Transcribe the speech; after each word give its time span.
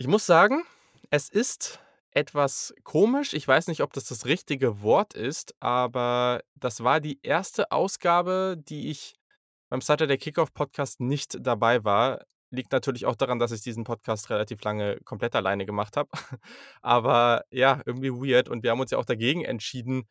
Ich 0.00 0.06
muss 0.06 0.26
sagen, 0.26 0.62
es 1.10 1.28
ist 1.28 1.80
etwas 2.12 2.72
komisch. 2.84 3.34
Ich 3.34 3.48
weiß 3.48 3.66
nicht, 3.66 3.82
ob 3.82 3.92
das 3.92 4.04
das 4.04 4.26
richtige 4.26 4.80
Wort 4.80 5.12
ist, 5.12 5.56
aber 5.58 6.40
das 6.54 6.84
war 6.84 7.00
die 7.00 7.18
erste 7.24 7.72
Ausgabe, 7.72 8.54
die 8.56 8.90
ich 8.90 9.16
beim 9.68 9.80
Saturday 9.80 10.16
Kickoff 10.16 10.54
Podcast 10.54 11.00
nicht 11.00 11.38
dabei 11.44 11.82
war. 11.82 12.20
Liegt 12.52 12.70
natürlich 12.70 13.06
auch 13.06 13.16
daran, 13.16 13.40
dass 13.40 13.50
ich 13.50 13.60
diesen 13.62 13.82
Podcast 13.82 14.30
relativ 14.30 14.62
lange 14.62 15.00
komplett 15.00 15.34
alleine 15.34 15.66
gemacht 15.66 15.96
habe. 15.96 16.10
Aber 16.80 17.42
ja, 17.50 17.82
irgendwie 17.84 18.12
weird. 18.12 18.48
Und 18.48 18.62
wir 18.62 18.70
haben 18.70 18.80
uns 18.80 18.92
ja 18.92 18.98
auch 18.98 19.04
dagegen 19.04 19.44
entschieden, 19.44 20.04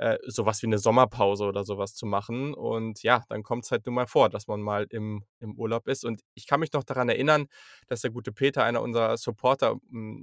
äh, 0.00 0.18
so 0.26 0.46
wie 0.46 0.66
'ne 0.68 0.78
Sommerpause 0.78 1.44
oder 1.44 1.64
sowas 1.64 1.94
zu 1.94 2.06
machen. 2.06 2.54
Und 2.54 3.02
ja, 3.02 3.24
dann 3.28 3.42
kommt 3.44 3.64
es 3.64 3.70
halt 3.72 3.86
nun 3.86 3.94
mal 3.96 4.06
vor, 4.08 4.28
dass 4.30 4.48
man 4.48 4.60
mal 4.62 4.86
im 4.90 5.24
im 5.40 5.54
Urlaub 5.58 5.88
ist. 5.88 6.04
Und 6.04 6.22
ich 6.34 6.46
kann 6.46 6.60
mich 6.60 6.72
noch 6.72 6.84
daran 6.84 7.08
erinnern, 7.10 7.46
dass 7.88 8.02
der 8.02 8.10
gute 8.10 8.32
Peter, 8.32 8.64
einer 8.64 8.82
unserer 8.82 9.16
Supporter, 9.18 9.76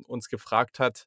uns 0.07 0.29
gefragt 0.29 0.79
hat 0.79 1.05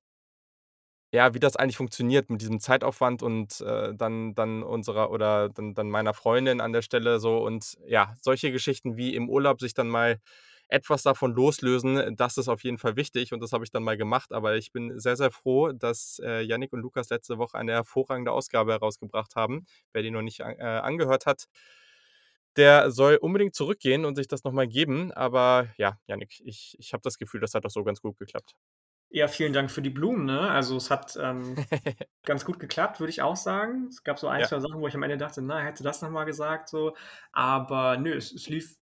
ja, 1.13 1.35
wie 1.35 1.41
das 1.41 1.57
eigentlich 1.57 1.77
funktioniert 1.77 2.31
mit 2.31 2.41
diesem 2.41 2.61
Zeitaufwand 2.61 3.23
und, 3.23 3.61
äh, 3.63 3.93
dann 3.95 4.35
dann 4.35 4.63
unserer 4.63 5.11
oder 5.11 5.49
dann 5.49 5.75
dann 5.75 5.91
meiner 5.91 6.15
Freundin 6.15 6.61
an 6.61 6.73
der 6.73 6.83
Stelle 6.83 7.19
so. 7.19 7.39
Und 7.39 7.77
ja, 7.87 8.15
solche 8.21 8.53
Geschichten 8.53 8.97
wie 8.97 9.15
im 9.17 9.29
Urlaub 9.29 9.61
sich 9.61 9.75
dann 9.75 9.89
mal 9.89 10.21
etwas 10.71 11.03
davon 11.03 11.33
loslösen, 11.35 12.17
das 12.17 12.37
ist 12.39 12.49
auf 12.49 12.65
jeden 12.65 12.79
Fall 12.79 12.97
wichtig 12.97 13.33
und 13.33 13.41
das 13.43 13.53
habe 13.53 13.65
ich 13.65 13.71
dann 13.71 13.83
mal 13.85 13.97
gemacht. 13.97 14.33
Aber 14.33 14.57
ich 14.57 14.73
bin 14.73 14.99
sehr, 14.99 15.17
sehr 15.17 15.31
froh, 15.31 15.73
dass, 15.73 16.21
äh, 16.25 16.43
Jannik 16.43 16.73
und 16.73 16.81
Lukas 16.81 17.11
letzte 17.11 17.39
Woche 17.39 17.59
eine 17.59 17.73
hervorragende 17.73 18.33
Ausgabe 18.33 18.73
herausgebracht 18.73 19.37
haben. 19.37 19.67
Wer 19.93 20.03
die 20.03 20.11
noch 20.11 20.23
nicht 20.23 20.43
a 20.43 20.51
äh, 20.53 20.63
angehört 20.81 21.27
hat, 21.27 21.47
der 22.57 22.91
soll 22.91 23.17
unbedingt 23.17 23.55
zurückgehen 23.55 24.05
und 24.05 24.17
sich 24.17 24.29
das 24.29 24.45
noch 24.45 24.53
mal 24.53 24.67
geben. 24.69 25.13
Aber 25.13 25.69
ja, 25.79 25.99
Jannik, 26.07 26.41
ich 26.45 26.77
ich 26.79 26.93
habe 26.93 27.03
das 27.03 27.19
Gefühl, 27.19 27.41
das 27.41 27.55
hat 27.55 27.65
doch 27.65 27.71
so 27.71 27.85
ganz 27.85 28.01
gut 28.01 28.19
geklappt. 28.19 28.55
Ja, 29.13 29.27
vielen 29.29 29.53
Dank 29.53 29.71
für 29.71 29.83
die 29.83 29.91
Blumen, 29.91 30.25
ne? 30.25 30.41
Also, 30.51 30.77
es 30.77 30.91
hat, 30.91 31.17
ähm, 31.21 31.65
ganz 32.25 32.45
gut 32.45 32.61
geklappt, 32.61 33.01
würde 33.01 33.11
ich 33.11 33.23
auch 33.23 33.37
sagen. 33.37 33.89
Es 33.89 34.05
gab 34.05 34.19
so 34.19 34.29
ein, 34.29 34.43
Ja. 34.43 34.47
2 34.47 34.61
Sachen, 34.61 34.81
wo 34.81 34.87
ich 34.89 34.95
am 34.95 35.03
Ende 35.03 35.17
dachte: 35.19 35.43
„Na, 35.43 35.61
hättest 35.61 35.81
du 35.81 35.85
das 35.85 36.03
noch 36.03 36.11
mal 36.11 36.25
gesagt“, 36.25 36.69
so. 36.69 36.97
Aber 37.33 37.97
nö, 37.99 38.15
es 38.17 38.33
es 38.33 38.49
lief 38.49 38.77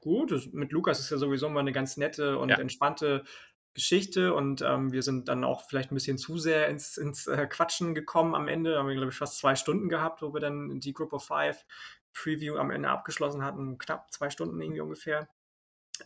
gut. 0.00 0.52
Mit 0.54 0.72
Lukas 0.72 1.00
ist 1.00 1.10
ja 1.10 1.18
sowieso 1.18 1.46
immer 1.48 1.62
'ne 1.62 1.72
ganz 1.72 1.96
nette 1.96 2.38
und 2.38 2.58
Ja. 2.58 2.60
entspannte 2.60 3.24
Geschichte 3.74 4.34
und, 4.34 4.62
ähm, 4.62 4.92
wir 4.92 5.02
sind 5.02 5.28
dann 5.28 5.44
auch 5.44 5.62
vielleicht 5.68 5.90
'n 5.92 5.94
bisschen 5.94 6.18
zu 6.18 6.38
sehr 6.38 6.68
ins 6.68 6.96
ins, 6.98 7.26
äh, 7.28 7.46
Quatschen 7.46 7.94
gekommen 7.94 8.34
am 8.34 8.48
Ende. 8.48 8.78
Haben 8.78 8.88
wir, 8.88 8.94
glaube 8.96 9.10
ich, 9.12 9.16
fast 9.18 9.38
2 9.38 9.54
Stunden 9.56 9.88
gehabt, 9.88 10.22
wo 10.22 10.32
wir 10.34 10.40
dann 10.40 10.80
die 10.80 10.92
Group 10.92 11.12
of 11.12 11.24
Five 11.26 11.64
Preview 12.14 12.56
am 12.56 12.70
Ende 12.72 12.88
abgeschlossen 12.90 13.44
hatten. 13.44 13.78
Knapp 13.78 14.12
2 14.12 14.30
Stunden 14.30 14.60
irgendwie 14.60 14.80
ungefähr. 14.80 15.28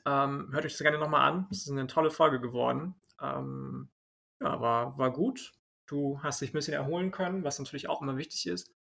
Ähm, 0.07 0.51
hört 0.53 0.65
euch 0.67 0.73
das 0.75 0.83
gerne 0.83 0.99
noch 0.99 1.09
mal 1.11 1.27
an. 1.29 1.49
Es 1.53 1.61
ist 1.61 1.71
'ne 1.71 1.87
tolle 1.89 2.11
Folge 2.13 2.41
geworden. 2.41 2.97
Ähm, 3.23 3.91
ja, 4.43 4.61
war 4.61 4.99
war 4.99 5.13
gut. 5.13 5.53
Du 5.87 6.21
hast 6.23 6.41
dich 6.43 6.51
'n 6.53 6.55
bisschen 6.55 6.75
erholen 6.75 7.11
können, 7.13 7.45
was 7.45 7.59
natürlich 7.61 7.89
auch 7.89 8.03
immer 8.03 8.17
wichtig 8.19 8.47
ist. 8.49 8.75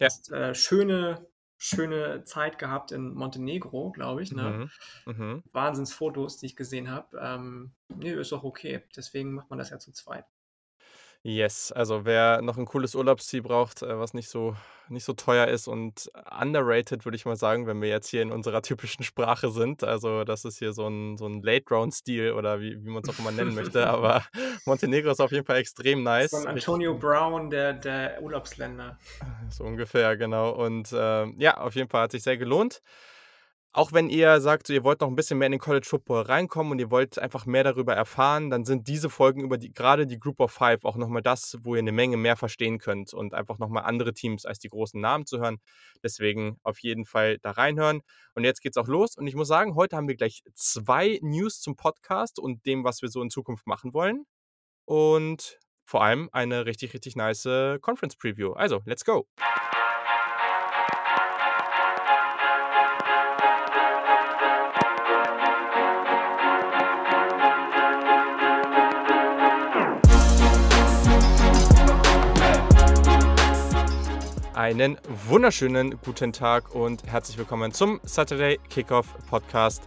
Ja. 0.00 0.08
Hast, 0.08 0.32
äh, 0.32 0.54
schöne 0.54 1.28
schöne 1.58 2.24
Zeit 2.24 2.58
gehabt 2.58 2.92
in 2.92 3.14
Montenegro, 3.14 3.90
glaube 3.90 4.22
ich, 4.22 4.32
ne? 4.32 4.68
Mhm. 5.06 5.12
Mhm. 5.12 5.42
Wahnsinnsfotos, 5.52 6.38
die 6.38 6.46
ich 6.46 6.56
gesehen 6.56 6.90
habe. 6.90 7.18
Ähm, 7.20 7.72
ne, 7.94 8.12
ist 8.12 8.32
auch 8.32 8.44
okay. 8.44 8.82
Deswegen 8.96 9.32
macht 9.32 9.50
man 9.50 9.58
das 9.58 9.70
ja 9.70 9.78
zu 9.78 9.92
zweit. 9.92 10.26
Yes, 11.28 11.72
also 11.72 12.04
wer 12.04 12.40
noch 12.40 12.56
'n 12.56 12.66
cooles 12.66 12.94
Urlaubsziel 12.94 13.42
braucht, 13.42 13.82
äh, 13.82 13.98
was 13.98 14.14
nicht 14.14 14.28
so 14.28 14.54
nicht 14.88 15.02
so 15.02 15.12
teuer 15.12 15.48
ist 15.48 15.66
und 15.66 16.08
underrated, 16.40 17.04
würde 17.04 17.16
ich 17.16 17.24
mal 17.26 17.34
sagen, 17.34 17.66
wenn 17.66 17.82
wir 17.82 17.88
jetzt 17.88 18.06
hier 18.06 18.22
in 18.22 18.30
unserer 18.30 18.62
typischen 18.62 19.02
Sprache 19.02 19.50
sind. 19.50 19.82
Also, 19.82 20.22
das 20.22 20.44
ist 20.44 20.58
hier 20.60 20.72
so 20.72 20.86
'n 20.86 21.16
so 21.18 21.26
'n 21.26 21.42
Late-Round-Stil 21.42 22.30
oder 22.30 22.60
wie 22.60 22.76
wie 22.84 22.90
man's 22.90 23.08
auch 23.08 23.18
immer 23.18 23.32
nennen 23.32 23.54
möchte. 23.54 23.88
Aber 23.88 24.22
Montenegro 24.66 25.10
ist 25.10 25.20
auf 25.20 25.32
jeden 25.32 25.44
Fall 25.46 25.56
extrem 25.56 26.04
nice. 26.04 26.46
Richtig 26.52 26.76
Antonio 26.76 26.94
Brown 26.98 27.50
der 27.50 27.72
der 27.74 28.22
Urlaubsländer. 28.22 28.98
So 29.50 29.64
ungefähr, 29.64 30.16
genau. 30.16 30.50
Und, 30.50 30.90
ähm, 30.96 31.36
ja, 31.38 31.56
auf 31.58 31.74
jeden 31.74 31.88
Fall 31.88 32.02
hat 32.02 32.12
sich 32.12 32.22
sehr 32.22 32.36
gelohnt. 32.36 32.80
Auch 33.76 33.92
wenn 33.92 34.08
ihr 34.08 34.40
sagt, 34.40 34.66
so 34.68 34.72
ihr 34.72 34.84
wollt 34.84 35.02
noch 35.02 35.08
'n 35.08 35.16
bisschen 35.16 35.36
mehr 35.36 35.44
in 35.46 35.52
den 35.52 35.60
College 35.60 35.84
Football 35.86 36.22
reinkommen 36.22 36.72
und 36.72 36.78
ihr 36.78 36.90
wollt 36.90 37.18
einfach 37.18 37.44
mehr 37.44 37.62
darüber 37.62 37.94
erfahren, 37.94 38.48
dann 38.48 38.64
sind 38.64 38.88
diese 38.88 39.10
Folgen 39.10 39.42
über 39.42 39.58
die 39.58 39.70
grade 39.74 40.06
die 40.06 40.18
Group 40.18 40.40
of 40.40 40.50
Five 40.50 40.82
auch 40.86 40.96
noch 40.96 41.08
mal 41.08 41.20
das, 41.20 41.58
wo 41.62 41.74
ihr 41.76 41.82
'ne 41.82 41.92
Menge 41.92 42.16
mehr 42.16 42.36
verstehen 42.36 42.78
könnt 42.78 43.12
und 43.12 43.34
einfach 43.34 43.58
noch 43.58 43.68
mal 43.68 43.82
andere 43.82 44.14
Teams 44.14 44.46
als 44.46 44.58
die 44.60 44.70
großen 44.70 44.98
Namen 44.98 45.26
zu 45.26 45.40
hören. 45.40 45.58
Deswegen 46.02 46.56
auf 46.62 46.78
jeden 46.78 47.04
Fall 47.04 47.36
da 47.42 47.50
reinhören. 47.50 48.00
Und 48.34 48.44
jetzt 48.44 48.62
geht's 48.62 48.78
auch 48.78 48.88
los. 48.88 49.14
Und 49.14 49.26
ich 49.26 49.34
muss 49.34 49.48
sagen, 49.48 49.74
heute 49.74 49.94
haben 49.94 50.08
wir 50.08 50.16
gleich 50.16 50.42
2 50.54 51.18
News 51.20 51.60
zum 51.60 51.76
Podcast 51.76 52.38
und 52.38 52.64
dem, 52.64 52.82
was 52.82 53.02
wir 53.02 53.10
so 53.10 53.20
in 53.20 53.28
Zukunft 53.28 53.66
machen 53.66 53.92
wollen. 53.92 54.24
Und 54.86 55.58
vor 55.86 56.04
allem 56.04 56.30
eine 56.32 56.66
richtig, 56.66 56.94
richtig 56.94 57.16
nice 57.16 57.44
Conference 57.82 58.16
Preview. 58.16 58.52
Also, 58.54 58.82
let's 58.86 59.04
go. 59.04 59.26
Einen 74.66 74.98
wunderschönen 75.28 75.96
guten 76.04 76.32
Tag 76.32 76.74
und 76.74 77.04
herzlich 77.04 77.38
willkommen 77.38 77.70
zum 77.70 78.00
Saturday 78.02 78.58
Kickoff 78.68 79.14
Podcast. 79.30 79.84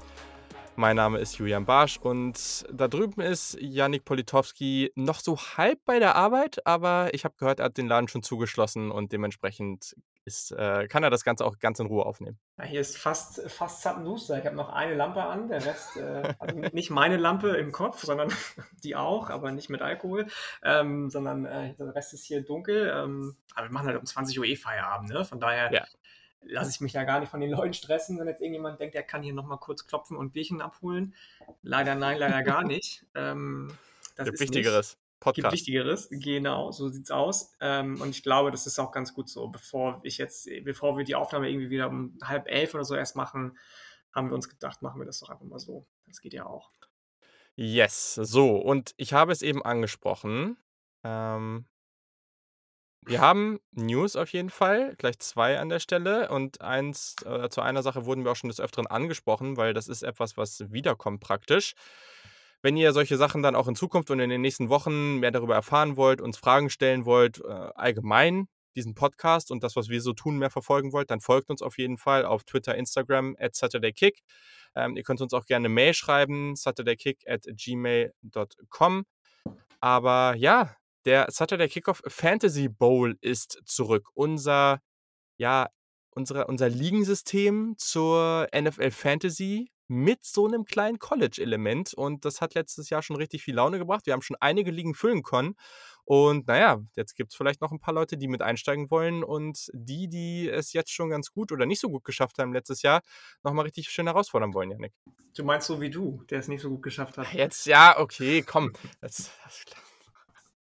Mein 0.77 0.95
Name 0.95 1.17
ist 1.17 1.37
Julian 1.37 1.65
Barsch 1.65 1.97
und 1.97 2.65
da 2.71 2.87
drüben 2.87 3.19
ist 3.19 3.57
Jannik 3.59 4.05
Politowski 4.05 4.93
noch 4.95 5.19
so 5.19 5.37
halb 5.37 5.83
bei 5.83 5.99
der 5.99 6.15
Arbeit, 6.15 6.65
aber 6.65 7.13
ich 7.13 7.25
habe 7.25 7.35
gehört, 7.37 7.59
er 7.59 7.65
hat 7.65 7.77
den 7.77 7.89
Laden 7.89 8.07
schon 8.07 8.23
zugeschlossen 8.23 8.89
und 8.89 9.11
dementsprechend 9.11 9.97
ist 10.29 10.51
äh, 10.51 10.87
kann 10.87 11.03
er 11.03 11.09
das 11.09 11.23
Ganze 11.23 11.43
auch 11.43 11.57
ganz 11.59 11.79
in 11.79 11.87
Ruhe 11.87 12.05
aufnehmen. 12.05 12.37
Ja, 12.57 12.63
hier 12.65 12.81
ist 12.81 12.97
fast 12.97 13.41
fast 13.49 13.81
zappenduster. 13.81 14.37
Ich 14.37 14.45
habe 14.45 14.55
noch 14.55 14.69
eine 14.69 14.93
Lampe 14.93 15.23
an, 15.23 15.47
der 15.49 15.65
Rest 15.65 15.97
äh, 15.97 16.33
also 16.37 16.59
nicht 16.73 16.91
meine 16.91 17.17
Lampe 17.17 17.49
im 17.57 17.71
Kopf, 17.71 18.03
sondern 18.03 18.29
die 18.83 18.95
auch, 18.95 19.29
aber 19.29 19.51
nicht 19.51 19.69
mit 19.69 19.81
Alkohol, 19.81 20.27
ähm, 20.63 21.09
sondern, 21.09 21.45
äh, 21.45 21.73
der 21.73 21.95
Rest 21.95 22.13
ist 22.13 22.25
hier 22.25 22.41
dunkel. 22.41 22.91
Ähm, 22.95 23.35
aber 23.55 23.67
wir 23.67 23.73
machen 23.73 23.87
halt 23.87 23.97
um 23.97 24.05
20:00 24.05 24.45
eh 24.45 24.55
Feierabend, 24.55 25.09
ne? 25.09 25.25
Von 25.25 25.39
daher 25.39 25.73
Ja. 25.73 25.85
lasse 26.43 26.69
ich 26.69 26.79
mich 26.79 26.93
ja 26.93 27.03
gar 27.03 27.19
nicht 27.19 27.29
von 27.29 27.41
den 27.41 27.51
Leuten 27.51 27.73
stressen, 27.73 28.19
wenn 28.19 28.27
jetzt 28.27 28.41
irgendjemand 28.41 28.79
denkt, 28.79 28.95
er 28.95 29.03
kann 29.03 29.23
hier 29.23 29.33
noch 29.33 29.45
mal 29.45 29.57
kurz 29.57 29.87
klopfen 29.87 30.15
und 30.15 30.31
Bierchen 30.31 30.61
abholen. 30.61 31.15
Leider 31.63 31.95
nein, 31.95 32.17
leider 32.19 32.43
gar 32.43 32.63
nicht. 32.63 33.05
Ähm, 33.15 33.75
das 34.15 34.25
Gibt 34.25 34.41
ist 34.41 34.53
Wichtigeres. 35.25 35.51
gibt 35.51 35.51
Podcast. 35.51 35.53
Wichtigeres, 35.53 36.09
genau, 36.11 36.71
so 36.71 36.89
sieht's 36.89 37.11
aus. 37.11 37.53
Ähm, 37.61 38.01
und 38.01 38.09
ich 38.09 38.23
glaube, 38.23 38.51
das 38.51 38.67
ist 38.67 38.79
auch 38.79 38.91
ganz 38.91 39.13
gut 39.13 39.29
so. 39.29 39.47
Bevor 39.49 39.99
ich 40.03 40.17
jetzt 40.17 40.49
bevor 40.63 40.97
wir 40.97 41.05
die 41.05 41.15
Aufnahme 41.15 41.49
irgendwie 41.49 41.69
wieder 41.69 41.89
um 41.89 42.17
10:30 42.19 42.73
oder 42.75 42.85
so 42.85 42.95
erst 42.95 43.15
machen, 43.15 43.57
haben 44.13 44.29
wir 44.29 44.35
uns 44.35 44.49
gedacht, 44.49 44.81
machen 44.81 44.99
wir 44.99 45.05
das 45.05 45.19
doch 45.19 45.29
einfach 45.29 45.45
mal 45.45 45.59
so. 45.59 45.87
Das 46.07 46.21
geht 46.21 46.33
ja 46.33 46.45
auch. 46.45 46.71
Yes. 47.55 48.15
So, 48.15 48.55
und 48.55 48.93
ich 48.97 49.13
habe 49.13 49.31
es 49.31 49.41
eben 49.41 49.63
angesprochen. 49.63 50.57
Ähm 51.03 51.65
wir 53.05 53.21
haben 53.21 53.59
News 53.71 54.15
auf 54.15 54.29
jeden 54.33 54.49
Fall, 54.49 54.95
gleich 54.97 55.17
2 55.19 55.59
an 55.59 55.69
der 55.69 55.79
Stelle 55.79 56.29
und 56.29 56.61
eins 56.61 57.15
äh, 57.25 57.49
zu 57.49 57.61
einer 57.61 57.81
Sache 57.81 58.05
wurden 58.05 58.23
wir 58.23 58.31
auch 58.31 58.35
schon 58.35 58.49
des 58.49 58.59
Öfteren 58.59 58.87
angesprochen, 58.87 59.57
weil 59.57 59.73
das 59.73 59.87
ist 59.87 60.03
etwas, 60.03 60.37
was 60.37 60.71
wiederkommt 60.71 61.19
praktisch. 61.21 61.73
Wenn 62.61 62.77
ihr 62.77 62.93
solche 62.93 63.17
Sachen 63.17 63.41
dann 63.41 63.55
auch 63.55 63.67
in 63.67 63.75
Zukunft 63.75 64.11
und 64.11 64.19
in 64.19 64.29
den 64.29 64.41
nächsten 64.41 64.69
Wochen 64.69 65.17
mehr 65.19 65.31
darüber 65.31 65.55
erfahren 65.55 65.95
wollt, 65.95 66.21
uns 66.21 66.37
Fragen 66.37 66.69
stellen 66.69 67.05
wollt, 67.05 67.39
äh, 67.39 67.69
allgemein 67.75 68.47
diesen 68.75 68.93
Podcast 68.95 69.51
und 69.51 69.63
das, 69.63 69.75
was 69.75 69.89
wir 69.89 70.01
so 70.01 70.13
tun, 70.13 70.37
mehr 70.37 70.49
verfolgen 70.51 70.93
wollt, 70.93 71.09
dann 71.11 71.19
folgt 71.21 71.49
uns 71.49 71.61
auf 71.61 71.77
jeden 71.77 71.97
Fall 71.97 72.25
auf 72.25 72.43
Twitter, 72.43 72.75
Instagram 72.75 73.35
@SaturdayKick. 73.39 74.21
Ähm, 74.75 74.95
ihr 74.95 75.03
könnt 75.03 75.21
uns 75.21 75.33
auch 75.33 75.45
gerne 75.45 75.67
'ne 75.69 75.73
Mail 75.73 75.93
schreiben, 75.93 76.55
saturdaykick@gmail.com. 76.55 79.05
Aber 79.81 80.35
ja, 80.37 80.75
der 81.05 81.27
Saturday 81.31 81.67
Kickoff 81.69 82.01
Fantasy 82.07 82.69
Bowl 82.69 83.17
ist 83.21 83.61
zurück. 83.65 84.09
Unser 84.13 84.81
ja, 85.37 85.69
unsere 86.11 86.47
unser 86.47 86.69
Ligensystem 86.69 87.75
zur 87.77 88.47
NFL 88.53 88.91
Fantasy 88.91 89.71
mit 89.89 90.23
so 90.23 90.47
'nem 90.47 90.65
kleinen 90.65 90.99
College-Element. 90.99 91.93
Und 91.95 92.25
das 92.25 92.41
hat 92.41 92.53
letztes 92.55 92.89
Jahr 92.89 93.01
schon 93.03 93.17
richtig 93.17 93.43
viel 93.43 93.55
Laune 93.55 93.79
gebracht. 93.79 94.05
Wir 94.05 94.13
haben 94.13 94.21
schon 94.21 94.37
einige 94.39 94.71
Ligen 94.71 94.93
füllen 94.95 95.23
können. 95.23 95.55
Und 96.05 96.47
na 96.47 96.57
ja, 96.59 96.79
jetzt 96.95 97.15
gibt's 97.15 97.35
vielleicht 97.35 97.61
noch 97.61 97.71
'n 97.71 97.79
paar 97.79 97.93
Leute, 97.93 98.17
die 98.17 98.27
mit 98.27 98.41
einsteigen 98.41 98.89
wollen 98.91 99.23
und 99.23 99.69
die, 99.73 100.07
die 100.09 100.49
es 100.49 100.73
jetzt 100.73 100.91
schon 100.93 101.09
ganz 101.09 101.31
gut 101.31 101.51
oder 101.51 101.65
nicht 101.65 101.81
so 101.81 101.89
gut 101.89 102.03
geschafft 102.05 102.39
haben 102.39 102.53
letztes 102.53 102.81
Jahr, 102.83 103.01
noch 103.43 103.53
mal 103.53 103.63
richtig 103.63 103.89
schön 103.89 104.07
herausfordern 104.07 104.53
wollen, 104.53 104.71
Jannik. 104.71 104.93
Du 105.35 105.43
meinst 105.43 105.67
so 105.67 105.79
wie 105.81 105.89
du, 105.89 106.23
der 106.29 106.39
es 106.39 106.47
nicht 106.47 106.61
so 106.61 106.69
gut 106.69 106.83
geschafft 106.83 107.17
hat? 107.17 107.33
Jetzt 107.33 107.65
ja, 107.65 107.99
okay, 107.99 108.41
komm. 108.41 108.73
Jetzt 109.01 109.31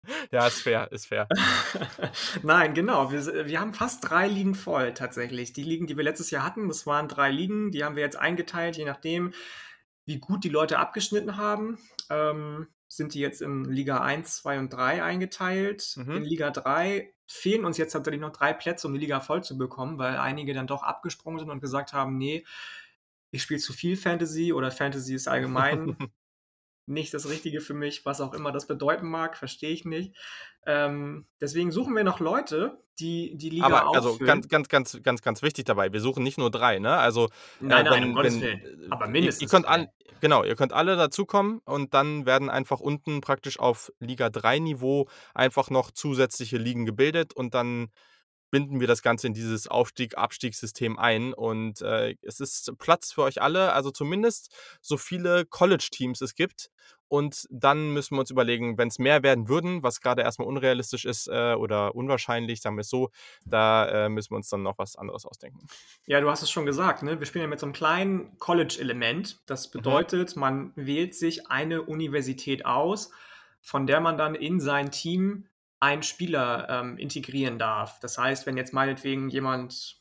Ja, 0.32 0.48
ist 0.48 0.62
fair, 0.62 0.92
ist 0.92 1.08
fair. 1.08 1.28
Nein, 2.44 2.74
genau. 2.74 3.12
Wir 3.12 3.48
wir 3.48 3.60
haben 3.60 3.74
fast 3.74 4.10
3 4.10 4.28
Ligen 4.28 4.56
voll 4.56 4.94
tatsächlich. 4.94 5.54
Die 5.54 5.64
Ligen, 5.64 5.88
die 5.88 5.98
wir 5.98 6.04
letztes 6.04 6.32
Jahr 6.32 6.44
hatten, 6.44 6.68
das 6.68 6.88
waren 6.88 7.08
3 7.08 7.32
Ligen, 7.32 7.72
die 7.72 7.84
haben 7.84 7.96
wir 7.96 8.04
jetzt 8.04 8.18
eingeteilt, 8.18 8.78
je 8.78 8.86
nachdem, 8.86 9.34
wie 10.06 10.20
gut 10.20 10.44
die 10.44 10.50
Leute 10.50 10.80
abgeschnitten 10.80 11.38
haben. 11.38 11.78
Ähm, 12.10 12.68
sind 12.88 13.14
die 13.14 13.20
jetzt 13.20 13.42
in 13.42 13.66
Liga 13.66 14.02
1, 14.02 14.38
2 14.38 14.60
und 14.60 14.70
3 14.74 15.04
eingeteilt. 15.04 15.96
Mhm. 15.98 16.18
In 16.18 16.24
Liga 16.24 16.52
3 16.52 17.14
fehlen 17.26 17.64
uns 17.64 17.78
jetzt 17.78 17.94
tatsächlich 17.94 18.20
noch 18.20 18.34
drei 18.34 18.52
Plätze, 18.52 18.88
um 18.88 18.94
die 18.94 19.00
Liga 19.00 19.22
voll 19.22 19.44
zu 19.44 19.58
bekommen, 19.58 19.98
weil 19.98 20.18
einige 20.18 20.54
dann 20.54 20.68
doch 20.68 20.84
abgesprungen 20.84 21.40
sind 21.40 21.50
und 21.50 21.62
gesagt 21.62 21.94
haben, 21.94 22.18
nee, 22.18 22.46
ich 23.32 23.42
spiele 23.44 23.62
zu 23.62 23.72
viel 23.72 23.96
Fantasy 23.96 24.52
oder 24.52 24.72
Fantasy 24.72 25.16
ist 25.16 25.28
allgemein 25.30 25.96
nicht 26.92 27.14
das 27.14 27.30
Richtige 27.30 27.62
für 27.62 27.74
mich, 27.74 28.06
was 28.06 28.22
auch 28.22 28.34
immer 28.34 28.52
das 28.52 28.68
bedeuten 28.68 29.08
mag, 29.08 29.38
verstehe 29.38 29.72
ich 29.72 29.86
nicht. 29.86 30.16
Ähm, 30.66 31.26
deswegen 31.40 31.72
suchen 31.72 31.96
wir 31.96 32.04
noch 32.04 32.20
Leute, 32.20 32.78
die 33.00 33.36
die 33.36 33.50
Liga 33.50 33.66
Aber 33.66 33.96
also 33.96 34.18
ganz, 34.18 34.48
ganz, 34.48 34.70
ganz, 34.70 35.00
ganz, 35.02 35.22
ganz 35.22 35.42
wichtig 35.42 35.66
dabei, 35.66 35.92
wir 35.92 36.00
suchen 36.00 36.24
nicht 36.24 36.38
nur 36.38 36.52
drei, 36.52 36.80
ne? 36.80 36.98
Also 36.98 37.30
Nein, 37.60 37.86
äh, 37.86 37.90
nein, 37.90 38.04
um 38.04 38.10
wenn, 38.10 38.16
Gottes 38.16 38.36
wenn 38.36 38.42
Willen. 38.42 38.92
Aber 38.92 39.06
äh, 39.06 39.08
ihr, 39.08 39.12
mindestens 39.12 39.42
ihr 39.42 39.48
könnt 39.48 39.66
drei. 39.66 39.72
all, 39.72 39.94
genau, 40.20 40.44
ihr 40.44 40.56
könnt 40.56 40.74
alle 40.74 40.96
dazukommen 40.96 41.60
und 41.66 41.94
dann 41.94 42.26
werden 42.26 42.50
einfach 42.50 42.80
unten 42.80 43.22
praktisch 43.22 43.60
auf 43.60 43.92
Liga 44.00 44.30
3 44.30 44.60
Niveau 44.60 45.08
einfach 45.34 45.70
noch 45.70 45.92
zusätzliche 45.92 46.58
Ligen 46.58 46.86
gebildet 46.86 47.34
und 47.34 47.56
dann 47.56 47.90
binden 48.52 48.80
wir 48.80 48.88
das 48.88 49.02
Ganze 49.02 49.28
in 49.28 49.34
dieses 49.34 49.68
Aufstieg-Abstiegssystem 49.68 51.00
ein. 51.00 51.34
Und 51.34 51.82
äh, 51.82 52.16
es 52.22 52.40
ist 52.40 52.72
Platz 52.78 53.12
für 53.12 53.24
euch 53.24 53.42
alle, 53.42 53.74
also 53.74 53.90
zumindest 53.92 54.54
so 54.82 54.98
viele 54.98 55.46
College-Teams 55.46 56.22
es 56.22 56.36
gibt. 56.36 56.70
Und 57.08 57.46
dann 57.50 57.92
müssen 57.92 58.16
wir 58.16 58.22
uns 58.22 58.32
überlegen, 58.32 58.78
wenn 58.78 58.88
es 58.88 58.98
mehr 58.98 59.22
werden 59.22 59.50
würden, 59.50 59.84
was 59.84 60.00
gerade 60.00 60.22
erstmal 60.22 60.48
unrealistisch 60.48 61.04
ist 61.04 61.28
äh, 61.28 61.56
oder 61.56 61.94
unwahrscheinlich, 61.94 62.62
sagen 62.62 62.78
wir 62.78 62.82
es 62.82 62.90
so, 62.90 63.10
da 63.46 64.06
äh, 64.06 64.10
müssen 64.10 64.32
wir 64.32 64.38
uns 64.38 64.48
dann 64.48 64.64
noch 64.64 64.78
was 64.78 64.96
anderes 64.96 65.26
ausdenken. 65.26 65.68
Ja, 66.06 66.22
du 66.22 66.30
hast 66.30 66.42
es 66.42 66.50
schon 66.50 66.66
gesagt, 66.66 67.04
ne? 67.04 67.20
Wir 67.20 67.26
spielen 67.26 67.44
ja 67.44 67.50
mit 67.50 67.60
so 67.60 67.66
einem 67.66 67.74
kleinen 67.74 68.38
College-Element. 68.38 69.42
Das 69.46 69.68
Mhm. 69.68 69.80
bedeutet, 69.80 70.36
man 70.38 70.72
wählt 70.76 71.14
sich 71.14 71.48
eine 71.48 71.82
Universität 71.82 72.66
aus, 72.66 73.12
von 73.60 73.88
der 73.88 74.00
man 74.00 74.18
dann 74.18 74.34
in 74.34 74.62
sein 74.62 74.90
Team 74.90 75.48
einen 75.82 76.04
Spieler 76.04 76.68
ähm, 76.70 76.98
integrieren 76.98 77.60
darf. 77.60 78.00
Das 78.00 78.18
heißt, 78.18 78.46
wenn 78.46 78.56
jetzt 78.56 78.72
meinetwegen 78.74 79.28
jemand 79.30 79.98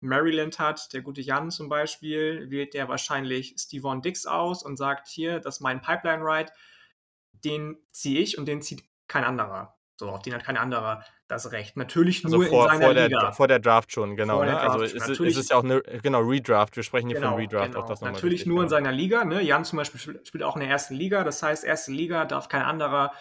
Maryland 0.00 0.58
hat, 0.58 0.92
der 0.92 1.02
gute 1.02 1.20
Jan 1.20 1.50
zum 1.50 1.68
Beispiel, 1.68 2.50
wählt 2.50 2.72
der 2.74 2.88
wahrscheinlich 2.88 3.54
Stevon 3.58 4.00
Dix 4.00 4.26
aus 4.26 4.62
und 4.62 4.76
sagt, 4.76 5.08
hier, 5.08 5.40
das 5.40 5.56
ist 5.56 5.60
mein 5.60 5.80
Pipeline-Ride, 5.80 6.52
den 7.32 7.76
ziehe 7.90 8.20
ich 8.20 8.38
und 8.38 8.46
den 8.46 8.62
zieht 8.62 8.82
kein 9.08 9.24
anderer. 9.24 9.74
So, 9.96 10.08
auf 10.10 10.22
den 10.22 10.34
hat 10.34 10.44
kein 10.44 10.56
anderer 10.56 11.04
das 11.28 11.52
Recht. 11.52 11.76
Natürlich 11.76 12.24
Also 12.24 12.36
nur 12.38 12.46
vor, 12.46 12.64
in 12.64 12.70
seiner 12.72 12.84
vor, 12.86 12.94
der, 12.94 13.08
Liga. 13.08 13.32
vor 13.32 13.48
der 13.48 13.58
Draft 13.60 13.92
schon, 13.92 14.16
genau. 14.16 14.42
Ne? 14.44 14.58
Also 14.58 14.78
Draft 14.80 14.94
es, 15.10 15.16
schon. 15.16 15.26
ist- 15.26 15.36
es 15.36 15.48
ja 15.50 15.56
auch 15.56 15.64
eine, 15.64 15.80
genau, 16.02 16.20
Redraft. 16.20 16.76
Wir 16.76 16.82
sprechen 16.82 17.08
hier 17.08 17.16
Genau, 17.16 17.30
von 17.32 17.40
Redraft, 17.40 17.72
genau. 17.72 17.80
auch 17.84 17.88
das 17.88 18.00
nochmal 18.00 18.12
Natürlich 18.12 18.44
nur 18.46 18.56
in 18.58 18.68
genau. 18.68 18.70
seiner 18.70 18.92
Liga. 18.92 19.24
Ne? 19.24 19.40
Jan 19.42 19.64
zum 19.64 19.78
Beispiel 19.78 20.00
spielt- 20.00 20.26
spielt 20.28 20.44
auch 20.44 20.56
in 20.56 20.60
der 20.60 20.68
ersten 20.70 20.94
Liga. 20.94 21.24
Das 21.24 21.42
heißt, 21.42 21.64
erste 21.64 21.92
Liga 21.92 22.24
darf 22.24 22.48
kein 22.48 22.62
anderer 22.62 23.12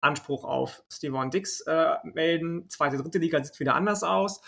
Anspruch 0.00 0.44
auf 0.44 0.82
Stevon 0.90 1.30
Dix 1.30 1.60
äh, 1.62 1.94
melden. 2.04 2.68
Zweite, 2.68 2.96
dritte 2.96 3.18
Liga 3.18 3.42
sieht 3.42 3.58
wieder 3.60 3.74
anders 3.74 4.02
aus. 4.02 4.40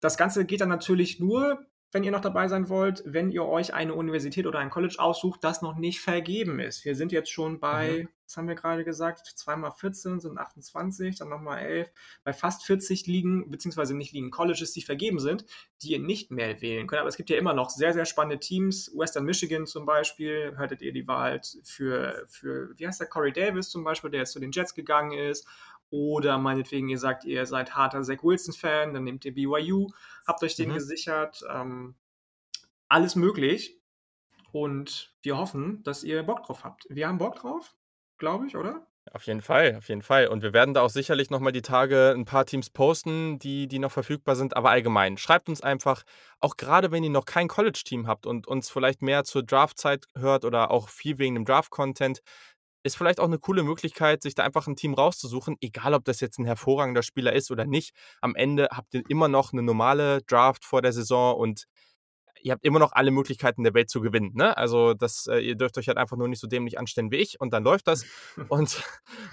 Das 0.00 0.16
Ganze 0.16 0.44
geht 0.44 0.60
dann 0.60 0.68
natürlich 0.68 1.20
nur, 1.20 1.66
wenn 1.96 2.04
ihr 2.04 2.10
noch 2.10 2.20
dabei 2.20 2.46
sein 2.46 2.68
wollt, 2.68 3.02
wenn 3.06 3.30
ihr 3.30 3.46
euch 3.46 3.72
eine 3.72 3.94
Universität 3.94 4.46
oder 4.46 4.58
ein 4.58 4.68
College 4.68 4.96
aussucht, 4.98 5.42
das 5.42 5.62
noch 5.62 5.76
nicht 5.76 6.00
vergeben 6.00 6.60
ist. 6.60 6.84
Wir 6.84 6.94
sind 6.94 7.10
jetzt 7.10 7.30
schon 7.30 7.58
bei, 7.58 8.02
Mhm. 8.02 8.08
was 8.26 8.36
haben 8.36 8.48
wir 8.48 8.54
gerade 8.54 8.84
gesagt, 8.84 9.26
zweimal 9.34 9.70
14 9.70 10.20
sind 10.20 10.36
28, 10.36 11.16
dann 11.16 11.30
nochmal 11.30 11.60
11, 11.60 11.90
bei 12.22 12.34
fast 12.34 12.64
40 12.64 13.06
Ligen, 13.06 13.50
beziehungsweise 13.50 13.96
nicht 13.96 14.12
Ligen, 14.12 14.30
Colleges, 14.30 14.72
die 14.74 14.82
vergeben 14.82 15.20
sind, 15.20 15.46
die 15.80 15.92
ihr 15.92 15.98
nicht 15.98 16.30
mehr 16.30 16.60
wählen 16.60 16.86
könnt. 16.86 17.00
Aber 17.00 17.08
es 17.08 17.16
gibt 17.16 17.30
ja 17.30 17.38
immer 17.38 17.54
noch 17.54 17.70
sehr, 17.70 17.94
sehr 17.94 18.04
spannende 18.04 18.40
Teams. 18.40 18.92
Western 18.94 19.24
Michigan 19.24 19.64
zum 19.66 19.86
Beispiel, 19.86 20.52
hörtet 20.58 20.82
ihr 20.82 20.92
die 20.92 21.08
Wahl 21.08 21.40
für, 21.64 22.26
für 22.28 22.74
wie 22.76 22.86
heißt 22.86 23.00
der, 23.00 23.06
Corey 23.08 23.32
Davis 23.32 23.70
zum 23.70 23.84
Beispiel, 23.84 24.10
der 24.10 24.20
jetzt 24.20 24.32
zu 24.32 24.38
den 24.40 24.52
Jets 24.52 24.74
gegangen 24.74 25.12
ist. 25.12 25.46
Oder 25.96 26.36
meinetwegen, 26.36 26.88
ihr 26.90 26.98
sagt, 26.98 27.24
ihr 27.24 27.46
seid 27.46 27.74
harter 27.74 28.02
Zach 28.02 28.22
Wilson-Fan, 28.22 28.92
dann 28.92 29.04
nehmt 29.04 29.24
ihr 29.24 29.32
BYU, 29.32 29.88
habt 30.26 30.42
euch 30.42 30.54
den 30.54 30.68
Mhm. 30.68 30.74
gesichert. 30.74 31.42
Ähm, 31.50 31.94
alles 32.88 33.16
möglich. 33.16 33.80
Und 34.52 35.14
wir 35.22 35.38
hoffen, 35.38 35.82
dass 35.84 36.04
ihr 36.04 36.22
Bock 36.22 36.42
drauf 36.44 36.64
habt. 36.64 36.86
Wir 36.90 37.08
haben 37.08 37.16
Bock 37.18 37.36
drauf, 37.36 37.74
glaube 38.18 38.46
ich, 38.46 38.56
oder? 38.56 38.86
Auf 39.12 39.22
jeden 39.22 39.40
Fall, 39.40 39.76
auf 39.76 39.88
jeden 39.88 40.02
Fall. 40.02 40.26
Und 40.26 40.42
wir 40.42 40.52
werden 40.52 40.74
da 40.74 40.82
auch 40.82 40.90
sicherlich 40.90 41.30
nochmal 41.30 41.52
die 41.52 41.62
Tage 41.62 42.12
ein 42.14 42.24
paar 42.24 42.44
Teams 42.44 42.68
posten, 42.70 43.38
die, 43.38 43.68
die 43.68 43.78
noch 43.78 43.92
verfügbar 43.92 44.34
sind. 44.36 44.56
Aber 44.56 44.70
allgemein, 44.70 45.16
schreibt 45.16 45.48
uns 45.48 45.60
einfach, 45.62 46.02
auch 46.40 46.56
gerade 46.56 46.90
wenn 46.90 47.04
ihr 47.04 47.10
noch 47.10 47.24
kein 47.24 47.48
College-Team 47.48 48.06
habt 48.06 48.26
und 48.26 48.46
uns 48.46 48.68
vielleicht 48.68 49.02
mehr 49.02 49.24
zur 49.24 49.44
Draftzeit 49.44 50.06
hört 50.18 50.44
oder 50.44 50.70
auch 50.70 50.88
viel 50.88 51.18
wegen 51.18 51.36
dem 51.36 51.44
Draft-Content, 51.44 52.20
ist 52.86 52.96
vielleicht 52.96 53.20
auch 53.20 53.26
eine 53.26 53.38
coole 53.38 53.62
Möglichkeit, 53.62 54.22
sich 54.22 54.34
da 54.34 54.44
einfach 54.44 54.66
ein 54.66 54.76
Team 54.76 54.94
rauszusuchen, 54.94 55.56
egal 55.60 55.94
ob 55.94 56.04
das 56.04 56.20
jetzt 56.20 56.38
ein 56.38 56.46
hervorragender 56.46 57.02
Spieler 57.02 57.32
ist 57.32 57.50
oder 57.50 57.66
nicht. 57.66 57.94
Am 58.20 58.34
Ende 58.34 58.68
habt 58.70 58.94
ihr 58.94 59.02
immer 59.08 59.28
noch 59.28 59.52
eine 59.52 59.62
normale 59.62 60.22
Draft 60.22 60.64
vor 60.64 60.82
der 60.82 60.92
Saison 60.92 61.36
und 61.36 61.66
ihr 62.46 62.52
habt 62.52 62.64
immer 62.64 62.78
noch 62.78 62.92
alle 62.92 63.10
Möglichkeiten 63.10 63.64
der 63.64 63.74
Welt 63.74 63.90
zu 63.90 64.00
gewinnen. 64.00 64.30
Ne? 64.34 64.56
Also 64.56 64.94
das, 64.94 65.26
äh, 65.26 65.40
ihr 65.40 65.56
dürft 65.56 65.78
euch 65.78 65.88
halt 65.88 65.98
einfach 65.98 66.16
nur 66.16 66.28
nicht 66.28 66.38
so 66.38 66.46
dämlich 66.46 66.78
anstellen 66.78 67.10
wie 67.10 67.16
ich 67.16 67.40
und 67.40 67.52
dann 67.52 67.64
läuft 67.64 67.88
das. 67.88 68.06
und, 68.48 68.84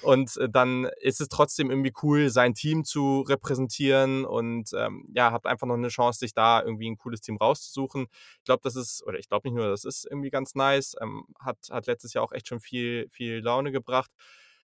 und 0.02 0.36
äh, 0.38 0.50
dann 0.50 0.86
ist 1.00 1.22
es 1.22 1.30
trotzdem 1.30 1.70
irgendwie 1.70 1.94
cool, 2.02 2.32
sein 2.32 2.56
Team 2.56 2.84
zu 2.84 3.22
repräsentieren 3.22 4.26
und 4.26 4.72
ähm, 4.76 5.08
ja, 5.14 5.32
habt 5.32 5.46
einfach 5.46 5.68
noch 5.68 5.76
eine 5.76 5.90
Chance, 5.90 6.20
sich 6.20 6.34
da 6.34 6.64
irgendwie 6.64 6.90
ein 6.90 6.98
cooles 6.98 7.22
Team 7.22 7.38
rauszusuchen. 7.38 8.08
Ich 8.40 8.46
glaube, 8.46 8.62
das 8.64 8.76
ist, 8.76 9.04
oder 9.06 9.20
ich 9.20 9.28
glaube 9.28 9.48
nicht 9.48 9.56
nur, 9.56 9.68
das 9.68 9.86
ist 9.86 10.08
irgendwie 10.10 10.32
ganz 10.32 10.56
nice. 10.56 10.96
Ähm, 11.00 11.26
hat, 11.40 11.58
hat 11.70 11.86
letztes 11.86 12.14
Jahr 12.14 12.24
auch 12.24 12.32
echt 12.32 12.48
schon 12.48 12.60
viel, 12.60 13.10
viel 13.12 13.42
Laune 13.42 13.72
gebracht. 13.72 14.10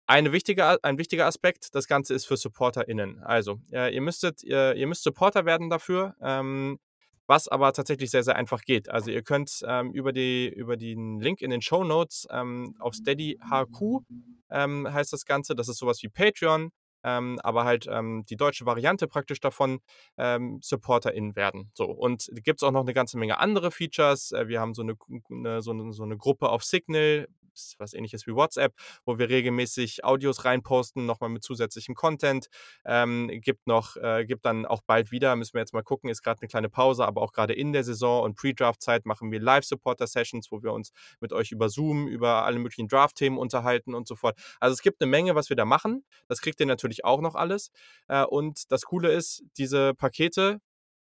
Eine 0.07 0.31
wichtige, 0.31 0.81
ein 0.81 0.97
wichtiger 0.97 1.25
Aspekt, 1.25 1.75
das 1.75 1.87
Ganze 1.87 2.13
ist 2.13 2.25
für 2.25 2.37
SupporterInnen. 2.37 3.21
Also, 3.21 3.59
äh, 3.73 3.93
ihr, 3.93 4.01
müsstet, 4.01 4.43
ihr, 4.43 4.75
ihr 4.75 4.87
müsst 4.87 5.03
Supporter 5.03 5.45
werden 5.45 5.69
dafür. 5.69 6.15
Ähm, 6.21 6.79
was 7.29 7.47
aber 7.47 7.71
tatsächlich 7.73 8.09
sehr, 8.09 8.23
sehr 8.23 8.35
einfach 8.35 8.63
geht. 8.63 8.89
Also 8.89 9.11
ihr 9.11 9.21
könnt 9.21 9.61
ähm, 9.65 9.91
über, 9.91 10.11
die, 10.11 10.49
über 10.49 10.77
den 10.77 11.19
Link 11.19 11.41
in 11.41 11.51
den 11.51 11.61
Show 11.61 11.83
Notes 11.83 12.27
ähm, 12.31 12.75
auf 12.79 12.95
Steady 12.95 13.39
HQ 13.49 14.03
ähm, 14.49 14.91
heißt 14.91 15.13
das 15.13 15.25
Ganze. 15.25 15.53
Das 15.53 15.69
ist 15.69 15.77
sowas 15.77 16.01
wie 16.01 16.09
Patreon, 16.09 16.71
ähm, 17.03 17.39
aber 17.43 17.65
halt 17.65 17.87
ähm, 17.87 18.25
die 18.27 18.35
deutsche 18.35 18.65
Variante 18.65 19.07
praktisch 19.07 19.39
davon, 19.39 19.79
ähm, 20.17 20.59
SupporterInnen 20.63 21.35
werden. 21.35 21.69
So, 21.75 21.85
und 21.85 22.29
gibt 22.43 22.61
es 22.61 22.63
auch 22.63 22.71
noch 22.71 22.81
eine 22.81 22.95
ganze 22.95 23.19
Menge 23.19 23.37
andere 23.37 23.69
Features. 23.69 24.31
Äh, 24.31 24.47
wir 24.47 24.59
haben 24.59 24.73
so 24.73 24.81
eine, 24.81 24.95
eine, 25.29 25.61
so, 25.61 25.69
eine, 25.69 25.93
so 25.93 26.01
eine 26.01 26.17
Gruppe 26.17 26.49
auf 26.49 26.63
Signal, 26.63 27.27
ist 27.53 27.75
was 27.79 27.93
ähnliches 27.93 28.27
wie 28.27 28.33
WhatsApp, 28.33 28.73
wo 29.05 29.17
wir 29.17 29.29
regelmäßig 29.29 30.03
Audios 30.03 30.45
reinposten, 30.45 31.05
nochmal 31.05 31.29
mit 31.29 31.43
zusätzlichem 31.43 31.95
Content. 31.95 32.47
Ähm, 32.85 33.29
gibt 33.41 33.67
noch, 33.67 33.95
äh, 33.97 34.25
gibt 34.25 34.45
dann 34.45 34.65
auch 34.65 34.81
bald 34.85 35.11
wieder, 35.11 35.35
müssen 35.35 35.53
wir 35.53 35.61
jetzt 35.61 35.73
mal 35.73 35.83
gucken, 35.83 36.09
ist 36.09 36.21
gerade 36.21 36.41
eine 36.41 36.47
kleine 36.47 36.69
Pause, 36.69 37.05
aber 37.05 37.21
auch 37.21 37.31
gerade 37.31 37.53
in 37.53 37.73
der 37.73 37.83
Saison 37.83 38.23
und 38.23 38.35
Pre-Draft-Zeit 38.35 39.05
machen 39.05 39.31
wir 39.31 39.39
Live-Supporter-Sessions, 39.39 40.51
wo 40.51 40.63
wir 40.63 40.73
uns 40.73 40.91
mit 41.19 41.33
euch 41.33 41.51
über 41.51 41.69
Zoom, 41.69 42.07
über 42.07 42.45
alle 42.45 42.59
möglichen 42.59 42.87
Draft-Themen 42.87 43.37
unterhalten 43.37 43.93
und 43.93 44.07
so 44.07 44.15
fort. 44.15 44.39
Also 44.59 44.73
es 44.73 44.81
gibt 44.81 45.01
eine 45.01 45.09
Menge, 45.09 45.35
was 45.35 45.49
wir 45.49 45.55
da 45.55 45.65
machen. 45.65 46.05
Das 46.27 46.41
kriegt 46.41 46.59
ihr 46.59 46.65
natürlich 46.65 47.05
auch 47.05 47.21
noch 47.21 47.35
alles. 47.35 47.71
Äh, 48.07 48.23
und 48.23 48.71
das 48.71 48.83
Coole 48.83 49.11
ist, 49.11 49.43
diese 49.57 49.93
Pakete, 49.93 50.59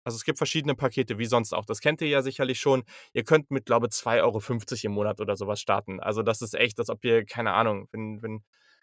also 0.04 0.16
es 0.16 0.24
gibt 0.24 0.38
verschiedene 0.38 0.74
Pakete, 0.74 1.18
wie 1.18 1.26
sonst 1.26 1.52
auch. 1.52 1.64
Das 1.64 1.80
kennt 1.80 2.00
ihr 2.00 2.08
ja 2.08 2.22
sicherlich 2.22 2.60
schon. 2.60 2.84
Ihr 3.12 3.24
könnt 3.24 3.50
mit, 3.50 3.66
glaube 3.66 3.88
ich, 3.90 3.92
2,50 3.96 4.20
Euro 4.22 4.40
im 4.84 4.92
Monat 4.92 5.20
oder 5.20 5.36
sowas 5.36 5.60
starten. 5.60 6.00
Also 6.00 6.22
das 6.22 6.42
ist 6.42 6.54
echt, 6.54 6.78
als 6.78 6.90
ob 6.90 7.04
ihr, 7.04 7.24
keine 7.24 7.52
Ahnung, 7.52 7.88
wenn, 7.92 8.22
wenn, 8.22 8.42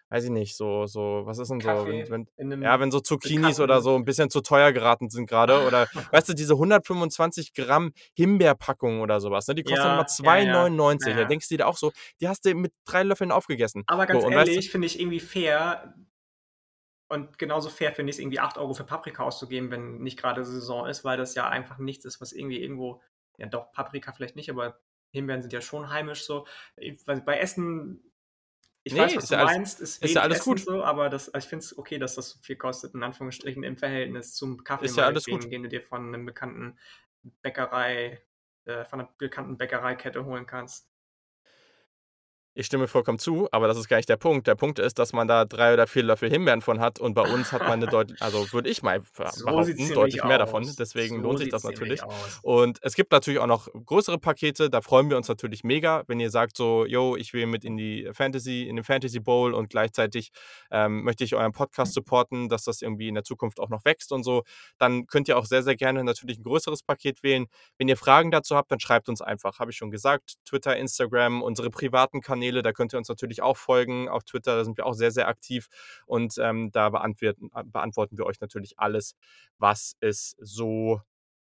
weiß 0.10 0.26
ich 0.26 0.30
nicht, 0.30 0.56
so, 0.56 0.86
so, 0.86 1.24
was 1.26 1.38
ist 1.38 1.50
denn 1.50 1.60
so, 1.60 1.68
wenn, 1.86 2.28
wenn, 2.38 2.62
ja, 2.62 2.80
wenn 2.80 2.92
so 2.92 3.00
Zucchinis 3.00 3.60
oder 3.60 3.82
so 3.82 3.96
ein 3.96 4.06
bisschen 4.06 4.30
zu 4.30 4.42
teuer 4.42 4.72
geraten 4.72 5.10
sind 5.10 5.28
gerade. 5.28 5.62
Oder, 5.68 5.88
weißt 6.12 6.30
du, 6.30 6.34
diese 6.34 6.54
125 6.54 7.54
Gramm 7.54 7.92
Himbeerpackung 8.14 9.02
oder 9.02 9.20
sowas, 9.20 9.48
ne? 9.48 9.56
Die 9.56 9.64
kosten 9.64 9.86
Ja, 9.86 9.94
immer 9.94 10.06
ja, 10.38 10.46
ja. 10.46 10.66
2,99. 10.66 11.10
Ja. 11.10 11.16
Da 11.16 11.26
denkst 11.26 11.50
du 11.50 11.58
dir 11.58 11.68
auch 11.68 11.78
so, 11.78 11.92
die 12.22 12.28
hast 12.28 12.46
du 12.46 12.54
mit 12.56 12.72
drei 12.86 13.04
Löffeln 13.04 13.32
aufgegessen. 13.32 13.84
Aber 13.88 14.06
ganz 14.06 14.22
so, 14.22 14.28
und 14.28 14.36
weißt 14.36 14.48
du- 14.48 14.52
ehrlich, 14.54 14.72
finde 14.72 14.88
ich 14.88 15.00
irgendwie 15.00 15.20
fair. 15.20 15.94
Und 17.10 17.38
genauso 17.40 17.70
fair 17.70 17.94
finde 17.94 18.10
ich 18.10 18.18
es, 18.18 18.20
irgendwie 18.20 18.40
8 18.40 18.58
Euro 18.58 18.74
für 18.74 18.84
Paprika 18.84 19.24
auszugeben, 19.24 19.72
wenn 19.72 20.00
nicht 20.00 20.20
gerade 20.20 20.44
Saison 20.44 20.88
ist, 20.88 21.06
weil 21.06 21.18
das 21.18 21.36
ja 21.36 21.48
einfach 21.48 21.78
nichts 21.78 22.04
ist, 22.06 22.20
was 22.20 22.34
irgendwie 22.34 22.62
irgendwo, 22.62 23.02
ja 23.38 23.48
doch, 23.48 23.72
Paprika 23.72 24.12
vielleicht 24.12 24.36
nicht, 24.36 24.50
aber 24.50 24.80
Himbeeren 25.12 25.42
sind 25.42 25.54
ja 25.54 25.62
schon 25.62 25.90
heimisch 25.90 26.26
so. 26.26 26.46
Ich, 26.76 27.04
bei 27.06 27.40
Essen, 27.40 28.04
ich 28.84 28.94
Nee, 28.94 29.00
weiß, 29.00 29.16
was 29.16 29.24
ist 29.24 29.32
du 29.32 29.36
ja 29.36 29.42
alles- 29.42 29.54
meinst, 29.56 29.80
ist, 29.80 30.04
ist 30.04 30.14
ja 30.16 30.22
alles 30.22 30.40
Essen 30.40 30.50
gut. 30.50 30.60
so, 30.60 30.84
aber 30.84 31.10
das, 31.10 31.30
also 31.34 31.46
ich 31.46 31.50
finde 31.50 31.64
es 31.64 31.78
okay, 31.78 31.98
dass 31.98 32.16
das 32.16 32.30
so 32.32 32.40
viel 32.42 32.58
kostet, 32.58 32.94
in 32.94 33.04
Anführungsstrichen, 33.04 33.64
im 33.64 33.78
Verhältnis 33.78 34.34
zum 34.36 34.64
Kaffee, 34.66 34.86
Ist 34.86 34.98
ja 34.98 35.06
alles 35.06 35.26
meinetwegen, 35.28 35.46
gut. 35.46 35.52
den 35.54 35.64
du 35.64 35.70
dir 35.70 35.82
von 35.82 36.08
einem 36.08 36.26
bekannten 36.26 36.78
Bäckerei, 37.42 38.22
äh, 38.66 38.84
von 38.86 39.00
einer 39.00 39.10
bekannten 39.18 39.58
Bäckereikette 39.58 40.26
holen 40.26 40.46
kannst. 40.46 40.90
Ich 42.60 42.66
stimme 42.66 42.88
vollkommen 42.88 43.20
zu, 43.20 43.48
aber 43.52 43.68
das 43.68 43.78
ist 43.78 43.88
gar 43.88 43.98
nicht 43.98 44.10
der 44.10 44.18
Punkt. 44.18 44.48
Der 44.48 44.56
Punkt 44.56 44.80
ist, 44.80 44.98
dass 44.98 45.14
man 45.14 45.28
da 45.28 45.46
3 45.46 45.74
oder 45.76 45.86
4 45.86 46.02
Löffel 46.02 46.28
Himbeeren 46.32 46.62
von 46.62 46.80
hat 46.80 47.00
und 47.00 47.14
bei 47.14 47.22
uns 47.22 47.52
hat 47.52 47.68
man 47.68 47.78
'ne 47.80 47.88
deutl 47.88 48.16
also, 48.20 48.52
würde 48.52 48.68
ich 48.68 48.82
mal 48.82 49.04
So 49.26 49.46
behaupten, 49.46 49.94
deutlich 49.94 50.24
mehr 50.24 50.40
davon. 50.40 50.74
aus. 50.74 50.76
Deswegen 50.76 51.22
So 51.22 51.22
lohnt 51.22 51.38
sich 51.38 51.50
das 51.50 51.64
natürlich. 51.64 52.02
aus. 52.02 52.42
Und 52.42 52.80
es 52.82 52.96
gibt 52.96 53.12
natürlich 53.12 53.40
auch 53.40 53.46
noch 53.46 53.68
größere 53.86 54.18
Pakete, 54.18 54.72
da 54.72 54.82
freuen 54.82 55.08
wir 55.12 55.18
uns 55.18 55.28
natürlich 55.28 55.64
mega, 55.64 56.04
wenn 56.08 56.20
ihr 56.20 56.32
sagt 56.32 56.58
so: 56.58 56.88
„Jo, 56.88 57.16
ich 57.16 57.32
will 57.34 57.46
mit 57.46 57.64
in 57.64 57.78
die 57.78 58.10
Fantasy 58.14 58.64
in 58.64 58.76
den 58.78 58.84
Fantasy 58.84 59.20
Bowl 59.20 59.54
und 59.54 59.70
gleichzeitig, 59.70 60.32
ähm, 60.72 61.04
möchte 61.04 61.24
ich 61.24 61.36
euren 61.36 61.52
Podcast 61.52 61.94
supporten, 61.94 62.50
dass 62.50 62.64
das 62.64 62.82
irgendwie 62.82 63.08
in 63.08 63.14
der 63.14 63.24
Zukunft 63.24 63.60
auch 63.60 63.70
noch 63.70 63.86
wächst 63.86 64.12
und 64.12 64.24
so.“ 64.24 64.42
Dann 64.80 65.06
könnt 65.08 65.28
ihr 65.28 65.38
auch 65.38 65.46
sehr, 65.46 65.64
sehr 65.64 65.76
gerne 65.76 66.04
natürlich 66.04 66.40
'n 66.40 66.44
größeres 66.44 66.84
Paket 66.84 67.22
wählen. 67.24 67.46
Wenn 67.78 67.88
ihr 67.88 67.98
Fragen 67.98 68.32
dazu 68.32 68.56
habt, 68.56 68.72
dann 68.72 68.80
schreibt 68.80 69.10
uns 69.10 69.22
einfach. 69.22 69.60
Habe 69.60 69.72
ich 69.72 69.78
schon 69.78 69.92
gesagt, 69.92 70.36
Twitter, 70.46 70.76
Instagram, 70.78 71.42
unsere 71.42 71.70
privaten 71.70 72.22
Kanäle, 72.22 72.47
da 72.63 72.74
könnt 72.74 72.94
ihr 72.94 72.98
uns 73.00 73.10
natürlich 73.10 73.42
auch 73.42 73.58
folgen. 73.58 74.10
Auf 74.10 74.24
Twitter, 74.24 74.56
da 74.58 74.63
sind 74.66 74.77
wir 74.77 74.86
auch 74.86 74.94
sehr, 74.94 75.12
sehr 75.12 75.27
aktiv 75.27 75.68
und, 76.06 76.36
ähm, 76.39 76.72
da 76.72 76.89
beantwerten 76.89 77.50
äh, 77.56 77.63
beantworten 77.66 78.18
wir 78.18 78.25
euch 78.25 78.39
natürlich 78.42 78.80
alles, 78.80 79.16
was 79.58 79.96
es 80.01 80.36
so, 80.39 81.01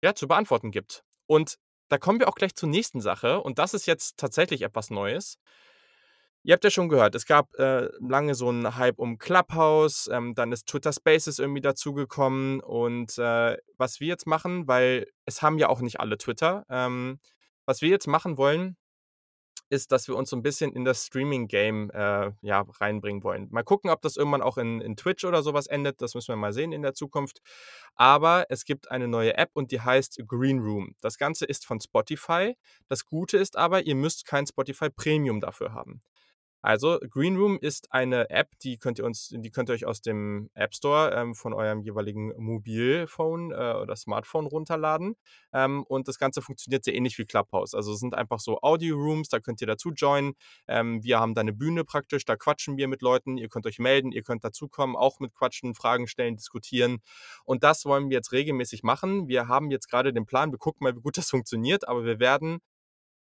ja, 0.02 0.14
zu 0.14 0.28
beantworten 0.28 0.71
gibt. 0.71 1.05
Und 1.26 1.57
da 1.88 1.99
kommen 1.99 2.21
wir 2.21 2.28
auch 2.28 2.35
gleich 2.35 2.55
zur 2.55 2.69
nächsten 2.69 3.00
Sache 3.00 3.40
und 3.40 3.59
das 3.59 3.75
ist 3.75 3.87
jetzt 3.87 4.17
tatsächlich 4.19 4.62
etwas 4.62 4.90
Neues. 4.90 5.38
Ihr 6.45 6.55
habt 6.55 6.64
ja 6.64 6.71
schon 6.71 6.88
gehört, 6.88 7.14
es 7.14 7.26
gab, 7.26 7.52
äh, 7.59 7.88
lange 8.00 8.35
so 8.35 8.49
'n 8.50 8.76
Hype 8.76 8.99
um 8.99 9.19
Clubhouse, 9.19 10.09
ähm, 10.12 10.35
dann 10.35 10.52
ist 10.52 10.67
Twitter 10.67 10.93
Spaces 10.93 11.38
irgendwie 11.38 11.61
dazugekommen 11.61 12.61
und, 12.61 13.19
äh, 13.19 13.57
was 13.76 14.00
wir 14.00 14.07
jetzt 14.09 14.26
machen, 14.26 14.67
weil 14.69 15.07
es 15.26 15.43
haben 15.43 15.59
ja 15.59 15.69
auch 15.69 15.81
nicht 15.81 16.00
alle 16.00 16.17
Twitter, 16.17 16.64
ähm, 16.71 17.19
was 17.67 17.83
wir 17.83 17.90
jetzt 17.90 18.07
machen 18.07 18.38
wollen, 18.38 18.76
ist, 19.71 19.93
dass 19.93 20.09
wir 20.09 20.17
uns 20.17 20.31
so 20.31 20.37
'n 20.37 20.43
bisschen 20.43 20.73
in 20.73 20.85
das 20.85 21.07
Streaming-Game, 21.07 21.91
äh, 21.91 22.33
ja, 22.43 22.65
reinbringen 22.81 23.23
wollen. 23.25 23.49
Mal 23.51 23.63
gucken, 23.65 23.91
ob 23.91 24.03
das 24.03 24.17
irgendwann 24.17 24.43
auch 24.43 24.59
in 24.59 24.81
in 24.81 24.97
Twitch 24.97 25.25
oder 25.25 25.43
so 25.43 25.55
was 25.55 25.67
endet, 25.67 26.01
das 26.03 26.15
müssen 26.15 26.29
wir 26.29 26.37
mal 26.37 26.53
sehen 26.53 26.73
in 26.73 26.83
der 26.83 26.95
Zukunft. 26.95 27.41
Aber 27.95 28.47
es 28.51 28.65
gibt 28.65 28.91
eine 28.91 29.09
neue 29.09 29.37
App 29.37 29.51
und 29.55 29.71
die 29.73 29.81
heißt 29.81 30.23
Green 30.27 30.61
Room. 30.61 30.95
Das 31.01 31.19
Ganze 31.19 31.45
ist 31.47 31.67
von 31.67 31.81
Spotify. 31.81 32.57
Das 32.89 33.05
Gute 33.05 33.39
ist 33.39 33.57
aber, 33.57 33.83
ihr 33.87 33.95
müsst 33.97 34.25
kein 34.27 34.47
Spotify 34.47 34.91
Premium 34.91 35.41
dafür 35.41 35.73
haben. 35.75 36.03
Also, 36.62 36.99
Green 37.11 37.37
Room 37.37 37.59
ist 37.61 37.93
eine 37.93 38.31
App, 38.31 38.50
die 38.62 38.79
könnt 38.79 38.99
ihr 38.99 39.05
uns 39.05 39.29
die 39.33 39.50
könnt 39.50 39.69
ihr 39.71 39.75
euch 39.75 39.87
aus 39.87 40.00
dem 40.03 40.50
App 40.55 40.75
Store, 40.75 41.12
ähm, 41.15 41.35
von 41.35 41.53
eurem 41.55 41.83
jeweiligen 41.83 42.33
Mobilphone, 42.37 43.53
äh, 43.53 43.75
oder 43.81 43.95
Smartphone 43.97 44.47
runterladen. 44.47 45.15
Ähm, 45.53 45.85
und 45.85 46.09
das 46.09 46.19
Ganze 46.19 46.43
funktioniert 46.43 46.85
sehr 46.85 46.95
ähnlich 46.95 47.17
wie 47.19 47.27
Clubhouse. 47.27 47.75
Also, 47.75 47.93
es 47.93 48.00
sind 48.00 48.15
einfach 48.15 48.41
so 48.41 48.59
Audio-Rooms, 48.61 49.29
da 49.29 49.38
könnt 49.41 49.61
ihr 49.61 49.69
dazu 49.69 49.93
joinen. 49.93 50.35
Ähm, 50.67 51.03
wir 51.05 51.21
haben 51.21 51.35
da 51.35 51.43
'ne 51.45 51.53
Bühne 51.53 51.85
praktisch, 51.85 52.25
da 52.25 52.37
quatschen 52.37 52.77
wir 52.77 52.88
mit 52.88 53.03
Leuten. 53.03 53.38
Ihr 53.38 53.49
könnt 53.49 53.67
euch 53.67 53.79
melden, 53.79 54.11
ihr 54.12 54.23
könnt 54.23 54.43
dazukommen, 54.45 54.97
auch 54.97 55.21
mit 55.21 55.35
quatschen, 55.35 55.75
Fragen 55.75 56.09
stellen, 56.09 56.37
diskutieren. 56.37 56.99
Und 57.45 57.62
das 57.65 57.85
wollen 57.85 58.11
wir 58.11 58.17
jetzt 58.17 58.33
regelmäßig 58.33 58.83
machen. 58.83 59.29
Wir 59.29 59.47
haben 59.49 59.71
jetzt 59.71 59.88
grade 59.91 60.12
den 60.12 60.27
Plan, 60.27 60.50
wir 60.53 60.59
gucken 60.59 60.85
mal, 60.85 60.97
wie 60.97 61.00
gut 61.00 61.17
das 61.19 61.31
funktioniert, 61.31 61.87
aber 61.88 62.05
wir 62.05 62.19
werden 62.21 62.59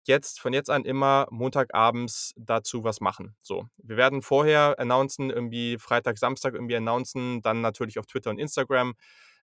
jetzt 0.06 0.40
von 0.40 0.52
jetzt 0.52 0.70
an 0.70 0.84
immer 0.84 1.26
montagabends 1.30 2.32
dazu 2.36 2.84
was 2.84 3.00
machen, 3.00 3.36
so. 3.42 3.66
Wir 3.78 3.96
werden 3.96 4.22
vorher 4.22 4.78
announcen, 4.78 5.30
irgendwie 5.30 5.78
Freitag, 5.78 6.18
Samstag 6.18 6.54
irgendwie 6.54 6.76
announcen, 6.76 7.42
dann 7.42 7.60
natürlich 7.60 7.98
auf 7.98 8.06
Twitter 8.06 8.30
und 8.30 8.38
Instagram, 8.38 8.94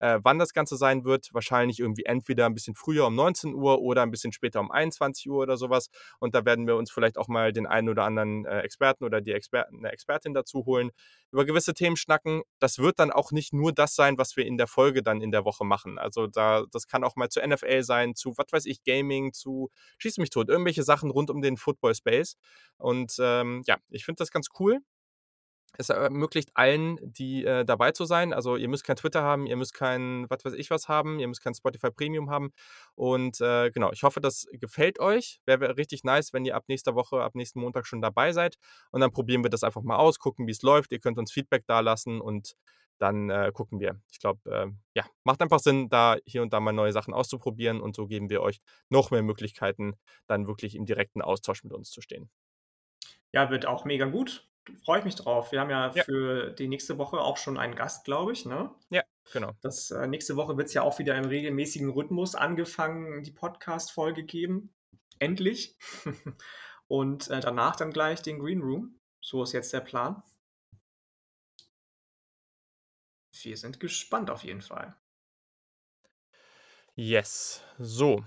äh, 0.00 0.19
wann 0.23 0.38
das 0.38 0.53
Ganze 0.53 0.76
sein 0.76 1.05
wird. 1.05 1.29
Wahrscheinlich 1.33 1.81
irgendwie 1.81 2.05
entweder 2.05 2.47
'n 2.47 2.55
bisschen 2.55 2.75
früher 2.75 3.07
um 3.07 3.15
19:00 3.15 3.81
oder 3.81 4.03
'n 4.03 4.11
bisschen 4.11 4.33
später 4.33 4.61
um 4.61 4.71
21:00 4.71 5.43
oder 5.43 5.57
so 5.57 5.71
was. 5.71 5.88
Und 6.21 6.35
da 6.35 6.45
werden 6.45 6.67
wir 6.67 6.76
uns 6.76 6.91
vielleicht 6.91 7.19
auch 7.19 7.29
mal 7.29 7.53
den 7.53 7.67
einen 7.67 7.88
oder 7.88 8.05
anderen, 8.05 8.45
äh, 8.47 8.61
Experten 8.61 9.05
oder 9.05 9.21
die 9.21 9.33
Experten 9.33 9.81
'ne 9.81 9.91
Expertin 9.93 10.35
dazu 10.35 10.65
holen, 10.67 10.91
über 11.33 11.45
gewisse 11.45 11.75
Themen 11.75 11.97
schnacken. 11.97 12.43
Das 12.61 12.79
wird 12.79 12.99
dann 12.99 13.11
auch 13.12 13.33
nicht 13.33 13.53
nur 13.53 13.73
das 13.73 13.95
sein, 13.95 14.19
was 14.19 14.37
wir 14.37 14.47
in 14.47 14.57
der 14.59 14.67
Folge 14.67 15.03
dann 15.03 15.21
in 15.21 15.31
der 15.33 15.45
Woche 15.45 15.65
machen. 15.65 15.99
Also, 15.99 16.26
da 16.26 16.65
das 16.73 16.87
kann 16.88 17.05
auch 17.05 17.17
mal 17.17 17.29
zur 17.31 17.43
NFL 17.47 17.83
sein, 17.83 18.15
zu, 18.15 18.35
was 18.37 18.47
weiß 18.53 18.67
ich, 18.67 18.83
Gaming, 18.85 19.33
zu 19.33 19.71
schieß 19.99 20.19
mich 20.19 20.31
tot, 20.31 20.49
irgendwelche 20.49 20.83
Sachen 20.85 21.11
rund 21.11 21.31
um 21.31 21.43
den 21.43 21.57
Football 21.57 21.95
Space. 21.95 22.37
Und, 22.79 23.17
ähm, 23.21 23.62
ja, 23.67 23.76
ich 23.91 24.05
finde 24.05 24.19
das 24.21 24.31
ganz 24.31 24.49
cool. 24.61 24.81
Es 25.78 25.88
ermöglicht 25.88 26.50
allen, 26.54 26.99
die, 27.02 27.45
äh, 27.45 27.64
dabei 27.64 27.92
zu 27.92 28.04
sein. 28.04 28.33
Also, 28.33 28.56
ihr 28.56 28.68
müsst 28.68 28.85
kein 28.85 28.97
Twitter 28.97 29.23
haben, 29.23 29.47
ihr 29.47 29.56
müsst 29.56 29.75
kein 29.75 30.26
was 30.28 30.45
weiß 30.45 30.54
ich 30.54 30.71
was 30.71 30.88
haben, 30.88 31.18
ihr 31.18 31.28
müsst 31.28 31.42
kein 31.42 31.54
Spotify 31.54 31.90
Premium 31.90 32.30
haben. 32.30 32.52
Und, 32.95 33.40
äh, 33.40 33.71
genau, 33.71 33.92
ich 33.92 34.02
hoffe, 34.02 34.21
das 34.21 34.47
gefällt 34.52 34.99
euch. 35.00 35.40
Wäre 35.47 35.76
richtig 35.76 36.04
nice, 36.04 36.33
wenn 36.33 36.45
ihr 36.45 36.56
ab 36.56 36.64
nächster 36.68 36.95
Woche, 36.95 37.23
ab 37.23 37.35
nächsten 37.35 37.61
Montag 37.61 37.87
schon 37.87 38.00
dabei 38.00 38.33
seid. 38.33 38.56
Und 38.90 39.00
dann 39.00 39.12
probieren 39.12 39.42
wir 39.45 39.50
das 39.50 39.62
einfach 39.64 39.83
mal 39.83 39.97
aus, 39.97 40.18
gucken, 40.18 40.47
wie's 40.47 40.62
läuft. 40.62 40.92
Ihr 40.92 41.00
könnt 41.00 41.18
uns 41.18 41.33
Feedback 41.33 41.66
dalassen 41.66 42.21
und 42.21 42.56
dann, 42.99 43.30
äh, 43.30 43.50
gucken 43.52 43.80
wir. 43.80 44.00
Ich 44.11 44.18
glaube, 44.21 44.40
ähm, 44.50 44.78
ja, 44.95 45.04
macht 45.25 45.42
einfach 45.42 45.59
Sinn, 45.59 45.88
da 45.88 46.16
hier 46.25 46.42
und 46.42 46.52
da 46.52 46.61
mal 46.61 46.73
neue 46.73 46.92
Sachen 46.92 47.14
auszuprobieren 47.14 47.80
und 47.80 47.95
so 47.95 48.06
geben 48.06 48.30
wir 48.30 48.42
euch 48.42 48.61
noch 48.88 49.11
mehr 49.11 49.23
Möglichkeiten, 49.23 49.95
dann 50.26 50.47
wirklich 50.47 50.75
im 50.75 50.87
direkten 50.87 51.23
Austausch 51.23 51.62
mit 51.64 51.73
uns 51.73 51.90
zu 51.90 52.00
stehen. 52.00 52.30
Ja, 53.33 53.50
wird 53.50 53.66
auch 53.66 53.85
mega 53.85 54.06
gut. 54.06 54.49
Freue 54.85 54.99
ich 55.00 55.04
mich 55.04 55.14
drauf. 55.14 55.52
Wir 55.52 55.61
haben 55.61 55.70
ja 55.70 55.92
Ja. 55.94 56.04
für 56.04 56.50
die 56.50 56.68
nächste 56.68 56.99
Woche 56.99 57.18
auch 57.18 57.37
schon 57.37 57.56
einen 57.58 57.75
Gast, 57.76 58.04
glaube 58.04 58.32
ich, 58.32 58.46
ne? 58.46 58.70
Ja, 58.90 59.02
genau. 59.32 59.52
Das, 59.61 59.90
äh 59.90 60.06
nächste 60.06 60.37
Woche 60.37 60.56
wird's 60.56 60.75
ja 60.75 60.82
auch 60.82 60.99
wieder 60.99 61.16
im 61.16 61.25
regelmäßigen 61.25 61.90
Rhythmus 61.90 62.35
angefangen 62.35 63.23
die 63.23 63.30
Podcast-Folge 63.32 64.25
geben. 64.25 64.75
Endlich. 65.18 65.76
Und, 66.88 67.28
äh, 67.30 67.40
danach 67.40 67.76
dann 67.76 67.92
gleich 67.92 68.23
den 68.23 68.38
Green 68.38 68.61
Room. 68.62 69.00
So 69.20 69.42
ist 69.42 69.52
jetzt 69.52 69.73
der 69.73 69.80
Plan. 69.80 70.23
Wir 73.42 73.56
sind 73.56 73.80
gespannt 73.80 74.30
auf 74.30 74.44
jeden 74.44 74.62
Fall. 74.62 74.96
Yes. 76.94 77.62
So, 77.78 78.25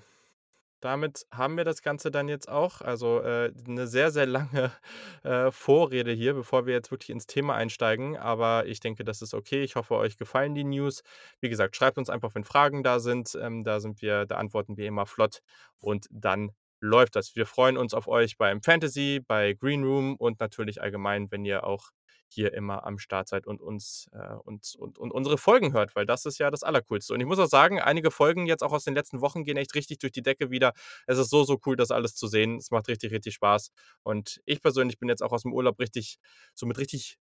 damit 0.81 1.25
haben 1.31 1.57
wir 1.57 1.63
das 1.65 1.81
Ganze 1.81 2.11
dann 2.11 2.27
jetzt 2.29 2.49
auch. 2.49 2.81
Also, 2.81 3.19
äh, 3.21 3.51
'ne 3.67 3.87
sehr, 3.87 4.11
sehr 4.11 4.25
lange, 4.25 4.71
äh, 5.23 5.51
Vorrede 5.51 6.11
hier, 6.11 6.33
bevor 6.33 6.65
wir 6.65 6.73
jetzt 6.73 6.91
wirklich 6.91 7.09
ins 7.09 7.27
Thema 7.27 7.55
einsteigen, 7.55 8.17
aber 8.17 8.65
ich 8.65 8.79
denke, 8.79 9.03
das 9.03 9.21
ist 9.21 9.33
okay. 9.33 9.63
Ich 9.63 9.75
hoffe, 9.75 9.95
euch 9.95 10.17
gefallen 10.17 10.55
die 10.55 10.63
News. 10.63 11.01
Wie 11.41 11.49
gesagt, 11.49 11.75
schreibt 11.75 11.97
uns 11.97 12.09
einfach, 12.09 12.33
wenn 12.35 12.43
Fragen 12.43 12.83
da 12.83 12.99
sind. 12.99 13.37
Ähm, 13.41 13.63
da 13.63 13.79
sind 13.79 14.01
wir 14.01 14.25
da 14.25 14.37
antworten 14.37 14.77
wir 14.77 14.87
immer 14.87 15.05
flott 15.05 15.39
und 15.79 16.07
dann 16.11 16.51
läuft 16.81 17.15
das. 17.15 17.35
Wir 17.35 17.45
freuen 17.45 17.77
uns 17.77 17.93
auf 17.93 18.07
euch 18.07 18.37
beim 18.37 18.61
Fantasy, 18.61 19.21
bei 19.25 19.53
Green 19.53 19.83
Room 19.83 20.15
und 20.15 20.39
natürlich 20.39 20.81
allgemein, 20.81 21.29
wenn 21.31 21.43
ihr 21.45 21.65
auch 21.65 21.89
hier 22.33 22.53
immer 22.53 22.85
am 22.85 22.99
Start 22.99 23.27
seid 23.27 23.47
und 23.47 23.61
uns, 23.61 24.07
äh 24.13 24.35
und 24.43 24.75
und 24.77 24.97
und 24.99 25.11
unsere 25.11 25.37
Folgen 25.37 25.73
hört, 25.73 25.95
weil 25.95 26.05
das 26.05 26.25
ist 26.25 26.37
ja 26.39 26.51
das 26.51 26.63
Allercoolste. 26.63 27.13
Und 27.13 27.19
ich 27.21 27.25
muss 27.27 27.39
auch 27.39 27.47
sagen, 27.47 27.79
einige 27.79 28.11
Folgen 28.11 28.45
jetzt 28.47 28.63
auch 28.63 28.71
aus 28.73 28.83
den 28.85 28.95
letzten 28.95 29.21
Wochen 29.21 29.43
gehen 29.43 29.57
echt 29.57 29.75
richtig 29.75 29.99
durch 29.99 30.11
die 30.13 30.21
Decke 30.23 30.49
wieder. 30.51 30.73
Es 31.07 31.17
ist 31.17 31.29
so, 31.29 31.43
so 31.43 31.59
cool, 31.65 31.75
das 31.75 31.91
alles 31.91 32.15
zu 32.15 32.27
sehen. 32.27 32.57
Es 32.57 32.71
macht 32.71 32.87
richtig, 32.87 33.11
richtig 33.11 33.35
Spaß. 33.35 33.71
Und 34.03 34.41
ich 34.45 34.61
persönlich 34.61 34.99
bin 34.99 35.09
jetzt 35.09 35.21
auch 35.23 35.31
aus'm 35.33 35.51
Urlaub 35.53 35.79
richtig 35.79 36.17
so 36.55 36.65
mit 36.65 36.77
richtig 36.77 37.17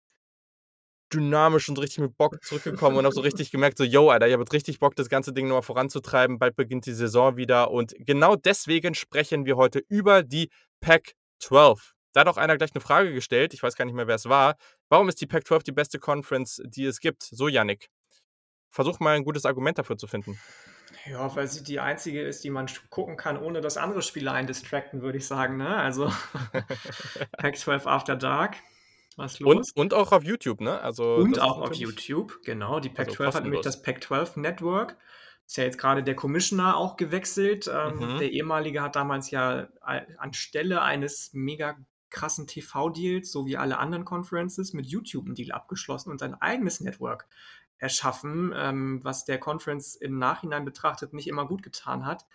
dynamisch 1.13 1.69
und 1.69 1.77
richtig 1.79 2.00
mit 2.00 2.17
Bock 2.17 2.43
zurückgekommen 2.43 2.98
und 2.98 3.05
habe 3.05 3.13
so 3.13 3.22
richtig 3.22 3.51
gemerkt, 3.51 3.77
so: 3.77 3.83
„Jo, 3.83 4.10
Alter, 4.10 4.27
ich 4.27 4.33
habe 4.33 4.43
jetzt 4.43 4.53
richtig 4.53 4.79
Bock, 4.79 4.95
das 4.95 5.10
ganze 5.10 5.31
Ding 5.33 5.48
noch 5.48 5.55
mal 5.57 5.62
voranzutreiben. 5.62 6.39
Bald 6.39 6.55
beginnt 6.55 6.86
die 6.88 6.93
Saison 6.93 7.38
wieder.“ 7.38 7.69
Und 7.72 7.93
genau 8.00 8.36
deswegen 8.36 8.95
sprechen 8.95 9.45
wir 9.45 9.55
heute 9.57 9.79
über 9.89 10.24
die 10.24 10.50
Pac-12. 10.81 11.93
Da 12.13 12.22
hat 12.22 12.27
auch 12.27 12.38
einer 12.38 12.57
gleich 12.57 12.74
'ne 12.74 12.81
Frage 12.81 13.13
gestellt, 13.13 13.53
ich 13.53 13.62
weiß 13.63 13.75
gar 13.75 13.86
nicht 13.86 13.93
mehr, 13.95 14.07
wer's 14.07 14.25
war: 14.27 14.55
„Warum 14.94 15.10
ist 15.10 15.20
die 15.22 15.26
Pac-12 15.26 15.64
die 15.64 15.72
beste 15.72 15.98
Conference, 15.98 16.62
die 16.64 16.86
es 16.86 17.00
gibt?“ 17.00 17.24
So, 17.24 17.48
Yannick, 17.48 17.90
versuch 18.70 19.00
mal 19.00 19.16
'n 19.16 19.24
gutes 19.24 19.44
Argument 19.44 19.76
dafür 19.80 19.98
zu 19.98 20.06
finden. 20.06 20.38
Ja, 21.10 21.36
weil 21.36 21.48
sie 21.48 21.64
die 21.64 21.80
einzige 21.80 22.22
ist, 22.22 22.44
die 22.44 22.52
man 22.52 22.68
gucken 22.92 23.18
kann, 23.18 23.42
ohne 23.42 23.60
dass 23.62 23.78
andere 23.78 24.04
Spiele 24.04 24.32
einen 24.32 24.46
distracten, 24.46 25.02
würde 25.02 25.18
ich 25.18 25.26
sagen, 25.26 25.58
ne? 25.58 25.76
Also, 25.78 26.06
Pac-12 27.40 27.88
After 27.88 28.16
Dark. 28.16 28.58
Was 29.16 29.42
Und 29.42 29.58
los? 29.58 29.72
und 29.72 29.96
auch 29.96 30.12
auf 30.12 30.24
YouTube, 30.24 30.62
ne? 30.62 30.80
Also, 30.80 31.16
Und 31.16 31.40
auch 31.40 31.58
auf 31.60 31.74
YouTube, 31.74 32.44
genau. 32.44 32.80
Die 32.80 32.90
also, 32.96 33.16
Pac-12 33.16 33.34
hat 33.34 33.44
nämlich 33.46 33.62
das 33.62 33.82
Pac-12 33.82 34.40
Network. 34.40 34.96
Ist 35.48 35.58
ja 35.58 35.64
jetzt 35.64 35.80
grade 35.80 36.04
der 36.04 36.16
Commissioner 36.16 36.78
auch 36.78 36.98
gewechselt. 36.98 37.68
Ähm, 37.68 37.98
Mhm. 37.98 38.20
der 38.20 38.32
ehemalige 38.32 38.84
hat 38.84 38.96
damals 38.96 39.32
ja 39.32 39.70
anstelle 40.18 40.84
eines 40.84 41.32
mega 41.34 41.78
krassen 42.13 42.48
TV-Deals, 42.48 43.32
so 43.34 43.46
wie 43.48 43.58
alle 43.58 43.79
anderen 43.79 44.05
Conferences, 44.05 44.74
mit 44.74 44.88
YouTube 44.88 45.27
'n 45.27 45.36
Deal 45.36 45.51
abgeschlossen 45.53 46.12
und 46.12 46.20
sein 46.20 46.36
eigenes 46.41 46.82
Network 46.82 47.27
erschaffen, 47.79 48.53
ähm, 48.55 49.01
was 49.03 49.25
der 49.25 49.39
Conference 49.39 49.96
im 49.98 50.20
Nachhinein 50.20 50.65
betrachtet 50.65 51.13
nicht 51.13 51.27
immer 51.27 51.48
gut 51.48 51.63
getan 51.63 52.05
hat. 52.05 52.25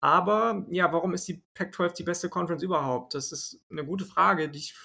Aber 0.00 0.66
ja, 0.70 0.92
warum 0.92 1.14
ist 1.14 1.28
die 1.28 1.42
Pac-12 1.54 1.94
die 1.94 2.04
beste 2.04 2.28
Conference 2.30 2.62
überhaupt? 2.64 3.14
Das 3.14 3.32
ist 3.32 3.62
'ne 3.70 3.84
gute 3.86 4.06
Frage, 4.06 4.50
die 4.50 4.60
ich 4.60 4.76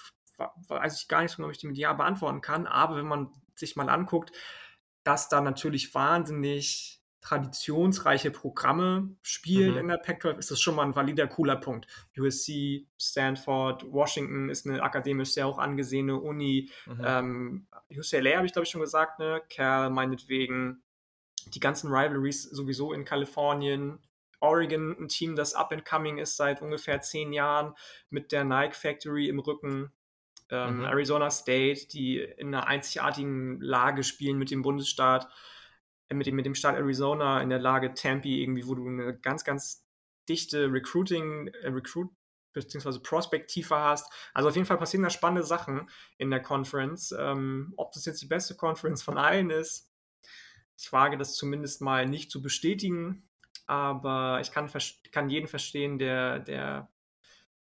weiß 0.68 1.00
ich 1.02 1.08
gar 1.08 1.22
nicht 1.22 1.32
so, 1.32 1.44
ob 1.44 1.52
ich 1.52 1.58
die 1.58 1.68
mit 1.68 1.78
ja 1.78 1.92
beantworten 1.94 2.40
kann. 2.42 2.66
Aber 2.68 2.96
wenn 2.96 3.06
man 3.08 3.30
sich 3.56 3.76
mal 3.76 3.88
anguckt, 3.90 4.32
dass 5.04 5.28
da 5.30 5.40
natürlich 5.42 5.94
wahnsinnig 5.94 7.01
traditionsreiche 7.22 8.30
Programme 8.30 9.16
spielen 9.22 9.72
Mhm. 9.72 9.78
in 9.78 9.88
der 9.88 9.96
Pac-12, 9.98 10.38
ist 10.38 10.50
das 10.50 10.60
schon 10.60 10.74
mal 10.74 10.82
ein 10.82 10.96
valider, 10.96 11.26
cooler 11.28 11.56
Punkt. 11.56 11.86
USC, 12.18 12.86
Stanford, 13.00 13.84
Washington 13.90 14.48
ist 14.50 14.66
eine 14.66 14.82
akademisch 14.82 15.30
sehr 15.32 15.46
hoch 15.48 15.58
angesehene 15.58 16.16
Uni. 16.20 16.70
Mhm. 16.86 17.02
Ähm, 17.04 17.66
UCLA 17.90 18.36
habe 18.36 18.46
ich, 18.46 18.52
glaube 18.52 18.64
ich, 18.64 18.70
schon 18.70 18.80
gesagt, 18.80 19.18
ne? 19.18 19.40
Cal 19.48 19.90
meinetwegen. 19.90 20.82
Die 21.54 21.60
ganzen 21.60 21.88
Rivalries 21.92 22.42
sowieso 22.42 22.92
in 22.92 23.04
Kalifornien. 23.04 23.98
Oregon, 24.40 24.96
ein 25.00 25.08
Team, 25.08 25.36
das 25.36 25.54
up 25.54 25.72
and 25.72 25.84
coming 25.84 26.18
ist 26.18 26.36
seit 26.36 26.60
ungefähr 26.62 27.00
zehn 27.00 27.32
Jahren 27.32 27.74
mit 28.10 28.32
der 28.32 28.42
Nike 28.44 28.74
Factory 28.74 29.28
im 29.28 29.38
Rücken. 29.38 29.92
Ähm, 30.50 30.78
Mhm. 30.78 30.84
Arizona 30.84 31.30
State, 31.30 31.86
die 31.92 32.18
in 32.18 32.48
einer 32.48 32.66
einzigartigen 32.66 33.60
Lage 33.60 34.02
spielen 34.02 34.38
mit 34.38 34.50
dem 34.50 34.62
Bundesstaat, 34.62 35.28
mit 36.14 36.26
dem, 36.26 36.36
mit 36.36 36.46
dem 36.46 36.54
Staat 36.54 36.76
Arizona 36.76 37.42
in 37.42 37.50
der 37.50 37.58
Lage 37.58 37.94
Tempe 37.94 38.28
irgendwie, 38.28 38.66
wo 38.66 38.74
du 38.74 38.86
eine 38.86 39.18
ganz, 39.18 39.44
ganz 39.44 39.86
dichte 40.28 40.72
Recruiting, 40.72 41.48
äh, 41.48 41.68
Recruit 41.68 42.10
bzw. 42.52 42.98
Prospect-Tiefe 42.98 43.76
hast. 43.76 44.12
Also 44.34 44.48
auf 44.48 44.54
jeden 44.54 44.66
Fall 44.66 44.78
passieren 44.78 45.02
da 45.02 45.10
spannende 45.10 45.42
Sachen 45.42 45.88
in 46.18 46.30
der 46.30 46.40
Conference. 46.40 47.14
Ähm, 47.18 47.72
ob 47.76 47.92
das 47.92 48.04
jetzt 48.04 48.22
die 48.22 48.26
beste 48.26 48.54
Conference 48.56 49.02
von 49.02 49.18
allen 49.18 49.50
ist, 49.50 49.90
ich 50.76 50.92
wage 50.92 51.16
das 51.16 51.34
zumindest 51.34 51.80
mal 51.80 52.06
nicht 52.06 52.30
zu 52.30 52.42
bestätigen, 52.42 53.28
aber 53.66 54.40
ich 54.40 54.50
kann, 54.50 54.70
kann 55.12 55.30
jeden 55.30 55.46
verstehen, 55.46 55.98
der, 55.98 56.40
der 56.40 56.91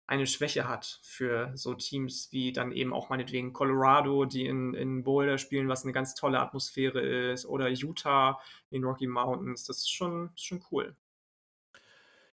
eine 0.06 0.26
Schwäche 0.26 0.68
hat 0.68 1.00
für 1.02 1.52
so 1.54 1.74
Teams 1.74 2.28
wie 2.30 2.52
dann 2.52 2.72
eben 2.72 2.92
auch 2.92 3.08
meinetwegen 3.08 3.52
Colorado, 3.52 4.26
die 4.26 4.46
in, 4.46 4.74
in 4.74 5.02
Boulder 5.02 5.38
spielen, 5.38 5.68
was 5.68 5.84
eine 5.84 5.92
ganz 5.92 6.14
tolle 6.14 6.40
Atmosphäre 6.40 7.00
ist, 7.00 7.46
oder 7.46 7.68
Utah 7.68 8.40
in 8.70 8.84
Rocky 8.84 9.06
Mountains. 9.06 9.64
Das 9.64 9.78
ist 9.78 9.90
schon, 9.90 10.30
schon 10.36 10.62
cool. 10.70 10.96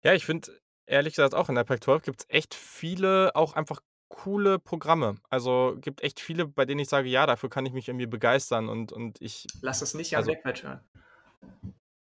Ja, 0.03 0.13
ich 0.13 0.25
finde 0.25 0.59
ehrlich 0.85 1.15
gesagt 1.15 1.33
auch 1.33 1.47
in 1.47 1.55
der 1.55 1.63
Pac-12 1.63 2.01
gibt 2.01 2.21
es 2.21 2.25
echt 2.29 2.53
viele 2.53 3.35
auch 3.35 3.53
einfach 3.53 3.81
coole 4.09 4.59
Programme. 4.59 5.15
Also 5.29 5.77
gibt 5.79 6.03
echt 6.03 6.19
viele, 6.19 6.45
bei 6.45 6.65
denen 6.65 6.81
ich 6.81 6.89
sage, 6.89 7.07
ja, 7.07 7.25
dafür 7.25 7.49
kann 7.49 7.65
ich 7.65 7.73
mich 7.73 7.87
irgendwie 7.87 8.07
begeistern 8.07 8.67
und, 8.67 8.91
und 8.91 9.21
ich. 9.21 9.47
Lass 9.61 9.79
das 9.79 9.93
nicht 9.93 10.11
Jan 10.11 10.27
also, 10.27 10.33
hören. 10.43 10.81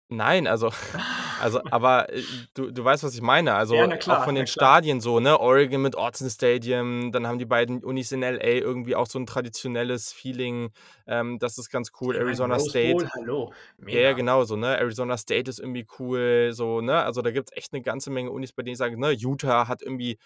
Nein, 0.09 0.47
also 0.47 0.71
also, 1.37 1.61
aber, 1.69 2.11
äh, 2.13 2.25
du 2.53 2.71
du 2.71 2.83
weißt, 2.83 3.03
was 3.03 3.15
ich 3.15 3.21
meine. 3.21 3.53
Also, 3.55 3.87
Ja, 3.87 3.97
klar, 3.97 4.05
auch 4.07 4.21
von 4.21 4.35
den. 4.35 4.47
Stadien 4.47 5.01
so, 5.01 5.19
ne? 5.19 5.39
Oregon 5.39 5.81
mit 5.81 5.95
Autzen 5.97 6.29
Stadium, 6.29 7.11
dann 7.11 7.27
haben 7.27 7.39
die 7.39 7.45
beiden 7.45 7.83
Unis 7.83 8.11
in 8.11 8.23
LA 8.23 8.43
irgendwie 8.61 8.95
auch 8.95 9.07
so 9.07 9.19
'n 9.19 9.25
traditionelles 9.25 10.13
Feeling. 10.13 10.71
Ähm, 11.07 11.39
das 11.39 11.57
ist 11.57 11.69
ganz 11.69 11.91
cool. 12.01 12.15
Arizona 12.17 12.57
Rose 12.57 12.75
State 12.77 12.79
Bowl, 12.79 13.05
hallo, 13.13 13.53
ja, 13.87 13.99
ja, 14.01 14.13
mega. 14.13 14.15
genau 14.15 14.43
so, 14.45 14.55
ne? 14.55 14.77
Arizona 14.79 15.17
State 15.17 15.49
ist 15.49 15.59
irgendwie 15.59 15.87
cool, 15.99 16.51
so, 16.53 16.81
ne? 16.81 17.03
Also, 17.03 17.21
da 17.21 17.31
gibt's 17.31 17.51
echt 17.55 17.73
'ne 17.73 17.81
ganze 17.81 18.11
Menge 18.11 18.31
Unis, 18.31 18.53
bei 18.53 18.63
denen 18.63 18.73
ich 18.73 18.77
sage, 18.79 18.99
ne, 18.99 19.11
Utah 19.11 19.67
hat 19.67 19.81
irgendwie 19.83 20.17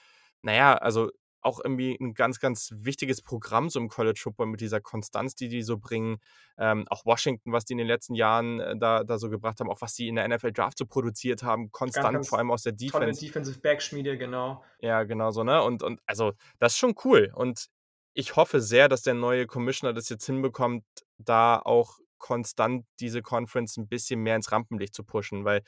na 0.44 0.54
ja, 0.54 0.76
also, 0.78 1.12
auch 1.42 1.60
irgendwie 1.64 1.96
'n 2.00 2.14
ganz, 2.14 2.40
ganz 2.40 2.72
wichtiges 2.76 3.22
Programm 3.22 3.70
so 3.70 3.80
im 3.80 3.90
College 3.90 4.20
Football 4.22 4.48
mit 4.48 4.62
dieser 4.62 4.82
Konstanz, 4.82 5.36
die 5.36 5.50
die 5.50 5.62
so 5.64 5.78
bringen. 5.80 6.18
Ähm, 6.58 6.86
auch 6.90 7.06
Washington, 7.06 7.52
was 7.54 7.66
die 7.66 7.74
in 7.74 7.78
den 7.80 7.88
letzten 7.88 8.16
Jahren, 8.16 8.60
äh, 8.60 8.78
da 8.78 9.04
da 9.04 9.18
so 9.20 9.30
gebracht 9.30 9.60
haben, 9.60 9.70
auch 9.70 9.82
was 9.82 9.94
die 9.96 10.08
in 10.10 10.16
der 10.16 10.26
NFL 10.26 10.52
Draft 10.54 10.78
so 10.78 10.86
produziert 10.86 11.44
haben, 11.44 11.72
Ganz, 11.94 12.10
konstant, 12.10 12.12
ganz 12.12 12.28
vor 12.28 12.38
allem 12.40 12.52
aus 12.52 12.64
der 12.64 12.74
tolle 12.88 13.14
Defense. 13.14 13.16
Defensive 13.16 13.60
Backschmiede, 13.62 14.18
genau. 14.18 14.64
Ja, 14.82 15.04
genau 15.04 15.32
so, 15.32 15.44
ne? 15.44 15.62
Und 15.64 15.84
und 15.84 16.00
also, 16.06 16.34
das 16.60 16.74
ist 16.74 16.78
schon 16.80 16.96
cool. 17.04 17.32
Und 17.36 17.68
ich 18.14 18.36
hoffe 18.38 18.62
sehr, 18.62 18.88
dass 18.88 19.02
der 19.02 19.14
neue 19.14 19.46
Commissioner 19.46 19.94
das 19.94 20.08
jetzt 20.10 20.26
hinbekommt, 20.26 20.86
da 21.18 21.60
auch 21.60 21.98
konstant 22.18 22.86
diese 23.00 23.22
Conference 23.22 23.78
'n 23.78 23.88
bisschen 23.90 24.22
mehr 24.22 24.36
ins 24.38 24.52
Rampenlicht 24.52 24.94
zu 24.96 25.04
pushen, 25.04 25.44
weil 25.46 25.64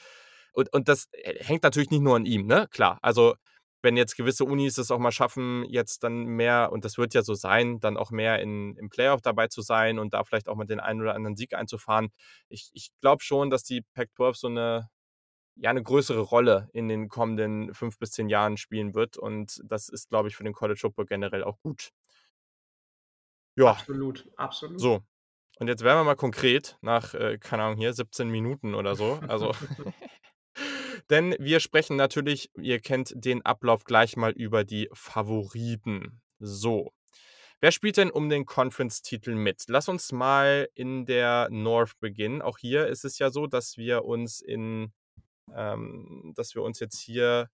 und 0.54 0.72
und 0.74 0.88
das, 0.88 1.08
äh, 1.14 1.44
hängt 1.44 1.64
natürlich 1.64 1.92
nicht 1.92 2.02
nur 2.02 2.16
an 2.16 2.26
ihm, 2.26 2.46
ne? 2.48 2.68
Klar. 2.72 3.00
Also, 3.02 3.36
wenn 3.84 3.98
jetzt 3.98 4.16
gewisse 4.18 4.46
Unis 4.46 4.78
es 4.78 4.92
auch 4.92 5.00
mal 5.00 5.12
schaffen, 5.12 5.66
jetzt 5.70 6.04
dann 6.04 6.26
mehr 6.26 6.72
und 6.72 6.86
das 6.86 6.98
wird 6.98 7.14
ja 7.14 7.24
so 7.24 7.34
sein, 7.36 7.80
dann 7.80 7.98
auch 7.98 8.12
mehr 8.12 8.40
in 8.42 8.76
im 8.78 8.90
Playoff 8.90 9.22
dabei 9.22 9.48
zu 9.48 9.62
sein 9.62 10.00
und 10.00 10.14
da 10.14 10.24
vielleicht 10.24 10.50
auch 10.50 10.56
mal 10.56 10.66
den 10.66 10.80
einen 10.80 11.02
oder 11.02 11.16
anderen 11.16 11.36
Sieg 11.38 11.54
einzufahren. 11.56 12.10
Ich 12.50 12.70
ich 12.74 12.92
glaube 13.02 13.24
schon, 13.24 13.50
dass 13.50 13.64
die 13.64 13.82
Pac-12 13.94 14.38
so 14.38 14.50
'ne 14.50 14.90
ja, 15.58 15.74
'ne 15.74 15.84
größere 15.84 16.22
Rolle 16.22 16.70
in 16.74 16.90
den 16.90 17.10
kommenden 17.10 17.74
5 17.76 18.00
bis 18.00 18.12
10 18.12 18.30
Jahren 18.30 18.58
spielen 18.58 18.96
wird 18.96 19.18
und 19.18 19.62
das 19.66 19.90
ist, 19.90 20.10
glaube 20.10 20.30
ich, 20.30 20.36
für 20.38 20.44
den 20.46 20.54
College 20.54 20.80
Football 20.82 21.06
generell 21.08 21.44
auch 21.44 21.60
gut. 21.62 21.92
Ja. 23.58 23.86
Absolut, 23.86 24.28
absolut. 24.38 24.92
So. 24.92 25.02
Und 25.60 25.68
jetzt 25.70 25.84
werden 25.84 26.00
wir 26.00 26.06
mal 26.06 26.16
konkret 26.16 26.78
nach, 26.82 27.14
äh, 27.16 27.38
keine 27.40 27.64
Ahnung 27.64 27.78
hier, 27.80 27.94
17 27.94 28.30
Minuten 28.30 28.76
oder 28.76 28.96
so. 28.96 29.24
Also 29.28 29.54
denn 31.10 31.36
wir 31.40 31.60
sprechen 31.60 31.96
natürlich, 31.96 32.50
ihr 32.56 32.80
kennt 32.80 33.14
den 33.16 33.44
Ablauf, 33.46 33.84
gleich 33.84 34.18
mal 34.18 34.32
über 34.32 34.64
die 34.64 34.90
Favoriten. 34.94 36.22
So. 36.40 36.92
Wer 37.60 37.72
spielt 37.72 37.98
denn 37.98 38.10
um 38.10 38.30
den 38.30 38.46
Conference-Titel 38.46 39.36
mit? 39.36 39.66
Lass 39.68 39.88
uns 39.88 40.12
mal 40.12 40.68
in 40.74 41.06
der 41.06 41.48
North 41.52 42.00
beginnen. 42.00 42.42
Auch 42.42 42.58
hier 42.58 42.88
ist 42.88 43.06
es 43.06 43.20
ja 43.20 43.30
so, 43.30 43.46
dass 43.48 43.78
wir 43.78 44.04
uns 44.06 44.42
in 44.42 44.92
ähm, 45.56 46.34
dass 46.36 46.56
wir 46.56 46.64
uns 46.64 46.80
jetzt 46.80 47.00
hier 47.00 47.50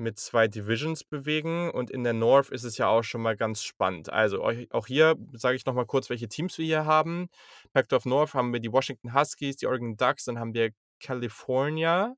mit 0.00 0.18
2 0.18 0.46
Divisions 0.48 1.02
bewegen 1.02 1.70
und 1.70 1.90
in 1.90 2.04
der 2.04 2.12
North 2.12 2.50
ist 2.50 2.62
es 2.62 2.78
ja 2.78 2.86
auch 2.88 3.02
schon 3.02 3.20
mal 3.20 3.36
ganz 3.36 3.62
spannend. 3.64 4.10
Also, 4.10 4.44
auch 4.70 4.86
hier 4.86 5.16
sage 5.32 5.56
ich 5.56 5.66
noch 5.66 5.74
mal 5.74 5.86
kurz, 5.86 6.08
welche 6.08 6.28
Teams 6.28 6.56
wir 6.58 6.64
hier 6.64 6.84
haben. 6.86 7.28
Pac-12 7.72 8.08
North 8.08 8.34
haben 8.34 8.52
wir 8.52 8.60
die 8.60 8.72
Washington 8.72 9.12
Huskies, 9.12 9.56
die 9.56 9.66
Oregon 9.66 9.96
Ducks, 9.96 10.24
dann 10.24 10.38
haben 10.38 10.54
wir 10.54 10.70
California, 11.00 12.16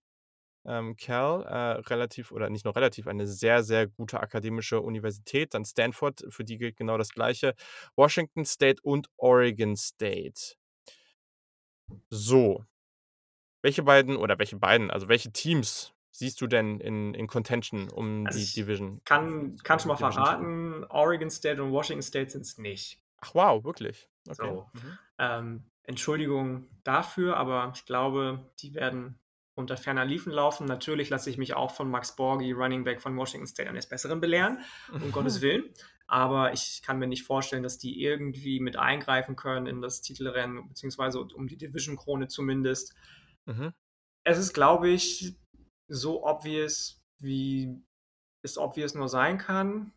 ähm, 0.67 0.97
Cal, 0.97 1.45
äh, 1.45 1.81
relativ 1.91 2.33
oder 2.33 2.51
nicht 2.51 2.65
nur 2.67 2.77
relativ, 2.77 3.07
eine 3.09 3.27
sehr, 3.27 3.63
sehr 3.65 3.89
gute 3.89 4.21
akademische 4.21 4.81
Universität. 4.83 5.55
Dann 5.55 5.65
Stanford, 5.65 6.25
für 6.31 6.45
die 6.45 6.59
gilt 6.59 6.77
genau 6.77 6.99
das 6.99 7.11
Gleiche. 7.11 7.55
Washington 7.97 8.45
State 8.47 8.83
und 8.83 9.09
Oregon 9.19 9.77
State. 9.77 10.57
So. 12.11 12.65
Welche 13.63 13.83
beiden 13.83 14.17
oder 14.17 14.39
welche 14.39 14.57
beiden, 14.59 14.91
also 14.91 15.09
welche 15.09 15.33
Teams 15.33 15.95
siehst 16.13 16.41
du 16.41 16.47
denn 16.47 16.81
in 16.81 17.15
in 17.15 17.27
Contention 17.27 17.91
um 17.91 18.29
Also, 18.29 18.39
die 18.39 18.51
Division 18.51 19.03
kann 19.05 19.57
kann 19.59 19.79
schon 19.81 19.89
mal 19.89 19.97
Division-Titel? 19.99 20.51
verraten, 20.51 20.85
Oregon 20.91 21.31
State 21.31 21.63
und 21.63 21.73
Washington 21.73 22.03
State 22.03 22.31
sind's 22.31 22.59
nicht. 22.59 23.03
Ach 23.23 23.35
wow, 23.35 23.65
wirklich? 23.65 24.09
Okay. 24.29 24.59
So. 24.59 24.71
Mhm. 24.73 24.99
Ähm, 25.19 25.70
Entschuldigung 25.85 26.69
dafür, 26.85 27.37
aber 27.37 27.73
ich 27.75 27.85
glaube, 27.85 28.51
die 28.61 28.75
werden 28.75 29.19
unter 29.55 29.77
ferner 29.77 30.05
Liefen 30.05 30.33
laufen. 30.33 30.67
Natürlich 30.67 31.11
lasse 31.11 31.31
ich 31.31 31.39
mich 31.39 31.55
auch 31.55 31.71
von 31.73 31.91
Max 31.91 32.17
Borgi, 32.17 32.53
Running 32.53 32.85
Back 32.85 33.01
von 33.03 33.17
Washington 33.17 33.47
State, 33.47 33.69
eines 33.69 33.89
Besseren 33.89 34.21
belehren, 34.21 34.59
um 34.93 35.13
Gottes 35.13 35.41
Willen. 35.41 35.65
Aber 36.07 36.53
ich 36.53 36.83
kann 36.83 36.99
mir 36.99 37.07
nicht 37.07 37.25
vorstellen, 37.25 37.63
dass 37.63 37.79
die 37.79 38.03
irgendwie 38.03 38.59
mit 38.61 38.77
eingreifen 38.77 39.37
können 39.37 39.67
in 39.67 39.81
das 39.81 40.03
Titelrennen, 40.03 40.69
beziehungsweise 40.69 41.21
um 41.21 41.47
die 41.47 41.57
Division-Krone 41.57 42.29
zumindest. 42.29 42.95
Mhm. 43.47 43.73
Es 44.25 44.39
ist, 44.39 44.53
glaube 44.53 44.89
ich, 44.89 45.37
so 45.89 46.25
obvious, 46.25 47.01
wie 47.21 47.81
es 48.43 48.59
obvious 48.59 48.95
nur 48.95 49.09
sein 49.09 49.39
kann. 49.39 49.93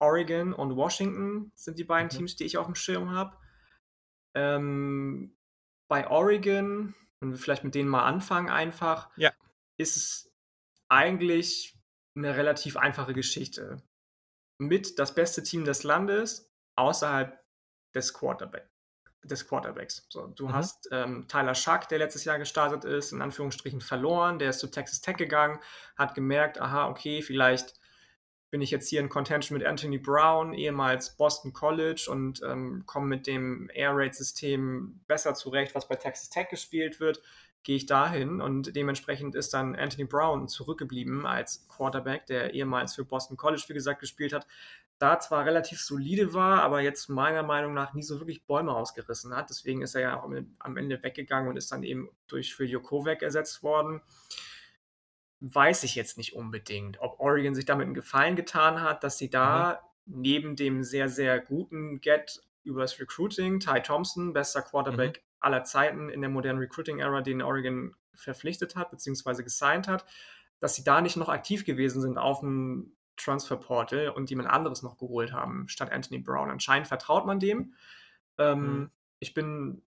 Oregon 0.00 0.52
und 0.52 0.76
Washington 0.76 1.52
sind 1.54 1.78
die 1.78 1.84
beiden 1.84 2.08
Mhm. 2.08 2.18
Teams, 2.18 2.36
die 2.36 2.44
ich 2.44 2.58
aufm 2.58 2.74
Schirm 2.74 3.10
habe. 3.10 3.36
Ähm, 4.34 5.36
bei 5.88 6.08
Oregon, 6.10 6.94
wenn 7.20 7.30
wir 7.32 7.38
vielleicht 7.38 7.64
mit 7.64 7.74
denen 7.74 7.88
mal 7.88 8.04
anfangen 8.04 8.50
einfach, 8.50 9.10
Ja. 9.16 9.34
ist 9.78 9.96
es 9.96 10.32
eigentlich 10.88 11.78
'ne 12.16 12.36
relativ 12.36 12.76
einfache 12.78 13.14
Geschichte. 13.14 13.82
Mit 14.58 14.98
das 15.00 15.14
beste 15.16 15.42
Team 15.44 15.64
des 15.66 15.84
Landes 15.84 16.52
außerhalb 16.76 17.40
des 17.94 18.14
Quarterback 18.14 18.70
des 19.24 19.48
Quarterbacks. 19.48 20.06
So, 20.10 20.28
du 20.28 20.52
Mhm. 20.52 20.54
hast, 20.54 20.88
ähm, 20.92 21.28
Tyler 21.28 21.54
Shough, 21.56 21.86
der 21.88 21.98
letztes 22.00 22.24
Jahr 22.24 22.38
gestartet 22.38 22.84
ist, 22.86 23.12
in 23.12 23.22
Anführungsstrichen 23.22 23.80
verloren. 23.82 24.38
Der 24.40 24.50
ist 24.50 24.60
zu 24.60 24.68
Texas 24.70 25.00
Tech 25.02 25.16
gegangen, 25.18 25.60
hat 25.96 26.14
gemerkt: 26.16 26.60
„Aha, 26.60 26.88
okay, 26.88 27.22
vielleicht 27.22 27.74
bin 28.54 28.62
ich 28.62 28.70
jetzt 28.70 28.88
hier 28.88 29.00
in 29.00 29.08
Contention 29.08 29.58
mit 29.58 29.66
Anthony 29.66 29.98
Brown, 29.98 30.54
ehemals 30.54 31.16
Boston 31.16 31.52
College 31.52 32.06
und, 32.08 32.40
ähm, 32.44 32.84
komme 32.86 33.08
mit 33.08 33.26
dem 33.26 33.68
Air 33.74 33.96
Raid-System 33.96 35.00
besser 35.08 35.34
zurecht, 35.34 35.74
was 35.74 35.88
bei 35.88 35.96
Texas 35.96 36.30
Tech 36.30 36.50
gespielt 36.50 37.00
wird. 37.00 37.20
Gehe 37.64 37.74
ich 37.74 37.86
dahin?“ 37.86 38.40
Und 38.40 38.76
dementsprechend 38.76 39.34
ist 39.34 39.54
dann 39.54 39.74
Anthony 39.74 40.04
Brown 40.04 40.46
zurückgeblieben 40.46 41.26
als 41.26 41.66
Quarterback, 41.66 42.26
der 42.26 42.54
ehemals 42.54 42.94
für 42.94 43.04
Boston 43.04 43.36
College, 43.36 43.64
wie 43.66 43.74
gesagt, 43.74 43.98
gespielt 43.98 44.32
hat. 44.32 44.46
Da 45.00 45.18
zwar 45.18 45.44
relativ 45.44 45.80
solide 45.80 46.32
war, 46.32 46.62
aber 46.62 46.80
jetzt 46.80 47.08
meiner 47.08 47.42
Meinung 47.42 47.74
nach 47.74 47.92
nie 47.92 48.04
so 48.04 48.20
wirklich 48.20 48.46
Bäume 48.46 48.70
ausgerissen 48.70 49.34
hat. 49.34 49.50
Deswegen 49.50 49.82
ist 49.82 49.96
er 49.96 50.00
ja 50.00 50.20
auch 50.20 50.30
am 50.60 50.76
Ende 50.76 51.02
weggegangen 51.02 51.48
und 51.48 51.56
ist 51.56 51.72
dann 51.72 51.82
eben 51.82 52.08
durch 52.28 52.54
Phil 52.54 52.70
Jurkovec 52.70 53.20
ersetzt 53.22 53.64
worden. 53.64 54.00
Weiß 55.46 55.82
ich 55.82 55.94
jetzt 55.94 56.16
nicht 56.16 56.34
unbedingt, 56.34 57.00
ob 57.00 57.20
Oregon 57.20 57.54
sich 57.54 57.66
damit 57.66 57.86
'n 57.86 57.92
Gefallen 57.94 58.34
getan 58.34 58.80
hat, 58.80 59.04
dass 59.04 59.18
sie 59.18 59.26
Mhm. 59.26 59.30
da 59.32 59.80
neben 60.06 60.56
dem 60.56 60.82
sehr, 60.82 61.08
sehr 61.10 61.38
guten 61.38 62.00
Get 62.00 62.40
übers 62.62 62.98
Recruiting, 62.98 63.60
Ty 63.60 63.82
Thompson, 63.82 64.32
bester 64.32 64.60
Mhm. 64.60 64.64
Quarterback 64.64 65.22
aller 65.40 65.64
Zeiten 65.64 66.08
in 66.08 66.22
der 66.22 66.30
modernen 66.30 66.60
Recruiting-Era, 66.60 67.20
den 67.20 67.42
Oregon 67.42 67.94
verpflichtet 68.14 68.74
hat, 68.74 68.90
beziehungsweise 68.90 69.44
gesigned 69.44 69.86
hat, 69.86 70.06
dass 70.60 70.76
sie 70.76 70.84
da 70.84 71.02
nicht 71.02 71.16
noch 71.16 71.28
aktiv 71.28 71.66
gewesen 71.66 72.00
sind 72.00 72.16
auf 72.16 72.40
dem 72.40 72.96
Transferportal 73.16 74.08
und 74.08 74.30
jemand 74.30 74.48
anderes 74.48 74.82
noch 74.82 74.96
geholt 74.96 75.32
haben, 75.32 75.68
statt 75.68 75.92
Anthony 75.92 76.20
Brown. 76.20 76.50
Anscheinend 76.50 76.88
vertraut 76.88 77.26
man 77.26 77.38
dem. 77.38 77.74
Ähm, 78.38 78.78
mhm. 78.78 78.90
Ich 79.18 79.34
bin 79.34 79.82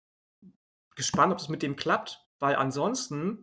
gespannt, 0.96 1.32
ob 1.32 1.40
es 1.40 1.48
mit 1.50 1.62
dem 1.62 1.78
klappt, 1.78 2.26
weil 2.40 2.56
ansonsten 2.56 3.40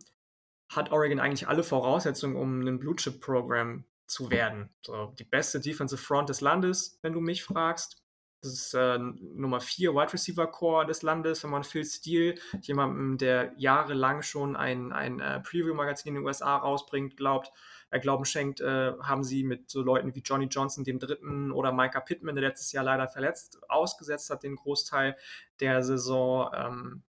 hat 0.75 0.91
Oregon 0.91 1.19
eigentlich 1.19 1.47
alle 1.47 1.63
Voraussetzungen, 1.63 2.35
um 2.35 2.61
ein 2.61 2.79
Blue 2.79 2.95
Chip 2.95 3.21
Programm 3.21 3.85
zu 4.07 4.29
werden. 4.29 4.69
So, 4.81 5.13
die 5.17 5.23
beste 5.23 5.59
Defensive 5.59 6.01
Front 6.01 6.29
des 6.29 6.41
Landes, 6.41 6.99
wenn 7.01 7.13
du 7.13 7.19
mich 7.19 7.43
fragst. 7.43 8.03
Das 8.41 8.51
ist 8.51 8.73
äh, 8.73 8.97
Nummer 8.97 9.61
4 9.61 9.93
Wide 9.93 10.11
Receiver 10.11 10.47
Core 10.47 10.85
des 10.85 11.01
Landes, 11.01 11.43
wenn 11.43 11.51
man 11.51 11.63
Phil 11.63 11.85
Steele, 11.85 12.35
jemandem, 12.61 13.17
der 13.17 13.53
jahrelang 13.55 14.21
schon 14.21 14.57
ein, 14.57 14.91
ein 14.91 15.21
äh, 15.21 15.39
Preview-Magazin 15.39 16.09
in 16.09 16.15
den 16.15 16.25
USA 16.25 16.57
rausbringt, 16.57 17.15
glaubt, 17.15 17.53
er 17.89 17.99
Glauben 17.99 18.25
schenkt, 18.25 18.59
äh, 18.59 18.93
haben 19.01 19.23
sie 19.23 19.43
mit 19.43 19.69
so 19.69 19.81
Leuten 19.81 20.13
wie 20.13 20.21
Johnny 20.25 20.47
Johnson, 20.47 20.83
dem 20.83 20.99
Dritten, 20.99 21.53
oder 21.53 21.71
Micah 21.71 22.01
Pittman, 22.01 22.35
der 22.35 22.43
letztes 22.43 22.73
Jahr 22.73 22.83
leider 22.83 23.07
verletzt 23.07 23.61
ausgesetzt 23.69 24.29
hat, 24.29 24.43
den 24.43 24.55
Großteil 24.57 25.15
der 25.61 25.81
Saison. 25.83 26.49
Ähm, 26.53 27.03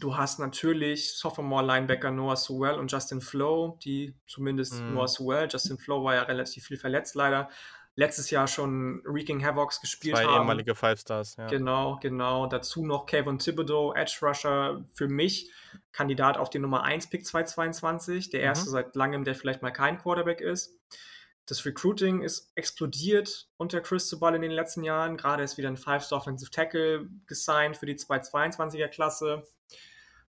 Du 0.00 0.16
hast 0.16 0.38
natürlich 0.38 1.16
Sophomore-Linebacker 1.16 2.10
Noah 2.10 2.36
Sewell 2.36 2.78
und 2.78 2.90
Justin 2.90 3.20
Flo, 3.20 3.78
die 3.84 4.14
zumindest 4.26 4.80
mm. 4.80 4.94
Noah 4.94 5.08
Sewell, 5.08 5.48
Justin 5.50 5.78
Flo 5.78 6.04
war 6.04 6.14
ja 6.14 6.22
relativ 6.22 6.64
viel 6.64 6.76
verletzt 6.76 7.14
leider, 7.14 7.48
letztes 7.94 8.30
Jahr 8.30 8.46
schon 8.46 9.02
Wreaking 9.04 9.44
Havocs 9.44 9.80
gespielt 9.80 10.16
Zwei 10.16 10.24
haben. 10.24 10.42
ehemalige 10.42 10.74
Five 10.74 11.00
Stars, 11.00 11.36
ja. 11.36 11.46
Genau, 11.46 11.98
genau. 12.00 12.46
Dazu 12.46 12.86
noch 12.86 13.06
Kevin 13.06 13.38
Thibodeau, 13.38 13.92
Edge 13.94 14.18
Rusher, 14.22 14.84
für 14.92 15.08
mich 15.08 15.50
Kandidat 15.92 16.38
auf 16.38 16.48
den 16.50 16.62
Nummer 16.62 16.84
1 16.84 17.10
Pick 17.10 17.26
2022, 17.26 18.30
der 18.30 18.40
mhm. 18.40 18.46
erste 18.46 18.70
seit 18.70 18.96
langem, 18.96 19.24
der 19.24 19.34
vielleicht 19.34 19.62
mal 19.62 19.70
kein 19.70 19.98
Quarterback 19.98 20.40
ist. 20.40 20.78
Das 21.46 21.66
Recruiting 21.66 22.22
ist 22.22 22.52
explodiert 22.54 23.48
unter 23.56 23.80
Chris 23.80 24.04
Cristobal 24.04 24.36
in 24.36 24.42
den 24.42 24.52
letzten 24.52 24.84
Jahren. 24.84 25.16
Gerade 25.16 25.42
ist 25.42 25.58
wieder 25.58 25.68
ein 25.68 25.76
Five-Star 25.76 26.18
Offensive 26.18 26.50
Tackle 26.50 27.08
gesigned 27.26 27.76
für 27.76 27.86
die 27.86 27.96
222er 27.96 28.88
Klasse. 28.88 29.44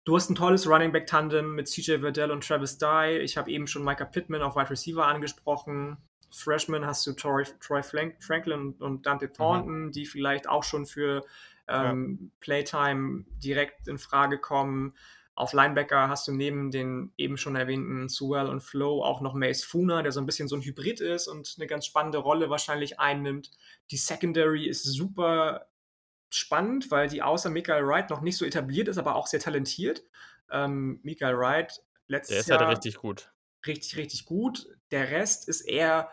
Du 0.05 0.17
hast 0.17 0.31
ein 0.31 0.35
tolles 0.35 0.67
Running 0.67 0.93
Back 0.93 1.07
Tandem 1.07 1.55
mit 1.55 1.69
CJ 1.69 1.99
Verdell 1.99 2.31
und 2.31 2.47
Travis 2.47 2.79
Dye. 2.79 3.19
Ich 3.19 3.37
habe 3.37 3.51
eben 3.51 3.67
schon 3.67 3.85
Micah 3.85 4.07
Pittman 4.07 4.43
auf 4.43 4.57
Wide 4.57 4.71
Receiver 4.71 5.07
angesprochen. 5.07 5.99
Freshman 6.31 6.87
hast 6.87 7.07
du 7.07 7.13
Troy, 7.13 7.45
Troy 7.61 7.83
Franklin 7.83 8.75
und 8.79 9.07
Dante 9.07 9.27
mhm. 9.27 9.33
Thornton, 9.35 9.85
mhm. 9.87 9.93
die 9.93 10.07
vielleicht 10.07 10.49
auch 10.49 10.65
schon 10.65 10.87
für 10.87 11.25
ähm, 11.69 12.19
ja. 12.21 12.29
Playtime 12.41 13.25
direkt 13.43 13.89
in 13.89 13.99
Frage 13.99 14.39
kommen. 14.39 14.95
Auf 15.35 15.53
Linebacker 15.53 16.09
hast 16.09 16.29
du 16.29 16.33
neben 16.33 16.71
den 16.71 17.13
eben 17.17 17.37
schon 17.37 17.57
erwähnten 17.57 18.09
Sewell 18.09 18.47
und 18.47 18.63
Flo 18.63 19.03
auch 19.03 19.21
noch 19.21 19.35
Mace 19.35 19.65
Funa, 19.65 20.03
der 20.03 20.13
so 20.13 20.21
ein 20.21 20.27
bisschen 20.27 20.49
so 20.49 20.57
ein 20.57 20.63
Hybrid 20.63 21.01
ist 21.01 21.29
und 21.29 21.55
eine 21.57 21.67
ganz 21.67 21.87
spannende 21.87 22.19
Rolle 22.19 22.51
wahrscheinlich 22.51 23.01
einnimmt. 23.01 23.51
Die 23.91 23.97
Secondary 23.97 24.67
ist 24.67 24.83
super 24.83 25.67
spannend, 26.31 26.91
weil 26.91 27.09
die 27.09 27.23
außer 27.23 27.51
Michael 27.51 27.87
Wright 27.87 28.11
noch 28.11 28.21
nicht 28.21 28.37
so 28.37 28.45
etabliert 28.45 28.89
ist, 28.89 28.99
aber 28.99 29.17
auch 29.17 29.27
sehr 29.27 29.41
talentiert. 29.41 30.05
Ähm, 30.51 31.01
Michael 31.03 31.37
Wright 31.37 31.83
letztes 32.07 32.35
Der 32.35 32.41
ist 32.41 32.49
Jahr 32.49 32.61
halt 32.61 32.79
richtig 32.79 32.97
gut. 32.97 33.33
Richtig, 33.67 33.97
richtig 33.97 34.25
gut. 34.25 34.67
Der 34.91 35.11
Rest 35.11 35.49
ist 35.49 35.63
eher 35.63 36.11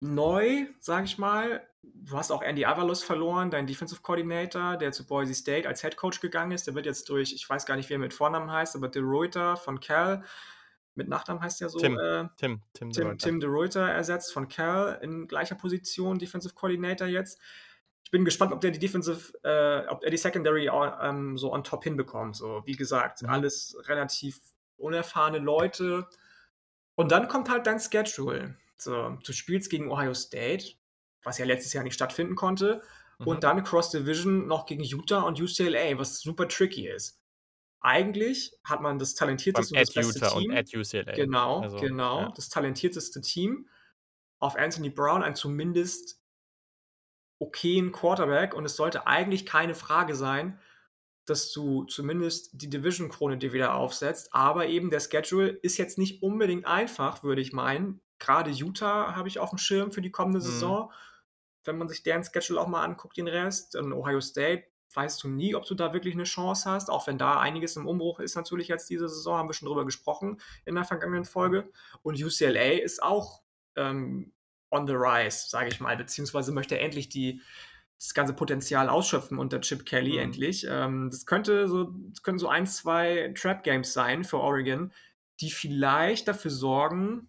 neu, 0.00 0.66
sage 0.80 1.06
ich 1.06 1.18
mal. 1.18 1.66
Du 1.82 2.16
hast 2.16 2.30
auch 2.30 2.42
Andy 2.42 2.64
Avalos 2.64 3.02
verloren, 3.02 3.50
dein 3.50 3.66
Defensive 3.66 4.02
Coordinator, 4.02 4.76
der 4.76 4.92
zu 4.92 5.06
Boise 5.06 5.34
State 5.34 5.68
als 5.68 5.82
Head 5.82 5.96
Coach 5.96 6.20
gegangen 6.20 6.52
ist. 6.52 6.66
Der 6.66 6.74
wird 6.74 6.86
jetzt 6.86 7.08
durch, 7.08 7.32
ich 7.32 7.48
weiß 7.48 7.64
gar 7.64 7.76
nicht, 7.76 7.88
wie 7.88 7.94
er 7.94 7.98
mit 7.98 8.12
Vornamen 8.12 8.50
heißt, 8.50 8.76
aber 8.76 8.88
De 8.88 9.02
Reuter 9.02 9.56
von 9.56 9.80
Cal, 9.80 10.24
mit 10.94 11.08
Nachnamen 11.08 11.42
heißt 11.42 11.62
er 11.62 11.68
so. 11.68 11.78
Tim, 11.78 11.98
äh, 11.98 12.26
Tim, 12.36 12.62
Tim, 12.72 12.90
Tim, 12.90 13.18
Tim 13.18 13.40
De 13.40 13.48
Reuter 13.48 13.88
ersetzt 13.88 14.32
von 14.32 14.48
Cal 14.48 14.98
in 15.02 15.28
gleicher 15.28 15.54
Position, 15.54 16.18
Defensive 16.18 16.54
Coordinator 16.54 17.06
jetzt 17.06 17.38
ich 18.06 18.12
bin 18.12 18.24
gespannt, 18.24 18.52
ob 18.52 18.60
der 18.60 18.70
die 18.70 18.78
Defensive, 18.78 19.32
äh, 19.42 19.84
ob 19.88 20.04
er 20.04 20.12
die 20.12 20.16
Secondary 20.16 20.70
ähm, 21.02 21.36
so 21.36 21.52
on 21.52 21.64
top 21.64 21.82
hinbekommt. 21.82 22.36
So, 22.36 22.62
wie 22.64 22.76
gesagt, 22.76 23.22
mhm. 23.22 23.30
alles 23.30 23.76
relativ 23.88 24.38
unerfahrene 24.76 25.38
Leute. 25.38 26.06
Und 26.94 27.10
dann 27.10 27.26
kommt 27.26 27.50
halt 27.50 27.66
dein 27.66 27.80
Schedule. 27.80 28.54
So, 28.76 29.18
du 29.24 29.32
spielst 29.32 29.70
gegen 29.70 29.90
Ohio 29.90 30.14
State, 30.14 30.74
was 31.24 31.38
ja 31.38 31.46
letztes 31.46 31.72
Jahr 31.72 31.82
nicht 31.82 31.94
stattfinden 31.94 32.36
konnte. 32.36 32.80
Mhm. 33.18 33.26
Und 33.26 33.42
dann 33.42 33.64
Cross 33.64 33.90
Division 33.90 34.46
noch 34.46 34.66
gegen 34.66 34.84
Utah 34.84 35.22
und 35.22 35.40
UCLA, 35.40 35.98
was 35.98 36.20
super 36.20 36.46
tricky 36.46 36.86
ist. 36.86 37.20
Eigentlich 37.80 38.52
hat 38.62 38.82
man 38.82 39.00
das 39.00 39.16
talentierteste 39.16 39.74
und 39.74 39.80
das 39.80 39.92
beste 39.92 40.20
Utah 40.20 40.38
Team. 40.38 40.50
Und 40.52 40.56
at 40.56 40.72
UCLA. 40.72 41.12
Genau, 41.12 41.60
also, 41.62 41.78
genau. 41.78 42.20
Ja. 42.20 42.32
Das 42.36 42.50
talentierteste 42.50 43.20
Team. 43.20 43.68
Auf 44.38 44.54
Anthony 44.54 44.90
Brown 44.90 45.24
ein 45.24 45.34
zumindest 45.34 46.20
okayen 47.38 47.92
Quarterback 47.92 48.54
und 48.54 48.64
es 48.64 48.76
sollte 48.76 49.06
eigentlich 49.06 49.46
keine 49.46 49.74
Frage 49.74 50.14
sein, 50.14 50.58
dass 51.26 51.52
du 51.52 51.84
zumindest 51.84 52.50
die 52.52 52.70
Division-Krone 52.70 53.36
dir 53.36 53.52
wieder 53.52 53.74
aufsetzt. 53.74 54.28
Aber 54.32 54.66
eben 54.66 54.90
der 54.90 55.00
Schedule 55.00 55.48
ist 55.48 55.76
jetzt 55.76 55.98
nicht 55.98 56.22
unbedingt 56.22 56.66
einfach, 56.66 57.22
würde 57.22 57.42
ich 57.42 57.52
meinen. 57.52 58.00
Gerade 58.18 58.50
Utah 58.50 59.16
habe 59.16 59.28
ich 59.28 59.38
auf 59.38 59.50
dem 59.50 59.58
Schirm 59.58 59.92
für 59.92 60.00
die 60.00 60.12
kommende 60.12 60.38
mhm. 60.38 60.44
Saison. 60.44 60.92
Wenn 61.64 61.78
man 61.78 61.88
sich 61.88 62.04
deren 62.04 62.24
Schedule 62.24 62.60
auch 62.60 62.68
mal 62.68 62.84
anguckt, 62.84 63.16
den 63.16 63.28
Rest. 63.28 63.74
Und 63.74 63.92
Ohio 63.92 64.20
State 64.20 64.64
weißt 64.94 65.22
du 65.24 65.28
nie, 65.28 65.54
ob 65.54 65.66
du 65.66 65.74
da 65.74 65.92
wirklich 65.92 66.14
eine 66.14 66.24
Chance 66.24 66.70
hast, 66.70 66.90
auch 66.90 67.06
wenn 67.06 67.18
da 67.18 67.38
einiges 67.40 67.76
im 67.76 67.86
Umbruch 67.86 68.20
ist 68.20 68.36
natürlich 68.36 68.68
jetzt 68.68 68.88
diese 68.88 69.08
Saison, 69.08 69.36
haben 69.36 69.48
wir 69.48 69.52
schon 69.52 69.66
drüber 69.66 69.84
gesprochen 69.84 70.40
in 70.64 70.76
der 70.76 70.84
vergangenen 70.84 71.24
Folge. 71.24 71.70
Und 72.02 72.22
UCLA 72.22 72.80
ist 72.82 73.02
auch 73.02 73.42
ähm, 73.74 74.32
on 74.70 74.86
the 74.86 74.94
rise, 74.94 75.48
sage 75.48 75.68
ich 75.68 75.80
mal, 75.80 75.96
beziehungsweise 75.96 76.52
möchte 76.52 76.76
er 76.76 76.82
endlich 76.82 77.08
die, 77.08 77.40
das 77.98 78.14
ganze 78.14 78.34
Potenzial 78.34 78.88
ausschöpfen 78.88 79.38
unter 79.38 79.60
Chip 79.60 79.86
Kelly 79.86 80.14
mhm. 80.14 80.18
endlich. 80.18 80.66
Ähm, 80.68 81.10
das 81.10 81.26
könnte 81.26 81.68
so, 81.68 81.92
das 82.10 82.22
können 82.22 82.38
so 82.38 82.48
ein, 82.48 82.66
zwei 82.66 83.32
Trap-Games 83.36 83.92
sein 83.92 84.24
für 84.24 84.38
Oregon, 84.38 84.92
die 85.40 85.50
vielleicht 85.50 86.28
dafür 86.28 86.50
sorgen, 86.50 87.28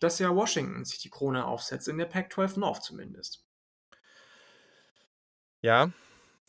dass 0.00 0.18
ja 0.18 0.34
Washington 0.34 0.84
sich 0.84 0.98
die 0.98 1.10
Krone 1.10 1.46
aufsetzt, 1.46 1.88
in 1.88 1.98
der 1.98 2.06
Pac-12 2.06 2.58
North 2.58 2.82
zumindest. 2.82 3.44
Ja, 5.60 5.90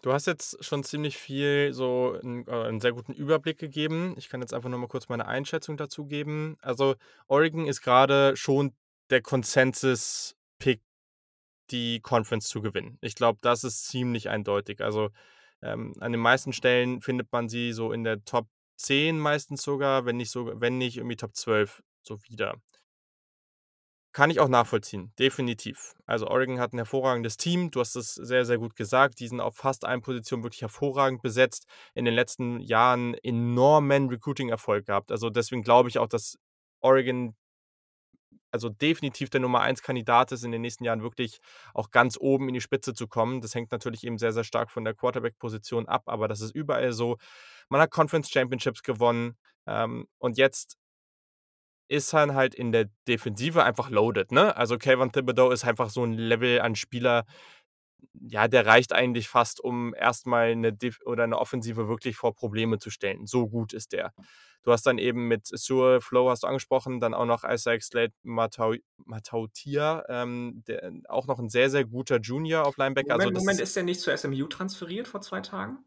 du 0.01 0.11
hast 0.11 0.27
jetzt 0.27 0.63
schon 0.63 0.83
ziemlich 0.83 1.17
viel 1.17 1.71
so 1.73 2.19
einen, 2.21 2.45
äh, 2.47 2.51
einen 2.51 2.81
sehr 2.81 2.91
guten 2.91 3.13
Überblick 3.13 3.57
gegeben. 3.57 4.15
Ich 4.17 4.27
kann 4.27 4.41
jetzt 4.41 4.53
einfach 4.53 4.69
nur 4.69 4.79
mal 4.79 4.87
kurz 4.87 5.07
meine 5.07 5.27
Einschätzung 5.27 5.77
dazu 5.77 6.05
geben. 6.05 6.57
Also 6.61 6.95
Oregon 7.27 7.65
ist 7.65 7.81
gerade 7.81 8.35
schon 8.35 8.73
der 9.09 9.21
Consensus-Pick, 9.21 10.81
die 11.71 11.99
Conference 12.01 12.47
zu 12.47 12.61
gewinnen. 12.61 12.97
Ich 13.01 13.15
glaube, 13.15 13.39
das 13.41 13.63
ist 13.63 13.87
ziemlich 13.87 14.29
eindeutig. 14.29 14.81
Also 14.81 15.09
ähm, 15.61 15.93
an 15.99 16.11
den 16.11 16.21
meisten 16.21 16.53
Stellen 16.53 17.01
findet 17.01 17.31
man 17.31 17.49
sie 17.49 17.73
so 17.73 17.91
in 17.91 18.03
der 18.03 18.23
Top 18.23 18.47
10 18.77 19.19
meistens 19.19 19.63
sogar, 19.63 20.05
wenn 20.05 20.17
nicht, 20.17 20.31
so, 20.31 20.51
wenn 20.59 20.77
nicht 20.77 20.97
irgendwie 20.97 21.15
Top 21.15 21.35
12 21.35 21.81
so 22.03 22.21
wieder. 22.23 22.55
Kann 24.13 24.29
ich 24.29 24.39
auch 24.39 24.47
nachvollziehen, 24.47 25.11
definitiv. 25.19 25.93
Also 26.05 26.27
Oregon 26.27 26.59
hat 26.59 26.71
ein 26.71 26.77
hervorragendes 26.77 27.35
Team, 27.35 27.69
du 27.69 27.81
hast 27.81 27.97
es 27.97 28.15
sehr, 28.15 28.45
sehr 28.45 28.57
gut 28.57 28.77
gesagt. 28.77 29.19
Die 29.19 29.27
sind 29.27 29.41
auf 29.41 29.57
fast 29.57 29.83
allen 29.83 30.01
Positionen 30.01 30.43
wirklich 30.43 30.61
hervorragend 30.61 31.21
besetzt. 31.21 31.65
In 31.95 32.05
den 32.05 32.13
letzten 32.13 32.61
Jahren 32.61 33.15
enormen 33.15 34.07
Recruiting-Erfolg 34.07 34.85
gehabt. 34.85 35.11
Also 35.11 35.29
deswegen 35.29 35.63
glaube 35.63 35.89
ich 35.89 35.97
auch, 35.97 36.07
dass 36.07 36.37
Oregon 36.79 37.35
also 38.55 38.69
definitiv 38.69 39.29
der 39.29 39.41
Nummer 39.41 39.59
1 39.59 39.81
Kandidat 39.81 40.31
ist, 40.31 40.45
in 40.45 40.51
den 40.51 40.61
nächsten 40.61 40.85
Jahren 40.85 41.03
wirklich 41.03 41.39
auch 41.73 41.91
ganz 41.91 42.17
oben 42.17 42.47
in 42.47 42.53
die 42.53 42.61
Spitze 42.61 42.93
zu 42.93 43.07
kommen. 43.07 43.41
Das 43.41 43.53
hängt 43.53 43.71
natürlich 43.73 44.05
eben 44.05 44.17
sehr, 44.17 44.31
sehr 44.31 44.45
stark 44.45 44.71
von 44.71 44.85
der 44.85 44.93
Quarterback-Position 44.93 45.87
ab, 45.87 46.03
aber 46.05 46.29
das 46.29 46.39
ist 46.39 46.55
überall 46.55 46.93
so. 46.93 47.17
Man 47.67 47.81
hat 47.81 47.91
Conference 47.91 48.29
Championships 48.31 48.81
gewonnen 48.81 49.35
ähm, 49.67 50.07
und 50.19 50.37
jetzt 50.37 50.77
ist 51.89 52.13
er 52.13 52.33
halt 52.33 52.55
in 52.55 52.71
der 52.71 52.85
Defensive 53.07 53.63
einfach 53.63 53.89
loaded, 53.89 54.31
ne? 54.31 54.55
Also 54.55 54.77
Kayvon 54.77 55.11
Thibodeau 55.11 55.51
ist 55.51 55.65
einfach 55.65 55.89
so 55.89 56.03
ein 56.03 56.13
Level 56.13 56.61
an 56.61 56.75
Spieler, 56.75 57.25
ja, 58.13 58.47
der 58.47 58.65
reicht 58.65 58.93
eigentlich 58.93 59.27
fast, 59.27 59.59
um 59.63 59.93
erstmal 59.93 60.51
eine 60.51 60.73
Def 60.73 60.99
oder 61.05 61.23
eine 61.23 61.37
Offensive 61.37 61.87
wirklich 61.87 62.15
vor 62.17 62.33
Probleme 62.35 62.79
zu 62.79 62.89
stellen. 62.89 63.25
So 63.27 63.47
gut 63.47 63.73
ist 63.73 63.91
der. 63.93 64.13
Du 64.65 64.71
hast 64.71 64.87
dann 64.87 64.97
eben 64.97 65.27
mit 65.27 65.45
Sur 65.45 66.01
Flow 66.01 66.31
hast 66.31 66.41
du 66.41 66.47
angesprochen, 66.47 66.99
dann 66.99 67.13
auch 67.13 67.25
noch 67.25 67.43
Isaac 67.43 67.83
Slade 67.83 68.13
Matautia, 68.23 70.03
ähm, 70.09 70.63
der, 70.67 70.91
auch 71.07 71.27
noch 71.27 71.37
ein 71.37 71.49
sehr, 71.49 71.69
sehr 71.69 71.85
guter 71.85 72.19
Junior 72.19 72.65
auf 72.65 72.75
Linebacker. 72.77 73.13
Also 73.13 73.25
Moment, 73.25 73.37
also 73.37 73.45
Moment 73.45 73.59
ist, 73.61 73.75
der 73.75 73.83
nicht 73.83 73.99
zur 73.99 74.17
SMU 74.17 74.47
transferiert 74.47 75.07
vor 75.07 75.21
zwei 75.21 75.41
Tagen? 75.41 75.85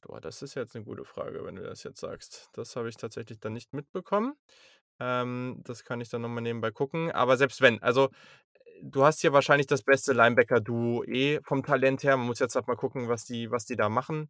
Boah, 0.00 0.20
das 0.20 0.42
ist 0.42 0.56
jetzt 0.56 0.74
eine 0.74 0.84
gute 0.84 1.04
Frage, 1.04 1.44
wenn 1.44 1.54
du 1.54 1.62
das 1.62 1.84
jetzt 1.84 2.00
sagst. 2.00 2.48
Das 2.54 2.74
habe 2.74 2.88
ich 2.88 2.96
tatsächlich 2.96 3.38
dann 3.38 3.52
nicht 3.52 3.72
mitbekommen. 3.72 4.34
Ähm, 4.98 5.60
das 5.62 5.84
kann 5.84 6.00
ich 6.00 6.08
dann 6.08 6.22
nochmal 6.22 6.42
nebenbei 6.42 6.72
gucken. 6.72 7.12
Aber 7.12 7.36
selbst 7.36 7.60
wenn, 7.60 7.80
also 7.82 8.10
du 8.82 9.04
hast 9.04 9.20
hier 9.20 9.32
wahrscheinlich 9.32 9.68
das 9.68 9.82
beste 9.82 10.12
Linebacker-Duo 10.12 11.04
eh 11.04 11.40
vom 11.44 11.62
Talent 11.62 12.02
her. 12.02 12.16
Man 12.16 12.26
muss 12.26 12.40
jetzt 12.40 12.56
halt 12.56 12.66
mal 12.66 12.76
gucken, 12.76 13.08
was 13.08 13.24
die, 13.24 13.50
was 13.52 13.64
die 13.64 13.76
da 13.76 13.88
machen. 13.88 14.28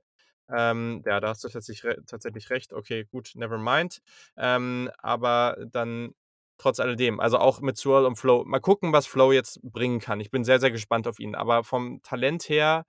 Ähm, 0.50 1.02
ja, 1.06 1.20
da 1.20 1.28
hast 1.28 1.42
du 1.44 1.48
tatsächlich 1.48 1.84
re 1.84 2.04
tatsächlich 2.06 2.50
recht. 2.50 2.72
Okay, 2.72 3.04
gut, 3.10 3.32
never 3.34 3.58
mind. 3.58 4.00
Ähm, 4.36 4.90
aber 4.98 5.56
dann 5.72 6.14
trotz 6.58 6.80
alledem, 6.80 7.20
also 7.20 7.38
auch 7.38 7.60
mit 7.60 7.76
Sewell 7.76 8.06
und 8.06 8.16
Flo 8.16 8.44
mal 8.46 8.60
gucken, 8.60 8.92
was 8.92 9.06
Flo 9.06 9.32
jetzt 9.32 9.60
bringen 9.62 10.00
kann. 10.00 10.20
Ich 10.20 10.30
bin 10.30 10.44
sehr, 10.44 10.60
sehr 10.60 10.70
gespannt 10.70 11.06
auf 11.08 11.18
ihn, 11.18 11.34
aber 11.34 11.64
vom 11.64 12.00
Talent 12.02 12.48
her 12.48 12.86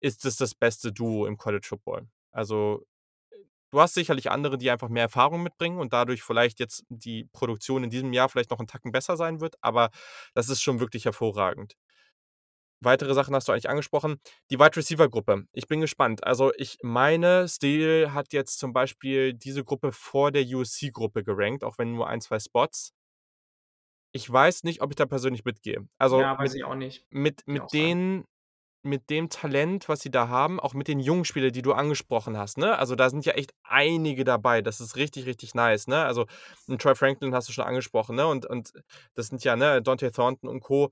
ist 0.00 0.24
es 0.26 0.36
das 0.36 0.54
beste 0.54 0.92
Duo 0.92 1.26
im 1.26 1.38
College 1.38 1.66
Football. 1.68 2.08
Also, 2.32 2.86
du 3.70 3.80
hast 3.80 3.94
sicherlich 3.94 4.30
andere, 4.30 4.58
die 4.58 4.70
einfach 4.70 4.88
mehr 4.90 5.04
Erfahrung 5.04 5.42
mitbringen 5.42 5.78
und 5.80 5.92
dadurch 5.92 6.22
vielleicht 6.22 6.60
jetzt 6.60 6.84
die 6.90 7.26
Produktion 7.32 7.84
in 7.84 7.90
diesem 7.90 8.12
Jahr 8.12 8.28
vielleicht 8.30 8.50
noch 8.50 8.60
'n 8.60 8.66
Tacken 8.68 8.92
besser 8.92 9.16
sein 9.16 9.40
wird, 9.40 9.56
aber 9.62 9.90
das 10.34 10.48
ist 10.50 10.62
schon 10.62 10.80
wirklich 10.80 11.04
hervorragend. 11.06 11.76
Weitere 12.82 13.12
Sachen 13.14 13.34
hast 13.34 13.48
du 13.48 13.52
eigentlich 13.52 13.68
angesprochen. 13.68 14.20
Die 14.50 14.58
Wide-Receiver-Gruppe. 14.58 15.44
Ich 15.52 15.66
bin 15.68 15.80
gespannt. 15.80 16.24
Also, 16.24 16.52
ich 16.56 16.78
meine, 16.82 17.46
Steele 17.48 18.14
hat 18.14 18.32
jetzt 18.32 18.58
zum 18.58 18.72
Beispiel 18.72 19.34
diese 19.34 19.64
Gruppe 19.64 19.92
vor 19.92 20.32
der 20.32 20.42
USC-Gruppe 20.46 21.22
gerankt, 21.24 21.62
auch 21.64 21.76
wenn 21.78 21.92
nur 21.94 22.08
1, 22.08 22.24
2 22.24 22.38
Spots. 22.40 22.92
Ich 24.12 24.30
weiß 24.30 24.64
nicht, 24.64 24.82
ob 24.82 24.90
ich 24.90 24.96
da 24.96 25.06
persönlich 25.06 25.44
mitgehe. 25.44 25.86
Also, 25.98 26.24
Ja, 26.24 26.38
weiß 26.38 26.54
mit 26.54 26.54
ich 26.54 26.64
auch 26.64 26.74
nicht. 26.74 27.06
mit 27.10 27.42
mit 27.46 27.72
sagen. 27.72 27.72
den 27.72 28.24
mit 28.84 29.10
dem 29.10 29.30
Talent, 29.30 29.88
was 29.90 30.00
sie 30.00 30.10
da 30.10 30.28
haben, 30.28 30.60
auch 30.60 30.74
mit 30.74 30.88
den 30.88 31.00
jungen 31.00 31.24
Spielern, 31.26 31.52
die 31.52 31.62
du 31.62 31.72
angesprochen 31.74 32.38
hast, 32.38 32.58
ne? 32.58 32.78
Also, 32.78 32.96
da 32.96 33.10
sind 33.10 33.26
ja 33.26 33.34
echt 33.34 33.52
einige 33.64 34.24
dabei. 34.24 34.62
Das 34.62 34.80
ist 34.80 34.96
richtig, 34.96 35.26
richtig 35.26 35.54
nice, 35.54 35.86
ne? 35.88 36.04
Also, 36.06 36.26
Troy 36.78 36.94
Franklin 36.96 37.34
hast 37.34 37.48
du 37.48 37.52
schon 37.52 37.64
angesprochen, 37.66 38.16
ne? 38.16 38.26
Und 38.28 38.46
und 38.46 38.72
das 39.14 39.28
sind 39.28 39.44
ja, 39.44 39.56
ne, 39.56 39.82
Donte 39.82 40.10
Thornton 40.12 40.48
und 40.50 40.60
Co. 40.60 40.90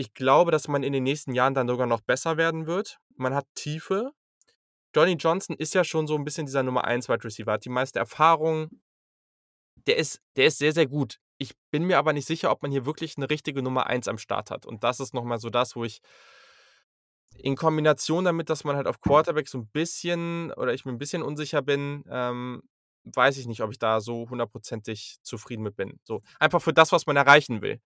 Ich 0.00 0.14
glaube, 0.14 0.50
dass 0.50 0.66
man 0.66 0.82
in 0.82 0.94
den 0.94 1.02
nächsten 1.02 1.34
Jahren 1.34 1.52
dann 1.52 1.68
sogar 1.68 1.86
noch 1.86 2.00
besser 2.00 2.38
werden 2.38 2.66
wird. 2.66 2.96
Man 3.16 3.34
hat 3.34 3.44
Tiefe. 3.54 4.12
Johnny 4.96 5.14
Johnson 5.14 5.56
ist 5.56 5.74
ja 5.74 5.84
schon 5.84 6.06
so 6.06 6.16
'n 6.16 6.24
bisschen 6.24 6.46
dieser 6.46 6.62
Nummer 6.62 6.84
1 6.84 7.08
Wide 7.08 7.24
Receiver, 7.24 7.52
hat 7.52 7.64
die 7.66 7.70
meiste 7.70 7.98
Erfahrung. 8.00 8.70
Der 9.86 9.96
ist 9.96 10.20
der 10.36 10.46
ist 10.46 10.58
sehr, 10.58 10.72
sehr 10.72 10.86
gut. 10.86 11.18
Ich 11.38 11.52
bin 11.70 11.84
mir 11.84 11.98
aber 11.98 12.12
nicht 12.12 12.26
sicher, 12.26 12.50
ob 12.50 12.62
man 12.62 12.70
hier 12.70 12.84
wirklich 12.84 13.16
'ne 13.16 13.30
richtige 13.30 13.62
Nummer 13.62 13.86
1 13.86 14.08
am 14.08 14.18
Start 14.18 14.50
hat. 14.50 14.66
Und 14.66 14.84
das 14.84 15.00
ist 15.00 15.14
noch 15.14 15.24
mal 15.24 15.38
so 15.38 15.48
das, 15.50 15.74
wo 15.76 15.84
ich 15.84 15.98
in 17.38 17.56
Kombination 17.56 18.24
damit, 18.24 18.50
dass 18.50 18.64
man 18.64 18.76
halt 18.76 18.86
auf 18.86 19.00
Quarterback 19.00 19.48
so 19.48 19.58
'n 19.58 19.66
bisschen 19.68 20.52
oder 20.52 20.74
ich 20.74 20.84
mir 20.84 20.92
'n 20.92 20.98
bisschen 20.98 21.22
unsicher 21.22 21.62
bin, 21.62 22.04
ähm, 22.10 22.62
weiß 23.04 23.38
ich 23.38 23.46
nicht, 23.46 23.62
ob 23.62 23.70
ich 23.70 23.78
da 23.78 24.00
so 24.00 24.28
hundertprozentig 24.28 25.18
zufrieden 25.22 25.62
mit 25.62 25.76
bin. 25.76 25.98
So, 26.04 26.22
einfach 26.38 26.60
für 26.60 26.72
das, 26.74 26.92
was 26.92 27.06
man 27.06 27.16
erreichen 27.16 27.62
will. 27.62 27.80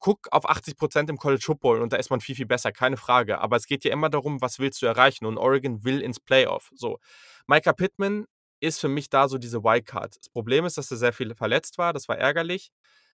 Guck 0.00 0.28
auf 0.32 0.48
80 0.48 0.76
% 0.76 1.10
im 1.10 1.16
College 1.18 1.42
Football 1.44 1.82
und 1.82 1.92
da 1.92 1.96
ist 1.96 2.10
man 2.10 2.20
viel, 2.20 2.34
viel 2.36 2.46
besser, 2.46 2.72
keine 2.72 2.96
Frage. 2.96 3.40
Aber 3.40 3.56
es 3.56 3.66
geht 3.66 3.84
ja 3.84 3.92
immer 3.92 4.10
darum, 4.10 4.40
was 4.40 4.58
willst 4.58 4.80
du 4.82 4.86
erreichen? 4.86 5.26
Und 5.26 5.38
Oregon 5.38 5.84
will 5.84 6.00
ins 6.00 6.20
Playoff, 6.20 6.70
so. 6.74 6.98
Micah 7.46 7.72
Pittman 7.72 8.26
ist 8.60 8.80
für 8.80 8.88
mich 8.88 9.08
da 9.10 9.28
so 9.28 9.38
diese 9.38 9.62
Wildcard. 9.64 10.16
Das 10.18 10.28
Problem 10.30 10.64
ist, 10.64 10.78
dass 10.78 10.90
er 10.90 10.96
sehr 10.98 11.12
viel 11.12 11.34
verletzt 11.34 11.78
war, 11.78 11.92
das 11.92 12.08
war 12.08 12.18
ärgerlich, 12.18 12.70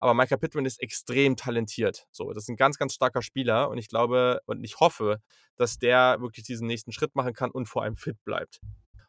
aber 0.01 0.15
Micah 0.15 0.37
Pittman 0.37 0.67
ist 0.67 0.81
extrem 0.83 1.37
talentiert. 1.37 2.07
So, 2.13 2.33
das 2.33 2.45
ist 2.45 2.49
'n 2.51 2.57
ganz, 2.57 2.79
ganz 2.79 2.95
starker 2.95 3.23
Spieler 3.23 3.69
und 3.71 3.79
ich 3.79 3.89
glaube 3.89 4.41
und 4.47 4.63
ich 4.65 4.81
hoffe, 4.81 5.21
dass 5.57 5.79
der 5.79 6.19
wirklich 6.21 6.45
diesen 6.45 6.67
nächsten 6.67 6.93
Schritt 6.93 7.15
machen 7.17 7.35
kann 7.35 7.51
und 7.51 7.67
vor 7.67 7.83
allem 7.83 7.97
fit 7.97 8.17
bleibt. 8.25 8.61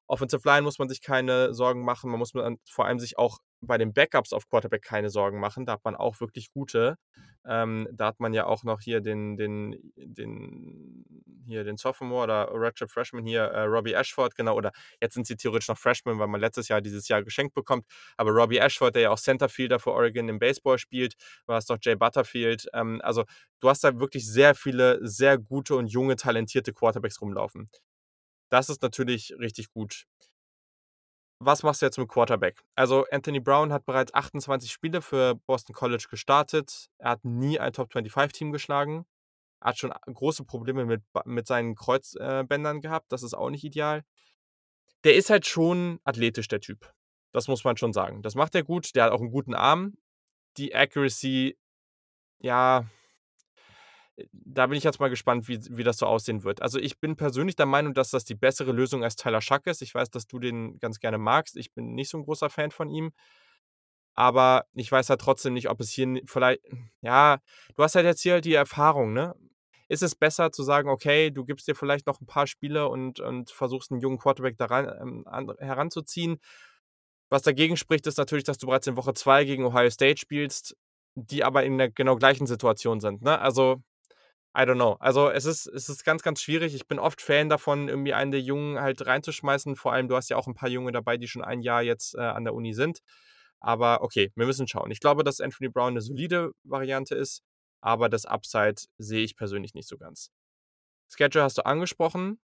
Offensive 0.08 0.42
Line 0.48 0.64
muss 0.64 0.80
man 0.80 0.90
sich 0.90 1.02
keine 1.02 1.54
Sorgen 1.54 1.84
machen. 1.86 2.10
Man 2.12 2.20
muss 2.20 2.32
vor 2.32 2.86
allem 2.86 3.00
sich 3.00 3.18
auch 3.20 3.40
bei 3.62 3.78
den 3.78 3.94
Backups 3.94 4.34
auf 4.34 4.48
Quarterback 4.50 4.84
keine 4.84 5.10
Sorgen 5.10 5.40
machen. 5.40 5.66
Da 5.66 5.74
hat 5.74 5.84
man 5.86 5.96
auch 5.96 6.20
wirklich 6.22 6.52
gute. 6.52 6.98
Ähm, 7.46 7.88
da 7.92 8.08
hat 8.08 8.20
man 8.20 8.34
ja 8.34 8.46
auch 8.46 8.64
noch 8.64 8.82
hier 8.82 9.02
den 9.02 9.38
den 9.38 9.76
den 9.96 11.06
hier 11.48 11.64
den 11.64 11.78
Sophomore 11.78 12.24
oder 12.24 12.50
Redshirt 12.54 12.92
Freshman 12.92 13.26
hier, 13.26 13.42
äh, 13.44 13.62
Robbie 13.64 13.94
Ashford, 13.94 14.36
genau, 14.36 14.56
oder 14.56 14.72
jetzt 15.02 15.16
sind 15.16 15.26
sie 15.26 15.36
theoretisch 15.36 15.68
noch 15.70 15.78
Freshmen, 15.78 16.20
weil 16.20 16.28
man 16.28 16.42
letztes 16.42 16.68
Jahr 16.68 16.82
dieses 16.82 17.08
Jahr 17.08 17.24
geschenkt 17.24 17.56
bekommt. 17.56 17.86
Aber 18.18 18.32
Robbie 18.32 18.60
Ashford, 18.60 18.96
der 18.96 19.04
ja 19.04 19.10
auch 19.12 19.20
Centerfielder 19.20 19.80
für 19.80 19.92
Oregon 19.92 20.30
im 20.30 20.40
Baseball 20.40 20.78
spielt. 20.78 21.16
Du 21.48 21.54
hast 21.54 21.70
noch 21.70 21.78
Jay 21.82 21.96
Butterfield. 21.96 22.68
Ähm, 22.74 23.02
also, 23.04 23.24
du 23.62 23.70
hast 23.70 23.84
da 23.84 24.00
wirklich 24.00 24.28
sehr 24.30 24.54
viele 24.56 25.00
sehr 25.08 25.38
gute 25.38 25.76
und 25.76 25.88
junge, 25.88 26.16
talentierte 26.18 26.74
Quarterbacks 26.74 27.22
rumlaufen. 27.22 27.70
Das 28.50 28.70
ist 28.70 28.82
natürlich 28.84 29.34
richtig 29.40 29.72
gut. 29.72 30.06
Was 31.42 31.64
machst 31.64 31.82
du 31.82 31.86
jetzt 31.86 31.98
mit 31.98 32.10
Quarterback? 32.10 32.62
Also, 32.76 33.06
Anthony 33.12 33.40
Brown 33.40 33.72
hat 33.72 33.86
bereits 33.86 34.14
28 34.14 34.72
Spiele 34.72 35.02
für 35.02 35.36
Boston 35.48 35.74
College 35.74 36.08
gestartet. 36.10 36.90
Er 36.98 37.12
hat 37.12 37.24
nie 37.24 37.58
ein 37.60 37.72
Top-25-Team 37.72 38.52
geschlagen. 38.52 39.06
Hat 39.62 39.78
schon 39.78 39.92
große 40.06 40.44
Probleme 40.44 40.86
mit 40.86 41.02
mit 41.26 41.48
seinen 41.48 41.76
Kreuz 41.76 42.16
äh, 42.16 42.44
Bändern 42.44 42.82
gehabt. 42.82 43.12
Das 43.12 43.24
ist 43.24 43.34
auch 43.34 43.50
nicht 43.50 43.64
ideal. 43.64 44.04
Der 45.06 45.16
ist 45.16 45.30
halt 45.30 45.46
schon 45.46 46.00
athletisch, 46.04 46.50
der 46.50 46.60
Typ. 46.60 46.94
Das 47.34 47.48
muss 47.48 47.64
man 47.64 47.78
schon 47.78 47.94
sagen. 47.94 48.22
Das 48.22 48.36
macht 48.36 48.56
er 48.56 48.64
gut. 48.64 48.96
Der 48.96 49.06
hat 49.06 49.12
auch 49.14 49.22
'n 49.22 49.32
guten 49.32 49.54
Arm. 49.54 49.98
Die 50.58 50.76
Accuracy, 50.76 51.58
ja 52.40 52.86
da 54.32 54.68
bin 54.68 54.78
ich 54.78 54.84
jetzt 54.84 55.00
mal 55.00 55.10
gespannt, 55.10 55.48
wie 55.48 55.60
wie 55.70 55.84
das 55.84 55.98
so 55.98 56.06
aussehen 56.08 56.44
wird. 56.44 56.62
Also, 56.62 56.80
ich 56.80 57.00
bin 57.00 57.16
persönlich 57.16 57.56
der 57.56 57.66
Meinung, 57.66 57.94
dass 57.94 58.12
das 58.12 58.26
die 58.26 58.36
bessere 58.36 58.72
Lösung 58.72 59.04
als 59.04 59.16
Tyler 59.16 59.42
Shough 59.42 59.66
ist. 59.68 59.82
Ich 59.82 59.94
weiß, 59.96 60.10
dass 60.12 60.28
du 60.28 60.40
den 60.40 60.80
ganz 60.80 61.00
gerne 61.00 61.18
magst. 61.18 61.58
Ich 61.58 61.74
bin 61.74 61.94
nicht 61.96 62.10
so 62.10 62.18
'n 62.18 62.24
großer 62.26 62.50
Fan 62.50 62.72
von 62.72 62.90
ihm. 62.90 63.12
Aber 64.18 64.66
ich 64.74 64.92
weiß 64.92 65.10
halt 65.10 65.22
trotzdem 65.22 65.54
nicht, 65.54 65.70
ob 65.70 65.80
es 65.80 65.90
hier 65.92 66.06
n 66.06 66.22
viellei 66.26 66.58
ja, 67.02 67.40
du 67.76 67.84
hast 67.84 67.96
halt 67.96 68.06
jetzt 68.06 68.22
hier 68.22 68.42
die 68.42 68.54
Erfahrung, 68.54 69.14
ne? 69.14 69.36
Ist 69.88 70.04
es 70.04 70.16
besser 70.16 70.52
zu 70.52 70.64
sagen: 70.64 70.90
„Okay, 70.90 71.32
du 71.32 71.46
gibst 71.46 71.68
dir 71.68 71.76
vielleicht 71.76 72.06
noch 72.08 72.20
'n 72.22 72.26
paar 72.28 72.48
Spiele 72.48 72.88
und 72.90 73.20
und 73.20 73.52
versuchst 73.52 73.92
'n 73.92 74.00
jungen 74.00 74.18
Quarterback 74.20 74.58
da 74.58 74.66
rein 74.66 74.88
ähm, 75.02 75.24
an 75.28 75.52
heranzuziehen?“ 75.60 76.38
Was 77.30 77.44
dagegen 77.44 77.78
spricht, 77.78 78.08
ist 78.08 78.18
natürlich, 78.18 78.44
dass 78.46 78.58
du 78.60 78.68
bereits 78.68 78.88
in 78.88 78.98
Woche 78.98 79.14
2 79.14 79.46
gegen 79.46 79.66
Ohio 79.66 79.90
State 79.92 80.20
spielst, 80.20 80.76
die 81.16 81.44
aber 81.44 81.64
in 81.66 81.78
der 81.78 81.92
genau 81.92 82.16
gleichen 82.18 82.48
Situation 82.48 83.00
sind, 83.02 83.22
ne? 83.24 83.40
Also, 83.42 83.82
I 84.56 84.62
don't 84.66 84.76
know. 84.78 84.94
Also, 85.00 85.30
es 85.30 85.46
ist 85.46 85.68
es 85.68 85.90
ist 85.90 86.04
ganz, 86.04 86.24
ganz 86.24 86.42
schwierig. 86.42 86.74
Ich 86.74 86.88
bin 86.88 86.98
oft 86.98 87.22
Fan 87.22 87.50
davon, 87.50 87.88
irgendwie 87.88 88.14
einen 88.14 88.32
der 88.32 88.42
Jungen 88.42 88.80
halt 88.80 89.06
reinzuschmeißen. 89.06 89.76
Vor 89.76 89.94
allem, 89.94 90.08
du 90.08 90.16
hast 90.16 90.30
ja 90.30 90.38
auch 90.38 90.48
'n 90.48 90.56
paar 90.56 90.70
Junge 90.70 90.92
dabei, 90.92 91.18
die 91.18 91.28
schon 91.28 91.44
1 91.44 91.62
Jahr 91.62 91.84
jetzt, 91.84 92.16
äh, 92.16 92.22
an 92.22 92.44
der 92.46 92.56
Uni 92.56 92.74
sind. 92.74 93.00
Aber 93.60 94.02
okay, 94.02 94.32
wir 94.36 94.46
müssen 94.48 94.68
schauen. 94.68 94.90
Ich 94.92 95.00
glaube, 95.02 95.24
dass 95.24 95.40
Anthony 95.40 95.70
Brown 95.70 95.94
'ne 95.94 96.02
solide 96.02 96.52
Variante 96.64 97.14
ist, 97.16 97.44
aber 97.82 98.10
das 98.10 98.26
Upside 98.26 98.76
sehe 98.98 99.24
ich 99.24 99.36
persönlich 99.36 99.74
nicht 99.76 99.88
so 99.88 99.98
ganz. 99.98 100.32
Schedule 101.10 101.44
hast 101.46 101.58
du 101.60 101.66
angesprochen. 101.66 102.40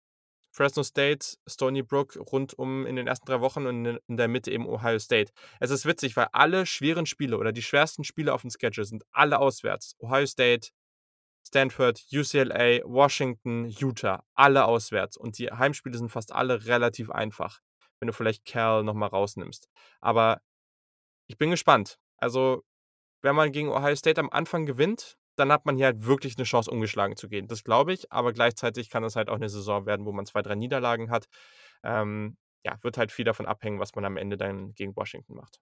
Fresno 0.52 0.82
State, 0.84 1.36
Stony 1.48 1.82
Brook 1.82 2.16
rund 2.32 2.54
um 2.58 2.86
in 2.86 2.96
den 2.96 3.06
ersten 3.08 3.26
3 3.26 3.40
Wochen 3.40 3.66
und 3.66 3.86
in 4.08 4.16
der 4.18 4.28
Mitte 4.28 4.50
eben 4.52 4.66
Ohio 4.68 4.98
State. 5.00 5.32
Es 5.60 5.70
ist 5.70 5.86
witzig, 5.86 6.16
weil 6.16 6.28
alle 6.32 6.66
schweren 6.66 7.06
Spiele 7.06 7.38
oder 7.38 7.52
die 7.52 7.62
schwersten 7.62 8.04
Spiele 8.04 8.34
aufm 8.34 8.50
Schedule 8.50 8.84
sind 8.86 9.04
alle 9.12 9.38
auswärts. 9.40 9.96
Ohio 10.00 10.26
State, 10.26 10.70
Stanford, 11.46 12.02
UCLA, 12.12 12.82
Washington, 12.84 13.66
Utah, 13.66 14.24
alle 14.34 14.64
auswärts. 14.66 15.16
Und 15.16 15.38
die 15.38 15.50
Heimspiele 15.50 15.98
sind 15.98 16.10
fast 16.10 16.32
alle 16.32 16.66
relativ 16.66 17.10
einfach, 17.10 17.60
wenn 18.00 18.08
du 18.08 18.12
vielleicht 18.14 18.44
Cal 18.46 18.84
noch 18.84 18.94
mal 18.94 19.06
rausnimmst. 19.08 19.68
Aber 20.00 20.40
ich 21.28 21.38
bin 21.38 21.50
gespannt. 21.50 21.98
Also, 22.18 22.64
wenn 23.22 23.36
man 23.36 23.52
gegen 23.52 23.70
Ohio 23.70 23.96
State 23.96 24.20
am 24.20 24.30
Anfang 24.30 24.66
gewinnt, 24.66 25.16
dann 25.36 25.52
hat 25.52 25.66
man 25.66 25.76
hier 25.76 25.86
halt 25.86 26.04
wirklich 26.06 26.36
'ne 26.38 26.44
Chance, 26.44 26.70
ungeschlagen 26.70 27.16
zu 27.16 27.28
gehen. 27.28 27.48
Das 27.48 27.64
glaube 27.64 27.92
ich, 27.94 28.12
aber 28.12 28.32
gleichzeitig 28.34 28.90
kann 28.90 29.02
das 29.04 29.16
halt 29.16 29.30
auch 29.30 29.38
'ne 29.38 29.48
Saison 29.50 29.86
werden, 29.86 30.06
wo 30.06 30.12
man 30.12 30.26
2, 30.26 30.42
3 30.42 30.54
Niederlagen 30.56 31.10
hat. 31.10 31.26
Ähm, 31.84 32.36
ja, 32.64 32.78
wird 32.82 32.98
halt 32.98 33.12
viel 33.12 33.24
davon 33.26 33.46
abhängen, 33.46 33.80
was 33.80 33.94
man 33.96 34.04
am 34.06 34.16
Ende 34.18 34.36
dann 34.38 34.74
gegen 34.74 34.96
Washington 34.96 35.34
macht. 35.36 35.58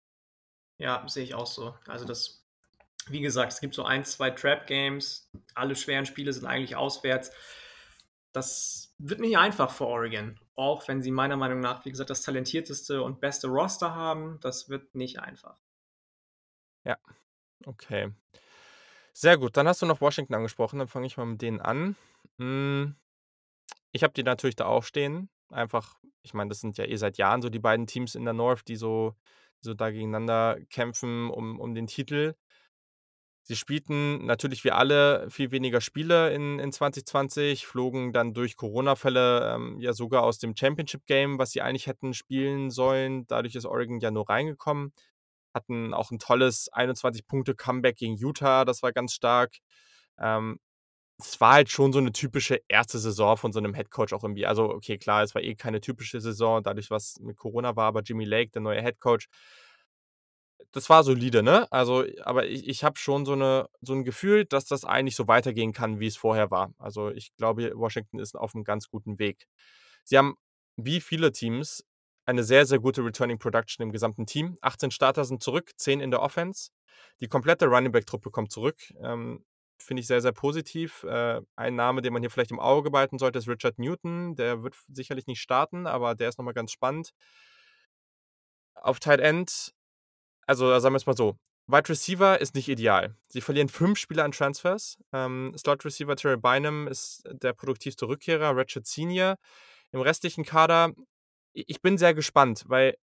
Ja, 0.81 1.07
sehe 1.09 1.25
ich 1.25 1.35
auch 1.35 1.47
so. 1.47 1.75
Also, 1.87 2.07
das 2.07 2.40
wie 3.11 3.21
gesagt, 3.21 3.53
es 3.53 3.61
gibt 3.61 3.75
so 3.75 3.85
1, 3.85 4.13
2 4.13 4.31
Trap 4.31 4.67
Games. 4.67 5.31
Alle 5.55 5.77
schweren 5.77 6.07
Spiele 6.07 6.33
sind 6.33 6.47
eigentlich 6.47 6.77
auswärts. 6.77 7.33
Das 8.33 8.95
wird 8.99 9.21
nicht 9.21 9.39
einfach 9.39 9.71
für 9.71 9.87
Oregon, 9.87 10.39
auch 10.55 10.87
wenn 10.87 11.03
sie 11.03 11.11
meiner 11.11 11.37
Meinung 11.37 11.61
nach, 11.61 11.85
wie 11.85 11.91
gesagt, 11.91 12.11
das 12.11 12.23
talentierteste 12.23 13.03
und 13.03 13.21
beste 13.21 13.49
Roster 13.49 13.95
haben. 13.95 14.39
Das 14.41 14.69
wird 14.69 14.95
nicht 14.95 15.19
einfach. 15.19 15.59
Ja, 16.85 16.97
okay. 17.67 18.13
Sehr 19.13 19.37
gut, 19.37 19.57
dann 19.57 19.67
hast 19.67 19.83
du 19.83 19.87
noch 19.87 20.01
Washington 20.01 20.35
angesprochen, 20.35 20.79
dann 20.79 20.89
fange 20.89 21.07
ich 21.07 21.17
mal 21.17 21.27
mit 21.27 21.43
denen 21.43 21.61
an. 21.61 21.97
Hm, 22.39 22.95
ich 23.91 24.05
habe 24.05 24.13
die 24.13 24.23
natürlich 24.23 24.57
da 24.57 24.67
auch 24.67 24.85
stehen. 24.85 25.29
Einfach 25.51 26.01
ich 26.23 26.35
meine, 26.35 26.49
das 26.49 26.61
sind 26.61 26.79
ja 26.79 26.85
eh 26.85 26.97
seit 26.97 27.19
Jahren 27.19 27.43
so 27.43 27.49
die 27.49 27.59
beiden 27.59 27.87
Teams 27.87 28.15
in 28.15 28.25
der 28.25 28.35
North, 28.35 28.69
die 28.69 28.77
so 28.77 29.15
so 29.61 29.75
da 29.75 29.91
gegeneinander 29.91 30.59
kämpfen 30.71 31.31
um 31.31 31.61
um 31.61 31.75
den 31.75 31.87
Titel. 31.87 32.35
Sie 33.47 33.57
spielten 33.57 34.27
natürlich 34.27 34.65
wie 34.65 34.71
alle 34.71 35.27
viel 35.31 35.51
weniger 35.51 35.81
Spiele 35.81 36.31
in 36.33 36.59
in 36.59 36.73
2020, 36.73 37.67
flogen 37.67 38.13
dann 38.13 38.35
durch 38.35 38.57
Corona-Fälle, 38.57 39.53
ähm, 39.55 39.81
ja 39.81 39.93
sogar 39.93 40.23
aus 40.25 40.39
dem 40.39 40.55
Championship-Game, 40.57 41.39
was 41.39 41.51
sie 41.53 41.63
eigentlich 41.63 41.87
hätten 41.87 42.15
spielen 42.15 42.71
sollen. 42.71 43.27
Dadurch 43.27 43.55
ist 43.55 43.65
Oregon 43.67 43.99
ja 44.01 44.11
nur 44.11 44.29
reingekommen. 44.29 44.93
Hatten 45.55 45.95
auch 45.95 46.11
'n 46.13 46.19
tolles 46.21 46.69
21 46.73 47.27
Punkte 47.27 47.55
Comeback 47.55 47.97
gegen 47.97 48.17
Utah, 48.17 48.65
das 48.65 48.83
war 48.83 48.93
ganz 48.93 49.15
stark. 49.15 49.57
Ähm, 50.21 50.59
es 51.21 51.41
war 51.41 51.55
halt 51.55 51.71
schon 51.71 51.93
so 51.95 52.01
'ne 52.01 52.13
typische 52.13 52.61
1. 52.69 52.99
Saison 53.01 53.37
von 53.39 53.53
so 53.53 53.61
'nem 53.61 53.75
Headcoach 53.75 54.13
auch 54.15 54.25
irgendwie. 54.25 54.47
Also, 54.47 54.71
okay, 54.71 54.99
klar, 54.99 55.23
es 55.25 55.35
war 55.37 55.43
eh 55.43 55.55
keine 55.57 55.81
typische 55.83 56.21
Saison, 56.21 56.63
dadurch, 56.65 56.91
was 56.91 57.19
mit 57.21 57.37
Corona 57.39 57.77
war, 57.77 57.87
aber 57.89 58.03
Jimmy 58.03 58.25
Lake, 58.27 58.53
der 58.53 58.63
neue 58.63 58.83
Headcoach 58.83 59.27
das 60.73 60.89
war 60.91 61.03
solide, 61.05 61.43
ne? 61.43 61.67
Also, 61.73 62.05
aber 62.23 62.47
ich 62.47 62.69
ich 62.69 62.85
habe 62.85 62.99
schon 62.99 63.25
so 63.27 63.35
'ne 63.35 63.69
so 63.81 63.93
'n 63.95 64.05
Gefühl, 64.05 64.45
dass 64.45 64.65
das 64.67 64.85
eigentlich 64.85 65.17
so 65.17 65.29
weitergehen 65.29 65.73
kann, 65.73 66.01
wie 66.01 66.07
es 66.07 66.17
vorher 66.17 66.51
war. 66.51 66.73
Also, 66.79 67.11
ich 67.11 67.35
glaube, 67.37 67.73
Washington 67.77 68.19
ist 68.21 68.37
auf'm 68.37 68.65
ganz 68.65 68.89
guten 68.91 69.19
Weg. 69.19 69.47
Sie 70.05 70.17
haben, 70.19 70.37
wie 70.77 71.01
viele 71.01 71.33
Teams, 71.33 71.85
eine 72.27 72.45
sehr, 72.45 72.67
sehr 72.67 72.79
gute 72.81 73.05
Returning 73.05 73.39
Production 73.39 73.83
im 73.85 73.93
gesamten 73.93 74.27
Team. 74.27 74.59
18 74.61 74.91
Starter 74.93 75.25
sind 75.25 75.43
zurück, 75.43 75.73
10 75.77 76.01
in 76.01 76.11
der 76.11 76.23
Offense. 76.23 76.71
Die 77.21 77.29
komplette 77.29 77.67
Running-Back-Truppe 77.67 78.31
kommt 78.31 78.53
zurück. 78.53 78.77
Ähm, 79.03 79.45
finde 79.79 80.01
ich 80.03 80.07
sehr, 80.07 80.21
sehr 80.21 80.33
positiv. 80.33 81.03
Äh, 81.05 81.41
ein 81.57 81.75
Name, 81.77 82.03
den 82.03 82.13
man 82.13 82.23
hier 82.23 82.31
vielleicht 82.31 82.51
im 82.53 82.61
Auge 82.61 82.91
behalten 82.91 83.19
sollte, 83.19 83.39
ist 83.39 83.49
Richard 83.49 83.79
Newton. 83.79 84.37
Der 84.37 84.63
wird 84.63 84.75
sicherlich 84.89 85.27
nicht 85.27 85.41
starten, 85.41 85.87
aber 85.87 86.15
der 86.15 86.29
ist 86.29 86.39
noch 86.39 86.45
mal 86.45 86.53
ganz 86.55 86.71
spannend. 86.73 87.11
Auf 88.77 89.01
Tight 89.01 89.21
End 89.21 89.73
also, 90.51 90.79
sagen 90.79 90.95
wir's 90.95 91.07
mal 91.07 91.17
so, 91.17 91.37
Wide 91.67 91.89
Receiver 91.89 92.41
ist 92.41 92.55
nicht 92.57 92.69
ideal. 92.69 93.15
Sie 93.29 93.41
verlieren 93.41 93.69
5 93.69 93.97
Spieler 93.99 94.25
an 94.25 94.33
Transfers. 94.33 94.99
Ähm, 95.13 95.55
Slot 95.57 95.85
Receiver 95.85 96.17
Terrell 96.17 96.39
Bynum 96.39 96.89
ist 96.89 97.23
der 97.31 97.53
produktivste 97.53 98.09
Rückkehrer, 98.09 98.57
Ratchet 98.57 98.87
Senior. 98.87 99.37
Im 99.93 100.01
restlichen 100.01 100.45
Kader 100.45 100.93
ich 101.53 101.83
bin 101.83 101.99
sehr 101.99 102.15
gespannt, 102.15 102.65
weil 102.67 102.97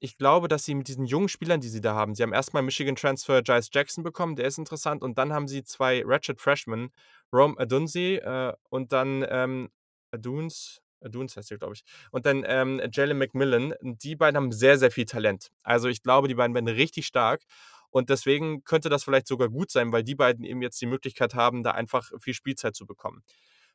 ich 0.00 0.18
glaube, 0.18 0.48
dass 0.48 0.64
sie 0.64 0.74
mit 0.74 0.88
diesen 0.88 1.06
jungen 1.06 1.28
Spielern, 1.28 1.60
die 1.60 1.68
sie 1.68 1.80
da 1.80 1.94
haben 1.94 2.14
sie 2.14 2.22
haben 2.22 2.32
erst 2.32 2.54
mal 2.54 2.62
Michigan-Transfer 2.62 3.42
Jice 3.44 3.70
Jackson 3.72 4.02
bekommen, 4.02 4.36
der 4.36 4.46
ist 4.46 4.58
interessant 4.58 5.02
und 5.02 5.18
dann 5.18 5.32
haben 5.32 5.46
sie 5.48 5.62
2 5.64 6.02
Ratchet 6.04 6.40
Freshmen, 6.40 6.90
Rome 7.32 7.56
Odunze, 7.58 8.20
äh, 8.22 8.52
und 8.68 8.92
dann, 8.92 9.24
ähm, 9.28 9.70
Aduns 10.12 10.80
Aduns 11.04 11.36
heißt 11.36 11.50
der, 11.50 11.58
glaube 11.58 11.74
ich. 11.74 11.84
Und 12.10 12.26
dann, 12.26 12.44
ähm, 12.46 12.80
Jalen 12.92 13.18
McMillan. 13.18 13.74
Die 13.82 14.16
beiden 14.16 14.36
haben 14.36 14.52
sehr, 14.52 14.78
sehr 14.78 14.90
viel 14.90 15.06
Talent. 15.06 15.50
Also, 15.62 15.88
ich 15.88 16.02
glaube, 16.02 16.28
die 16.28 16.34
beiden 16.34 16.54
werden 16.54 16.68
richtig 16.68 17.06
stark 17.06 17.42
und 17.90 18.10
deswegen 18.10 18.64
könnte 18.64 18.88
das 18.88 19.04
vielleicht 19.04 19.26
sogar 19.28 19.48
gut 19.48 19.70
sein, 19.70 19.92
weil 19.92 20.04
die 20.04 20.14
beiden 20.14 20.44
eben 20.44 20.62
jetzt 20.62 20.80
die 20.80 20.86
Möglichkeit 20.86 21.34
haben, 21.34 21.62
da 21.62 21.72
einfach 21.72 22.10
viel 22.20 22.34
Spielzeit 22.34 22.74
zu 22.76 22.86
bekommen. 22.86 23.22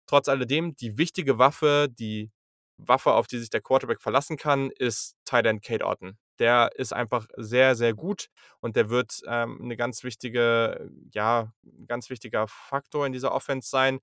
Trotz 0.07 0.29
alledem, 0.29 0.75
die 0.75 0.97
wichtige 0.97 1.37
Waffe, 1.39 1.87
die 1.91 2.31
Waffe, 2.77 3.13
auf 3.13 3.27
die 3.27 3.39
sich 3.39 3.49
der 3.49 3.61
Quarterback 3.61 4.01
verlassen 4.01 4.37
kann, 4.37 4.71
ist 4.71 5.15
Tight 5.25 5.45
End 5.47 5.63
Cade 5.63 5.85
Otton. 5.85 6.17
Der 6.39 6.71
ist 6.75 6.93
einfach 6.93 7.27
sehr, 7.37 7.75
sehr 7.75 7.93
gut 7.95 8.27
und 8.61 8.75
der 8.75 8.89
wird, 8.89 9.21
ähm, 9.27 9.57
'ne 9.61 9.75
ganz 9.77 10.03
wichtige 10.03 10.89
ja, 11.13 11.51
'n 11.65 11.87
ganz 11.87 12.09
wichtiger 12.11 12.47
Faktor 12.47 13.05
in 13.07 13.13
dieser 13.13 13.31
Offense 13.33 13.69
sein. 13.69 13.99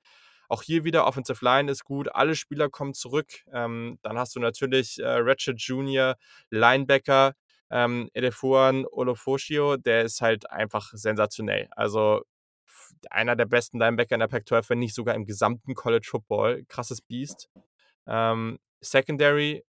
Auch 0.49 0.63
hier 0.63 0.85
wieder 0.85 1.07
Offensive 1.07 1.45
Line 1.45 1.71
ist 1.71 1.85
gut, 1.85 2.09
alle 2.15 2.35
Spieler 2.37 2.69
kommen 2.69 2.95
zurück. 2.95 3.29
Ähm, 3.53 3.99
dann 4.03 4.19
hast 4.19 4.37
du 4.37 4.41
natürlich, 4.41 4.99
äh, 4.99 5.07
Ratchet 5.07 5.61
Junior, 5.61 6.17
Linebacker, 6.51 7.35
ähm, 7.71 8.09
Edefuan 8.15 8.87
Olofoshio, 8.87 9.77
der 9.77 10.03
ist 10.03 10.21
halt 10.21 10.51
einfach 10.51 10.93
sensationell. 10.95 11.69
Also, 11.73 12.23
einer 13.11 13.37
der 13.37 13.47
besten 13.47 13.79
Linebacker 13.79 14.15
in 14.15 14.21
der 14.21 14.29
Pac-12, 14.29 14.71
wenn 14.71 14.79
nicht 14.79 14.95
sogar 14.95 15.15
im 15.15 15.27
gesamten 15.27 15.75
College 15.75 16.07
Football. 16.11 16.65
Krasses 16.69 17.01
Biest. 17.01 17.49
Ähm, 18.07 18.59
Secondary 18.81 19.65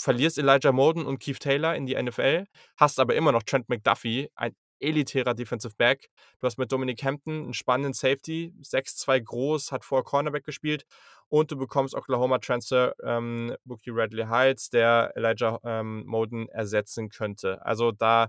verlierst 0.00 0.38
Elijah 0.38 0.72
Molden 0.72 1.06
und 1.06 1.18
Keith 1.18 1.40
Taylor 1.40 1.74
in 1.74 1.86
die 1.86 2.00
NFL, 2.00 2.46
hast 2.76 3.00
aber 3.00 3.14
immer 3.16 3.32
noch 3.32 3.42
Trent 3.42 3.68
McDuffie, 3.68 4.30
ein 4.36 4.54
elitärer 4.80 5.34
Defensive 5.34 5.74
Back. 5.76 6.08
Du 6.40 6.46
hast 6.46 6.58
mit 6.58 6.72
Dominic 6.72 7.02
Hampton 7.04 7.48
'n 7.50 7.54
spannenden 7.54 7.92
Safety, 7.94 8.54
6'2 8.62 9.18
groß, 9.20 9.72
hat 9.72 9.84
vorher 9.84 10.04
Cornerback 10.04 10.44
gespielt 10.44 10.84
und 11.28 11.50
du 11.50 11.56
bekommst 11.56 11.94
Oklahoma 11.94 12.38
Transfer, 12.38 12.94
ähm, 13.04 13.54
Bookie 13.64 13.90
Radley 13.92 14.24
Heights, 14.26 14.70
der 14.70 15.12
Elijah, 15.16 15.60
ähm, 15.64 16.04
Molden 16.06 16.48
ersetzen 16.48 17.08
könnte. 17.10 17.64
Also, 17.64 17.92
da 17.92 18.28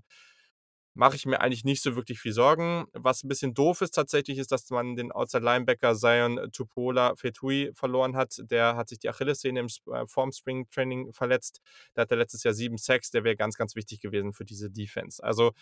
mache 0.96 1.16
ich 1.16 1.26
mir 1.26 1.42
eigentlich 1.42 1.64
nicht 1.66 1.82
so 1.84 1.96
wirklich 1.96 2.20
viel 2.20 2.34
Sorgen. 2.34 2.86
Was 2.94 3.24
'n 3.24 3.30
bisschen 3.30 3.54
doof 3.54 3.82
ist 3.82 3.92
tatsächlich, 3.96 4.38
ist, 4.40 4.52
dass 4.52 4.70
man 4.72 4.96
den 4.96 5.12
Outside 5.12 5.44
Linebacker 5.46 5.96
Zion 5.96 6.52
Tupuola-Fetui 6.52 7.72
verloren 7.76 8.16
hat. 8.18 8.36
Der 8.52 8.76
hat 8.76 8.90
sich 8.90 9.00
die 9.00 9.10
Achillessehne 9.10 9.62
im 9.62 9.68
äh, 9.94 10.06
vorm 10.08 10.32
Springtraining 10.34 11.14
verletzt. 11.14 11.62
Der 11.96 12.02
hatte 12.04 12.16
letztes 12.16 12.44
Jahr 12.44 12.54
7 12.54 12.78
Sacks, 12.78 13.12
der 13.12 13.24
wäre 13.24 13.36
ganz, 13.38 13.56
ganz 13.58 13.76
wichtig 13.76 14.02
gewesen 14.02 14.34
für 14.34 14.46
diese 14.46 14.70
Defense. 14.72 15.24
Also, 15.24 15.54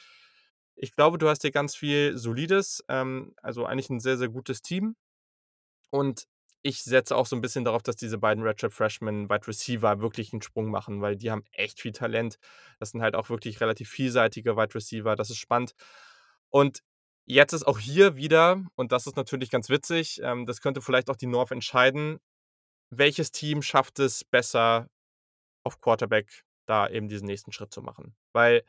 ich 0.77 0.93
glaube, 0.95 1.17
du 1.19 1.29
hast 1.29 1.41
hier 1.43 1.51
ganz 1.51 1.75
viel 1.75 2.17
Solides, 2.17 2.83
ähm, 2.89 3.33
also 3.43 3.65
eigentlich 3.65 3.89
'n 3.89 3.99
sehr, 3.99 4.17
sehr 4.17 4.29
gutes 4.29 4.61
Team. 4.61 4.95
Und 5.93 6.25
ich 6.63 6.83
setze 6.83 7.15
auch 7.15 7.25
so 7.27 7.35
'n 7.35 7.41
bisschen 7.41 7.63
darauf, 7.65 7.83
dass 7.83 7.95
diese 7.95 8.17
beiden 8.17 8.43
Redshirt 8.43 8.73
Freshmen 8.73 9.29
Wide 9.29 9.47
Receiver 9.47 10.01
wirklich 10.01 10.33
'n 10.33 10.41
Sprung 10.41 10.69
machen, 10.69 11.01
weil 11.01 11.15
die 11.15 11.31
haben 11.31 11.43
echt 11.53 11.79
viel 11.81 11.91
Talent. 11.93 12.37
Das 12.79 12.91
sind 12.91 13.01
halt 13.01 13.15
auch 13.15 13.29
wirklich 13.29 13.61
relativ 13.61 13.89
vielseitige 13.89 14.57
Wide 14.57 14.75
Receiver. 14.75 15.15
Das 15.15 15.29
ist 15.29 15.37
spannend. 15.37 15.73
Und 16.49 16.81
jetzt 17.25 17.53
ist 17.53 17.65
auch 17.67 17.79
hier 17.79 18.15
wieder 18.17 18.63
und 18.75 18.91
das 18.91 19.07
ist 19.07 19.15
natürlich 19.17 19.49
ganz 19.51 19.69
witzig, 19.69 20.19
ähm, 20.23 20.45
das 20.45 20.61
könnte 20.61 20.81
vielleicht 20.81 21.09
auch 21.09 21.15
die 21.17 21.27
North 21.27 21.51
entscheiden, 21.51 22.19
welches 22.91 23.31
Team 23.31 23.61
schafft 23.63 23.99
es 23.99 24.23
besser 24.25 24.87
auf 25.63 25.81
Quarterback 25.81 26.43
da 26.67 26.89
eben 26.89 27.09
diesen 27.09 27.27
nächsten 27.27 27.51
Schritt 27.53 27.73
zu 27.73 27.81
machen. 27.83 28.15
Weil 28.33 28.63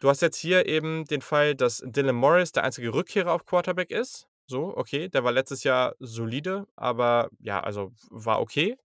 du 0.00 0.08
hast 0.08 0.22
jetzt 0.22 0.38
hier 0.38 0.66
eben 0.66 1.04
den 1.04 1.22
Fall, 1.22 1.54
dass 1.54 1.82
Dylan 1.84 2.16
Morris 2.16 2.52
der 2.52 2.64
einzige 2.64 2.92
Rückkehrer 2.92 3.32
auf 3.32 3.46
Quarterback 3.46 3.90
ist. 3.90 4.28
So, 4.46 4.76
okay, 4.76 5.08
der 5.08 5.24
war 5.24 5.32
letztes 5.32 5.64
Jahr 5.64 5.94
solide, 5.98 6.66
aber 6.76 7.30
ja, 7.40 7.60
also 7.60 7.92
war 8.10 8.40
okay. 8.40 8.76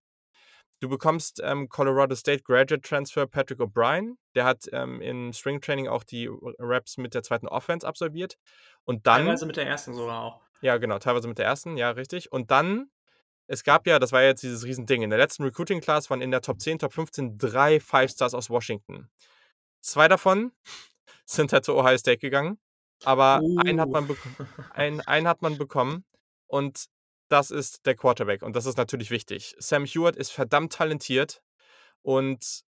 Du 0.80 0.88
bekommst, 0.88 1.40
ähm, 1.44 1.68
Colorado 1.68 2.16
State 2.16 2.42
Graduate 2.42 2.80
Transfer 2.80 3.28
Patrick 3.28 3.60
O'Brien. 3.60 4.16
Der 4.34 4.44
hat, 4.44 4.64
ähm, 4.72 5.00
im 5.00 5.32
Springtraining 5.32 5.86
auch 5.86 6.02
die 6.02 6.24
R 6.24 6.54
Reps 6.58 6.96
mit 6.96 7.14
der 7.14 7.22
2. 7.22 7.42
Offense 7.42 7.86
absolviert. 7.86 8.36
Und 8.84 9.06
dann 9.06 9.26
Teilweise 9.26 9.46
mit 9.46 9.56
der 9.56 9.70
1. 9.70 9.84
sogar 9.84 10.24
auch. 10.24 10.40
Ja, 10.60 10.78
genau, 10.78 10.98
teilweise 10.98 11.28
mit 11.28 11.38
der 11.38 11.48
1., 11.48 11.66
ja, 11.76 11.90
richtig. 11.90 12.32
Und 12.32 12.50
dann 12.50 12.90
es 13.46 13.64
gab 13.64 13.86
ja 13.86 13.98
das 13.98 14.12
war 14.12 14.22
jetzt 14.22 14.42
dieses 14.42 14.64
Riesending. 14.64 15.02
In 15.02 15.10
der 15.10 15.18
letzten 15.18 15.44
Recruiting 15.44 15.80
Class 15.80 16.08
waren 16.10 16.22
in 16.22 16.30
der 16.30 16.40
Top 16.40 16.60
10, 16.60 16.78
Top 16.78 16.92
15 16.92 17.38
3 17.38 17.80
Five 17.80 18.10
Stars 18.10 18.34
aus 18.34 18.50
Washington. 18.50 19.08
2 19.82 20.08
davon 20.08 20.52
sind 21.24 21.52
halt 21.52 21.64
zu 21.64 21.76
Ohio 21.76 21.98
State 21.98 22.18
gegangen, 22.18 22.58
aber 23.04 23.40
einen 23.64 23.80
hat 23.80 23.88
Uh. 23.88 23.92
man 23.92 24.08
einen 24.74 25.00
einen 25.02 25.28
hat 25.28 25.42
man 25.42 25.58
bekommen 25.58 26.04
und 26.46 26.86
das 27.28 27.50
ist 27.50 27.86
der 27.86 27.96
Quarterback 27.96 28.42
und 28.42 28.56
das 28.56 28.66
ist 28.66 28.76
natürlich 28.76 29.10
wichtig. 29.10 29.54
Sam 29.58 29.86
Huard 29.86 30.16
ist 30.16 30.30
verdammt 30.32 30.72
talentiert 30.74 31.42
und 32.02 32.64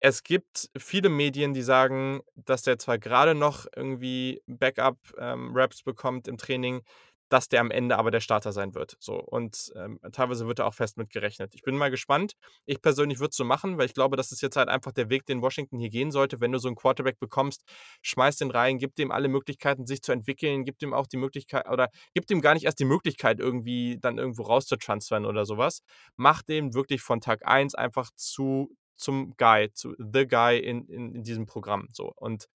es 0.00 0.22
gibt 0.22 0.70
viele 0.76 1.08
Medien, 1.08 1.54
die 1.54 1.62
sagen, 1.62 2.20
dass 2.34 2.62
der 2.62 2.78
zwar 2.78 2.98
grade 2.98 3.34
noch 3.34 3.66
irgendwie 3.74 4.42
Backup, 4.46 4.98
ähm, 5.18 5.54
bekommt 5.84 6.28
im 6.28 6.38
Training, 6.38 6.82
dass 7.28 7.48
der 7.48 7.60
am 7.60 7.70
Ende 7.70 7.98
aber 7.98 8.10
der 8.10 8.20
Starter 8.20 8.52
sein 8.52 8.74
wird, 8.74 8.96
so. 9.00 9.14
Und, 9.20 9.72
ähm, 9.76 9.98
teilweise 10.12 10.46
wird 10.46 10.58
da 10.60 10.66
auch 10.66 10.74
fest 10.74 10.96
mit 10.96 11.10
gerechnet. 11.10 11.54
Ich 11.54 11.62
bin 11.62 11.76
mal 11.76 11.90
gespannt. 11.90 12.34
Ich 12.66 12.80
persönlich 12.82 13.18
würde 13.20 13.30
es 13.30 13.36
so 13.36 13.44
machen, 13.44 13.78
weil 13.78 13.86
ich 13.86 13.94
glaube, 13.94 14.16
das 14.16 14.32
ist 14.32 14.42
jetzt 14.42 14.56
halt 14.56 14.68
einfach 14.68 14.92
der 14.92 15.10
Weg, 15.10 15.26
den 15.26 15.42
Washington 15.42 15.78
hier 15.78 15.90
gehen 15.90 16.10
sollte. 16.12 16.40
Wenn 16.40 16.52
du 16.52 16.58
so 16.58 16.68
'n 16.68 16.76
Quarterback 16.76 17.18
bekommst, 17.20 17.62
schmeiß 18.02 18.36
den 18.36 18.50
rein, 18.50 18.78
gib 18.78 18.94
dem 18.96 19.10
alle 19.10 19.28
Möglichkeiten, 19.28 19.86
sich 19.86 20.02
zu 20.02 20.12
entwickeln, 20.12 20.64
gib 20.64 20.78
dem 20.78 20.94
auch 20.94 21.06
die 21.06 21.16
Möglichkeit 21.18 21.68
oder 21.68 21.88
gib 22.14 22.26
dem 22.26 22.40
gar 22.40 22.54
nicht 22.54 22.64
erst 22.64 22.78
die 22.80 22.84
Möglichkeit, 22.84 23.40
irgendwie 23.40 23.98
dann 24.00 24.18
irgendwo 24.18 24.42
rauszutransfern 24.44 25.26
oder 25.26 25.44
so 25.46 25.58
was. 25.58 25.82
Mach 26.16 26.42
den 26.42 26.74
wirklich 26.74 27.02
von 27.02 27.20
Tag 27.20 27.46
1 27.46 27.74
einfach 27.74 28.10
zu 28.16 28.70
zum 28.96 29.34
Guy, 29.36 29.70
zu 29.74 29.94
the 29.98 30.26
Guy 30.26 30.58
in 30.58 30.86
in 30.88 31.14
in 31.16 31.22
diesem 31.24 31.46
Programm 31.46 31.88
so. 31.92 32.12
Und, 32.16 32.46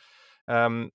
ähm, 0.48 0.92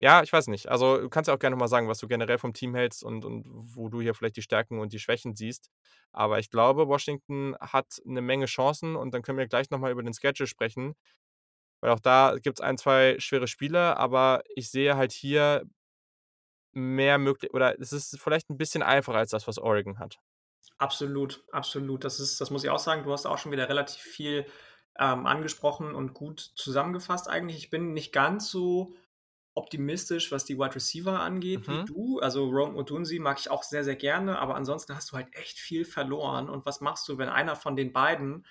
ja, 0.00 0.22
ich 0.22 0.32
weiß 0.32 0.48
nicht. 0.48 0.68
Also, 0.68 0.98
du 1.00 1.08
kannst 1.08 1.28
ja 1.28 1.34
auch 1.34 1.38
gerne 1.38 1.56
mal 1.56 1.68
sagen, 1.68 1.88
was 1.88 1.98
du 1.98 2.08
generell 2.08 2.38
vom 2.38 2.52
Team 2.54 2.74
hältst 2.74 3.04
und 3.04 3.24
und 3.24 3.44
wo 3.76 3.88
du 3.88 4.00
hier 4.00 4.14
vielleicht 4.14 4.36
die 4.36 4.42
Stärken 4.42 4.78
und 4.80 4.92
die 4.92 4.98
Schwächen 5.00 5.34
siehst. 5.36 5.70
Aber 6.12 6.38
ich 6.38 6.50
glaube, 6.50 6.88
Washington 6.88 7.56
hat 7.60 8.00
'ne 8.04 8.20
Menge 8.22 8.46
Chancen 8.46 8.96
und 8.96 9.12
dann 9.14 9.22
können 9.22 9.38
wir 9.38 9.48
gleich 9.48 9.70
noch 9.70 9.78
mal 9.78 9.90
über 9.92 10.02
den 10.02 10.14
Schedule 10.14 10.46
sprechen. 10.46 10.94
Weil 11.82 11.92
auch 11.92 12.00
da 12.00 12.36
gibt's 12.42 12.60
1, 12.62 12.78
2 12.78 13.16
schwere 13.20 13.48
Spiele, 13.48 13.96
aber 13.98 14.42
ich 14.56 14.70
sehe 14.70 14.96
halt 14.96 15.12
hier 15.12 15.64
mehr 16.74 17.18
mögli 17.18 17.48
oder 17.50 17.78
es 17.80 17.92
ist 17.92 18.20
vielleicht 18.20 18.50
'n 18.50 18.58
bisschen 18.58 18.82
einfacher 18.82 19.18
als 19.18 19.30
das, 19.30 19.46
was 19.48 19.58
Oregon 19.58 19.98
hat. 19.98 20.18
Absolut, 20.80 21.42
absolut. 21.52 22.04
Das 22.04 22.20
ist 22.20 22.40
das 22.40 22.50
muss 22.50 22.62
ich 22.64 22.70
auch 22.70 22.78
sagen. 22.78 23.02
Du 23.04 23.12
hast 23.12 23.24
auch 23.26 23.38
schon 23.38 23.52
wieder 23.52 23.68
relativ 23.68 24.02
viel, 24.02 24.46
ähm, 24.98 25.26
angesprochen 25.26 25.94
und 25.94 26.12
gut 26.14 26.40
zusammengefasst 26.40 27.28
eigentlich. 27.28 27.56
Ich 27.58 27.70
bin 27.70 27.92
nicht 27.94 28.12
ganz 28.12 28.50
so 28.50 28.94
optimistisch, 29.56 30.30
was 30.32 30.44
die 30.44 30.58
Wide 30.58 30.74
Receiver 30.76 31.20
angeht 31.20 31.68
wie 31.68 31.82
Mhm. 31.82 31.84
du. 31.84 32.20
Also, 32.20 32.44
Rome 32.48 32.76
Odunze 32.76 33.18
mag 33.20 33.38
ich 33.40 33.50
auch 33.50 33.62
sehr, 33.64 33.84
sehr 33.84 33.96
gerne, 33.96 34.38
aber 34.38 34.54
ansonsten 34.56 34.94
hast 34.94 35.12
du 35.12 35.16
halt 35.16 35.34
echt 35.34 35.58
viel 35.58 35.84
verloren. 35.84 36.48
Und 36.50 36.66
was 36.66 36.80
machst 36.80 37.08
du, 37.08 37.18
wenn 37.18 37.28
einer 37.28 37.56
von 37.56 37.76
den 37.76 37.92
beiden 37.92 38.46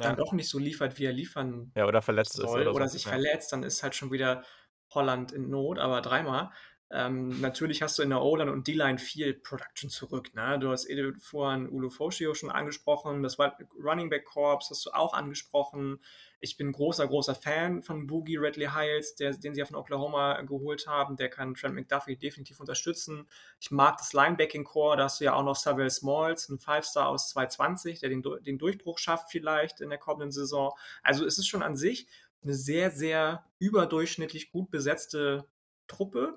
dann 0.00 0.16
Ja. 0.16 0.16
doch 0.16 0.32
nicht 0.32 0.48
so 0.48 0.58
liefert, 0.58 0.98
wie 0.98 1.06
er 1.06 1.12
liefern 1.12 1.74
Ja, 1.76 1.86
oder 1.86 2.02
verletzt 2.02 2.38
ist 2.38 2.40
soll 2.40 2.62
oder 2.68 2.72
oder 2.72 2.88
so, 2.88 2.88
sich 2.88 3.04
ja. 3.04 3.10
verletzt, 3.10 3.52
dann 3.52 3.62
ist 3.62 3.82
halt 3.82 3.94
schon 3.94 4.12
wieder 4.12 4.44
Holland 4.90 5.32
in 5.32 5.50
Not, 5.50 5.78
aber 5.78 6.00
dreimal. 6.02 6.50
Ähm, 6.90 7.40
natürlich 7.40 7.82
hast 7.82 7.98
du 7.98 8.02
in 8.02 8.10
der 8.10 8.22
O-Line 8.22 8.52
und 8.52 8.68
D-Line 8.68 8.98
viel 8.98 9.34
Production 9.34 9.90
zurück. 9.90 10.34
Ne? 10.34 10.58
Du 10.60 10.70
hast 10.70 10.84
Edith 10.88 11.24
vorhin 11.24 11.68
Ulo 11.68 11.90
Foshio 11.90 12.34
schon 12.34 12.50
angesprochen, 12.50 13.22
das 13.22 13.38
Running 13.38 14.10
Back 14.10 14.24
Corps 14.26 14.60
hast 14.70 14.86
du 14.86 14.90
auch 14.90 15.14
angesprochen. 15.14 16.00
Ich 16.44 16.58
bin 16.58 16.72
großer, 16.72 17.08
großer 17.08 17.34
Fan 17.34 17.82
von 17.82 18.06
Boogie 18.06 18.36
Redley 18.36 18.68
Hiles, 18.68 19.14
der, 19.14 19.32
den 19.32 19.54
sie 19.54 19.60
ja 19.60 19.64
von 19.64 19.76
Oklahoma 19.76 20.42
geholt 20.42 20.86
haben. 20.86 21.16
Der 21.16 21.30
kann 21.30 21.54
Trent 21.54 21.74
McDuffie 21.74 22.16
definitiv 22.16 22.60
unterstützen. 22.60 23.26
Ich 23.60 23.70
mag 23.70 23.96
das 23.96 24.12
Linebacking 24.12 24.64
Core. 24.64 24.98
Da 24.98 25.04
hast 25.04 25.20
du 25.20 25.24
ja 25.24 25.32
auch 25.32 25.42
noch 25.42 25.56
Saville 25.56 25.88
Smalls, 25.88 26.50
ein 26.50 26.58
Five-Star 26.58 27.08
aus 27.08 27.30
220, 27.30 28.00
der 28.00 28.10
den, 28.10 28.22
den 28.42 28.58
Durchbruch 28.58 28.98
schafft 28.98 29.30
vielleicht 29.30 29.80
in 29.80 29.88
der 29.88 29.98
kommenden 29.98 30.32
Saison. 30.32 30.76
Also 31.02 31.24
es 31.24 31.38
ist 31.38 31.48
schon 31.48 31.62
an 31.62 31.76
sich 31.76 32.06
eine 32.42 32.52
sehr, 32.52 32.90
sehr 32.90 33.46
überdurchschnittlich 33.58 34.52
gut 34.52 34.70
besetzte 34.70 35.48
Truppe. 35.86 36.34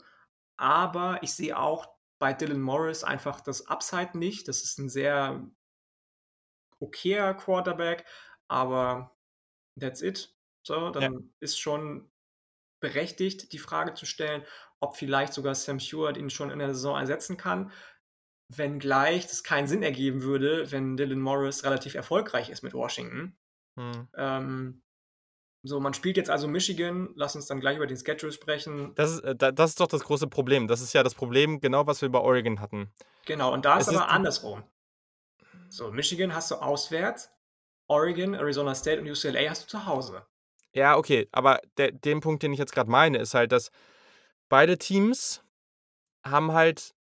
Aber 0.55 1.20
ich 1.22 1.34
sehe 1.34 1.60
auch 1.60 1.86
bei 2.18 2.32
Dylan 2.32 2.62
Morris 2.62 3.03
einfach 3.03 3.41
das 3.41 3.68
Upside 3.68 4.18
nicht. 4.18 4.47
Das 4.47 4.64
ist 4.64 4.80
ein 4.80 4.88
sehr 4.88 5.45
okayer 6.80 7.34
Quarterback, 7.34 8.05
aber 8.47 9.16
that's 9.80 10.01
it. 10.01 10.34
So, 10.65 10.89
dann 10.89 11.13
ja. 11.13 11.19
ist 11.39 11.59
schon 11.59 12.09
berechtigt, 12.80 13.53
die 13.53 13.59
Frage 13.59 13.93
zu 13.93 14.05
stellen, 14.05 14.43
ob 14.80 14.95
vielleicht 14.95 15.34
sogar 15.34 15.55
Sam 15.55 15.80
Stewart 15.80 16.17
ihn 16.17 16.30
schon 16.30 16.51
in 16.51 16.59
der 16.59 16.73
Saison 16.73 16.97
ersetzen 16.97 17.38
kann. 17.38 17.71
Wenngleich 18.49 19.28
das 19.28 19.43
keinen 19.43 19.67
Sinn 19.67 19.84
ergeben 19.84 20.21
würde, 20.21 20.71
wenn 20.71 20.95
Dylan 20.95 21.19
Morris 21.19 21.63
relativ 21.63 21.95
erfolgreich 21.95 22.49
ist 22.49 22.63
mit 22.63 22.73
Washington. 22.73 23.38
Hm. 23.78 24.07
Ähm, 24.15 24.82
so, 25.63 25.80
man 25.80 25.93
spielt 25.93 26.17
jetzt 26.17 26.30
also 26.30 26.47
Michigan. 26.47 27.09
Lass 27.15 27.36
uns 27.36 27.47
dann 27.47 27.59
gleich 27.59 27.78
über 27.78 27.88
den 27.88 27.97
Schedule 27.97 28.32
sprechen. 28.32 28.93
Das 28.95 29.11
ist, 29.11 29.19
äh, 29.21 29.36
das 29.36 29.71
ist 29.71 29.80
doch 29.80 29.88
das 29.88 30.03
große 30.03 30.28
Problem. 30.28 30.67
Das 30.67 30.82
ist 30.82 30.93
ja 30.93 31.03
das 31.03 31.15
Problem, 31.15 31.59
genau 31.59 31.88
was 31.88 32.01
wir 32.01 32.09
bei 32.09 32.19
Oregon 32.19 32.61
hatten. 32.61 32.91
Genau, 33.25 33.53
und 33.53 33.65
da 33.65 33.78
ist 33.78 33.88
es 33.88 33.95
aber 33.95 34.05
ist 34.05 34.11
andersrum. 34.11 34.63
So, 35.69 35.91
Michigan 35.91 36.34
hast 36.34 36.51
du 36.51 36.55
auswärts, 36.55 37.30
Oregon, 37.88 38.33
Arizona 38.33 38.75
State 38.75 39.01
und 39.01 39.09
UCLA 39.09 39.49
hast 39.49 39.63
du 39.63 39.67
zu 39.67 39.85
Hause. 39.85 40.25
Ja, 40.73 40.97
okay, 40.97 41.27
aber 41.31 41.59
der, 41.77 41.91
den 41.91 42.19
Punkt, 42.19 42.43
den 42.43 42.53
ich 42.53 42.59
jetzt 42.59 42.73
gerade 42.73 42.89
meine, 42.89 43.17
ist 43.17 43.33
halt, 43.33 43.51
dass 43.51 43.71
beide 44.49 44.77
Teams 44.77 45.43
haben 46.23 46.51
halt 46.51 46.93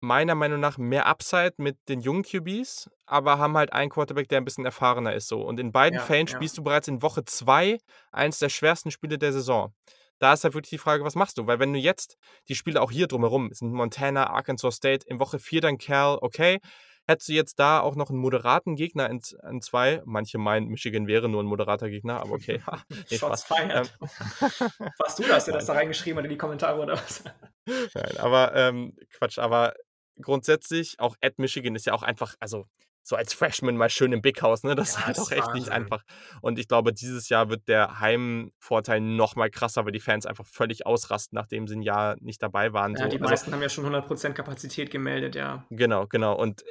meiner 0.00 0.34
Meinung 0.34 0.60
nach 0.60 0.76
mehr 0.76 1.06
Upside 1.06 1.54
mit 1.56 1.78
den 1.88 2.00
jungen 2.00 2.22
QBs, 2.22 2.90
aber 3.06 3.38
haben 3.38 3.56
halt 3.56 3.72
einen 3.72 3.90
Quarterback, 3.90 4.28
der 4.28 4.38
ein 4.38 4.44
bisschen 4.44 4.64
erfahrener 4.64 5.14
ist 5.14 5.28
so. 5.28 5.42
Und 5.42 5.58
in 5.58 5.72
beiden 5.72 5.98
ja, 5.98 6.04
Fällen 6.04 6.26
ja. 6.26 6.34
spielst 6.34 6.58
du 6.58 6.62
bereits 6.62 6.88
in 6.88 7.02
Woche 7.02 7.24
zwei 7.24 7.78
eines 8.12 8.38
der 8.38 8.50
schwersten 8.50 8.90
Spiele 8.90 9.18
der 9.18 9.32
Saison. 9.32 9.72
Da 10.18 10.32
ist 10.32 10.44
halt 10.44 10.54
wirklich 10.54 10.70
die 10.70 10.78
Frage, 10.78 11.04
was 11.04 11.16
machst 11.16 11.38
du? 11.38 11.46
Weil 11.46 11.58
wenn 11.58 11.72
du 11.72 11.78
jetzt 11.78 12.16
die 12.48 12.54
Spiele 12.54 12.80
auch 12.80 12.90
hier 12.90 13.08
drumherum, 13.08 13.52
sind 13.52 13.72
Montana, 13.72 14.28
Arkansas 14.28 14.76
State, 14.76 15.06
in 15.08 15.18
Woche 15.18 15.38
vier 15.38 15.60
dann 15.60 15.78
Cal, 15.78 16.18
okay, 16.20 16.60
hättest 17.06 17.28
du 17.28 17.32
jetzt 17.32 17.58
da 17.58 17.80
auch 17.80 17.96
noch 17.96 18.10
einen 18.10 18.18
moderaten 18.18 18.76
Gegner 18.76 19.08
in, 19.10 19.20
in 19.48 19.60
zwei. 19.60 20.02
Manche 20.04 20.38
meinen, 20.38 20.68
Michigan 20.68 21.06
wäre 21.06 21.28
nur 21.28 21.42
ein 21.42 21.46
moderater 21.46 21.88
Gegner, 21.90 22.20
aber 22.20 22.32
okay. 22.32 22.62
nee, 23.10 23.18
Shots 23.18 23.44
feiert. 23.44 23.96
Ähm, 24.00 24.08
Warst 24.98 25.18
du 25.18 25.24
das, 25.24 25.44
der 25.44 25.54
das 25.54 25.66
da 25.66 25.74
reingeschrieben 25.74 26.18
hat 26.18 26.24
in 26.24 26.30
die 26.30 26.38
Kommentare 26.38 26.80
oder 26.80 26.94
was? 26.94 27.24
Nein, 27.66 28.16
aber 28.18 28.54
ähm, 28.54 28.96
Quatsch, 29.10 29.38
aber 29.38 29.74
grundsätzlich, 30.20 31.00
auch 31.00 31.16
at 31.20 31.38
Michigan 31.38 31.74
ist 31.74 31.86
ja 31.86 31.92
auch 31.92 32.02
einfach, 32.02 32.34
also 32.40 32.66
so 33.06 33.16
als 33.16 33.34
Freshman 33.34 33.76
mal 33.76 33.90
schön 33.90 34.12
im 34.12 34.22
Big 34.22 34.40
House, 34.40 34.64
ne? 34.64 34.74
Das 34.74 34.94
ja, 34.94 35.00
ist 35.00 35.06
halt 35.06 35.18
auch 35.20 35.30
echt 35.30 35.54
nicht 35.54 35.68
einfach. 35.68 36.02
Und 36.40 36.58
ich 36.58 36.68
glaube, 36.68 36.92
dieses 36.92 37.28
Jahr 37.28 37.50
wird 37.50 37.68
der 37.68 38.00
Heimvorteil 38.00 39.00
noch 39.00 39.36
mal 39.36 39.50
krasser, 39.50 39.84
weil 39.84 39.92
die 39.92 40.00
Fans 40.00 40.24
einfach 40.24 40.46
völlig 40.46 40.86
ausrasten, 40.86 41.36
nachdem 41.36 41.68
sie 41.68 41.76
ein 41.76 41.82
Jahr 41.82 42.16
nicht 42.20 42.42
dabei 42.42 42.72
waren. 42.72 42.94
Ja, 42.94 43.04
so. 43.04 43.08
die 43.08 43.20
also 43.20 43.30
meisten 43.30 43.52
haben 43.52 43.60
ja 43.60 43.68
schon 43.68 43.84
100% 43.84 44.32
Kapazität 44.32 44.90
gemeldet, 44.90 45.34
ja. 45.34 45.66
Genau, 45.68 46.06
genau. 46.06 46.34
Und 46.34 46.62
äh, 46.62 46.64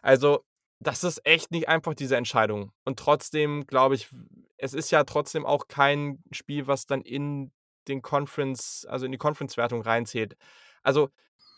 also, 0.00 0.44
das 0.80 1.04
ist 1.04 1.20
echt 1.24 1.50
nicht 1.50 1.68
einfach, 1.68 1.94
diese 1.94 2.16
Entscheidung. 2.16 2.72
Und 2.84 2.98
trotzdem 2.98 3.66
glaube 3.66 3.94
ich, 3.94 4.08
es 4.56 4.72
ist 4.72 4.90
ja 4.90 5.04
trotzdem 5.04 5.44
auch 5.44 5.68
kein 5.68 6.22
Spiel, 6.32 6.66
was 6.66 6.86
dann 6.86 7.02
in 7.02 7.52
den 7.88 8.00
Conference, 8.00 8.86
also 8.88 9.04
in 9.04 9.12
die 9.12 9.18
Conference-Wertung 9.18 9.82
reinzählt. 9.82 10.34
Also, 10.82 11.10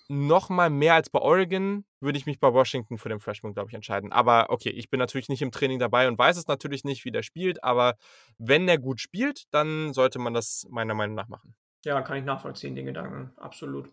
noch 0.08 0.48
mal 0.48 0.70
mehr 0.70 0.94
als 0.94 1.10
bei 1.10 1.20
Oregon 1.20 1.84
würde 2.00 2.18
ich 2.18 2.26
mich 2.26 2.38
bei 2.40 2.52
Washington 2.52 2.98
für 2.98 3.08
den 3.08 3.20
Freshman, 3.20 3.54
glaube 3.54 3.70
ich, 3.70 3.74
entscheiden. 3.74 4.12
Aber 4.12 4.50
okay, 4.50 4.70
ich 4.70 4.90
bin 4.90 4.98
natürlich 4.98 5.28
nicht 5.28 5.42
im 5.42 5.50
Training 5.50 5.78
dabei 5.78 6.08
und 6.08 6.18
weiß 6.18 6.36
es 6.36 6.46
natürlich 6.46 6.84
nicht, 6.84 7.04
wie 7.04 7.10
der 7.10 7.22
spielt. 7.22 7.64
Aber 7.64 7.94
wenn 8.38 8.68
er 8.68 8.78
gut 8.78 9.00
spielt, 9.00 9.44
dann 9.52 9.92
sollte 9.92 10.18
man 10.18 10.34
das 10.34 10.66
meiner 10.70 10.94
Meinung 10.94 11.16
nach 11.16 11.28
machen. 11.28 11.54
Ja, 11.84 12.02
kann 12.02 12.18
ich 12.18 12.24
nachvollziehen, 12.24 12.74
den 12.74 12.86
Gedanken. 12.86 13.32
Absolut. 13.36 13.90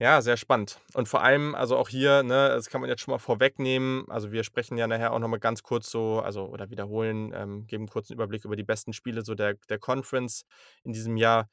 Ja, 0.00 0.20
sehr 0.22 0.36
spannend. 0.36 0.80
Und 0.94 1.08
vor 1.08 1.22
allem, 1.22 1.54
also 1.54 1.76
auch 1.76 1.88
hier, 1.88 2.24
ne, 2.24 2.48
das 2.48 2.68
kann 2.68 2.80
man 2.80 2.90
jetzt 2.90 3.00
schon 3.00 3.12
mal 3.12 3.18
vorwegnehmen. 3.18 4.04
Also 4.10 4.32
wir 4.32 4.42
sprechen 4.42 4.76
ja 4.76 4.88
nachher 4.88 5.12
auch 5.12 5.20
nochmal 5.20 5.38
ganz 5.38 5.62
kurz 5.62 5.88
so, 5.90 6.20
also 6.20 6.46
oder 6.46 6.68
wiederholen, 6.68 7.32
ähm, 7.32 7.66
geben 7.68 7.82
einen 7.84 7.88
kurzen 7.90 8.14
Überblick 8.14 8.44
über 8.44 8.56
die 8.56 8.64
besten 8.64 8.92
Spiele 8.92 9.22
so 9.22 9.34
der, 9.36 9.54
der 9.68 9.78
Conference 9.78 10.44
in 10.82 10.92
diesem 10.92 11.16
Jahr. 11.16 11.48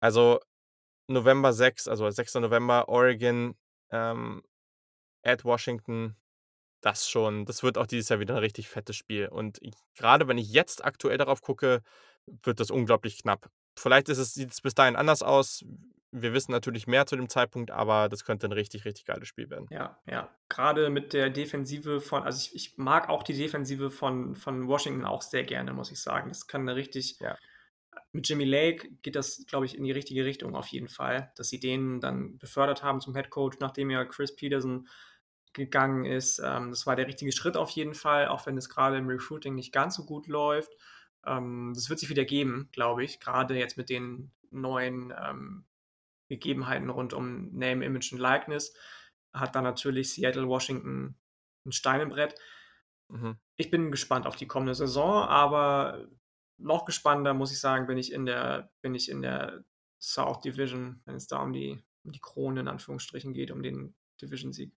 Also 0.00 0.40
November 1.08 1.52
6, 1.52 1.88
also 1.88 2.08
6. 2.08 2.36
November, 2.36 2.88
Oregon 2.88 3.56
ähm, 3.90 4.42
at 5.22 5.44
Washington. 5.44 6.16
Das 6.80 7.08
schon, 7.08 7.46
das 7.46 7.62
wird 7.62 7.78
auch 7.78 7.86
dieses 7.86 8.08
Jahr 8.08 8.20
wieder 8.20 8.34
ein 8.34 8.40
richtig 8.40 8.68
fettes 8.68 8.96
Spiel. 8.96 9.28
Und 9.28 9.58
gerade 9.96 10.28
wenn 10.28 10.38
ich 10.38 10.52
jetzt 10.52 10.84
aktuell 10.84 11.18
darauf 11.18 11.42
gucke, 11.42 11.82
wird 12.42 12.60
das 12.60 12.70
unglaublich 12.70 13.22
knapp. 13.22 13.50
Vielleicht 13.78 14.08
ist 14.08 14.18
es, 14.18 14.34
sieht 14.34 14.52
es 14.52 14.60
bis 14.60 14.74
dahin 14.74 14.96
anders 14.96 15.22
aus. 15.22 15.64
Wir 16.12 16.32
wissen 16.32 16.52
natürlich 16.52 16.86
mehr 16.86 17.06
zu 17.06 17.16
dem 17.16 17.28
Zeitpunkt, 17.28 17.70
aber 17.70 18.08
das 18.08 18.24
könnte 18.24 18.46
ein 18.46 18.52
richtig, 18.52 18.84
richtig 18.84 19.04
geiles 19.04 19.28
Spiel 19.28 19.50
werden. 19.50 19.66
Ja, 19.70 19.98
ja. 20.06 20.30
Gerade 20.48 20.88
mit 20.90 21.12
der 21.12 21.30
Defensive 21.30 22.00
von, 22.00 22.22
also 22.22 22.38
ich, 22.38 22.54
ich 22.54 22.78
mag 22.78 23.08
auch 23.08 23.22
die 23.22 23.36
Defensive 23.36 23.90
von, 23.90 24.36
von 24.36 24.68
Washington 24.68 25.04
auch 25.04 25.22
sehr 25.22 25.42
gerne, 25.42 25.72
muss 25.72 25.90
ich 25.90 26.00
sagen. 26.00 26.28
Das 26.28 26.46
kann 26.46 26.62
eine 26.62 26.76
richtig, 26.76 27.18
ja 27.20 27.36
mit 28.12 28.28
Jimmy 28.28 28.44
Lake 28.44 28.88
geht 29.02 29.16
das, 29.16 29.44
glaube 29.46 29.66
ich, 29.66 29.76
in 29.76 29.84
die 29.84 29.92
richtige 29.92 30.24
Richtung 30.24 30.54
auf 30.54 30.66
jeden 30.68 30.88
Fall, 30.88 31.32
dass 31.36 31.48
sie 31.48 31.60
den 31.60 32.00
dann 32.00 32.38
befördert 32.38 32.82
haben 32.82 33.00
zum 33.00 33.14
Head 33.14 33.30
Coach, 33.30 33.58
nachdem 33.60 33.90
ja 33.90 34.04
Chris 34.04 34.34
Peterson 34.34 34.88
gegangen 35.52 36.04
ist. 36.04 36.38
Ähm, 36.38 36.70
das 36.70 36.86
war 36.86 36.96
der 36.96 37.06
richtige 37.06 37.32
Schritt 37.32 37.56
auf 37.56 37.70
jeden 37.70 37.94
Fall, 37.94 38.28
auch 38.28 38.46
wenn 38.46 38.56
es 38.56 38.68
gerade 38.68 38.98
im 38.98 39.08
Recruiting 39.08 39.54
nicht 39.54 39.72
ganz 39.72 39.96
so 39.96 40.04
gut 40.04 40.26
läuft. 40.26 40.72
Ähm, 41.24 41.72
das 41.74 41.88
wird 41.88 41.98
sich 41.98 42.10
wieder 42.10 42.24
geben, 42.24 42.68
glaube 42.72 43.04
ich, 43.04 43.20
gerade 43.20 43.56
jetzt 43.56 43.76
mit 43.76 43.88
den 43.88 44.32
neuen 44.50 45.12
ähm, 45.18 45.64
Gegebenheiten 46.28 46.90
rund 46.90 47.12
um 47.12 47.52
Name, 47.56 47.84
Image 47.84 48.12
und 48.12 48.18
Likeness. 48.18 48.74
Hat 49.32 49.54
dann 49.54 49.64
natürlich 49.64 50.12
Seattle, 50.12 50.48
Washington 50.48 51.16
ein 51.64 51.72
Stein 51.72 52.00
im 52.00 52.08
Brett. 52.10 52.34
Mhm. 53.08 53.36
Ich 53.56 53.70
bin 53.70 53.90
gespannt 53.90 54.26
auf 54.26 54.36
die 54.36 54.46
kommende 54.46 54.74
Saison, 54.74 55.24
aber 55.24 56.06
noch 56.58 56.84
gespannter, 56.84 57.34
muss 57.34 57.52
ich 57.52 57.60
sagen, 57.60 57.86
bin 57.86 57.98
ich 57.98 58.12
in 58.12 58.26
der, 58.26 58.70
bin 58.80 58.94
ich 58.94 59.10
in 59.10 59.22
der 59.22 59.64
South 60.00 60.40
Division, 60.40 61.00
wenn 61.04 61.16
es 61.16 61.26
da 61.26 61.42
um 61.42 61.52
die, 61.52 61.82
um 62.04 62.12
die 62.12 62.20
Krone 62.20 62.60
in 62.60 62.68
Anführungsstrichen 62.68 63.32
geht, 63.32 63.50
um 63.50 63.62
den 63.62 63.94
Division-Sieg. 64.20 64.72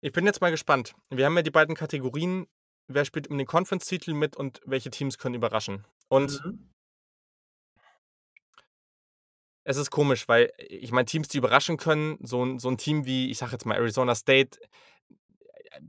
Ich 0.00 0.12
bin 0.12 0.24
jetzt 0.26 0.40
mal 0.40 0.50
gespannt. 0.50 0.94
Wir 1.10 1.26
haben 1.26 1.36
ja 1.36 1.42
die 1.42 1.50
beiden 1.50 1.74
Kategorien, 1.74 2.46
wer 2.88 3.04
spielt 3.04 3.28
um 3.28 3.36
den 3.36 3.46
Conference-Titel 3.46 4.14
mit 4.14 4.36
und 4.36 4.60
welche 4.64 4.90
Teams 4.90 5.18
können 5.18 5.34
überraschen. 5.34 5.86
Und 6.08 6.44
mhm. 6.44 6.72
es 9.64 9.76
ist 9.76 9.90
komisch, 9.90 10.26
weil 10.26 10.52
ich 10.58 10.90
meine, 10.90 11.04
Teams, 11.04 11.28
die 11.28 11.38
überraschen 11.38 11.76
können, 11.76 12.18
so, 12.22 12.58
so 12.58 12.70
ein 12.70 12.78
Team 12.78 13.04
wie, 13.04 13.30
ich 13.30 13.38
sag 13.38 13.52
jetzt 13.52 13.66
mal, 13.66 13.76
Arizona 13.76 14.14
State, 14.14 14.58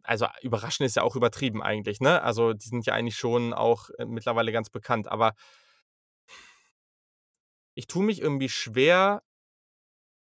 also 0.04 0.28
überraschend 0.42 0.86
ist 0.86 0.96
ja 0.96 1.04
auch 1.04 1.16
übertrieben 1.16 1.62
eigentlich, 1.62 2.00
ne? 2.00 2.22
Also 2.22 2.54
die 2.54 2.68
sind 2.68 2.86
ja 2.86 2.94
eigentlich 2.94 3.18
schon 3.18 3.54
auch 3.54 3.90
äh, 3.98 4.06
mittlerweile 4.06 4.52
ganz 4.52 4.70
bekannt, 4.70 5.08
aber 5.08 5.34
ich 7.74 7.88
tue 7.88 8.04
mich 8.04 8.22
irgendwie 8.22 8.50
schwer. 8.50 9.24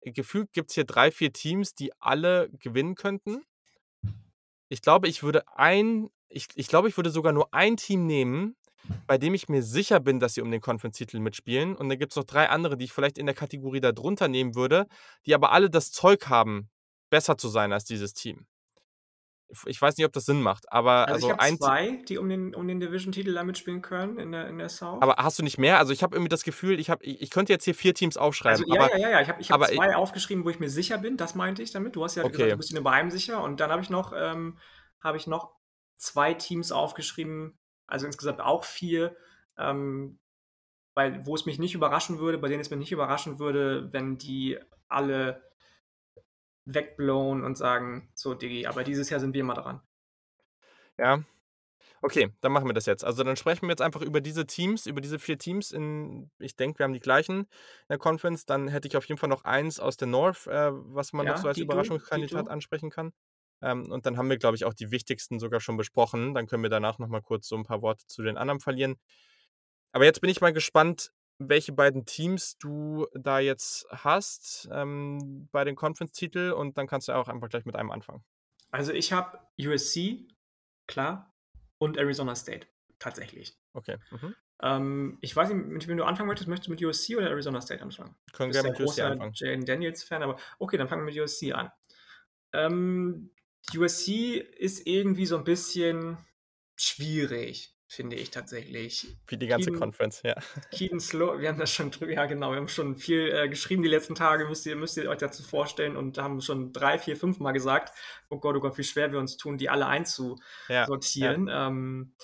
Gefühlt 0.02 0.52
gibt 0.52 0.70
es 0.70 0.74
hier 0.74 0.84
drei, 0.84 1.10
vier 1.10 1.32
Teams, 1.32 1.74
die 1.74 1.92
alle 2.00 2.48
gewinnen 2.52 2.94
könnten. 2.94 3.42
Ich 4.68 4.82
glaube, 4.82 5.08
ich 5.08 5.22
würde 5.22 5.46
ein, 5.56 6.08
ich, 6.28 6.46
ich 6.54 6.68
glaube, 6.68 6.88
ich 6.88 6.96
würde 6.96 7.10
sogar 7.10 7.32
nur 7.32 7.52
ein 7.52 7.76
Team 7.76 8.06
nehmen, 8.06 8.56
bei 9.06 9.18
dem 9.18 9.34
ich 9.34 9.48
mir 9.48 9.62
sicher 9.62 10.00
bin, 10.00 10.20
dass 10.20 10.34
sie 10.34 10.40
um 10.40 10.50
den 10.50 10.60
Conference-Titel 10.60 11.18
mitspielen. 11.18 11.76
Und 11.76 11.88
dann 11.88 11.98
gibt 11.98 12.12
es 12.12 12.16
noch 12.16 12.24
drei 12.24 12.48
andere, 12.48 12.78
die 12.78 12.84
ich 12.84 12.92
vielleicht 12.92 13.18
in 13.18 13.26
der 13.26 13.34
Kategorie 13.34 13.80
darunter 13.80 14.28
nehmen 14.28 14.54
würde, 14.54 14.86
die 15.26 15.34
aber 15.34 15.52
alle 15.52 15.68
das 15.68 15.90
Zeug 15.90 16.28
haben, 16.28 16.70
besser 17.10 17.36
zu 17.36 17.48
sein 17.48 17.72
als 17.72 17.84
dieses 17.84 18.14
Team 18.14 18.46
ich 19.66 19.80
weiß 19.80 19.96
nicht, 19.96 20.06
ob 20.06 20.12
das 20.12 20.24
Sinn 20.26 20.42
macht, 20.42 20.70
aber 20.72 21.08
also, 21.08 21.28
also 21.28 21.30
ich 21.30 21.32
habe 21.32 21.58
zwei, 21.58 22.02
die 22.08 22.18
um 22.18 22.28
den, 22.28 22.54
um 22.54 22.66
den 22.68 22.80
Division-Titel 22.80 23.34
da 23.34 23.44
mitspielen 23.44 23.82
können 23.82 24.18
in 24.18 24.32
der, 24.32 24.48
in 24.48 24.58
der 24.58 24.68
South. 24.68 25.02
Aber 25.02 25.16
hast 25.16 25.38
du 25.38 25.42
nicht 25.42 25.58
mehr? 25.58 25.78
Also 25.78 25.92
ich 25.92 26.02
habe 26.02 26.14
irgendwie 26.14 26.28
das 26.28 26.44
Gefühl, 26.44 26.78
ich, 26.78 26.90
hab, 26.90 27.02
ich, 27.02 27.20
ich 27.20 27.30
könnte 27.30 27.52
jetzt 27.52 27.64
hier 27.64 27.74
vier 27.74 27.94
Teams 27.94 28.16
aufschreiben. 28.16 28.62
Also, 28.62 28.74
ja, 28.74 28.80
aber, 28.80 28.98
ja, 28.98 29.08
ja, 29.08 29.10
ja, 29.10 29.20
ich 29.20 29.28
habe 29.28 29.40
ich 29.40 29.50
hab 29.50 29.66
zwei 29.66 29.88
ich, 29.88 29.94
aufgeschrieben, 29.94 30.44
wo 30.44 30.50
ich 30.50 30.60
mir 30.60 30.70
sicher 30.70 30.98
bin, 30.98 31.16
das 31.16 31.34
meinte 31.34 31.62
ich 31.62 31.72
damit. 31.72 31.96
Du 31.96 32.04
hast 32.04 32.14
ja 32.14 32.24
okay. 32.24 32.32
gesagt, 32.32 32.52
du 32.52 32.56
bist 32.56 32.72
dir 32.72 32.80
bei 32.82 32.92
einem 32.92 33.10
sicher 33.10 33.42
und 33.42 33.60
dann 33.60 33.70
habe 33.70 33.82
ich 33.82 33.90
noch, 33.90 34.12
ähm, 34.16 34.58
habe 35.00 35.16
ich 35.16 35.26
noch 35.26 35.52
zwei 35.96 36.34
Teams 36.34 36.72
aufgeschrieben, 36.72 37.58
also 37.86 38.06
insgesamt 38.06 38.40
auch 38.40 38.64
vier, 38.64 39.16
ähm, 39.58 40.18
bei 40.94 41.24
wo 41.24 41.34
es 41.34 41.46
mich 41.46 41.58
nicht 41.58 41.74
überraschen 41.74 42.18
würde, 42.18 42.38
bei 42.38 42.48
denen 42.48 42.60
es 42.60 42.70
mich 42.70 42.78
nicht 42.78 42.92
überraschen 42.92 43.38
würde, 43.38 43.92
wenn 43.92 44.18
die 44.18 44.58
alle 44.88 45.42
wegblown 46.74 47.44
und 47.44 47.56
sagen: 47.58 48.10
„So, 48.14 48.34
Diggi, 48.34 48.66
aber 48.66 48.84
dieses 48.84 49.10
Jahr 49.10 49.20
sind 49.20 49.34
wir 49.34 49.44
mal 49.44 49.54
dran.“ 49.54 49.82
Ja. 50.98 51.22
Okay, 52.02 52.32
dann 52.42 52.52
machen 52.52 52.68
wir 52.68 52.74
das 52.74 52.86
jetzt. 52.86 53.04
Also, 53.04 53.24
dann 53.24 53.36
sprechen 53.36 53.62
wir 53.62 53.70
jetzt 53.70 53.82
einfach 53.82 54.02
über 54.02 54.20
diese 54.20 54.46
Teams, 54.46 54.86
über 54.86 55.00
diese 55.02 55.18
4 55.18 55.38
Teams 55.38 55.72
in 55.72 56.30
ich 56.38 56.56
denke, 56.56 56.78
wir 56.80 56.84
haben 56.84 56.94
die 56.94 57.00
gleichen 57.00 57.40
in 57.42 57.46
der 57.90 57.98
Conference. 57.98 58.46
Dann 58.46 58.68
hätte 58.68 58.88
ich 58.88 58.96
auf 58.96 59.06
jeden 59.06 59.18
Fall 59.18 59.28
noch 59.30 59.44
eins 59.44 59.80
aus 59.80 59.96
der 59.98 60.08
North, 60.08 60.46
äh, 60.48 60.70
was 60.72 61.12
man 61.14 61.26
noch 61.26 61.36
Ja, 61.36 61.38
so 61.38 61.48
als 61.48 61.60
Dito, 61.60 61.60
Überraschungskandidat 61.60 62.08
Dito. 62.14 62.50
ansprechen 62.50 62.90
kann. 62.90 63.12
Ähm, 63.62 63.90
und 63.92 64.06
dann 64.06 64.18
haben 64.18 64.30
wir, 64.30 64.38
glaube 64.38 64.56
ich, 64.56 64.64
auch 64.66 64.74
die 64.74 64.90
wichtigsten 64.92 65.40
sogar 65.40 65.60
schon 65.60 65.76
besprochen. 65.78 66.34
Dann 66.34 66.46
können 66.48 66.62
wir 66.64 66.70
danach 66.70 66.98
noch 66.98 67.08
mal 67.08 67.22
kurz 67.22 67.48
so 67.48 67.56
'n 67.56 67.64
paar 67.64 67.82
Worte 67.82 68.06
zu 68.06 68.22
den 68.22 68.36
anderen 68.38 68.60
verlieren. 68.60 68.96
Aber 69.92 70.04
jetzt 70.04 70.20
bin 70.20 70.30
ich 70.30 70.40
mal 70.40 70.52
gespannt, 70.52 71.12
welche 71.40 71.72
beiden 71.72 72.04
Teams 72.04 72.58
du 72.58 73.06
da 73.14 73.38
jetzt 73.40 73.86
hast, 73.90 74.68
ähm, 74.70 75.48
bei 75.50 75.64
den 75.64 75.74
Conference-Titel 75.74 76.52
und 76.52 76.76
dann 76.78 76.86
kannst 76.86 77.08
du 77.08 77.12
auch 77.12 77.28
einfach 77.28 77.48
gleich 77.48 77.64
mit 77.64 77.76
einem 77.76 77.90
anfangen. 77.90 78.22
Also, 78.70 78.92
ich 78.92 79.12
habe 79.12 79.38
USC, 79.58 80.28
klar, 80.86 81.34
und 81.78 81.96
Arizona 81.96 82.34
State, 82.34 82.68
tatsächlich. 82.98 83.58
Okay, 83.72 83.96
mhm. 84.10 84.34
Ähm, 84.62 85.18
ich 85.22 85.34
weiß 85.34 85.48
nicht, 85.50 85.66
mit 85.66 85.88
wem 85.88 85.96
du 85.96 86.04
anfangen 86.04 86.28
möchtest. 86.28 86.48
Möchtest 86.48 86.68
du 86.68 86.72
mit 86.72 86.82
USC 86.82 87.16
oder 87.16 87.30
Arizona 87.30 87.60
State 87.62 87.82
anfangen? 87.82 88.14
Können 88.32 88.52
gerne 88.52 88.70
mit 88.70 88.80
USC 88.80 89.00
anfangen. 89.00 89.32
Jayden 89.34 89.64
Daniels-Fan, 89.64 90.22
aber 90.22 90.36
okay, 90.58 90.76
dann 90.76 90.88
fangen 90.88 91.06
wir 91.06 91.12
mit 91.12 91.20
USC 91.20 91.52
an. 91.52 91.72
Ähm, 92.52 93.30
USC 93.74 94.36
ist 94.38 94.86
irgendwie 94.86 95.26
so 95.26 95.36
'n 95.38 95.44
bisschen 95.44 96.18
schwierig, 96.76 97.74
finde 97.90 98.16
ich 98.16 98.30
tatsächlich. 98.30 99.16
Wie 99.26 99.36
die 99.36 99.46
ganze 99.48 99.70
Kedon 99.70 99.80
Conference, 99.80 100.22
ja. 100.22 100.34
Kedon 100.70 101.00
Slow 101.00 101.40
wir 101.40 101.48
haben 101.48 101.58
da 101.58 101.66
schon 101.66 101.90
drü 101.90 102.12
ja, 102.12 102.26
genau, 102.26 102.50
wir 102.52 102.58
haben 102.58 102.68
schon 102.68 102.96
viel, 102.96 103.32
äh, 103.32 103.48
geschrieben 103.48 103.82
die 103.82 103.88
letzten 103.88 104.14
Tage, 104.14 104.46
müsst 104.46 104.64
ihr 104.66 104.76
müsst 104.76 104.96
ihr 104.96 105.08
euch 105.10 105.18
dazu 105.18 105.42
vorstellen 105.42 105.96
und 105.96 106.18
haben 106.18 106.40
schon 106.40 106.72
3, 106.72 106.98
4, 106.98 107.16
5 107.16 107.40
Mal 107.40 107.52
gesagt: 107.52 107.92
„Oh 108.28 108.38
Gott, 108.38 108.56
oh 108.56 108.60
Gott, 108.60 108.78
wie 108.78 108.84
schwer 108.84 109.12
wir 109.12 109.18
uns 109.18 109.36
tun, 109.36 109.58
die 109.58 109.68
alle 109.70 109.86
Ja, 110.68 110.90
ja. 111.18 111.36
einzusortieren.“ 111.36 111.48
Ähm, 111.50 112.14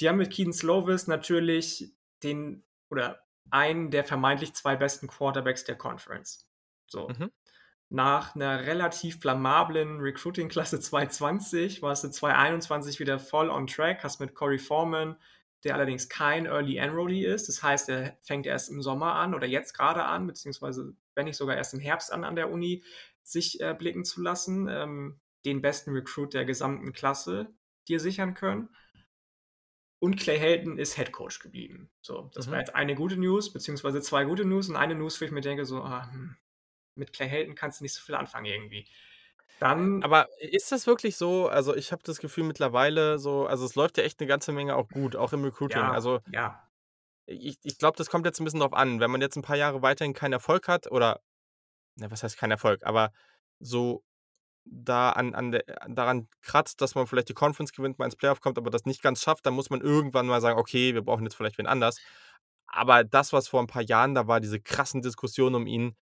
die 0.00 0.08
haben 0.08 0.18
mit 0.18 0.30
Kedon 0.30 0.52
Slovis 0.52 1.06
natürlich 1.06 1.92
den 2.22 2.64
oder 2.90 3.24
einen 3.50 3.90
der 3.90 4.04
vermeintlich 4.04 4.54
2 4.54 4.76
besten 4.76 5.08
Quarterbacks 5.08 5.64
der 5.64 5.76
Conference. 5.76 6.48
So. 6.86 7.08
Mhm. 7.08 7.30
Nach 7.90 8.34
'ner 8.34 8.66
relativ 8.66 9.18
blamablen 9.20 10.00
Recruiting-Klasse 10.00 10.80
2020 10.80 11.80
warst 11.82 12.04
du 12.04 12.10
2021 12.10 13.00
wieder 13.00 13.18
voll 13.18 13.48
on 13.50 13.66
track, 13.66 14.04
hast 14.04 14.20
mit 14.20 14.34
Korey 14.34 14.58
Foreman, 14.58 15.16
der 15.64 15.74
allerdings 15.74 16.08
kein 16.10 16.46
Early 16.46 16.76
Enrollee 16.76 17.24
ist. 17.24 17.48
Das 17.48 17.62
heißt, 17.62 17.88
er 17.88 18.18
fängt 18.22 18.46
erst 18.46 18.70
im 18.70 18.82
Sommer 18.82 19.14
an 19.14 19.34
oder 19.34 19.46
jetzt 19.46 19.72
grade 19.74 20.04
an, 20.04 20.26
beziehungsweise 20.26 20.94
wenn 21.14 21.24
nicht 21.24 21.36
sogar 21.38 21.56
erst 21.56 21.72
im 21.74 21.80
Herbst 21.80 22.12
an 22.12 22.24
an 22.24 22.36
der 22.36 22.50
Uni, 22.50 22.84
sich, 23.22 23.60
äh, 23.60 23.74
blicken 23.74 24.04
zu 24.04 24.20
lassen, 24.22 24.68
ähm, 24.68 25.20
den 25.46 25.62
besten 25.62 25.92
Recruit 25.92 26.34
der 26.34 26.44
gesamten 26.44 26.92
Klasse 26.92 27.54
dir 27.88 28.00
sichern 28.00 28.34
können. 28.34 28.68
Und 30.00 30.16
Clay 30.16 30.38
Helton 30.38 30.78
ist 30.78 30.96
Head-Coach 30.96 31.38
geblieben. 31.40 31.90
So, 32.00 32.30
das 32.34 32.50
war 32.50 32.58
Mhm. 32.58 32.60
jetzt 32.60 32.74
eine 32.74 32.94
gute 32.94 33.16
News, 33.16 33.52
beziehungsweise 33.52 34.00
2 34.00 34.24
gute 34.24 34.44
News 34.44 34.68
und 34.68 34.76
eine 34.76 34.94
News, 34.94 35.20
wo 35.20 35.24
ich 35.24 35.30
mir 35.32 35.40
denke 35.40 35.64
so: 35.64 35.82
„Ah, 35.82 36.10
hm, 36.12 36.36
mit 36.98 37.12
Clay 37.12 37.28
Helton 37.28 37.54
kannst 37.54 37.80
du 37.80 37.84
nicht 37.84 37.94
so 37.94 38.02
viel 38.02 38.14
anfangen 38.16 38.46
irgendwie.“ 38.46 38.88
Dann 39.60 40.02
Aber 40.02 40.28
ist 40.38 40.70
das 40.70 40.86
wirklich 40.86 41.16
so? 41.16 41.48
Also, 41.48 41.74
ich 41.74 41.90
habe 41.90 42.02
das 42.04 42.18
Gefühl 42.20 42.44
mittlerweile 42.44 43.18
so 43.18 43.46
also, 43.46 43.64
es 43.64 43.74
läuft 43.74 43.98
ja 43.98 44.04
echt 44.04 44.20
'ne 44.20 44.26
ganze 44.28 44.52
Menge 44.52 44.76
auch 44.76 44.90
gut, 44.90 45.16
auch 45.16 45.32
im 45.32 45.42
Recruiting. 45.44 45.90
Ja, 45.90 45.92
Also 45.92 46.20
ja. 46.26 46.68
ich 47.30 47.58
ich 47.62 47.76
glaube, 47.78 47.96
das 47.98 48.08
kommt 48.10 48.24
jetzt 48.26 48.40
'n 48.40 48.44
bisschen 48.44 48.60
drauf 48.60 48.72
an. 48.72 49.00
Wenn 49.00 49.10
man 49.10 49.20
jetzt 49.20 49.36
'n 49.36 49.42
paar 49.42 49.56
Jahre 49.56 49.82
weiterhin 49.82 50.14
keinen 50.14 50.32
Erfolg 50.32 50.66
hat 50.68 50.90
oder 50.90 51.20
na, 51.96 52.10
was 52.10 52.22
heißt 52.24 52.38
keinen 52.38 52.52
Erfolg, 52.52 52.84
aber 52.86 53.12
so 53.60 54.04
da 54.66 55.10
an 55.12 55.34
an 55.34 55.52
der 55.52 55.64
daran 55.88 56.28
kratzt, 56.42 56.80
dass 56.82 56.94
man 56.96 57.06
vielleicht 57.08 57.28
die 57.30 57.34
Conference 57.34 57.72
gewinnt, 57.72 57.98
mal 57.98 58.06
ins 58.06 58.16
Playoff 58.16 58.40
kommt, 58.42 58.58
aber 58.58 58.70
das 58.70 58.86
nicht 58.86 59.02
ganz 59.02 59.22
schafft, 59.22 59.46
dann 59.46 59.54
muss 59.54 59.70
man 59.70 59.80
irgendwann 59.82 60.26
mal 60.28 60.40
sagen: 60.42 60.58
„Okay, 60.60 60.94
wir 60.94 61.02
brauchen 61.02 61.24
jetzt 61.24 61.36
vielleicht 61.36 61.58
wen 61.58 61.66
anders.“ 61.68 62.02
Aber 62.68 63.04
das, 63.04 63.32
was 63.34 63.48
vor 63.48 63.60
'n 63.62 63.68
paar 63.68 63.82
Jahren 63.82 64.14
da 64.14 64.26
war, 64.28 64.40
diese 64.40 64.60
krassen 64.60 65.02
Diskussionen 65.02 65.56
um 65.56 65.66
ihn, 65.68 65.96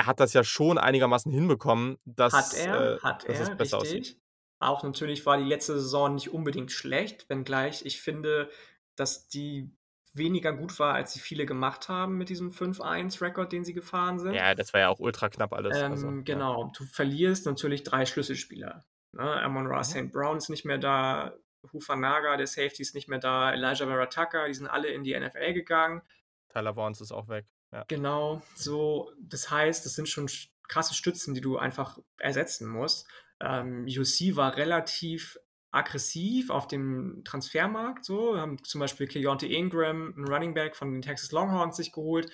er 0.00 0.06
hat 0.06 0.18
das 0.20 0.32
ja 0.32 0.42
schon 0.44 0.78
einigermaßen 0.78 1.30
hinbekommen, 1.30 1.98
Hat 2.06 2.18
dass 2.18 2.54
er, 2.54 2.94
äh, 2.96 3.00
hat 3.00 3.28
dass 3.28 3.38
es 3.40 3.48
er, 3.48 3.54
besser 3.56 3.78
aussieht. 3.78 3.94
richtig. 3.98 4.20
Auch 4.62 4.82
natürlich 4.82 5.24
war 5.26 5.36
die 5.38 5.44
letzte 5.44 5.74
Saison 5.80 6.14
nicht 6.14 6.30
unbedingt 6.32 6.72
schlecht, 6.72 7.28
wenngleich 7.28 7.84
ich 7.84 8.00
finde, 8.00 8.50
dass 8.96 9.28
die 9.28 9.70
weniger 10.12 10.52
gut 10.52 10.78
war, 10.78 10.94
als 10.94 11.12
sie 11.12 11.20
viele 11.20 11.46
gemacht 11.46 11.88
haben 11.88 12.18
mit 12.18 12.28
diesem 12.30 12.50
5-1-Record, 12.50 13.52
den 13.52 13.64
sie 13.64 13.74
gefahren 13.74 14.18
sind. 14.18 14.34
Ja, 14.34 14.54
das 14.54 14.72
war 14.74 14.80
ja 14.80 14.88
auch 14.88 14.98
ultra 14.98 15.28
knapp 15.28 15.52
alles, 15.52 15.76
also, 15.76 16.08
Ähm, 16.08 16.24
ja. 16.26 16.34
genau, 16.34 16.72
du 16.76 16.84
verlierst 16.84 17.46
natürlich 17.46 17.84
3 17.84 18.06
Schlüsselspieler, 18.06 18.84
ne? 19.12 19.42
Amon-Ra 19.42 19.78
Mhm. 19.78 19.84
St. 19.84 20.12
Brown 20.12 20.36
ist 20.38 20.48
nicht 20.48 20.64
mehr 20.64 20.78
da, 20.78 21.34
Hufanga, 21.72 22.36
der 22.36 22.46
Safety, 22.46 22.82
ist 22.82 22.94
nicht 22.94 23.08
mehr 23.08 23.18
da, 23.18 23.52
Elijah 23.52 23.86
Vera-Tucker, 23.86 24.46
die 24.48 24.54
sind 24.54 24.66
alle 24.66 24.88
in 24.88 25.04
die 25.04 25.14
NFL 25.18 25.52
gegangen. 25.52 26.02
Tyler 26.48 26.74
Vaughns 26.74 27.00
ist 27.00 27.12
auch 27.12 27.28
weg, 27.28 27.46
ja. 27.72 27.86
Genau, 27.88 28.42
so. 28.54 29.12
Das 29.20 29.50
heißt, 29.50 29.84
das 29.84 29.94
sind 29.94 30.08
schon 30.08 30.28
sch 30.28 30.48
krasse 30.68 30.94
Stützen, 30.94 31.34
die 31.34 31.40
du 31.40 31.58
einfach 31.58 31.98
ersetzen 32.18 32.68
musst. 32.68 33.08
Ähm, 33.40 33.86
USC 33.88 34.36
war 34.36 34.56
relativ 34.56 35.36
aggressiv 35.72 36.50
auf 36.50 36.68
dem 36.68 37.22
Transfermarkt 37.24 38.04
so, 38.04 38.36
haben 38.38 38.62
zum 38.62 38.80
Beispiel 38.80 39.08
Keontae 39.08 39.52
Ingram, 39.52 40.14
'n 40.16 40.24
Running 40.28 40.54
Back 40.54 40.76
von 40.76 40.92
den 40.92 41.02
Texas 41.02 41.32
Longhorns 41.32 41.76
sich 41.76 41.90
geholt, 41.92 42.30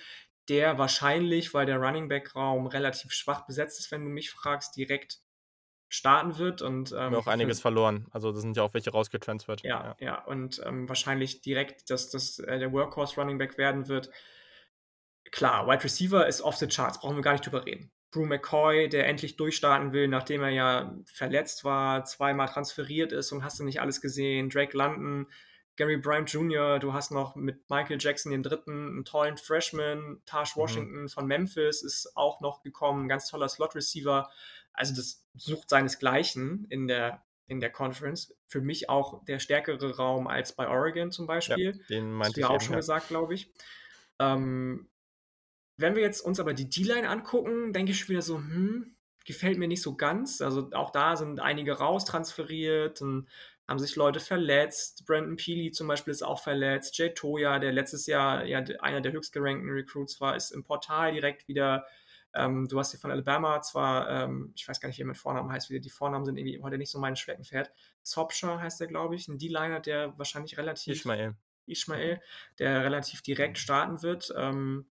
der 0.49 0.77
wahrscheinlich, 0.77 1.53
weil 1.55 1.65
der 1.65 1.77
Running-Back-Raum 1.79 2.67
relativ 2.67 3.11
schwach 3.11 3.45
besetzt 3.47 3.79
ist, 3.79 3.91
wenn 3.91 4.03
du 4.05 4.09
mich 4.11 4.29
fragst, 4.31 4.75
direkt 4.77 5.19
starten 5.89 6.37
wird 6.39 6.61
und, 6.63 6.93
Haben 7.05 7.11
wir 7.11 7.17
ähm, 7.17 7.19
auch 7.19 7.27
einiges 7.27 7.59
verloren. 7.61 8.07
Also, 8.11 8.31
da 8.31 8.39
sind 8.39 8.55
ja 8.57 8.63
auch 8.63 8.73
welche 8.73 8.91
rausgetransfert, 8.91 9.63
Ja, 9.63 9.81
ja. 9.81 9.97
ja, 9.99 10.23
und, 10.25 10.61
ähm, 10.65 10.87
wahrscheinlich 10.87 11.41
direkt, 11.41 11.89
dass 11.89 12.09
das, 12.09 12.39
äh, 12.39 12.59
der 12.59 12.71
Workhorse-Running-Back 12.71 13.57
werden 13.57 13.87
wird. 13.87 14.09
Klar, 15.31 15.67
Wide 15.67 15.83
Receiver 15.83 16.27
ist 16.27 16.41
off 16.41 16.55
the 16.57 16.67
charts, 16.67 16.99
brauchen 16.99 17.15
wir 17.17 17.21
gar 17.23 17.33
nicht 17.33 17.45
drüber 17.45 17.65
reden. 17.65 17.91
Bru 18.11 18.25
McCoy, 18.25 18.87
der 18.89 19.07
endlich 19.07 19.35
durchstarten 19.35 19.91
will, 19.91 20.07
nachdem 20.07 20.41
er 20.41 20.49
ja 20.49 20.97
verletzt 21.05 21.63
war, 21.65 22.05
zweimal 22.05 22.47
transferiert 22.47 23.11
ist 23.11 23.31
und 23.33 23.43
hast 23.43 23.59
du 23.59 23.63
nicht 23.63 23.81
alles 23.81 23.99
gesehen. 24.01 24.49
Drake 24.49 24.75
London, 24.77 25.27
Gary 25.75 25.97
Bryant 25.97 26.31
Jr., 26.31 26.79
du 26.79 26.93
hast 26.93 27.11
noch 27.11 27.35
mit 27.35 27.69
Michael 27.69 27.97
Jackson 27.99 28.31
den 28.31 28.43
3. 28.43 28.99
'n 28.99 29.03
tollen 29.05 29.37
Freshman. 29.37 30.21
Tahj 30.25 30.55
Mhm. 30.55 30.55
Washington 30.55 31.09
von 31.09 31.27
Memphis 31.27 31.83
ist 31.83 32.15
auch 32.15 32.39
noch 32.39 32.61
gekommen, 32.61 33.09
ganz 33.09 33.27
toller 33.29 33.49
Slot-Receiver. 33.49 34.29
Also, 34.73 34.95
das 34.95 35.25
sucht 35.35 35.69
seinesgleichen 35.69 36.65
in 36.69 36.87
der 36.87 37.23
in 37.49 37.59
der 37.61 37.71
Conference. 37.71 38.35
Für 38.47 38.61
mich 38.61 38.89
auch 38.89 39.23
der 39.25 39.39
stärkere 39.39 39.95
Raum 39.97 40.27
als 40.27 40.53
bei 40.53 40.67
Oregon 40.67 41.11
zum 41.11 41.27
Ja, 41.45 41.57
Beispiel. 41.57 41.79
den 41.89 42.11
Hast 42.19 42.35
meinte 42.35 42.37
du 42.37 42.41
ja 42.41 42.49
auch 42.49 42.59
schon 42.61 42.75
ja. 42.75 42.77
gesagt, 42.77 43.07
glaube 43.09 43.33
ich. 43.35 43.53
Ähm, 44.19 44.89
wenn 45.77 45.95
wir 45.95 46.01
jetzt 46.03 46.21
uns 46.21 46.39
aber 46.39 46.53
die 46.53 46.69
D-Line 46.69 47.09
angucken, 47.09 47.73
denke 47.73 47.91
ich 47.91 47.99
schon 47.99 48.09
wieder 48.09 48.21
so: 48.21 48.37
„Hm, 48.37 48.95
gefällt 49.25 49.57
mir 49.57 49.67
nicht 49.67 49.81
so 49.81 49.95
ganz.“ 49.95 50.41
Also, 50.41 50.69
auch 50.73 50.91
da 50.91 51.15
sind 51.17 51.39
einige 51.39 51.73
raustransferiert, 51.79 53.01
dann 53.01 53.27
haben 53.67 53.79
sich 53.79 53.95
Leute 53.97 54.19
verletzt. 54.21 55.05
Brandon 55.05 55.35
Pili 55.35 55.71
zum 55.71 55.87
Beispiel 55.87 56.11
ist 56.11 56.23
auch 56.23 56.41
verletzt. 56.41 56.97
Jay 56.97 57.13
Toia, 57.13 57.59
der 57.59 57.73
letztes 57.73 58.07
Jahr 58.07 58.45
ja 58.45 58.59
einer 58.79 59.01
der 59.01 59.11
höchstgerankten 59.11 59.69
Recruits 59.69 60.21
war, 60.21 60.35
ist 60.35 60.51
im 60.51 60.63
Portal 60.63 61.11
direkt 61.13 61.47
wieder. 61.49 61.85
Ähm, 62.33 62.67
du 62.69 62.79
hast 62.79 62.91
hier 62.91 62.99
von 62.99 63.11
Alabama 63.11 63.61
zwar, 63.61 64.09
ähm 64.09 64.53
ich 64.55 64.67
weiß 64.67 64.79
gar 64.79 64.87
nicht, 64.89 64.97
wie 64.99 65.03
er 65.03 65.07
mit 65.07 65.17
Vornamen 65.17 65.51
heißt, 65.51 65.69
wieder 65.69 65.79
die 65.81 65.89
Vornamen 65.89 66.25
sind 66.25 66.37
irgendwie 66.37 66.61
heute 66.61 66.77
nicht 66.77 66.91
so 66.91 66.99
mein 66.99 67.15
Steckenpferd. 67.15 67.71
Sopsher 68.03 68.59
heißt 68.61 68.79
der, 68.79 68.87
glaube 68.87 69.15
ich, 69.15 69.27
'n 69.27 69.37
D-Liner, 69.37 69.79
der 69.81 70.17
wahrscheinlich 70.17 70.57
relativ 70.57 71.05
Ismael. 71.05 71.35
Mhm. 71.93 72.17
Ismael, 72.17 72.21
der 72.59 72.83
relativ 72.85 73.21
direkt 73.21 73.57
starten 73.59 74.01
wird. 74.03 74.33
Ähm. 74.37 74.89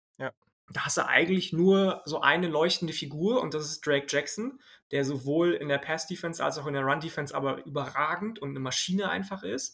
Da 0.73 0.85
hast 0.85 0.97
du 0.99 1.07
eigentlich 1.07 1.53
nur 1.53 2.03
so 2.05 2.21
eine 2.21 2.49
leuchtende 2.49 2.93
Figur 2.93 3.41
und 3.43 3.55
das 3.55 3.65
ist 3.71 3.87
Drake 3.87 4.07
Jackson, 4.09 4.61
der 4.93 5.05
sowohl 5.05 5.55
in 5.55 5.69
der 5.69 5.79
Pass-Defense 5.79 6.45
als 6.45 6.59
auch 6.59 6.67
in 6.67 6.75
der 6.75 6.83
Run-Defense 6.85 7.35
aber 7.35 7.65
überragend 7.67 8.39
und 8.41 8.53
'ne 8.55 8.61
Maschine 8.61 9.09
einfach 9.11 9.43
ist. 9.43 9.71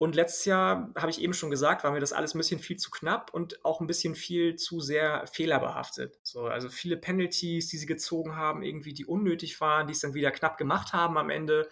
Und 0.00 0.14
letztes 0.14 0.44
Jahr, 0.44 0.92
habe 0.96 1.10
ich 1.10 1.20
eben 1.20 1.34
schon 1.34 1.50
gesagt, 1.50 1.82
war 1.82 1.90
mir 1.90 1.98
das 1.98 2.12
alles 2.12 2.32
'n 2.34 2.38
bisschen 2.38 2.60
viel 2.60 2.76
zu 2.76 2.88
knapp 2.90 3.34
und 3.34 3.64
auch 3.64 3.80
'n 3.80 3.88
bisschen 3.88 4.14
viel 4.14 4.54
zu 4.54 4.78
sehr 4.80 5.26
fehlerbehaftet. 5.26 6.18
So, 6.22 6.42
also, 6.46 6.68
viele 6.68 6.96
Penalties, 6.96 7.66
die 7.68 7.78
sie 7.78 7.86
gezogen 7.86 8.36
haben, 8.36 8.62
irgendwie, 8.62 8.94
die 8.94 9.06
unnötig 9.06 9.60
waren, 9.60 9.88
die 9.88 9.92
es 9.92 10.00
dann 10.00 10.14
wieder 10.14 10.30
knapp 10.30 10.56
gemacht 10.56 10.92
haben 10.92 11.18
am 11.18 11.30
Ende. 11.30 11.68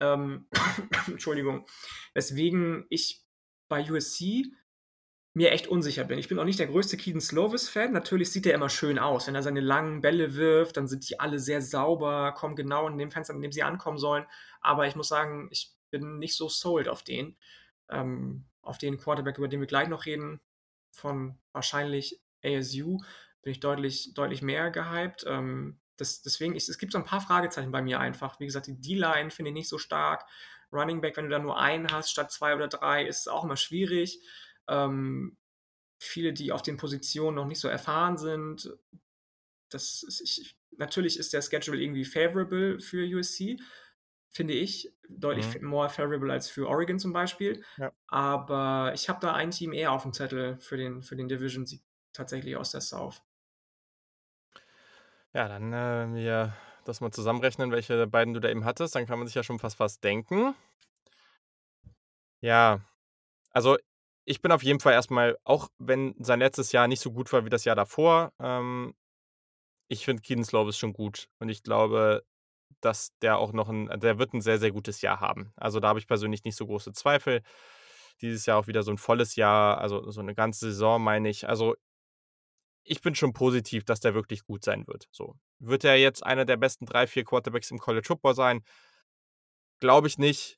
Ähm, 0.00 0.46
Entschuldigung. 1.08 1.66
Weswegen 2.14 2.86
ich 2.90 3.24
bei 3.68 3.90
USC 3.90 4.46
mir 5.38 5.52
echt 5.52 5.68
unsicher 5.68 6.02
bin. 6.04 6.18
Ich 6.18 6.28
bin 6.28 6.38
auch 6.40 6.44
nicht 6.44 6.58
der 6.58 6.66
größte 6.66 6.96
Kedon 6.96 7.20
Slovis-Fan. 7.20 7.92
Natürlich 7.92 8.32
sieht 8.32 8.44
der 8.44 8.54
immer 8.54 8.68
schön 8.68 8.98
aus. 8.98 9.28
Wenn 9.28 9.36
er 9.36 9.42
seine 9.44 9.60
langen 9.60 10.00
Bälle 10.00 10.34
wirft, 10.34 10.76
dann 10.76 10.88
sind 10.88 11.08
die 11.08 11.20
alle 11.20 11.38
sehr 11.38 11.62
sauber, 11.62 12.32
kommen 12.32 12.56
genau 12.56 12.88
in 12.88 12.98
dem 12.98 13.12
Fenster, 13.12 13.34
in 13.34 13.40
dem 13.40 13.52
sie 13.52 13.62
ankommen 13.62 13.98
sollen. 13.98 14.26
Aber 14.60 14.88
ich 14.88 14.96
muss 14.96 15.08
sagen, 15.08 15.48
ich 15.52 15.72
bin 15.90 16.18
nicht 16.18 16.34
so 16.36 16.48
sold 16.48 16.88
auf 16.88 17.04
den. 17.04 17.36
Ähm, 17.88 18.46
auf 18.62 18.78
den 18.78 18.98
Quarterback, 18.98 19.38
über 19.38 19.46
den 19.48 19.60
wir 19.60 19.68
gleich 19.68 19.88
noch 19.88 20.06
reden. 20.06 20.40
von 20.90 21.38
wahrscheinlich 21.52 22.20
ASU 22.44 22.98
bin 23.42 23.52
ich 23.52 23.60
deutlich 23.60 24.12
deutlich 24.14 24.42
mehr 24.42 24.70
gehypt. 24.72 25.24
Ähm, 25.28 25.78
das 25.96 26.22
deswegen 26.22 26.56
ich 26.56 26.68
es 26.68 26.78
gibt 26.78 26.92
so 26.92 26.98
'n 26.98 27.04
paar 27.04 27.20
Fragezeichen 27.20 27.70
bei 27.72 27.82
mir 27.82 28.00
einfach. 28.00 28.40
Wie 28.40 28.46
gesagt, 28.46 28.66
die 28.66 28.80
D-Line 28.80 29.30
finde 29.30 29.50
ich 29.50 29.54
nicht 29.54 29.68
so 29.68 29.78
stark. 29.78 30.26
Running 30.72 31.00
Back, 31.00 31.16
wenn 31.16 31.24
du 31.26 31.30
da 31.30 31.38
nur 31.38 31.58
einen 31.58 31.90
hast 31.92 32.10
statt 32.10 32.30
2 32.32 32.54
oder 32.54 32.68
3, 32.68 33.04
ist 33.06 33.28
auch 33.28 33.44
immer 33.44 33.56
schwierig. 33.56 34.20
Ähm, 34.68 35.36
viele, 36.00 36.32
die 36.34 36.52
auf 36.52 36.62
den 36.62 36.76
Positionen 36.78 37.36
noch 37.36 37.46
nicht 37.46 37.60
so 37.60 37.68
erfahren 37.68 38.18
sind. 38.18 38.70
Das 39.70 40.02
ist 40.02 40.20
ich 40.20 40.56
natürlich 40.76 41.18
ist 41.18 41.32
der 41.32 41.42
Schedule 41.42 41.80
irgendwie 41.82 42.04
favorable 42.04 42.80
für 42.80 43.04
USC, 43.06 43.58
finde 44.30 44.54
ich, 44.54 44.94
deutlich 45.08 45.46
Mhm. 45.46 45.62
more 45.62 45.88
favorable 45.90 46.32
als 46.32 46.48
für 46.50 46.68
Oregon 46.68 46.98
zum 46.98 47.12
Beispiel. 47.12 47.64
Ja. 47.76 47.92
Aber 48.08 48.92
ich 48.94 49.08
habe 49.08 49.20
da 49.20 49.34
ein 49.34 49.50
Team 49.50 49.72
eher 49.72 49.92
aufm 49.92 50.12
Zettel 50.12 50.58
für 50.60 50.76
den 50.76 51.02
für 51.02 51.16
den 51.16 51.28
Division-Sieg 51.28 51.82
tatsächlich 52.12 52.56
aus 52.56 52.70
der 52.72 52.80
South. 52.80 53.22
Ja, 55.34 55.48
dann, 55.48 55.72
äh, 55.72 56.14
wir 56.14 56.54
das 56.84 57.00
mal 57.00 57.10
zusammenrechnen, 57.12 57.70
welche 57.70 58.06
beiden 58.06 58.34
du 58.34 58.40
da 58.40 58.48
eben 58.48 58.64
hattest, 58.64 58.94
dann 58.94 59.06
kann 59.06 59.18
man 59.18 59.26
sich 59.28 59.34
ja 59.34 59.42
schon 59.42 59.58
fast 59.58 59.78
was 59.78 60.00
denken. 60.00 60.54
Ja, 62.40 62.80
also, 63.52 63.78
ich 64.28 64.42
bin 64.42 64.52
auf 64.52 64.62
jeden 64.62 64.80
Fall 64.80 64.92
erst 64.94 65.10
mal 65.10 65.38
auch 65.44 65.68
wenn 65.78 66.14
sein 66.20 66.40
letztes 66.40 66.72
Jahr 66.72 66.88
nicht 66.88 67.00
so 67.00 67.12
gut 67.12 67.32
war 67.32 67.44
wie 67.46 67.50
das 67.50 67.64
Jahr 67.64 67.76
davor, 67.76 68.32
ähm, 68.40 68.94
ich 69.88 70.04
finde 70.06 70.22
Kedon 70.22 70.44
Slovis 70.44 70.78
schon 70.78 70.92
gut 70.94 71.28
und 71.40 71.48
ich 71.50 71.62
glaube, 71.64 72.24
dass 72.82 73.10
der 73.22 73.38
auch 73.38 73.52
noch 73.54 73.68
'n 73.70 73.88
der 74.00 74.18
wird 74.18 74.34
'n 74.34 74.42
sehr, 74.42 74.58
sehr 74.60 74.72
gutes 74.72 75.02
Jahr 75.02 75.20
haben. 75.20 75.52
Also, 75.56 75.80
da 75.80 75.88
habe 75.90 75.98
ich 76.00 76.08
persönlich 76.08 76.44
nicht 76.44 76.56
so 76.56 76.66
große 76.66 76.92
Zweifel. 76.94 77.42
Dieses 78.22 78.46
Jahr 78.46 78.58
auch 78.60 78.68
wieder 78.68 78.82
so 78.84 78.92
'n 78.92 78.98
volles 78.98 79.36
Jahr, 79.36 79.78
also, 79.80 80.10
so 80.12 80.22
'ne 80.22 80.34
ganze 80.36 80.66
Saison, 80.72 81.02
meine 81.02 81.28
ich. 81.30 81.48
Also 81.48 81.76
ich 82.86 83.00
bin 83.02 83.14
schon 83.14 83.32
positiv, 83.32 83.84
dass 83.84 84.00
der 84.00 84.14
wirklich 84.14 84.44
gut 84.44 84.64
sein 84.64 84.86
wird, 84.86 85.08
so. 85.10 85.34
Wird 85.60 85.84
er 85.84 85.96
jetzt 85.96 86.24
einer 86.24 86.44
der 86.44 86.56
besten 86.56 86.86
3, 86.86 87.06
4 87.06 87.24
Quarterbacks 87.24 87.70
im 87.70 87.78
College 87.78 88.06
Football 88.06 88.34
sein? 88.34 88.62
Glaube 89.82 90.08
ich 90.08 90.18
nicht. 90.18 90.57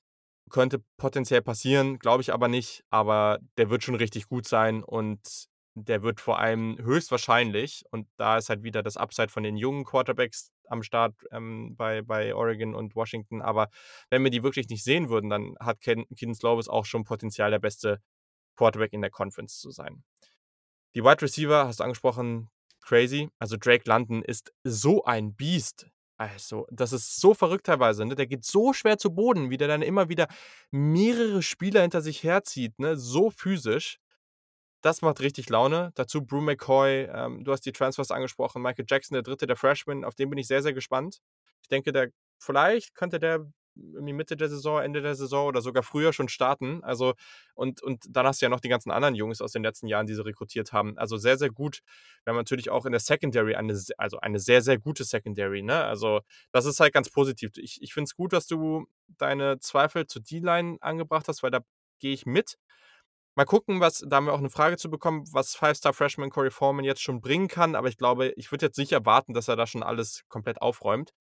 Könnte 0.51 0.83
potenziell 0.97 1.43
passieren, 1.43 1.99
glaube 1.99 2.23
ich 2.23 2.33
aber 2.33 2.49
nicht. 2.49 2.85
Aber 2.91 3.39
der 3.57 3.71
wird 3.71 3.83
schon 3.85 3.95
richtig 3.95 4.29
gut 4.29 4.47
sein 4.47 4.83
und 4.83 5.49
der 5.75 6.03
wird 6.03 6.21
vor 6.21 6.39
allem 6.39 6.77
höchstwahrscheinlich 6.81 7.85
und 7.91 8.09
da 8.17 8.37
ist 8.37 8.49
halt 8.49 8.63
wieder 8.63 8.83
das 8.83 8.97
Upside 8.97 9.29
von 9.29 9.43
den 9.43 9.57
jungen 9.57 9.85
Quarterbacks 9.85 10.51
am 10.69 10.83
Start, 10.83 11.15
ähm, 11.33 11.77
bei 11.77 12.03
bei 12.03 12.35
Oregon 12.35 12.75
und 12.75 12.95
Washington. 12.97 13.41
Aber 13.43 13.69
wenn 14.11 14.23
wir 14.25 14.31
die 14.31 14.43
wirklich 14.43 14.69
nicht 14.69 14.85
sehen 14.85 15.09
würden, 15.09 15.31
dann 15.31 15.55
hat 15.61 15.81
Ken 15.81 16.05
Kedon 16.17 16.35
Slovis 16.35 16.69
auch 16.69 16.85
schon 16.85 17.05
Potenzial, 17.05 17.51
der 17.51 17.61
beste 17.61 18.01
Quarterback 18.57 18.93
in 18.93 19.01
der 19.01 19.11
Conference 19.11 19.59
zu 19.59 19.71
sein. 19.71 20.05
Die 20.95 21.03
Wide 21.05 21.23
Receiver 21.23 21.67
hast 21.67 21.81
du 21.81 21.85
angesprochen, 21.85 22.49
crazy. 22.81 23.31
Also, 23.39 23.57
Drake 23.57 23.85
London 23.89 24.23
ist 24.23 24.53
so 24.65 25.05
ein 25.05 25.35
Biest. 25.35 25.89
Also, 26.21 26.67
das 26.71 26.93
ist 26.93 27.19
so 27.19 27.33
verrückt 27.33 27.65
teilweise, 27.65 28.05
ne? 28.05 28.15
Der 28.15 28.27
geht 28.27 28.45
so 28.45 28.75
schwer 28.75 28.99
zu 28.99 29.15
Boden, 29.15 29.49
wie 29.49 29.57
der 29.57 29.69
dann 29.69 29.81
immer 29.81 30.11
wieder 30.11 30.29
mehrere 30.71 31.41
Spieler 31.43 31.81
hinter 31.81 32.03
sich 32.03 32.23
herzieht, 32.23 32.79
ne, 32.79 32.99
so 32.99 33.31
physisch. 33.31 33.99
Das 34.83 35.03
macht 35.03 35.21
richtig 35.21 35.51
Laune. 35.51 35.93
Dazu 35.97 36.25
Bru 36.27 36.41
McCoy, 36.43 37.09
ähm, 37.13 37.45
du 37.45 37.53
hast 37.53 37.63
die 37.67 37.73
Transfers 37.73 38.11
angesprochen, 38.11 38.63
Michael 38.63 38.87
Jackson, 38.89 39.15
der 39.15 39.23
3., 39.23 39.47
der 39.47 39.57
Freshman, 39.57 40.05
auf 40.05 40.15
den 40.15 40.31
bin 40.31 40.39
ich 40.39 40.47
sehr, 40.49 40.63
sehr 40.63 40.75
gespannt. 40.75 41.21
Ich 41.63 41.69
denke, 41.69 41.93
der 41.93 42.11
vielleicht 42.39 42.95
könnte 42.95 43.19
der 43.21 43.47
in 43.99 44.07
die 44.07 44.13
Mitte 44.13 44.37
der 44.37 44.49
Saison, 44.49 44.81
Ende 44.83 45.03
der 45.03 45.15
Saison 45.15 45.47
oder 45.49 45.61
sogar 45.63 45.83
früher 45.83 46.13
schon 46.13 46.29
starten. 46.29 46.83
Also 46.85 47.15
und 47.55 47.83
und 47.83 48.05
dann 48.09 48.27
hast 48.27 48.41
du 48.43 48.47
ja 48.47 48.51
noch 48.51 48.61
die 48.61 48.69
ganzen 48.69 48.91
anderen 48.91 49.15
Jungs 49.15 49.41
aus 49.41 49.53
den 49.53 49.63
letzten 49.63 49.87
Jahren, 49.89 50.07
die 50.07 50.15
sie 50.15 50.25
rekrutiert 50.25 50.73
haben. 50.73 50.97
Also, 50.99 51.17
sehr, 51.17 51.39
sehr 51.39 51.51
gut. 51.51 51.81
Wir 52.25 52.33
haben 52.33 52.37
natürlich 52.39 52.71
auch 52.71 52.87
in 52.87 52.93
der 52.93 53.01
Secondary 53.01 53.55
eine 53.57 53.79
also, 53.99 54.19
eine 54.21 54.39
sehr, 54.41 54.63
sehr 54.63 54.79
gute 54.79 55.05
Secondary, 55.05 55.63
ne? 55.63 55.85
Also, 55.85 56.21
das 56.53 56.67
ist 56.67 56.81
halt 56.81 56.93
ganz 56.95 57.11
positiv. 57.11 57.53
Ich 57.57 57.83
ich 57.83 57.95
finde 57.95 58.05
es 58.09 58.17
gut, 58.17 58.33
dass 58.33 58.47
du 58.47 58.87
deine 59.19 59.59
Zweifel 59.61 60.07
zur 60.07 60.23
D-Line 60.23 60.79
angebracht 60.81 61.29
hast, 61.29 61.43
weil 61.43 61.51
da 61.51 61.61
gehe 62.01 62.13
ich 62.15 62.27
mit. 62.27 62.57
Mal 63.37 63.45
gucken, 63.47 63.81
was 63.81 64.05
da 64.07 64.17
haben 64.17 64.27
wir 64.27 64.35
auch 64.35 64.41
'ne 64.41 64.51
Frage 64.51 64.77
zu 64.77 64.91
bekommen, 64.91 65.25
was 65.33 65.55
Five-Star-Freshman 65.57 66.31
Korey 66.31 66.51
Foreman 66.51 66.85
jetzt 66.85 67.03
schon 67.03 67.21
bringen 67.21 67.49
kann, 67.49 67.75
aber 67.77 67.89
ich 67.89 67.97
glaube, 67.99 68.29
ich 68.37 68.51
würde 68.53 68.67
jetzt 68.67 68.79
nicht 68.79 68.93
erwarten, 68.93 69.35
dass 69.35 69.49
er 69.49 69.57
da 69.57 69.67
schon 69.67 69.83
alles 69.85 70.25
komplett 70.29 70.61
aufräumt. 70.63 71.13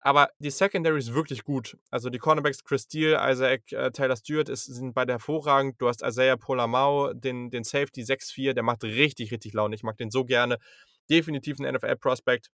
Aber 0.00 0.30
die 0.38 0.50
Secondary 0.50 0.98
ist 0.98 1.12
wirklich 1.14 1.42
gut. 1.44 1.76
Also, 1.90 2.08
die 2.08 2.18
Cornerbacks 2.18 2.62
Chris 2.64 2.82
Steele, 2.82 3.18
Isaac, 3.20 3.72
äh, 3.72 3.90
Taylor 3.90 4.16
Stewart 4.16 4.48
ist 4.48 4.64
sind 4.64 4.94
beide 4.94 5.14
hervorragend. 5.14 5.80
Du 5.80 5.88
hast 5.88 6.02
Isaiah 6.02 6.36
Pola-Mao, 6.36 7.12
den 7.14 7.50
den 7.50 7.64
Safety 7.64 8.02
6'4, 8.04 8.54
der 8.54 8.62
macht 8.62 8.84
richtig, 8.84 9.32
richtig 9.32 9.54
Laune. 9.54 9.74
Ich 9.74 9.82
mag 9.82 9.96
den 9.96 10.10
so 10.10 10.24
gerne. 10.24 10.58
Definitiv 11.10 11.58
'n 11.58 11.64
NFL-Prospect. 11.64 12.48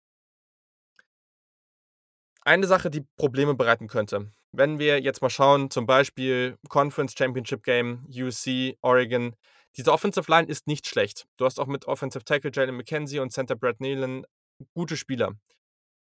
Eine 2.45 2.67
Sache, 2.67 2.91
die 2.91 3.03
Probleme 3.17 3.55
bereiten 3.55 3.87
könnte. 3.89 4.33
Wenn 4.53 4.79
wir 4.79 5.01
jetzt 5.01 5.23
mal 5.23 5.31
schauen, 5.31 5.71
zum 5.71 5.87
Beispiel 5.87 6.57
Conference 6.69 7.15
Championship 7.17 7.63
Game, 7.63 8.05
USC, 8.09 8.77
Oregon. 8.83 9.35
Diese 9.77 9.93
Offensive 9.93 10.31
Line 10.31 10.49
ist 10.49 10.67
nicht 10.67 10.87
schlecht. 10.87 11.27
Du 11.39 11.45
hast 11.47 11.59
auch 11.59 11.67
mit 11.67 11.87
Offensive 11.87 12.25
Tackle 12.25 12.51
Jalen 12.53 12.77
McKenzie 12.77 13.21
und 13.21 13.33
Center 13.33 13.57
Brad 13.57 13.81
Neyland 13.81 14.27
gute 14.75 14.97
Spieler. 14.97 15.35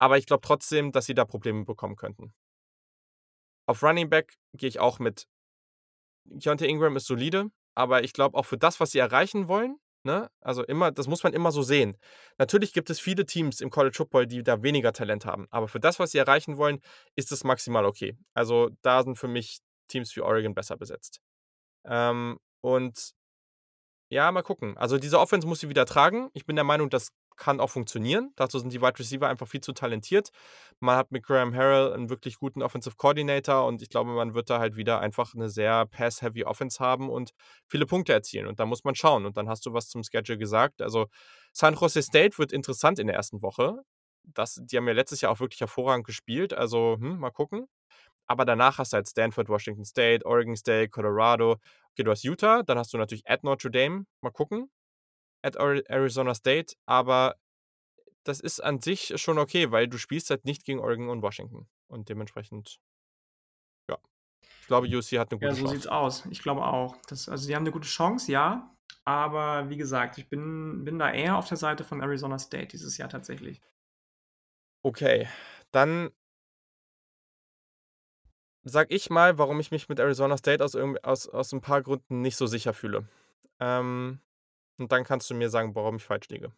Aber 0.04 0.18
ich 0.18 0.26
glaube 0.26 0.42
trotzdem, 0.46 0.92
dass 0.92 1.06
sie 1.06 1.14
da 1.14 1.24
Probleme 1.24 1.64
bekommen 1.64 1.96
könnten. 1.96 2.34
Auf 3.70 3.82
Running 3.82 4.10
Back 4.10 4.34
gehe 4.54 4.68
ich 4.68 4.82
auch 4.82 5.00
mit. 5.00 5.30
Keontae 6.42 6.68
Ingram 6.68 6.98
ist 6.98 7.08
solide, 7.08 7.52
aber 7.74 8.04
ich 8.04 8.12
glaube 8.12 8.38
auch 8.38 8.44
für 8.44 8.58
das, 8.58 8.82
was 8.82 8.92
sie 8.92 9.00
erreichen 9.00 9.48
wollen, 9.48 9.78
ne, 10.04 10.30
also 10.42 10.62
immer 10.66 10.92
das 10.92 11.08
muss 11.08 11.24
man 11.24 11.32
immer 11.32 11.54
so 11.54 11.62
sehen. 11.62 11.96
Natürlich 12.38 12.74
gibt 12.74 12.90
es 12.90 13.00
viele 13.00 13.26
Teams 13.26 13.62
im 13.62 13.70
College 13.70 13.96
Football, 13.96 14.28
die 14.28 14.44
da 14.44 14.62
weniger 14.62 14.92
Talent 14.92 15.26
haben, 15.26 15.48
aber 15.52 15.70
für 15.70 15.80
das, 15.80 16.00
was 16.00 16.12
sie 16.12 16.18
erreichen 16.18 16.58
wollen, 16.58 16.82
ist 17.16 17.32
es 17.32 17.46
maximal 17.46 17.86
okay. 17.86 18.18
Also, 18.34 18.72
da 18.82 19.04
sind 19.04 19.16
für 19.18 19.30
mich 19.30 19.60
Teams 19.88 20.14
wie 20.18 20.22
Oregon 20.22 20.54
besser 20.54 20.76
besetzt. 20.76 21.22
Ähm, 21.86 22.40
und 22.60 23.14
ja, 24.12 24.30
mal 24.34 24.44
gucken. 24.44 24.78
Also, 24.78 24.98
diese 24.98 25.18
Offense 25.18 25.48
muss 25.48 25.62
sie 25.62 25.70
wieder 25.70 25.86
tragen. 25.86 26.30
Ich 26.34 26.46
bin 26.46 26.58
der 26.58 26.66
Meinung, 26.66 26.90
das 26.90 27.14
kann 27.44 27.60
auch 27.60 27.70
funktionieren. 27.72 28.32
Dazu 28.38 28.60
sind 28.60 28.74
die 28.74 28.82
Wide 28.82 29.00
Receiver 29.00 29.28
einfach 29.28 29.48
viel 29.48 29.62
zu 29.62 29.74
talentiert. 29.74 30.30
Man 30.80 30.96
hat 30.98 31.12
mit 31.12 31.24
Graham 31.26 31.54
Harrell 31.56 31.94
'n 31.94 32.10
wirklich 32.10 32.38
guten 32.40 32.62
Offensive 32.64 32.96
Coordinator 32.98 33.66
und 33.68 33.82
ich 33.82 33.90
glaube, 33.90 34.12
man 34.12 34.34
wird 34.34 34.50
da 34.50 34.60
halt 34.60 34.76
wieder 34.78 35.00
einfach 35.02 35.34
'ne 35.36 35.50
sehr 35.50 35.86
Pass-Heavy 35.88 36.46
Offense 36.46 36.80
haben 36.84 37.10
und 37.10 37.32
viele 37.68 37.86
Punkte 37.86 38.14
erzielen 38.14 38.48
und 38.48 38.60
da 38.60 38.66
muss 38.66 38.84
man 38.84 38.96
schauen. 38.96 39.26
Und 39.26 39.38
dann 39.38 39.50
hast 39.50 39.66
du 39.66 39.74
was 39.74 39.90
zum 39.90 40.04
Schedule 40.04 40.38
gesagt. 40.38 40.82
Also, 40.82 41.08
San 41.54 41.76
Jose 41.76 42.02
State 42.02 42.38
wird 42.38 42.52
interessant 42.54 43.00
in 43.00 43.08
der 43.08 43.16
1. 43.16 43.42
Woche. 43.42 43.82
Das 44.24 44.60
die 44.64 44.78
haben 44.78 44.88
ja 44.88 44.94
letztes 44.94 45.22
Jahr 45.22 45.32
auch 45.32 45.40
wirklich 45.42 45.60
hervorragend 45.62 46.06
gespielt. 46.08 46.54
Also, 46.54 46.98
hm, 47.00 47.20
mal 47.20 47.32
gucken. 47.32 47.68
Aber 48.28 48.46
danach 48.46 48.78
hast 48.80 48.94
du 48.94 48.98
halt 48.98 49.08
Stanford, 49.10 49.50
Washington 49.50 49.86
State, 49.86 50.26
Oregon 50.26 50.56
State, 50.58 50.90
Colorado. 50.90 51.54
Okay, 51.94 52.04
du 52.06 52.12
hast 52.12 52.24
Utah, 52.24 52.64
dann 52.64 52.78
hast 52.80 52.94
du 52.94 52.98
natürlich 53.00 53.28
at 53.30 53.44
Notre 53.44 53.72
Dame. 53.72 54.06
Mal 54.22 54.32
gucken. 54.32 54.70
At 55.44 55.58
Ari 55.60 55.84
Arizona 55.90 56.34
State, 56.36 56.76
aber 56.88 57.36
das 58.24 58.40
ist 58.42 58.62
an 58.64 58.82
sich 58.82 59.14
schon 59.22 59.40
okay, 59.40 59.72
weil 59.72 59.88
du 59.90 59.98
spielst 60.00 60.30
halt 60.32 60.46
nicht 60.46 60.66
gegen 60.66 60.80
Oregon 60.80 61.10
und 61.10 61.22
Washington 61.24 61.68
und 61.88 62.10
dementsprechend 62.10 62.78
ja. 63.90 63.98
Ich 64.62 64.68
glaube, 64.68 64.88
USC 64.90 65.20
hat 65.20 65.32
'ne 65.32 65.40
Ja, 65.42 65.54
gute 65.54 65.56
so 65.56 65.66
sieht's 65.68 65.88
Chance. 65.88 65.88
aus. 65.88 66.26
Ich 66.28 66.42
glaube 66.42 66.64
auch. 66.66 66.96
Das 67.08 67.28
also, 67.30 67.46
sie 67.46 67.56
haben 67.56 67.64
'ne 67.64 67.72
gute 67.72 67.88
Chance, 67.88 68.32
ja. 68.32 68.76
Aber 69.06 69.70
wie 69.70 69.78
gesagt, 69.78 70.18
ich 70.18 70.30
bin 70.30 70.84
bin 70.86 70.98
da 71.00 71.12
eher 71.12 71.38
auf 71.38 71.48
der 71.48 71.58
Seite 71.58 71.84
von 71.84 72.02
Arizona 72.02 72.40
State 72.40 72.68
dieses 72.68 72.98
Jahr 72.98 73.10
tatsächlich. 73.10 73.62
Okay, 74.86 75.28
dann 75.72 76.12
sage 78.66 78.96
ich 78.96 79.10
mal, 79.10 79.38
warum 79.38 79.60
ich 79.60 79.72
mich 79.72 79.90
mit 79.90 80.00
Arizona 80.00 80.38
State 80.38 80.64
aus 80.64 80.76
aus 80.76 81.28
aus 81.28 81.52
'n 81.54 81.62
paar 81.62 81.82
Gründen 81.82 82.22
nicht 82.22 82.38
so 82.38 82.48
sicher 82.48 82.74
fühle. 82.74 83.08
Ähm, 83.60 84.20
und 84.78 84.92
dann 84.92 85.04
kannst 85.04 85.30
du 85.30 85.34
mir 85.36 85.50
sagen, 85.50 85.76
warum 85.76 85.98
ich 85.98 86.04
falsch 86.04 86.30
liege. 86.30 86.52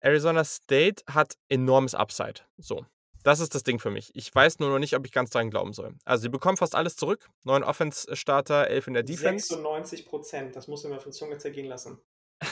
Arizona 0.00 0.44
State 0.44 1.02
hat 1.12 1.36
enormes 1.48 1.94
Upside, 1.94 2.42
so. 2.56 2.86
Das 3.24 3.40
ist 3.40 3.54
das 3.54 3.64
Ding 3.64 3.78
für 3.80 3.90
mich. 3.90 4.14
Ich 4.14 4.32
weiß 4.32 4.60
nur 4.60 4.70
noch 4.70 4.78
nicht, 4.78 4.94
ob 4.94 5.04
ich 5.04 5.12
ganz 5.12 5.30
dran 5.30 5.50
glauben 5.50 5.72
soll. 5.72 5.94
Also, 6.04 6.22
sie 6.22 6.28
bekommen 6.28 6.56
fast 6.56 6.74
alles 6.74 6.96
zurück. 6.96 7.28
9 7.44 7.64
Offense-Starter, 7.64 8.68
11 8.68 8.86
in 8.86 8.94
der 8.94 9.02
Defense. 9.02 9.48
96 9.48 10.06
%, 10.06 10.54
das 10.54 10.68
musst 10.68 10.84
du 10.84 10.88
dir 10.88 10.92
mal 10.92 10.98
auf 10.98 11.04
der 11.04 11.12
Zunge 11.12 11.36
zergehen 11.38 11.66
lassen. 11.66 12.00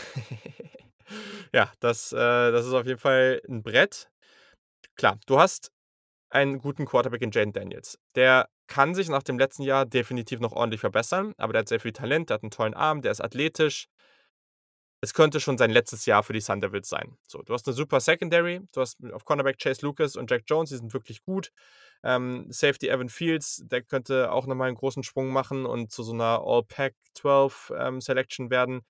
Ja, 1.52 1.72
das 1.78 2.12
äh, 2.12 2.16
das 2.16 2.66
ist 2.66 2.72
auf 2.72 2.84
jeden 2.84 2.98
Fall 2.98 3.40
'n 3.48 3.62
Brett. 3.62 4.10
Klar, 4.96 5.20
du 5.26 5.38
hast 5.38 5.70
einen 6.30 6.58
guten 6.58 6.84
Quarterback 6.84 7.22
in 7.22 7.30
Jayden 7.30 7.52
Daniels. 7.52 7.98
Der 8.16 8.48
kann 8.68 8.94
sich 8.94 9.08
nach 9.08 9.22
dem 9.22 9.38
letzten 9.38 9.62
Jahr 9.62 9.86
definitiv 9.86 10.40
noch 10.40 10.52
ordentlich 10.52 10.80
verbessern, 10.80 11.34
aber 11.38 11.52
der 11.52 11.60
hat 11.60 11.68
sehr 11.68 11.80
viel 11.80 11.92
Talent, 11.92 12.30
der 12.30 12.36
hat 12.36 12.42
'n 12.44 12.50
tollen 12.50 12.74
Arm, 12.74 13.02
der 13.02 13.12
ist 13.12 13.20
athletisch. 13.22 13.88
es 15.02 15.14
könnte 15.14 15.40
schon 15.40 15.58
sein 15.58 15.70
letztes 15.70 16.06
Jahr 16.06 16.22
für 16.22 16.32
die 16.32 16.40
Sun 16.40 16.60
sein. 16.82 17.16
So, 17.28 17.42
du 17.42 17.52
hast 17.52 17.66
eine 17.66 17.74
super 17.74 18.00
Secondary, 18.00 18.60
du 18.72 18.80
hast 18.80 18.96
auf 19.12 19.24
Cornerback 19.24 19.58
Chase 19.58 19.82
Lucas 19.82 20.16
und 20.16 20.30
Jack 20.30 20.44
Jones, 20.46 20.70
die 20.70 20.76
sind 20.76 20.92
wirklich 20.94 21.22
gut. 21.22 21.52
Ähm, 22.02 22.46
Safety 22.50 22.88
Evan 22.88 23.08
Fields, 23.08 23.62
der 23.66 23.82
könnte 23.82 24.32
auch 24.32 24.46
nochmal 24.46 24.68
einen 24.68 24.76
großen 24.76 25.02
Sprung 25.02 25.28
machen 25.28 25.66
und 25.66 25.92
zu 25.92 26.02
so 26.02 26.12
einer 26.12 26.40
All-Pack-12 26.44 27.72
ähm, 27.78 28.00
Selection 28.00 28.50
werden. 28.50 28.82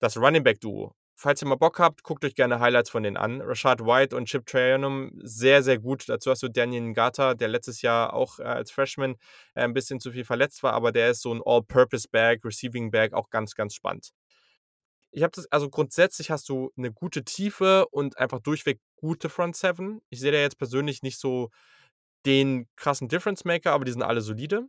Das 0.00 0.16
Running 0.16 0.44
Back-Duo. 0.44 0.94
Falls 1.22 1.42
ihr 1.42 1.48
mal 1.48 1.56
Bock 1.56 1.78
habt, 1.78 2.02
guckt 2.02 2.24
euch 2.24 2.34
gerne 2.34 2.60
Highlights 2.60 2.88
von 2.88 3.02
denen 3.02 3.18
an. 3.18 3.42
Rashad 3.42 3.82
White 3.82 4.16
und 4.16 4.24
Chip 4.24 4.46
Trayanum, 4.46 5.10
sehr, 5.22 5.62
sehr 5.62 5.78
gut. 5.78 6.08
Dazu 6.08 6.30
hast 6.30 6.42
du 6.42 6.48
Daniel 6.48 6.80
Ngata, 6.80 7.34
der 7.34 7.48
letztes 7.48 7.82
Jahr 7.82 8.14
auch 8.14 8.38
äh, 8.38 8.44
als 8.44 8.70
Freshman 8.70 9.16
äh, 9.54 9.64
ein 9.64 9.74
bisschen 9.74 10.00
zu 10.00 10.12
viel 10.12 10.24
verletzt 10.24 10.62
war, 10.62 10.72
aber 10.72 10.92
der 10.92 11.10
ist 11.10 11.20
so 11.20 11.34
ein 11.34 11.42
All-Purpose-Bag, 11.44 12.42
Receiving-Bag, 12.42 13.12
auch 13.12 13.28
ganz, 13.28 13.54
ganz 13.54 13.74
spannend 13.74 14.12
ich 15.12 15.22
habe 15.22 15.32
das, 15.34 15.50
also 15.50 15.68
grundsätzlich 15.68 16.30
hast 16.30 16.48
du 16.48 16.70
eine 16.76 16.92
gute 16.92 17.24
Tiefe 17.24 17.86
und 17.88 18.18
einfach 18.18 18.40
durchweg 18.40 18.80
gute 18.96 19.28
Front 19.28 19.56
Seven. 19.56 20.00
Ich 20.08 20.20
sehe 20.20 20.32
da 20.32 20.38
jetzt 20.38 20.58
persönlich 20.58 21.02
nicht 21.02 21.18
so 21.18 21.50
den 22.26 22.68
krassen 22.76 23.08
Difference 23.08 23.44
Maker, 23.44 23.72
aber 23.72 23.84
die 23.84 23.92
sind 23.92 24.02
alle 24.02 24.20
solide. 24.20 24.68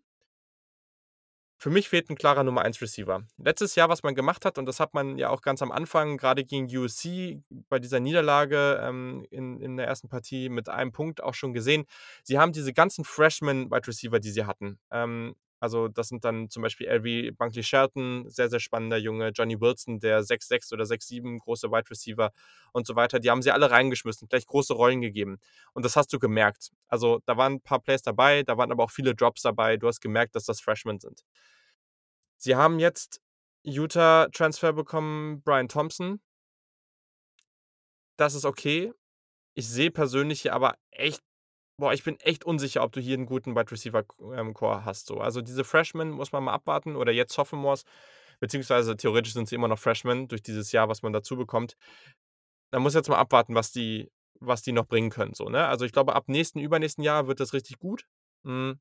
Für 1.62 1.70
mich 1.70 1.89
fehlt 1.89 2.09
ein 2.09 2.16
klarer 2.16 2.43
Nummer 2.43 2.64
1 2.64 2.82
Receiver. 2.82 3.22
Letztes 3.38 3.76
Jahr, 3.76 3.88
was 3.88 4.01
man 4.01 4.16
gemacht 4.16 4.45
hat, 4.45 4.57
und 4.57 4.66
das 4.66 4.80
hat 4.80 4.95
man 4.95 5.20
ja 5.20 5.30
auch 5.30 5.43
ganz 5.43 5.62
am 5.62 5.72
Anfang, 5.72 6.18
gerade 6.18 6.43
gegen 6.43 6.66
USC, 6.76 7.43
bei 7.70 7.78
dieser 7.78 7.99
Niederlage 7.99 8.82
ähm, 8.82 9.28
in, 9.30 9.62
in 9.62 9.78
der 9.78 9.86
ersten 9.86 10.09
Partie 10.09 10.49
mit 10.49 10.70
einem 10.70 10.91
Punkt 10.91 11.22
auch 11.22 11.36
schon 11.36 11.53
gesehen, 11.53 11.86
sie 12.24 12.39
haben 12.39 12.51
diese 12.51 12.74
ganzen 12.74 13.05
Freshman-Wide 13.05 13.88
Receiver, 13.88 14.20
die 14.20 14.32
sie 14.32 14.45
hatten, 14.45 14.80
ähm, 14.89 15.36
also 15.62 15.88
das 15.88 16.07
sind 16.07 16.26
dann 16.26 16.49
zum 16.49 16.64
Beispiel 16.64 16.88
LV 16.88 17.38
Bunkley 17.38 17.62
Shelton, 17.62 18.28
sehr, 18.28 18.49
sehr 18.49 18.59
spannender 18.59 18.97
Junge, 18.97 19.30
Johnny 19.30 19.62
Wilson, 19.62 19.99
der 19.99 20.24
6'6 20.24 20.74
oder 20.74 20.86
6'7, 20.86 21.38
große 21.38 21.72
Wide 21.72 21.89
Receiver 21.91 22.32
und 22.74 22.88
so 22.88 22.95
weiter. 22.95 23.20
Die 23.20 23.30
haben 23.30 23.43
sie 23.43 23.51
alle 23.51 23.70
reingeschmissen, 23.70 24.28
gleich 24.28 24.47
große 24.47 24.74
Rollen 24.74 25.01
gegeben. 25.01 25.38
Und 25.74 25.86
das 25.86 25.95
hast 25.95 26.12
du 26.14 26.18
gemerkt. 26.18 26.72
Also 26.88 27.20
da 27.28 27.38
waren 27.38 27.53
ein 27.53 27.62
paar 27.62 27.80
Plays 27.80 28.01
dabei, 28.01 28.41
da 28.41 28.57
waren 28.57 28.72
aber 28.72 28.84
auch 28.84 28.91
viele 28.91 29.14
Drops 29.14 29.43
dabei. 29.43 29.78
Du 29.78 29.88
hast 29.88 30.01
gemerkt, 30.01 30.36
dass 30.36 30.45
das 30.45 30.59
Freshmen 30.59 30.99
sind. 30.99 31.22
Sie 32.38 32.55
haben 32.55 32.80
jetzt 32.80 33.22
Utah-Transfer 33.62 34.74
bekommen, 34.74 35.43
Brian 35.43 35.68
Thompson. 35.68 36.20
Das 38.18 38.34
ist 38.34 38.45
okay. 38.45 38.91
Ich 39.53 39.70
sehe 39.70 39.91
persönlich 39.91 40.41
hier 40.41 40.53
aber 40.53 40.76
echt 40.89 41.22
boah, 41.82 41.93
ich 41.93 42.03
bin 42.03 42.19
echt 42.19 42.45
unsicher, 42.45 42.84
ob 42.84 42.91
du 42.91 43.01
hier 43.01 43.15
einen 43.15 43.25
guten 43.25 43.55
Wide 43.55 43.71
Receiver 43.71 44.05
ähm, 44.36 44.53
Core 44.53 44.86
hast. 44.86 45.07
So. 45.07 45.17
Also 45.17 45.41
diese 45.41 45.63
Freshmen 45.63 46.11
muss 46.11 46.32
man 46.32 46.43
mal 46.43 46.53
abwarten 46.53 46.95
oder 46.95 47.11
jetzt 47.11 47.34
Sophomores, 47.34 47.86
beziehungsweise 48.39 48.95
theoretisch 48.95 49.34
sind 49.34 49.49
sie 49.49 49.55
immer 49.55 49.67
noch 49.67 49.79
Freshmen 49.79 50.27
durch 50.27 50.43
dieses 50.43 50.71
Jahr, 50.71 50.89
was 50.89 51.01
man 51.01 51.11
dazu 51.11 51.36
bekommt. 51.36 51.75
Da 52.71 52.79
muss 52.79 52.93
jetzt 52.93 53.09
mal 53.09 53.17
abwarten, 53.17 53.55
was 53.55 53.71
die, 53.71 54.11
was 54.39 54.61
die 54.61 54.73
noch 54.73 54.86
bringen 54.86 55.09
können. 55.09 55.34
So, 55.34 55.49
ne? 55.49 55.67
Also 55.67 55.84
ich 55.84 55.91
glaube, 55.91 56.15
ab 56.15 56.25
nächsten, 56.27 56.59
übernächsten 56.59 57.03
Jahr 57.03 57.27
wird 57.27 57.39
das 57.39 57.51
richtig 57.53 57.79
gut. 57.79 58.05
Mhm. 58.43 58.79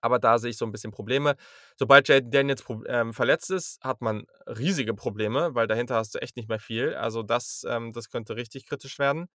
Aber 0.00 0.18
da 0.18 0.38
sehe 0.38 0.50
ich 0.50 0.58
so 0.58 0.64
ein 0.64 0.72
bisschen 0.72 0.90
Probleme. 0.90 1.36
Sobald 1.76 2.08
Jaden 2.08 2.32
Daniels 2.32 2.64
ähm, 2.86 3.12
verletzt 3.12 3.50
ist, 3.52 3.80
hat 3.82 4.00
man 4.00 4.26
riesige 4.46 4.94
Probleme, 4.94 5.54
weil 5.54 5.68
dahinter 5.68 5.96
hast 5.96 6.16
du 6.16 6.18
echt 6.20 6.36
nicht 6.36 6.48
mehr 6.48 6.60
viel. 6.60 6.94
Also 6.94 7.22
das, 7.22 7.64
ähm, 7.68 7.92
das 7.92 8.10
könnte 8.10 8.34
richtig 8.36 8.66
kritisch 8.66 8.98
werden. 8.98 9.28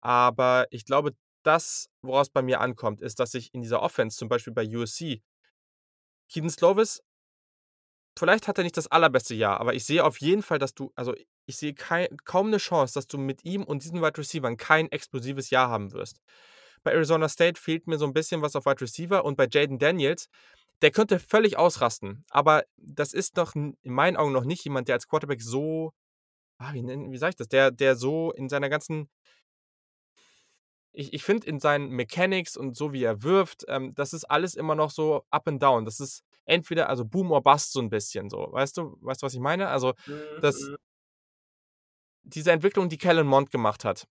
Aber 0.00 0.66
ich 0.70 0.84
glaube, 0.84 1.12
das, 1.48 1.88
woraus 2.02 2.28
bei 2.28 2.42
mir 2.42 2.60
ankommt, 2.60 3.00
ist, 3.00 3.18
dass 3.18 3.32
ich 3.32 3.54
in 3.54 3.62
dieser 3.62 3.80
Offense, 3.82 4.18
zum 4.18 4.28
Beispiel 4.28 4.52
bei 4.52 4.68
USC, 4.68 5.22
Keaton 6.28 6.50
Slovis, 6.50 7.02
vielleicht 8.18 8.48
hat 8.48 8.58
er 8.58 8.64
nicht 8.64 8.76
das 8.76 8.86
allerbeste 8.88 9.34
Jahr, 9.34 9.58
aber 9.58 9.72
ich 9.72 9.86
sehe 9.86 10.04
auf 10.04 10.18
jeden 10.20 10.42
Fall, 10.42 10.58
dass 10.58 10.74
du, 10.74 10.92
also 10.94 11.14
ich 11.46 11.56
sehe 11.56 11.72
kein, 11.72 12.08
kaum 12.24 12.48
eine 12.48 12.58
Chance, 12.58 12.94
dass 12.94 13.06
du 13.06 13.16
mit 13.16 13.46
ihm 13.46 13.64
und 13.64 13.82
diesen 13.82 14.02
Wide 14.02 14.18
Receivers 14.18 14.58
kein 14.58 14.92
explosives 14.92 15.48
Jahr 15.48 15.70
haben 15.70 15.92
wirst. 15.92 16.20
Bei 16.82 16.92
Arizona 16.92 17.28
State 17.30 17.58
fehlt 17.58 17.86
mir 17.86 17.96
so 17.96 18.04
ein 18.04 18.12
bisschen 18.12 18.42
was 18.42 18.54
auf 18.54 18.66
Wide 18.66 18.82
Receiver 18.82 19.24
und 19.24 19.36
bei 19.36 19.48
Jaden 19.50 19.78
Daniels, 19.78 20.28
der 20.82 20.90
könnte 20.90 21.18
völlig 21.18 21.56
ausrasten, 21.56 22.26
aber 22.28 22.64
das 22.76 23.14
ist 23.14 23.38
doch 23.38 23.54
in 23.54 23.74
meinen 23.82 24.18
Augen 24.18 24.32
noch 24.32 24.44
nicht 24.44 24.64
jemand, 24.64 24.88
der 24.88 24.96
als 24.96 25.08
Quarterback 25.08 25.40
so, 25.40 25.92
ah, 26.58 26.74
wie, 26.74 26.84
wie 26.84 27.18
sage 27.18 27.30
ich 27.30 27.36
das, 27.36 27.48
der, 27.48 27.70
der 27.70 27.96
so 27.96 28.32
in 28.32 28.50
seiner 28.50 28.68
ganzen 28.68 29.08
ich, 30.98 31.12
ich 31.12 31.22
finde 31.22 31.46
in 31.46 31.60
seinen 31.60 31.90
Mechanics 31.90 32.56
und 32.56 32.76
so 32.76 32.92
wie 32.92 33.04
er 33.04 33.22
wirft, 33.22 33.64
ähm, 33.68 33.94
das 33.94 34.12
ist 34.12 34.24
alles 34.24 34.56
immer 34.56 34.74
noch 34.74 34.90
so 34.90 35.24
up 35.30 35.46
and 35.46 35.62
down. 35.62 35.84
Das 35.84 36.00
ist 36.00 36.24
entweder, 36.44 36.88
also 36.88 37.04
Boom 37.04 37.30
or 37.30 37.40
Bust 37.40 37.72
so 37.72 37.80
ein 37.80 37.88
bisschen 37.88 38.28
so. 38.28 38.48
Weißt 38.50 38.76
du, 38.76 38.98
weißt 39.00 39.22
du, 39.22 39.26
was 39.26 39.34
ich 39.34 39.40
meine? 39.40 39.68
Also, 39.68 39.94
das, 40.40 40.60
mhm. 40.60 40.76
diese 42.24 42.50
Entwicklung, 42.50 42.88
die 42.88 42.98
Kellen 42.98 43.28
Mond 43.28 43.52
gemacht 43.52 43.84
hat, 43.84 44.08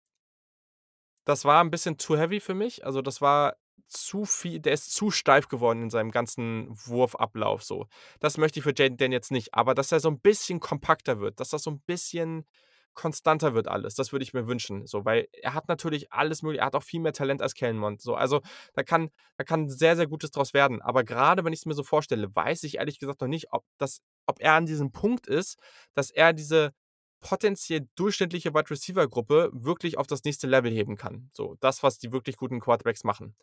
das 1.23 1.45
war 1.45 1.63
ein 1.63 1.69
bisschen 1.69 1.99
too 1.99 2.17
heavy 2.17 2.39
für 2.39 2.55
mich. 2.55 2.83
Also, 2.83 3.03
das 3.03 3.21
war 3.21 3.57
zu 3.87 4.25
viel, 4.25 4.59
der 4.59 4.73
ist 4.73 4.91
zu 4.91 5.11
steif 5.11 5.49
geworden 5.49 5.83
in 5.83 5.89
seinem 5.91 6.09
ganzen 6.09 6.67
Wurfablauf 6.87 7.61
so. 7.61 7.85
Das 8.19 8.39
möchte 8.39 8.57
ich 8.57 8.63
für 8.63 8.73
Jaden 8.75 8.97
Dan 8.97 9.11
jetzt 9.11 9.29
nicht, 9.29 9.53
aber 9.53 9.75
dass 9.75 9.91
er 9.91 9.99
so 9.99 10.09
ein 10.09 10.19
bisschen 10.19 10.59
kompakter 10.59 11.19
wird, 11.19 11.39
dass 11.39 11.49
das 11.49 11.61
so 11.61 11.69
ein 11.69 11.81
bisschen 11.81 12.47
konstanter 12.93 13.53
wird 13.53 13.67
alles. 13.67 13.95
Das 13.95 14.11
würde 14.11 14.23
ich 14.23 14.33
mir 14.33 14.47
wünschen. 14.47 14.85
So, 14.85 15.05
weil 15.05 15.27
er 15.31 15.53
hat 15.53 15.67
natürlich 15.67 16.11
alles 16.11 16.41
mögliche, 16.41 16.61
er 16.61 16.67
hat 16.67 16.75
auch 16.75 16.83
viel 16.83 16.99
mehr 16.99 17.13
Talent 17.13 17.41
als 17.41 17.53
Kellenmond. 17.53 18.01
So, 18.01 18.15
also 18.15 18.41
da 18.73 18.83
kann, 18.83 19.09
da 19.37 19.43
kann 19.43 19.69
sehr, 19.69 19.95
sehr 19.95 20.07
Gutes 20.07 20.31
draus 20.31 20.53
werden. 20.53 20.81
Aber 20.81 21.03
gerade 21.03 21.43
wenn 21.43 21.53
ich 21.53 21.59
es 21.59 21.65
mir 21.65 21.73
so 21.73 21.83
vorstelle, 21.83 22.33
weiß 22.35 22.63
ich 22.63 22.77
ehrlich 22.77 22.99
gesagt 22.99 23.21
noch 23.21 23.27
nicht, 23.27 23.47
ob, 23.51 23.65
das, 23.77 24.01
ob 24.25 24.39
er 24.39 24.53
an 24.53 24.65
diesem 24.65 24.91
Punkt 24.91 25.27
ist, 25.27 25.57
dass 25.93 26.11
er 26.11 26.33
diese 26.33 26.73
potenziell 27.21 27.87
durchschnittliche 27.95 28.53
Wide 28.53 28.69
Receiver 28.69 29.07
Gruppe 29.07 29.49
wirklich 29.53 29.97
auf 29.97 30.07
das 30.07 30.23
nächste 30.23 30.47
Level 30.47 30.71
heben 30.71 30.97
kann. 30.97 31.29
So, 31.33 31.55
das, 31.59 31.83
was 31.83 31.99
die 31.99 32.11
wirklich 32.11 32.35
guten 32.35 32.59
Quarterbacks 32.59 33.03
machen. 33.03 33.35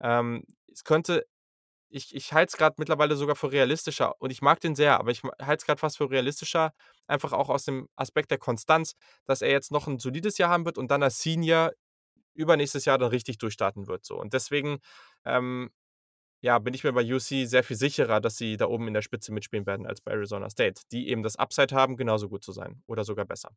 Ähm, 0.00 0.44
es 0.72 0.84
könnte 0.84 1.24
ich, 1.92 2.14
ich 2.14 2.32
halte 2.32 2.50
es 2.52 2.56
gerade 2.56 2.76
mittlerweile 2.78 3.16
sogar 3.16 3.36
für 3.36 3.52
realistischer 3.52 4.20
und 4.20 4.30
ich 4.30 4.42
mag 4.42 4.60
den 4.60 4.74
sehr, 4.74 4.98
aber 4.98 5.10
ich 5.10 5.22
halte 5.22 5.60
es 5.60 5.66
gerade 5.66 5.78
fast 5.78 5.98
für 5.98 6.10
realistischer, 6.10 6.72
einfach 7.06 7.32
auch 7.32 7.48
aus 7.48 7.64
dem 7.64 7.88
Aspekt 7.96 8.30
der 8.30 8.38
Konstanz, 8.38 8.94
dass 9.26 9.42
er 9.42 9.50
jetzt 9.50 9.70
noch 9.70 9.86
ein 9.86 9.98
solides 9.98 10.38
Jahr 10.38 10.50
haben 10.50 10.64
wird 10.64 10.78
und 10.78 10.90
dann 10.90 11.02
als 11.02 11.20
Senior 11.20 11.72
übernächstes 12.34 12.86
Jahr 12.86 12.98
dann 12.98 13.10
richtig 13.10 13.38
durchstarten 13.38 13.86
wird. 13.88 14.04
So. 14.06 14.18
Und 14.18 14.32
deswegen 14.32 14.78
ähm, 15.24 15.70
ja, 16.42 16.58
bin 16.58 16.74
ich 16.74 16.82
mir 16.82 16.92
bei 16.92 17.04
UC 17.04 17.46
sehr 17.46 17.62
viel 17.62 17.76
sicherer, 17.76 18.20
dass 18.20 18.36
sie 18.36 18.56
da 18.56 18.66
oben 18.66 18.88
in 18.88 18.94
der 18.94 19.02
Spitze 19.02 19.32
mitspielen 19.32 19.64
werden 19.64 19.86
als 19.86 20.00
bei 20.00 20.10
Arizona 20.12 20.50
State, 20.50 20.82
die 20.90 21.08
eben 21.08 21.22
das 21.22 21.36
Upside 21.36 21.74
haben, 21.74 21.96
genauso 21.96 22.28
gut 22.28 22.42
zu 22.42 22.52
sein 22.52 22.82
oder 22.86 23.04
sogar 23.04 23.24
besser. 23.24 23.50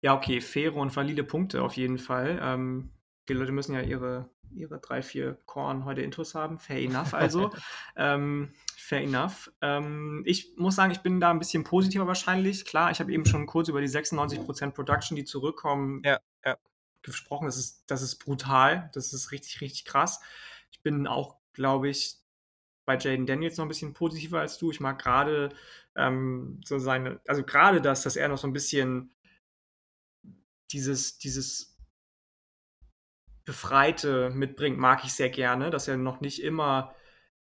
Ja, 0.00 0.14
okay, 0.16 0.40
faire 0.40 0.76
und 0.76 0.94
valide 0.94 1.24
Punkte 1.24 1.62
auf 1.62 1.76
jeden 1.76 1.98
Fall. 1.98 2.38
Ähm, 2.42 2.90
die 3.28 3.34
Leute 3.34 3.52
müssen 3.52 3.74
ja 3.74 3.82
ihre, 3.82 4.30
ihre 4.56 4.78
drei, 4.78 5.02
vier 5.02 5.38
Korn 5.46 5.84
heute 5.84 6.02
Intos 6.02 6.34
haben. 6.34 6.58
Fair 6.58 6.78
enough 6.78 7.14
also. 7.14 7.50
ähm, 7.96 8.54
fair 8.76 9.02
enough. 9.02 9.52
Ähm, 9.60 10.22
ich 10.26 10.56
muss 10.56 10.76
sagen, 10.76 10.92
ich 10.92 11.00
bin 11.00 11.20
da 11.20 11.30
ein 11.30 11.38
bisschen 11.38 11.64
positiver 11.64 12.06
wahrscheinlich. 12.06 12.64
Klar, 12.64 12.90
ich 12.90 13.00
habe 13.00 13.12
eben 13.12 13.26
schon 13.26 13.46
kurz 13.46 13.68
über 13.68 13.80
die 13.80 13.88
96% 13.88 14.72
Production, 14.72 15.16
die 15.16 15.24
zurückkommen, 15.24 16.02
ja, 16.04 16.20
ja. 16.44 16.56
gesprochen. 17.02 17.46
Das 17.46 17.56
ist, 17.56 17.84
das 17.86 18.02
ist 18.02 18.16
brutal. 18.16 18.90
Das 18.94 19.12
ist 19.12 19.32
richtig, 19.32 19.60
richtig 19.60 19.84
krass. 19.84 20.20
Ich 20.70 20.82
bin 20.82 21.06
auch, 21.06 21.36
glaube 21.52 21.88
ich, 21.88 22.16
bei 22.84 22.96
Jaden 22.96 23.26
Daniels 23.26 23.58
noch 23.58 23.64
ein 23.64 23.68
bisschen 23.68 23.92
positiver 23.92 24.40
als 24.40 24.58
du. 24.58 24.70
Ich 24.70 24.80
mag 24.80 24.98
gerade 24.98 25.50
ähm, 25.96 26.60
so 26.64 26.78
seine, 26.78 27.20
also 27.26 27.42
gerade 27.42 27.80
das, 27.80 28.02
dass 28.02 28.16
er 28.16 28.28
noch 28.28 28.38
so 28.38 28.46
ein 28.46 28.52
bisschen 28.52 29.12
dieses, 30.70 31.18
dieses 31.18 31.75
Befreite 33.46 34.30
mitbringt, 34.30 34.76
mag 34.76 35.04
ich 35.04 35.14
sehr 35.14 35.30
gerne, 35.30 35.70
dass 35.70 35.88
er 35.88 35.96
noch 35.96 36.20
nicht 36.20 36.42
immer 36.42 36.94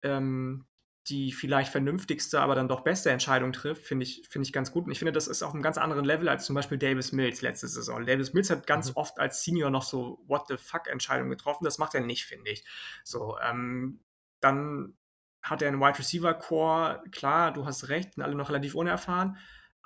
ähm, 0.04 0.68
die 1.10 1.32
vielleicht 1.32 1.72
vernünftigste, 1.72 2.42
aber 2.42 2.54
dann 2.54 2.68
doch 2.68 2.82
beste 2.82 3.10
Entscheidung 3.10 3.54
trifft, 3.54 3.84
finde 3.84 4.04
ich, 4.04 4.28
find 4.30 4.46
ich 4.46 4.52
ganz 4.52 4.72
gut. 4.72 4.86
Und 4.86 4.92
ich 4.92 5.00
finde, 5.00 5.14
das 5.14 5.28
ist 5.28 5.42
auf 5.42 5.54
einem 5.54 5.64
ganz 5.64 5.78
anderen 5.78 6.04
Level 6.04 6.28
als 6.28 6.46
zum 6.46 6.54
Beispiel 6.56 6.78
Davis 6.78 7.14
Mills 7.14 7.42
letzte 7.42 7.68
Saison. 7.68 8.06
Davis 8.06 8.34
Mills 8.34 8.50
hat 8.50 8.68
ganz 8.68 8.90
mhm. 8.90 8.98
oft 8.98 9.18
als 9.18 9.44
Senior 9.44 9.70
noch 9.70 9.84
so 9.84 10.22
What 10.28 10.48
the 10.50 10.58
fuck 10.58 10.88
Entscheidungen 10.88 11.30
getroffen. 11.30 11.64
Das 11.64 11.78
macht 11.78 11.96
er 11.96 12.02
nicht, 12.02 12.26
finde 12.26 12.52
ich. 12.52 12.66
So, 13.06 13.38
ähm, 13.40 14.02
dann 14.42 14.98
hat 15.42 15.62
er 15.62 15.70
einen 15.70 15.80
Wide 15.80 15.98
Receiver 15.98 16.34
Core. 16.34 17.02
Klar, 17.12 17.54
du 17.54 17.66
hast 17.66 17.88
recht, 17.88 18.16
sind 18.16 18.24
alle 18.24 18.36
noch 18.36 18.50
relativ 18.50 18.76
unerfahren. 18.76 19.38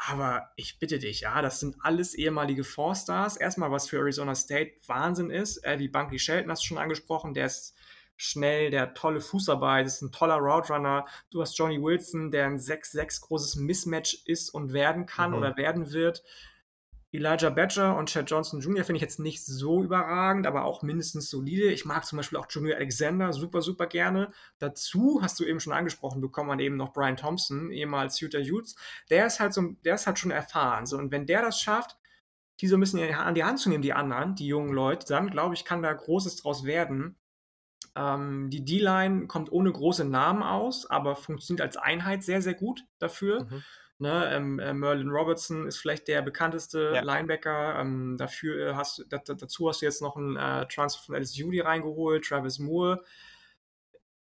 Aber 0.08 0.50
ich 0.56 0.80
bitte 0.80 0.98
dich, 0.98 1.22
ja, 1.22 1.44
das 1.44 1.60
sind 1.60 1.76
alles 1.82 2.16
ehemalige 2.16 2.64
Four-Stars. 2.64 3.38
Erstmal, 3.38 3.70
was 3.70 3.88
für 3.88 3.98
Arizona 3.98 4.34
State 4.34 4.74
Wahnsinn 4.88 5.30
ist, 5.30 5.64
äh, 5.64 5.78
wie 5.78 5.90
Bunky 5.90 6.18
Shelton 6.18 6.50
hast 6.50 6.64
du 6.64 6.68
schon 6.70 6.80
angesprochen, 6.80 7.36
der 7.36 7.46
ist 7.46 7.76
schnell, 8.18 8.72
der 8.72 8.82
hat 8.82 8.98
tolle 8.98 9.22
Fußarbeit, 9.22 9.86
ist 9.86 10.02
ein 10.02 10.12
toller 10.12 10.38
Route 10.38 10.74
Runner. 10.74 11.06
Du 11.30 11.42
hast 11.42 11.56
Johnny 11.56 11.80
Wilson, 11.80 12.32
der 12.32 12.48
ein 12.48 12.58
6-6 12.58 13.22
großes 13.22 13.56
Mismatch 13.58 14.24
ist 14.26 14.50
und 14.50 14.74
werden 14.74 15.06
kann 15.06 15.32
mhm. 15.32 15.38
oder 15.38 15.56
werden 15.56 15.92
wird. 15.92 16.24
Elijah 17.14 17.50
Badger 17.50 17.98
und 17.98 18.10
Chad 18.10 18.30
Johnson 18.30 18.62
Jr. 18.62 18.86
finde 18.86 18.98
ich 18.98 19.02
jetzt 19.02 19.20
nicht 19.20 19.46
so 19.46 19.84
überragend, 19.84 20.48
aber 20.48 20.64
auch 20.64 20.82
mindestens 20.82 21.30
solide. 21.30 21.72
Ich 21.72 21.84
mag 21.84 22.06
zum 22.06 22.18
Beispiel 22.18 22.38
auch 22.38 22.48
Junior 22.50 22.78
Alexander 22.78 23.34
super, 23.34 23.62
super 23.62 23.86
gerne. 23.86 24.32
Dazu 24.60 25.20
hast 25.22 25.40
du 25.40 25.44
eben 25.44 25.60
schon 25.60 25.74
angesprochen 25.74 26.22
bekommen, 26.22 26.48
man 26.48 26.60
eben 26.60 26.78
noch 26.78 26.94
Brian 26.94 27.18
Thompson, 27.18 27.70
ehemals 27.70 28.20
Utah 28.22 28.40
Utes. 28.40 28.76
Der 29.10 29.26
ist 29.26 29.42
halt 29.42 29.54
so, 29.54 29.76
der 29.84 29.96
ist 29.96 30.08
halt 30.08 30.20
schon 30.20 30.32
erfahren. 30.32 30.86
So, 30.86 30.98
und 30.98 31.12
wenn 31.12 31.26
der 31.26 31.42
das 31.42 31.60
schafft, 31.60 31.98
die 32.62 32.68
so 32.68 32.78
ein 32.78 32.80
bisschen 32.80 33.14
an 33.14 33.36
die 33.36 33.44
Hand 33.44 33.60
zu 33.60 33.70
nehmen, 33.70 33.82
die 33.82 33.94
anderen, 33.94 34.36
die 34.36 34.48
jungen 34.48 34.72
Leute, 34.72 35.06
dann 35.08 35.32
glaube 35.32 35.56
ich, 35.56 35.66
kann 35.66 35.82
da 35.82 35.92
Großes 35.92 36.38
draus 36.38 36.64
werden. 36.64 37.18
Ähm, 37.96 38.50
die 38.50 38.64
D-Line 38.64 39.28
kommt 39.28 39.52
ohne 39.52 39.72
große 39.72 40.06
Namen 40.06 40.44
aus, 40.44 40.90
aber 40.90 41.16
funktioniert 41.18 41.62
als 41.62 41.76
Einheit 41.76 42.24
sehr, 42.24 42.42
sehr 42.42 42.54
gut 42.54 42.86
dafür. 43.00 43.44
Mhm. 43.44 43.64
Ne, 44.02 44.34
ähm, 44.34 44.58
äh, 44.58 44.74
Merlin 44.74 45.12
Robertson 45.12 45.68
ist 45.68 45.78
vielleicht 45.78 46.08
der 46.08 46.24
bekannteste 46.24 46.92
ja. 46.96 47.02
Linebacker. 47.04 47.80
Ähm, 47.80 48.18
dafür 48.18 48.70
äh, 48.70 48.74
hast 48.74 49.06
da, 49.10 49.20
dazu 49.20 49.70
hast 49.70 49.84
du 49.84 49.86
jetzt 49.86 50.02
noch 50.02 50.18
einen 50.18 50.38
äh, 50.38 50.66
Transfer 50.68 51.04
von 51.06 51.16
LSU 51.16 51.52
reingeholt, 51.62 52.26
Travis 52.26 52.58
Moore. 52.58 53.04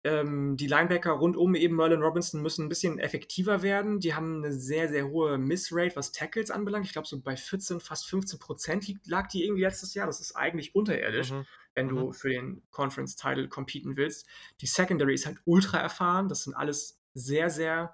Ähm, 0.03 0.57
die 0.57 0.65
Linebacker 0.65 1.11
rund 1.11 1.37
um 1.37 1.53
eben 1.53 1.75
Merlin 1.75 2.01
Robinson 2.01 2.41
müssen 2.41 2.65
ein 2.65 2.69
bisschen 2.69 2.97
effektiver 2.97 3.61
werden. 3.61 3.99
Die 3.99 4.15
haben 4.15 4.43
eine 4.43 4.51
sehr, 4.51 4.89
sehr 4.89 5.09
hohe 5.09 5.37
Missrate, 5.37 5.95
was 5.95 6.11
Tackles 6.11 6.49
anbelangt. 6.49 6.87
Ich 6.87 6.93
glaube, 6.93 7.07
so 7.07 7.21
bei 7.21 7.37
14, 7.37 7.79
fast 7.79 8.09
15 8.09 8.39
Prozent 8.39 8.91
lag 9.05 9.27
die 9.27 9.43
irgendwie 9.43 9.61
letztes 9.61 9.93
Jahr. 9.93 10.07
Das 10.07 10.19
ist 10.19 10.35
eigentlich 10.35 10.73
unterirdisch, 10.73 11.33
mhm. 11.33 11.45
wenn 11.75 11.85
mhm. 11.85 11.95
du 11.97 12.11
für 12.13 12.29
den 12.29 12.63
Conference-Title 12.71 13.47
competen 13.47 13.95
willst. 13.95 14.25
Die 14.59 14.67
Secondary 14.67 15.13
ist 15.13 15.27
halt 15.27 15.37
ultra 15.45 15.77
erfahren. 15.77 16.29
Das 16.29 16.45
sind 16.45 16.55
alles 16.55 16.99
sehr, 17.13 17.51
sehr 17.51 17.93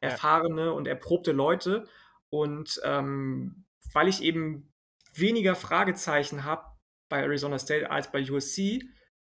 erfahrene 0.00 0.72
und 0.72 0.88
erprobte 0.88 1.32
Leute. 1.32 1.86
Und 2.28 2.80
ähm, 2.84 3.64
weil 3.92 4.08
ich 4.08 4.22
eben 4.22 4.72
weniger 5.14 5.54
Fragezeichen 5.54 6.44
habe 6.44 6.64
bei 7.08 7.20
Arizona 7.22 7.58
State 7.58 7.90
als 7.90 8.10
bei 8.12 8.28
USC 8.30 8.82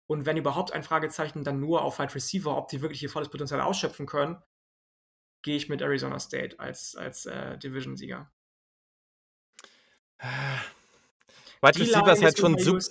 und 0.07 0.27
wenn 0.27 0.37
überhaupt 0.37 0.73
ein 0.73 0.83
Fragezeichen, 0.83 1.45
dann 1.45 1.61
nur 1.61 1.83
auf 1.83 1.99
Wide 1.99 2.15
Receiver, 2.15 2.57
ob 2.57 2.69
die 2.69 2.83
wirklich 2.83 3.03
ihr 3.03 3.11
volles 3.11 3.29
Potenzial 3.31 3.61
ausschöpfen 3.61 4.07
können, 4.07 4.37
gehe 5.43 5.57
ich 5.57 5.69
mit 5.69 5.83
Arizona 5.83 6.19
State 6.19 6.61
als, 6.61 6.95
als 6.95 7.27
äh, 7.27 7.59
Division-Sieger. 7.59 8.31
Wide 11.62 11.81
Receiver 11.81 12.12
ist 12.12 12.23
halt 12.23 12.39
schon 12.39 12.59
super. 12.59 12.85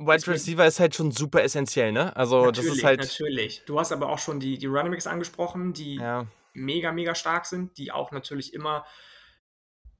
Wide 0.00 0.26
Receiver 0.28 0.64
ist 0.64 0.80
halt 0.80 0.94
schon 0.94 1.10
super 1.10 1.42
essentiell, 1.42 1.92
ne? 1.92 2.14
Also 2.16 2.44
natürlich, 2.44 2.68
das 2.68 2.78
ist 2.78 2.84
halt. 2.84 3.00
Natürlich. 3.00 3.62
Du 3.66 3.78
hast 3.78 3.92
aber 3.92 4.08
auch 4.08 4.18
schon 4.18 4.40
die, 4.40 4.56
die 4.56 4.66
Running 4.66 4.92
Backs 4.92 5.06
angesprochen, 5.08 5.72
die 5.72 5.96
ja 5.96 6.26
mega, 6.58 6.92
mega 6.92 7.14
stark 7.14 7.46
sind, 7.46 7.78
die 7.78 7.92
auch 7.92 8.12
natürlich 8.12 8.54
immer 8.54 8.84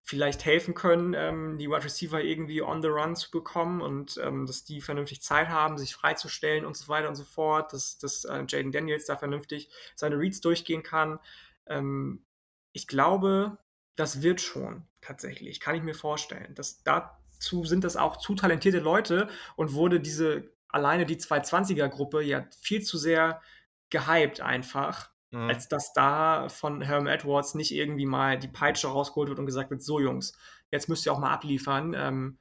vielleicht 0.09 0.47
helfen 0.47 0.73
können, 0.73 1.13
ähm, 1.13 1.59
die 1.59 1.69
Wide 1.69 1.85
Receiver 1.85 2.23
irgendwie 2.23 2.63
on 2.63 2.81
the 2.81 2.89
run 2.89 3.15
zu 3.15 3.31
bekommen 3.31 3.83
und 3.83 4.19
ähm, 4.25 4.47
dass 4.47 4.65
die 4.65 4.81
vernünftig 4.81 5.21
Zeit 5.21 5.49
haben, 5.49 5.77
sich 5.77 5.95
freizustellen 5.95 6.65
und 6.65 6.79
so 6.79 6.89
weiter 6.89 7.11
und 7.11 7.15
so 7.15 7.25
fort, 7.25 7.75
dass, 7.75 7.99
dass 7.99 8.25
äh, 8.25 8.43
Jaden 8.49 8.73
Daniels 8.73 9.05
da 9.05 9.17
vernünftig 9.17 9.69
seine 9.97 10.19
Reads 10.19 10.41
durchgehen 10.41 10.83
kann. 10.83 11.19
Ähm, 11.67 12.25
ich 12.73 12.87
glaube, 12.87 13.59
das 13.97 14.23
wird 14.23 14.41
schon 14.41 14.87
tatsächlich, 15.03 15.61
kann 15.61 15.75
ich 15.75 15.83
mir 15.83 15.95
vorstellen. 15.95 16.55
Dass 16.55 16.83
dazu 16.85 17.67
sind 17.67 17.85
das 17.85 17.99
auch 17.99 18.17
zu 18.17 18.35
talentierte 18.35 18.79
Leute 18.79 19.29
und 19.57 19.75
wurde 19.75 20.01
diese 20.01 20.51
alleine 20.69 21.05
die 21.05 21.17
220er-Gruppe 21.17 22.23
ja 22.23 22.47
viel 22.63 22.83
zu 22.83 22.97
sehr 22.97 23.43
gehypt 23.91 24.41
einfach 24.41 25.11
Mhm. 25.31 25.49
Als 25.49 25.69
dass 25.69 25.93
da 25.93 26.49
von 26.49 26.81
Herm 26.81 27.07
Edwards 27.07 27.55
nicht 27.55 27.73
irgendwie 27.73 28.07
mal 28.07 28.39
die 28.39 28.49
Peitsche 28.49 28.89
rausgeholt 28.89 29.29
wird 29.29 29.39
und 29.39 29.47
gesagt 29.47 29.71
wird, 29.71 29.83
so 29.83 30.01
Jungs, 30.01 30.37
jetzt 30.71 30.89
müsst 30.89 31.07
ihr 31.07 31.13
auch 31.13 31.19
mal 31.19 31.33
abliefern. 31.33 31.95
Ähm, 31.97 32.39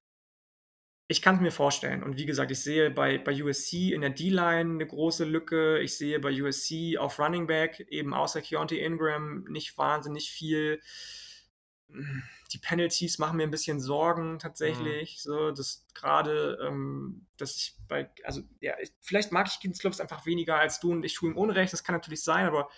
ich 1.10 1.22
kann 1.22 1.36
es 1.36 1.42
mir 1.42 1.52
vorstellen. 1.52 2.04
Und 2.04 2.18
wie 2.18 2.26
gesagt, 2.26 2.52
ich 2.52 2.60
sehe 2.62 2.92
bei, 2.92 3.18
bei 3.18 3.42
USC 3.42 3.94
in 3.94 4.02
der 4.02 4.10
D-Line 4.10 4.74
eine 4.74 4.86
große 4.86 5.24
Lücke. 5.24 5.80
Ich 5.80 5.98
sehe 5.98 6.20
bei 6.20 6.42
USC 6.42 6.98
auf 6.98 7.18
Running 7.20 7.48
Back 7.48 7.80
eben 7.90 8.14
außer 8.14 8.42
Keontae 8.42 8.80
Ingram 8.80 9.46
nicht 9.46 9.78
wahnsinnig 9.78 10.32
viel 10.32 10.82
die 12.52 12.58
Penalties 12.58 13.18
machen 13.18 13.38
mir 13.38 13.44
ein 13.44 13.52
bisschen 13.52 13.80
Sorgen 13.80 14.40
tatsächlich. 14.40 15.18
Mhm. 15.18 15.30
So, 15.30 15.52
dass 15.52 15.86
gerade, 15.94 16.60
ähm, 16.62 17.26
dass 17.38 17.56
ich 17.56 17.76
bei, 17.88 18.10
also 18.24 18.42
ja, 18.60 18.74
ich, 18.82 18.94
vielleicht 19.02 19.32
mag 19.32 19.48
ich 19.48 19.60
Keaton 19.60 19.76
Slopes 19.76 20.00
einfach 20.00 20.26
weniger 20.26 20.58
als 20.58 20.80
du 20.80 20.92
und 20.92 21.04
ich 21.04 21.14
tue 21.14 21.30
ihm 21.30 21.38
Unrecht, 21.38 21.74
das 21.74 21.84
kann 21.84 21.96
natürlich 21.96 22.24
sein, 22.24 22.46
aber 22.46 22.70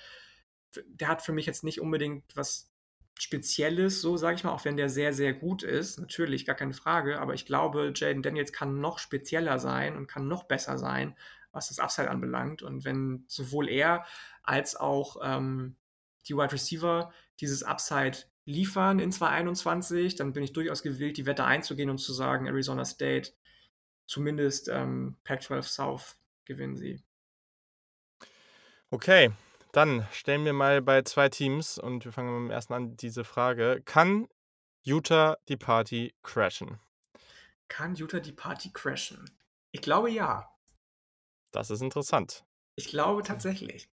der 0.86 1.07
hat 1.07 1.22
für 1.22 1.32
mich 1.32 1.45
jetzt 1.45 1.64
nicht 1.64 1.82
unbedingt 1.82 2.36
was 2.36 2.72
Spezielles, 3.18 3.99
so 3.99 4.16
sage 4.16 4.36
ich 4.36 4.43
mal, 4.45 4.51
auch 4.51 4.64
wenn 4.64 4.78
der 4.78 4.89
sehr, 4.89 5.12
sehr 5.12 5.34
gut 5.34 5.62
ist, 5.62 5.99
natürlich, 5.99 6.45
gar 6.45 6.55
keine 6.55 6.74
Frage, 6.74 7.20
aber 7.20 7.34
ich 7.34 7.45
glaube, 7.45 7.91
Jaden 7.93 8.24
Daniels 8.24 8.53
kann 8.53 8.80
noch 8.80 8.97
spezieller 8.97 9.60
sein 9.60 9.97
und 9.97 10.07
kann 10.07 10.28
noch 10.28 10.43
besser 10.43 10.78
sein, 10.78 11.18
was 11.51 11.68
das 11.68 11.80
Upside 11.80 12.10
anbelangt. 12.10 12.62
Und 12.62 12.86
wenn 12.86 13.26
sowohl 13.28 13.68
er 13.68 14.05
als 14.43 14.78
auch 14.78 15.18
ähm, 15.22 15.76
die 16.30 16.36
Wide 16.36 16.53
Receiver 16.53 17.12
dieses 17.41 17.64
Upside 17.64 18.20
liefern 18.46 19.00
in 19.00 19.12
2021, 19.12 20.16
dann 20.16 20.34
bin 20.34 20.44
ich 20.44 20.54
durchaus 20.54 20.82
gewillt, 20.82 21.18
die 21.18 21.26
Wette 21.26 21.46
einzugehen 21.46 21.90
und 21.90 22.00
zu 22.00 22.14
sagen, 22.14 22.48
Arizona 22.48 22.86
State, 22.86 23.34
zumindest 24.08 24.70
ähm, 24.70 25.18
Pac-12 25.24 25.62
South 25.64 26.18
gewinnen 26.46 26.76
sie. 26.76 27.04
Okay, 28.90 29.32
dann 29.72 30.08
stellen 30.12 30.46
wir 30.46 30.54
mal 30.54 30.82
bei 30.82 31.04
zwei 31.04 31.30
Teams 31.30 31.78
und 31.78 32.06
wir 32.06 32.12
fangen 32.12 32.34
mit 32.34 32.50
dem 32.50 32.52
ersten 32.52 32.74
an 32.74 32.98
diese 32.98 33.24
Frage. 33.24 33.82
Kann 33.86 34.28
Utah 34.82 35.38
die 35.48 35.58
Party 35.58 36.16
crashen? 36.24 36.80
Kann 37.68 37.94
Utah 37.96 38.20
die 38.20 38.32
Party 38.32 38.72
crashen? 38.74 39.30
Ich 39.72 39.82
glaube 39.82 40.10
ja. 40.10 40.52
Das 41.52 41.70
ist 41.70 41.82
interessant. 41.82 42.46
Ich 42.76 42.88
glaube 42.88 43.22
tatsächlich. 43.22 43.90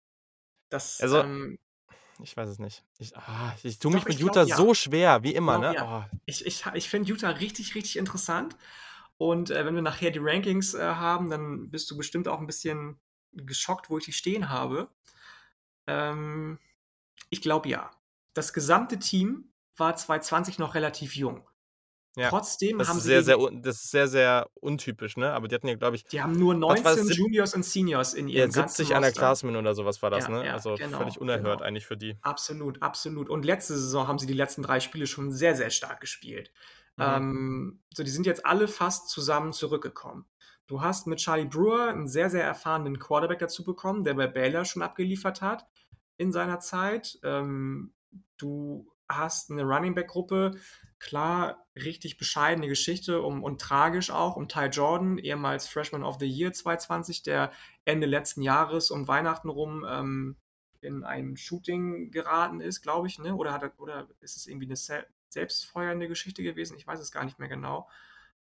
Das, 0.70 1.00
also, 1.00 1.20
ähm, 1.20 1.58
ich 2.22 2.36
weiß 2.36 2.48
es 2.48 2.58
nicht. 2.58 2.84
Ich, 2.98 3.16
ah, 3.16 3.54
ich 3.62 3.78
tue 3.78 3.92
mich 3.92 4.04
mit 4.04 4.18
Utah 4.18 4.44
glaub, 4.44 4.48
ja. 4.48 4.56
so 4.56 4.74
schwer, 4.74 5.22
wie 5.22 5.34
immer, 5.34 5.58
glaub, 5.58 5.72
ne? 5.72 5.78
Ja. 5.78 6.08
Oh. 6.10 6.16
Ich, 6.26 6.44
ich, 6.46 6.64
ich 6.74 6.88
finde 6.88 7.08
Utah 7.10 7.30
richtig, 7.30 7.74
richtig 7.74 7.96
interessant. 7.96 8.56
Und 9.16 9.50
äh, 9.50 9.64
wenn 9.64 9.74
wir 9.74 9.82
nachher 9.82 10.10
die 10.10 10.20
Rankings 10.20 10.74
äh, 10.74 10.82
haben, 10.82 11.30
dann 11.30 11.70
bist 11.70 11.90
du 11.90 11.96
bestimmt 11.96 12.28
auch 12.28 12.40
ein 12.40 12.46
bisschen 12.46 13.00
geschockt, 13.32 13.90
wo 13.90 13.98
ich 13.98 14.04
die 14.04 14.12
stehen 14.12 14.48
habe. 14.48 14.88
Ähm, 15.86 16.58
ich 17.30 17.42
glaube 17.42 17.68
ja. 17.68 17.90
Das 18.32 18.52
gesamte 18.52 18.98
Team 18.98 19.52
war 19.76 19.94
2020 19.96 20.58
noch 20.58 20.74
relativ 20.74 21.14
jung. 21.16 21.48
Ja, 22.16 22.28
Trotzdem 22.28 22.78
das 22.78 22.88
haben 22.88 22.98
ist 22.98 23.04
sie. 23.04 23.08
Sehr, 23.10 23.22
sehr, 23.24 23.38
das 23.52 23.76
ist 23.76 23.90
sehr, 23.90 24.06
sehr 24.06 24.48
untypisch, 24.54 25.16
ne? 25.16 25.32
Aber 25.32 25.48
die 25.48 25.54
hatten 25.54 25.66
ja, 25.66 25.74
glaube 25.74 25.96
ich. 25.96 26.04
Die 26.04 26.22
haben 26.22 26.38
nur 26.38 26.54
19 26.54 27.08
Juniors 27.08 27.54
und 27.54 27.64
Seniors 27.64 28.14
in 28.14 28.28
ihrem 28.28 28.50
ja, 28.50 28.66
70 28.66 28.94
an 28.94 29.02
Classmen 29.12 29.56
oder 29.56 29.74
sowas 29.74 30.00
war 30.00 30.10
das, 30.10 30.28
ja, 30.28 30.30
ne? 30.30 30.46
Ja, 30.46 30.52
also 30.52 30.76
genau, 30.76 30.98
völlig 30.98 31.20
unerhört 31.20 31.58
genau. 31.58 31.68
eigentlich 31.68 31.86
für 31.86 31.96
die. 31.96 32.16
Absolut, 32.22 32.80
absolut. 32.82 33.28
Und 33.28 33.44
letzte 33.44 33.74
Saison 33.74 34.06
haben 34.06 34.18
sie 34.18 34.26
die 34.26 34.34
letzten 34.34 34.62
drei 34.62 34.78
Spiele 34.78 35.08
schon 35.08 35.32
sehr, 35.32 35.56
sehr 35.56 35.70
stark 35.70 36.00
gespielt. 36.00 36.52
Mhm. 36.96 37.04
Ähm, 37.04 37.80
so, 37.92 38.04
die 38.04 38.10
sind 38.10 38.26
jetzt 38.26 38.46
alle 38.46 38.68
fast 38.68 39.08
zusammen 39.08 39.52
zurückgekommen. 39.52 40.26
Du 40.66 40.80
hast 40.80 41.06
mit 41.06 41.18
Charlie 41.18 41.46
Brewer 41.46 41.88
einen 41.88 42.06
sehr, 42.06 42.30
sehr 42.30 42.44
erfahrenen 42.44 42.98
Quarterback 42.98 43.40
dazu 43.40 43.64
bekommen, 43.64 44.04
der 44.04 44.14
bei 44.14 44.28
Baylor 44.28 44.64
schon 44.64 44.82
abgeliefert 44.82 45.42
hat 45.42 45.66
in 46.16 46.32
seiner 46.32 46.60
Zeit. 46.60 47.18
Ähm, 47.22 47.92
du 48.38 48.88
hast 49.08 49.50
eine 49.50 49.64
Running 49.64 49.94
Back 49.94 50.08
Gruppe, 50.08 50.52
klar, 51.04 51.66
richtig 51.76 52.16
bescheidene 52.16 52.66
Geschichte 52.66 53.20
um, 53.20 53.44
und 53.44 53.60
tragisch 53.60 54.10
auch 54.10 54.36
um 54.36 54.48
Ty 54.48 54.68
Jordan, 54.72 55.18
ehemals 55.18 55.68
Freshman 55.68 56.02
of 56.02 56.16
the 56.18 56.26
Year 56.26 56.50
2020, 56.50 57.22
der 57.22 57.52
Ende 57.84 58.06
letzten 58.06 58.40
Jahres 58.40 58.90
um 58.90 59.06
Weihnachten 59.06 59.50
rum 59.50 59.84
ähm, 59.86 60.36
in 60.80 61.04
ein 61.04 61.36
Shooting 61.36 62.10
geraten 62.10 62.62
ist, 62.62 62.80
glaube 62.80 63.06
ich, 63.06 63.18
ne? 63.18 63.36
Oder, 63.36 63.52
hat 63.52 63.62
er, 63.62 63.72
oder 63.78 64.08
ist 64.20 64.36
es 64.38 64.46
irgendwie 64.46 64.64
eine 64.64 64.76
se 64.76 65.04
selbstfeuernde 65.28 66.08
Geschichte 66.08 66.42
gewesen? 66.42 66.78
Ich 66.78 66.86
weiß 66.86 67.00
es 67.00 67.12
gar 67.12 67.24
nicht 67.24 67.38
mehr 67.38 67.48
genau. 67.48 67.86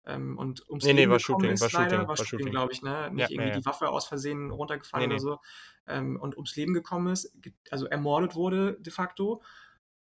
Ähm, 0.06 0.38
und 0.38 0.68
ums 0.70 0.86
nee, 0.86 0.94
nee, 0.94 1.10
war 1.10 1.20
Shooting, 1.20 1.52
ist 1.52 1.62
war 1.62 1.82
leider, 1.82 1.98
Shooting, 1.98 2.08
war 2.08 2.18
Shooting, 2.18 2.50
glaube 2.50 2.72
ich, 2.72 2.82
ne? 2.82 3.10
Nicht 3.12 3.30
ja, 3.30 3.30
irgendwie 3.30 3.50
ja, 3.50 3.60
die 3.60 3.66
Waffe 3.66 3.90
aus 3.90 4.08
Versehen 4.08 4.52
runtergefallen 4.52 5.10
nee, 5.10 5.16
oder 5.16 5.22
so. 5.22 5.40
Ähm, 5.86 6.18
und 6.18 6.38
ums 6.38 6.56
Leben 6.56 6.74
gekommen 6.74 7.12
ist, 7.12 7.36
also 7.72 7.88
ermordet 7.88 8.36
wurde 8.36 8.78
de 8.80 8.94
facto. 8.94 9.42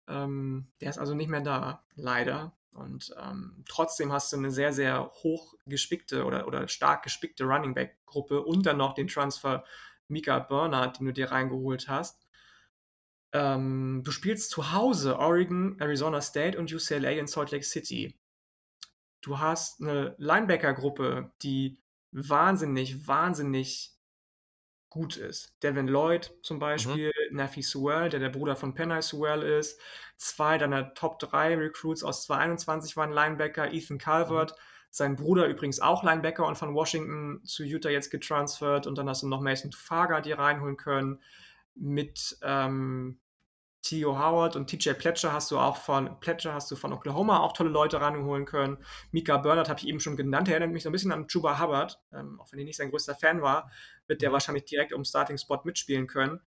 Ähm, 0.07 0.67
der 0.81 0.89
ist 0.89 0.97
also 0.97 1.13
nicht 1.13 1.29
mehr 1.29 1.41
da, 1.41 1.83
leider. 1.95 2.53
Und 2.73 3.13
ähm, 3.21 3.63
trotzdem 3.67 4.11
hast 4.11 4.33
du 4.33 4.37
eine 4.37 4.51
sehr, 4.51 4.73
sehr 4.73 5.11
hoch 5.23 5.53
gespickte 5.65 6.25
oder, 6.25 6.47
oder 6.47 6.67
stark 6.67 7.03
gespickte 7.03 7.45
Running 7.45 7.73
Back-Gruppe 7.73 8.41
und 8.41 8.65
dann 8.65 8.77
noch 8.77 8.95
den 8.95 9.07
Transfer 9.07 9.63
Mika 10.07 10.39
Bernard, 10.39 10.99
den 10.99 11.07
du 11.07 11.13
dir 11.13 11.31
reingeholt 11.31 11.87
hast. 11.87 12.27
Ähm, 13.31 14.01
du 14.03 14.11
spielst 14.11 14.51
zu 14.51 14.71
Hause 14.71 15.17
Oregon, 15.17 15.79
Arizona 15.79 16.21
State 16.21 16.57
und 16.57 16.71
UCLA 16.71 17.11
in 17.11 17.27
Salt 17.27 17.51
Lake 17.51 17.63
City. 17.63 18.15
Du 19.21 19.39
hast 19.39 19.81
eine 19.81 20.15
Linebacker-Gruppe, 20.17 21.31
die 21.41 21.79
wahnsinnig, 22.11 23.07
wahnsinnig 23.07 23.92
gut 24.93 25.17
ist. 25.17 25.55
Devin 25.63 25.87
Lloyd 25.87 26.33
zum 26.43 26.57
Mhm. 26.57 26.59
Beispiel, 26.59 27.11
Nafi 27.31 27.61
Sewell, 27.61 28.09
der 28.09 28.19
der 28.19 28.29
Bruder 28.29 28.55
von 28.55 28.73
Penei 28.73 29.01
Sewell 29.01 29.41
ist. 29.43 29.79
Zwei 30.17 30.57
deiner 30.57 30.93
Top 30.93 31.19
3 31.19 31.55
Recruits 31.57 32.03
aus 32.03 32.23
2021 32.25 32.95
waren 32.97 33.11
Linebacker, 33.11 33.73
Ethan 33.73 33.97
Mhm. 33.97 33.99
Calvert, 33.99 34.55
sein 34.91 35.15
Bruder 35.15 35.47
übrigens 35.47 35.79
auch 35.79 36.03
Linebacker 36.03 36.45
und 36.45 36.55
von 36.57 36.75
Washington 36.75 37.43
zu 37.43 37.63
Utah 37.63 37.89
jetzt 37.89 38.11
getransfert. 38.11 38.85
Und 38.87 38.97
dann 38.97 39.09
hast 39.09 39.23
du 39.23 39.27
noch 39.27 39.41
Mason 39.41 39.71
Tufaga 39.71 40.21
dir 40.21 40.37
reinholen 40.39 40.77
können. 40.77 41.21
Mit 41.75 42.37
ähm, 42.43 43.19
Theo 43.83 44.17
Howard 44.17 44.55
und 44.55 44.67
TJ 44.67 44.91
Pletcher 44.93 45.33
hast 45.33 45.51
du 45.51 45.59
auch 45.59 45.75
von 45.77 46.19
Pletcher 46.21 46.53
hast 46.53 46.71
du 46.71 46.75
von 46.75 46.93
Oklahoma 46.93 47.39
auch 47.41 47.51
tolle 47.53 47.69
Leute 47.69 47.99
ranholen 48.01 48.45
können. 48.45 48.77
Mika 49.11 49.37
Bernard 49.37 49.69
habe 49.69 49.79
ich 49.79 49.87
eben 49.87 49.99
schon 49.99 50.15
genannt. 50.17 50.47
Der 50.47 50.55
erinnert 50.55 50.71
mich 50.73 50.83
so 50.83 50.89
ein 50.89 50.93
bisschen 50.93 51.11
an 51.11 51.27
Chuba 51.27 51.59
Hubbard, 51.59 51.99
ähm, 52.13 52.39
auch 52.39 52.51
wenn 52.51 52.59
ich 52.59 52.65
nicht 52.65 52.77
sein 52.77 52.89
größter 52.91 53.13
Fan 53.15 53.41
war, 53.41 53.69
wird 54.07 54.21
der 54.21 54.31
wahrscheinlich 54.31 54.65
direkt 54.65 54.93
um 54.93 55.03
Starting 55.03 55.37
Spot 55.37 55.59
mitspielen 55.65 56.07
können. 56.07 56.39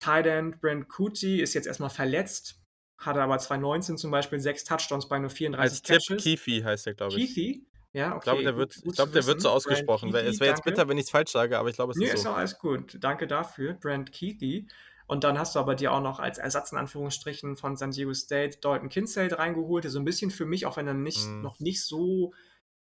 Tight 0.00 0.26
End 0.26 0.60
Brent 0.60 0.88
Cootie 0.88 1.40
ist 1.40 1.54
jetzt 1.54 1.66
erstmal 1.66 1.88
verletzt, 1.90 2.56
hatte 2.98 3.22
aber 3.22 3.38
2019 3.38 3.96
zum 3.96 4.10
Beispiel 4.10 4.40
sechs 4.40 4.64
Touchdowns 4.64 5.08
bei 5.08 5.18
nur 5.18 5.30
34 5.30 5.62
Als 5.72 5.82
Tipp 5.82 5.98
Catches. 6.08 6.22
Keefe 6.24 6.64
heißt 6.64 6.86
der, 6.86 6.94
glaube 6.94 7.18
ich. 7.18 7.34
Keefe? 7.34 7.60
Ja, 7.92 8.16
Ich 8.16 8.22
glaube, 8.22 8.38
okay, 8.38 8.44
der 8.44 8.56
wird 8.56 8.76
ich 8.76 8.82
gut 8.82 8.96
zu 8.96 9.06
der 9.06 9.24
wird 9.26 9.40
so 9.40 9.50
ausgesprochen. 9.50 10.12
Wär 10.12 10.26
es 10.26 10.40
wäre 10.40 10.50
jetzt 10.50 10.64
bitter, 10.64 10.88
wenn 10.88 10.98
ich's 10.98 11.10
falsch 11.10 11.30
sage, 11.30 11.56
aber 11.56 11.68
ich 11.68 11.76
glaube, 11.76 11.92
es 11.92 11.96
Nee, 11.96 12.06
ist 12.06 12.14
ist 12.14 12.22
so. 12.24 12.30
auch 12.30 12.36
alles 12.36 12.58
gut. 12.58 12.96
Danke 13.00 13.28
dafür, 13.28 13.74
Brent 13.74 14.10
Keithy. 14.12 14.66
Und 15.06 15.22
dann 15.24 15.38
hast 15.38 15.54
du 15.54 15.58
aber 15.58 15.74
dir 15.74 15.92
auch 15.92 16.00
noch 16.00 16.18
als 16.18 16.38
Ersatz 16.38 16.72
in 16.72 16.78
Anführungsstrichen 16.78 17.56
von 17.56 17.76
San 17.76 17.90
Diego 17.90 18.14
State 18.14 18.58
Dalton 18.60 18.88
Kincaid 18.88 19.38
reingeholt, 19.38 19.84
der 19.84 19.90
so 19.90 19.98
ein 19.98 20.04
bisschen 20.04 20.30
für 20.30 20.46
mich, 20.46 20.64
auch 20.66 20.76
wenn 20.76 20.86
er 20.86 20.94
nicht, 20.94 21.26
Mhm. 21.26 21.42
noch 21.42 21.60
nicht 21.60 21.84
so 21.84 22.32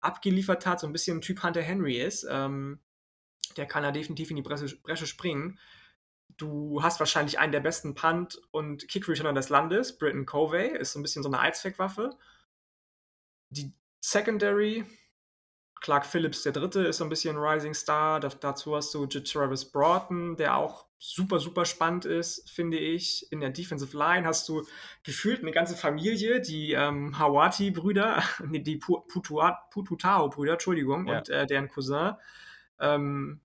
abgeliefert 0.01 0.65
hat, 0.65 0.81
so 0.81 0.87
ein 0.87 0.93
bisschen 0.93 1.21
Typ 1.21 1.43
Hunter 1.43 1.61
Henry 1.61 1.99
ist. 1.99 2.27
Ähm, 2.31 2.81
der 3.57 3.67
kann 3.67 3.83
da 3.83 3.91
definitiv 3.91 4.31
in 4.31 4.37
die 4.37 4.43
Bresche, 4.43 4.75
Bresche 4.83 5.07
springen. 5.07 5.59
Du 6.37 6.83
hast 6.83 7.01
wahrscheinlich 7.01 7.39
einen 7.39 7.53
der 7.53 7.61
besten 7.61 7.95
Punt- 7.95 8.41
und 8.53 8.87
Kick-Returner 8.89 9.33
des 9.33 9.49
Landes, 9.49 9.99
Britton 9.99 10.25
Covey, 10.25 10.69
ist 10.79 10.93
so 10.93 10.99
ein 10.99 11.03
bisschen 11.03 11.23
so 11.23 11.29
eine 11.29 11.41
Allzweckwaffe. 11.41 12.17
Die 13.51 13.73
Secondary, 14.01 14.85
Clark 15.81 16.05
Phillips 16.07 16.43
der 16.43 16.53
Dritte 16.53 16.81
ist 16.87 16.99
so 16.99 17.05
ein 17.05 17.11
bisschen 17.11 17.37
Rising 17.37 17.75
Star. 17.75 18.21
Da, 18.21 18.29
dazu 18.29 18.75
hast 18.75 18.93
du 18.95 19.05
J. 19.07 19.25
Travis 19.27 19.65
Broughton, 19.65 20.37
der 20.37 20.57
auch 20.57 20.87
super, 20.99 21.39
super 21.39 21.65
spannend 21.65 22.05
ist, 22.05 22.51
finde 22.51 22.79
ich. 22.79 23.31
In 23.31 23.41
der 23.41 23.51
Defensive 23.51 23.97
Line 23.97 24.27
hast 24.27 24.49
du 24.49 24.67
gefühlt 25.05 25.41
eine 25.43 25.53
ganze 25.53 25.77
Familie, 25.77 26.41
die 26.41 26.73
ähm, 26.73 27.17
Hawati-Brüder, 27.19 28.23
nee, 28.47 28.59
die 28.59 28.77
Pututao-Brüder, 28.79 30.55
Entschuldigung, 30.55 31.07
Ja. 31.07 31.19
und 31.19 31.29
äh, 31.29 31.47
deren 31.47 31.69
Cousin. 31.69 32.15
Ähm, 32.81 33.41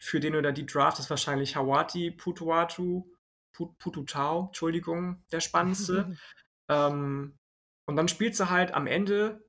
für 0.00 0.20
den 0.20 0.34
oder 0.36 0.52
die 0.52 0.66
Draft 0.66 0.98
ist 0.98 1.08
wahrscheinlich 1.10 1.56
Hawati 1.56 2.10
Putuatu, 2.10 3.10
Put- 3.52 3.78
Pututau, 3.78 4.46
Entschuldigung, 4.48 5.24
der 5.32 5.40
spannendste. 5.40 6.16
ähm, 6.68 7.38
und 7.86 7.96
dann 7.96 8.08
spielst 8.08 8.40
du 8.40 8.50
halt 8.50 8.74
am 8.74 8.86
Ende 8.86 9.44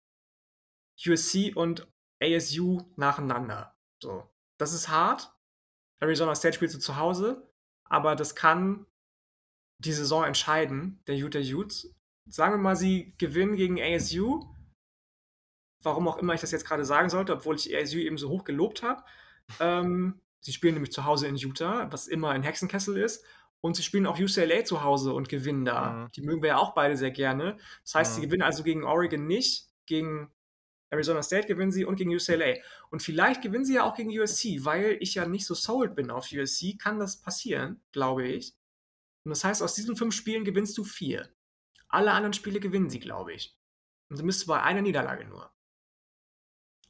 USC 1.05 1.53
und 1.55 1.87
ASU 2.21 2.81
nacheinander. 2.95 3.75
So. 4.01 4.29
Das 4.57 4.73
ist 4.73 4.89
hart. 4.89 5.33
Arizona 5.99 6.35
State 6.35 6.55
spielst 6.55 6.75
du 6.75 6.79
zu 6.79 6.97
Hause, 6.97 7.49
aber 7.85 8.15
das 8.15 8.35
kann 8.35 8.85
die 9.79 9.93
Saison 9.93 10.23
entscheiden, 10.23 11.01
der 11.07 11.15
Utah 11.15 11.39
Utes. 11.39 11.93
Sagen 12.29 12.53
wir 12.53 12.57
mal, 12.57 12.75
sie 12.75 13.15
gewinnen 13.17 13.55
gegen 13.55 13.79
ASU. 13.81 14.45
Warum 15.83 16.07
auch 16.07 16.17
immer 16.17 16.33
ich 16.33 16.41
das 16.41 16.51
jetzt 16.51 16.65
gerade 16.65 16.85
sagen 16.85 17.09
sollte, 17.09 17.33
obwohl 17.33 17.55
ich 17.55 17.75
ASU 17.75 17.97
eben 17.97 18.17
so 18.17 18.29
hoch 18.29 18.43
gelobt 18.43 18.83
habe. 18.83 19.03
Ähm, 19.59 20.19
sie 20.41 20.51
spielen 20.51 20.73
nämlich 20.73 20.91
zu 20.91 21.05
Hause 21.05 21.27
in 21.27 21.35
Utah, 21.35 21.91
was 21.91 22.07
immer 22.07 22.29
ein 22.31 22.43
Hexenkessel 22.43 22.97
ist. 22.97 23.23
Und 23.61 23.75
sie 23.75 23.83
spielen 23.83 24.05
auch 24.05 24.19
UCLA 24.19 24.65
zu 24.65 24.83
Hause 24.83 25.13
und 25.13 25.29
gewinnen 25.29 25.65
da. 25.65 25.91
Mhm. 25.91 26.11
Die 26.11 26.21
mögen 26.21 26.41
wir 26.41 26.49
ja 26.49 26.57
auch 26.57 26.73
beide 26.73 26.97
sehr 26.97 27.11
gerne. 27.11 27.57
Das 27.83 27.95
heißt, 27.95 28.15
sie 28.15 28.21
Mhm. 28.21 28.25
gewinnen 28.25 28.43
also 28.43 28.63
gegen 28.63 28.83
Oregon 28.83 29.25
nicht, 29.25 29.69
gegen 29.85 30.31
Arizona 30.89 31.21
State 31.21 31.47
gewinnen 31.47 31.71
sie 31.71 31.85
und 31.85 31.97
gegen 31.97 32.15
UCLA. 32.15 32.55
Und 32.89 33.01
vielleicht 33.01 33.41
gewinnen 33.41 33.65
sie 33.65 33.75
ja 33.75 33.83
auch 33.83 33.95
gegen 33.95 34.17
USC, 34.17 34.63
weil 34.63 34.97
ich 35.01 35.15
ja 35.15 35.25
nicht 35.27 35.45
so 35.45 35.53
sold 35.53 35.95
bin 35.95 36.09
auf 36.11 36.31
USC, 36.31 36.77
kann 36.77 36.99
das 36.99 37.21
passieren, 37.21 37.81
glaube 37.91 38.27
ich. 38.27 38.55
Und 39.23 39.31
das 39.31 39.43
heißt, 39.43 39.61
aus 39.61 39.75
diesen 39.75 39.97
fünf 39.97 40.15
Spielen 40.15 40.45
gewinnst 40.45 40.77
du 40.77 40.83
vier. 40.83 41.29
Alle 41.89 42.11
anderen 42.11 42.33
Spiele 42.33 42.59
gewinnen 42.59 42.89
sie, 42.89 42.99
glaube 42.99 43.33
ich. 43.33 43.57
Und 44.09 44.19
du 44.19 44.25
bist 44.25 44.47
bei 44.47 44.61
einer 44.61 44.81
Niederlage 44.81 45.25
nur. 45.25 45.51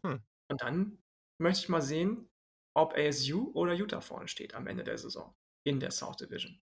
Hm. 0.04 0.22
Und 0.50 0.62
dann 0.62 1.00
möchte 1.40 1.64
ich 1.64 1.70
mal 1.70 1.82
sehen, 1.82 2.30
ob 2.76 2.96
ASU 2.96 3.52
oder 3.54 3.74
Utah 3.74 4.02
vorne 4.02 4.28
steht 4.28 4.54
am 4.54 4.68
Ende 4.68 4.84
der 4.84 4.98
Saison 4.98 5.36
in 5.64 5.80
der 5.80 5.92
South 5.92 6.18
Division. 6.18 6.62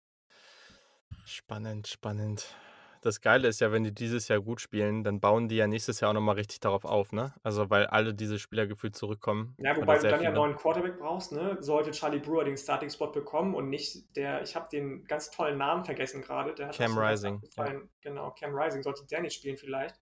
Spannend, 1.26 1.88
spannend. 1.88 2.56
Das 3.04 3.20
Geile 3.20 3.50
ist 3.50 3.60
ja, 3.60 3.72
wenn 3.74 3.84
die 3.84 3.94
dieses 3.94 4.30
Jahr 4.30 4.40
gut 4.40 4.62
spielen, 4.62 5.04
dann 5.04 5.20
bauen 5.20 5.50
die 5.50 5.58
ja 5.58 5.68
nächstes 5.68 6.00
Jahr 6.00 6.12
auch 6.12 6.14
noch 6.14 6.22
mal 6.22 6.36
richtig 6.36 6.62
darauf 6.62 6.86
auf, 6.86 7.12
ne? 7.12 7.34
Also, 7.44 7.70
weil 7.70 7.86
alle 7.88 8.14
diese 8.14 8.40
Spieler 8.40 8.66
gefühlt 8.66 8.96
zurückkommen 8.96 9.56
Ja, 9.58 9.76
wobei 9.76 9.98
du 9.98 10.10
dann 10.10 10.22
ja 10.22 10.30
einen 10.30 10.38
neuen 10.38 10.56
Quarterback 10.56 10.98
brauchst, 10.98 11.34
ne? 11.34 11.58
Sollte 11.60 11.92
Charlie 11.92 12.20
Brewer 12.20 12.46
den 12.46 12.56
Starting-Spot 12.56 13.12
bekommen 13.12 13.56
und 13.56 13.70
nicht 13.70 14.16
der, 14.16 14.42
ich 14.42 14.56
habe 14.56 14.70
den 14.72 15.04
ganz 15.04 15.32
tollen 15.32 15.58
Namen 15.58 15.84
vergessen 15.84 16.22
gerade, 16.22 16.54
Cam 16.72 16.98
Rising, 16.98 17.42
ja. 17.58 17.74
Genau, 18.02 18.32
Cam 18.32 18.56
Rising, 18.56 18.84
sollte 18.84 19.06
der 19.06 19.22
nicht 19.22 19.34
spielen 19.34 19.58
vielleicht. 19.58 20.00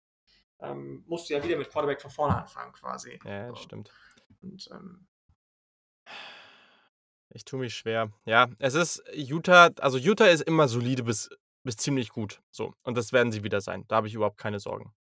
Ähm, 0.60 1.06
musst 1.08 1.30
du 1.30 1.34
ja 1.36 1.41
wieder 1.43 1.58
mit 1.58 1.70
Quarterback 1.70 2.02
von 2.02 2.12
vorne 2.12 2.36
anfangen 2.36 2.74
quasi. 2.74 3.18
Ja, 3.24 3.47
das 3.47 3.60
So. 3.60 3.64
stimmt. 3.64 3.93
Und 4.41 4.70
ähm, 4.74 5.08
Ich 7.32 7.45
tue 7.45 7.60
mich 7.60 7.76
schwer. 7.76 8.12
Ja, 8.26 8.50
es 8.58 8.74
ist 8.74 9.04
Utah 9.14 9.70
also, 9.80 9.97
Utah 9.97 10.26
ist 10.26 10.41
immer 10.41 10.68
solide 10.68 11.04
bis 11.04 11.30
bis 11.64 11.78
ziemlich 11.78 12.10
gut, 12.10 12.41
so. 12.51 12.74
Und 12.84 12.97
das 12.97 13.14
werden 13.14 13.32
sie 13.32 13.43
wieder 13.43 13.62
sein. 13.62 13.86
Da 13.88 13.97
habe 13.97 14.07
ich 14.07 14.14
überhaupt 14.14 14.38
keine 14.38 14.60
Sorgen. 14.60 14.93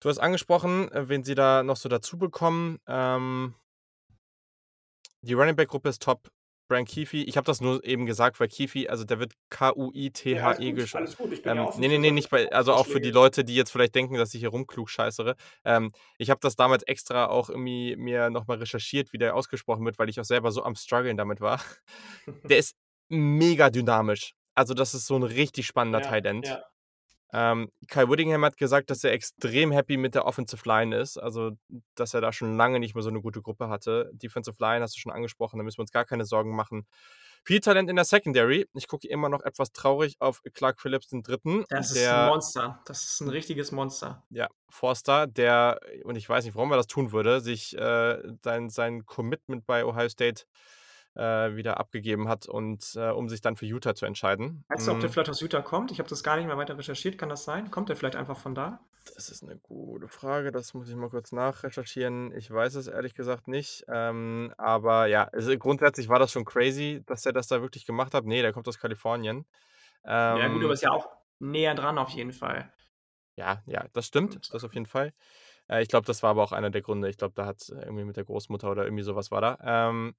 Du 0.00 0.08
hast 0.08 0.18
angesprochen, 0.18 0.90
äh, 0.92 1.08
wen 1.08 1.24
sie 1.24 1.34
da 1.34 1.62
noch 1.62 1.76
so 1.76 1.88
dazu 1.88 2.18
bekommen. 2.18 2.78
Ähm 2.86 3.54
die 5.22 5.32
Running-Back-Gruppe 5.32 5.88
ist 5.88 6.02
top. 6.02 6.30
Brian 6.68 6.86
Keefe, 6.86 7.18
ich 7.18 7.36
habe 7.36 7.44
das 7.44 7.60
nur 7.60 7.84
eben 7.84 8.06
gesagt, 8.06 8.40
weil 8.40 8.48
Keefe, 8.48 8.88
also 8.88 9.04
der 9.04 9.18
wird 9.18 9.32
ja, 9.32 9.38
K-U-I-T-H-E 9.50 10.72
geschrieben. 10.72 11.04
alles 11.04 11.16
gut. 11.16 11.32
Ich 11.32 11.42
bin 11.42 11.56
ja 11.56 11.62
Ähm, 11.62 11.68
offen 11.68 11.80
ne, 11.80 11.88
ne, 11.88 11.94
für 11.94 12.00
ne, 12.00 12.06
solche 12.06 12.14
nicht 12.14 12.30
bei 12.30 12.52
also 12.52 12.72
auch 12.72 12.86
für 12.86 13.00
die. 13.00 13.10
Leute, 13.10 13.44
die 13.44 13.54
jetzt 13.54 13.70
vielleicht 13.70 13.94
denken, 13.94 14.14
dass 14.16 14.32
ich 14.32 14.40
hier 14.40 14.48
rumklugscheißere. 14.48 15.36
Ähm, 15.64 15.92
ich 16.18 16.30
habe 16.30 16.40
das 16.40 16.56
damals 16.56 16.82
extra 16.84 17.26
auch 17.26 17.50
irgendwie 17.50 17.96
mir 17.96 18.30
noch 18.30 18.46
mal 18.46 18.58
recherchiert, 18.58 19.12
wie 19.12 19.18
der 19.18 19.34
ausgesprochen 19.36 19.84
wird, 19.84 19.98
weil 19.98 20.08
ich 20.08 20.18
auch 20.20 20.24
selber 20.24 20.50
so 20.52 20.62
am 20.64 20.74
struggeln 20.74 21.16
damit 21.18 21.40
war. 21.40 21.60
Der 22.50 22.58
ist 22.58 22.76
mega 23.08 23.68
dynamisch. 23.68 24.34
Also, 24.56 24.74
das 24.74 24.94
ist 24.94 25.06
so 25.06 25.16
'n 25.16 25.22
richtig 25.24 25.66
spannender 25.66 26.00
Ja, 26.00 26.00
Tight 26.00 26.26
End. 26.26 26.56
ja. 26.56 26.64
Ähm, 27.32 27.70
Kyle 27.88 28.08
Whittingham 28.10 28.44
hat 28.44 28.56
gesagt, 28.58 28.90
dass 28.90 29.04
er 29.04 29.12
extrem 29.12 29.72
happy 29.72 29.96
mit 29.98 30.14
der 30.14 30.26
Offensive 30.26 30.62
Line 30.68 30.96
ist, 30.98 31.18
also, 31.18 31.52
dass 31.96 32.14
er 32.14 32.20
da 32.22 32.32
schon 32.32 32.56
lange 32.56 32.80
nicht 32.80 32.94
mehr 32.94 33.02
so 33.04 33.10
'ne 33.10 33.22
gute 33.22 33.42
Gruppe 33.42 33.68
hatte. 33.68 34.10
Defensive 34.14 34.56
Line 34.60 34.82
hast 34.82 34.96
du 34.96 35.00
schon 35.00 35.12
angesprochen, 35.12 35.58
da 35.58 35.64
müssen 35.64 35.78
wir 35.78 35.82
uns 35.82 35.92
gar 35.92 36.06
keine 36.06 36.24
Sorgen 36.26 36.56
machen. 36.56 36.86
Viel 37.44 37.60
Talent 37.60 37.90
in 37.90 37.96
der 37.96 38.04
Secondary. 38.06 38.66
Ich 38.74 38.88
gucke 38.88 39.08
immer 39.08 39.28
noch 39.30 39.42
etwas 39.42 39.72
traurig 39.72 40.16
auf 40.20 40.42
Clark 40.54 40.80
Phillips 40.80 41.08
III., 41.08 41.66
Das 41.70 41.90
ist 41.90 42.10
'n 42.12 42.18
der 42.18 42.22
Monster. 42.22 42.82
Das 42.84 43.04
ist 43.04 43.20
'n 43.22 43.28
richtiges 43.30 43.72
Monster. 43.72 44.24
ja, 44.30 44.48
Forster, 44.70 45.26
der 45.26 45.80
und 46.04 46.16
ich 46.16 46.28
weiß 46.28 46.44
nicht, 46.44 46.54
warum 46.56 46.72
er 46.72 46.76
das 46.78 46.86
tun 46.88 47.12
würde, 47.12 47.40
sich, 47.40 47.76
äh, 47.76 48.22
sein 48.42 48.70
sein 48.70 49.06
Commitment 49.06 49.66
bei 49.66 49.84
Ohio 49.84 50.08
State, 50.08 50.44
äh, 50.44 50.46
wieder 51.16 51.78
abgegeben 51.80 52.28
hat 52.28 52.46
und 52.48 52.94
äh, 52.96 53.10
um 53.10 53.28
sich 53.28 53.40
dann 53.40 53.56
für 53.56 53.66
Utah 53.66 53.94
zu 53.94 54.06
entscheiden. 54.06 54.64
Weißt 54.68 54.86
du, 54.88 54.92
ob 54.92 55.00
der 55.00 55.08
Hm, 55.08 55.10
vielleicht 55.10 55.30
aus 55.30 55.40
Utah 55.40 55.62
kommt? 55.62 55.90
Ich 55.90 55.98
habe 56.00 56.08
das 56.10 56.22
gar 56.22 56.36
nicht 56.36 56.44
mehr 56.44 56.58
weiter 56.58 56.76
recherchiert. 56.76 57.16
Kann 57.16 57.30
das 57.30 57.44
sein? 57.44 57.70
Kommt 57.70 57.88
der 57.88 57.96
vielleicht 57.96 58.14
einfach 58.16 58.36
von 58.38 58.54
da? 58.54 58.80
das 59.16 59.28
ist 59.30 59.42
'ne 59.42 59.56
gute 59.58 60.08
Frage. 60.08 60.50
Das 60.52 60.74
muss 60.74 60.88
ich 60.88 60.96
mal 60.96 61.10
kurz 61.10 61.32
nachrecherchieren. 61.32 62.32
Ich 62.32 62.50
weiß 62.50 62.74
es 62.76 62.86
ehrlich 62.86 63.14
gesagt 63.14 63.48
nicht. 63.48 63.84
Ähm, 63.88 64.52
aber 64.58 65.06
ja, 65.06 65.24
also, 65.28 65.56
grundsätzlich 65.58 66.08
war 66.08 66.18
das 66.18 66.32
schon 66.32 66.44
crazy, 66.44 67.02
dass 67.06 67.26
er 67.26 67.32
das 67.32 67.48
da 67.48 67.60
wirklich 67.62 67.86
gemacht 67.86 68.14
hat. 68.14 68.24
Ne, 68.26 68.42
der 68.42 68.52
kommt 68.52 68.68
aus 68.68 68.78
Kalifornien. 68.78 69.46
Ja 70.28 70.48
gut, 70.48 70.62
aber 70.62 70.72
Ähm 70.72 70.74
ist 70.74 70.82
ja 70.82 70.90
auch 70.90 71.08
näher 71.38 71.74
dran 71.74 71.96
auf 71.98 72.10
jeden 72.10 72.32
Fall. 72.34 72.70
Ja, 73.36 73.62
ja, 73.66 73.86
das 73.92 74.06
stimmt, 74.06 74.38
das 74.54 74.62
auf 74.64 74.74
ähm 74.74 74.74
jeden 74.74 74.86
Fall. 74.86 75.12
Äh, 75.70 75.82
ich 75.84 75.88
glaube, 75.88 76.06
das 76.06 76.22
war 76.24 76.30
aber 76.32 76.42
auch 76.44 76.52
einer 76.52 76.70
der 76.70 76.82
Gründe. 76.82 77.08
Ich 77.08 77.16
glaube, 77.16 77.34
da 77.36 77.46
hat 77.46 77.68
irgendwie 77.70 78.04
mit 78.04 78.16
der 78.18 78.24
Großmutter 78.24 78.70
oder 78.70 78.84
irgendwie 78.84 79.04
so 79.04 79.16
was 79.16 79.30
war 79.30 79.40
da. 79.40 79.58
Ähm 79.62 80.16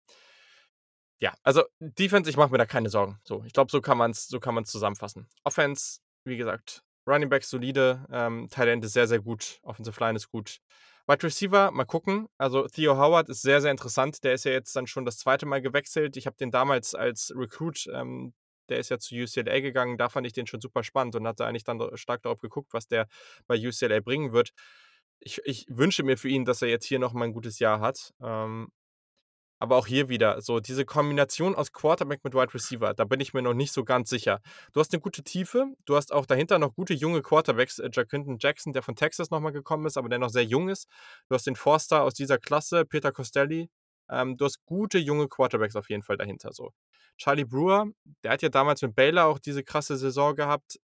ja, 1.19 1.33
also 1.43 1.63
Defense, 1.79 2.29
ich 2.29 2.37
mache 2.37 2.51
mir 2.51 2.57
da 2.57 2.65
keine 2.65 2.89
Sorgen. 2.89 3.19
So, 3.23 3.43
ich 3.45 3.53
glaube, 3.53 3.71
so 3.71 3.81
kann 3.81 3.97
man's 3.97 4.27
so 4.27 4.39
kann 4.39 4.55
man's 4.55 4.71
zusammenfassen. 4.71 5.27
Offense, 5.43 5.99
wie 6.25 6.37
gesagt, 6.37 6.81
Running 7.07 7.29
Back 7.29 7.43
solide, 7.43 8.05
ähm, 8.11 8.47
Tight 8.49 8.83
ist 8.83 8.93
sehr, 8.93 9.07
sehr 9.07 9.19
gut, 9.19 9.59
Offensive 9.63 9.99
Line 9.99 10.15
ist 10.17 10.29
gut. 10.29 10.59
Wide 11.07 11.23
Receiver, 11.23 11.71
mal 11.71 11.85
gucken. 11.85 12.27
Also 12.39 12.67
Theo 12.67 12.97
Howard 12.97 13.29
ist 13.29 13.43
sehr, 13.43 13.61
sehr 13.61 13.69
interessant. 13.71 14.23
Der 14.23 14.33
ist 14.33 14.43
ja 14.45 14.51
jetzt 14.51 14.75
dann 14.75 14.87
schon 14.87 15.05
das 15.05 15.17
zweite 15.19 15.45
Mal 15.45 15.61
gewechselt. 15.61 16.17
Ich 16.17 16.25
habe 16.25 16.35
den 16.35 16.49
damals 16.51 16.95
als 16.95 17.31
Recruit, 17.35 17.87
ähm 17.93 18.33
der 18.69 18.79
ist 18.79 18.89
ja 18.89 18.97
zu 18.97 19.13
UCLA 19.13 19.59
gegangen, 19.59 19.95
da 19.97 20.09
fand 20.09 20.25
ich 20.25 20.33
den 20.33 20.47
schon 20.47 20.59
super 20.59 20.83
spannend 20.83 21.15
und 21.15 21.27
hatte 21.27 21.45
eigentlich 21.45 21.63
dann 21.63 21.77
da 21.77 21.95
stark 21.97 22.23
darauf 22.23 22.39
geguckt, 22.39 22.73
was 22.73 22.87
der 22.87 23.07
bei 23.45 23.55
UCLA 23.55 23.99
bringen 23.99 24.33
wird. 24.33 24.53
Ich 25.19 25.39
ich 25.45 25.65
wünsche 25.69 26.01
mir 26.03 26.17
für 26.17 26.29
ihn, 26.29 26.45
dass 26.45 26.61
er 26.63 26.69
jetzt 26.69 26.85
hier 26.85 26.97
noch 26.99 27.13
mal 27.13 27.25
'n 27.25 27.33
gutes 27.33 27.59
Jahr 27.59 27.79
hat. 27.79 28.11
Ähm 28.21 28.69
Aber 29.59 29.77
auch 29.77 29.87
hier 29.87 30.09
wieder, 30.09 30.41
so 30.41 30.59
diese 30.59 30.83
Kombination 30.85 31.55
aus 31.55 31.71
Quarterback 31.71 32.23
mit 32.23 32.33
Wide 32.33 32.53
Receiver, 32.53 32.93
da 32.93 33.05
bin 33.05 33.21
ich 33.21 33.33
mir 33.33 33.41
noch 33.41 33.53
nicht 33.53 33.71
so 33.71 33.85
ganz 33.85 34.09
sicher. 34.09 34.41
Du 34.73 34.81
hast 34.81 34.93
eine 34.93 34.99
gute 34.99 35.23
Tiefe, 35.23 35.67
du 35.85 35.95
hast 35.95 36.11
auch 36.11 36.25
dahinter 36.25 36.59
noch 36.59 36.73
gute 36.75 36.93
junge 36.93 37.21
Quarterbacks, 37.21 37.79
äh, 37.79 37.89
Jaquinton 37.91 38.37
Jackson, 38.39 38.73
der 38.73 38.83
von 38.83 38.95
Texas 38.95 39.29
nochmal 39.31 39.53
gekommen 39.53 39.85
ist, 39.85 39.97
aber 39.97 40.09
der 40.09 40.19
noch 40.19 40.29
sehr 40.29 40.43
jung 40.43 40.67
ist. 40.67 40.87
Du 41.29 41.35
hast 41.35 41.47
den 41.47 41.55
Forster 41.55 42.03
aus 42.03 42.13
dieser 42.13 42.37
Klasse, 42.37 42.85
Peter 42.85 43.11
Costelli. 43.13 43.69
Ähm, 44.09 44.37
du 44.37 44.45
hast 44.45 44.65
gute 44.65 44.97
junge 44.97 45.27
Quarterbacks 45.27 45.75
auf 45.75 45.89
jeden 45.89 46.03
Fall 46.03 46.17
dahinter 46.17 46.51
so. 46.51 46.71
Charlie 47.17 47.45
Brewer, 47.45 47.87
der 48.23 48.31
hat 48.31 48.41
ja 48.41 48.49
damals 48.49 48.81
mit 48.81 48.93
Baylor 48.93 49.25
auch 49.25 49.39
diese 49.39 49.63
krasse 49.63 49.95
Saison 49.97 50.35
gehabt. 50.35 50.79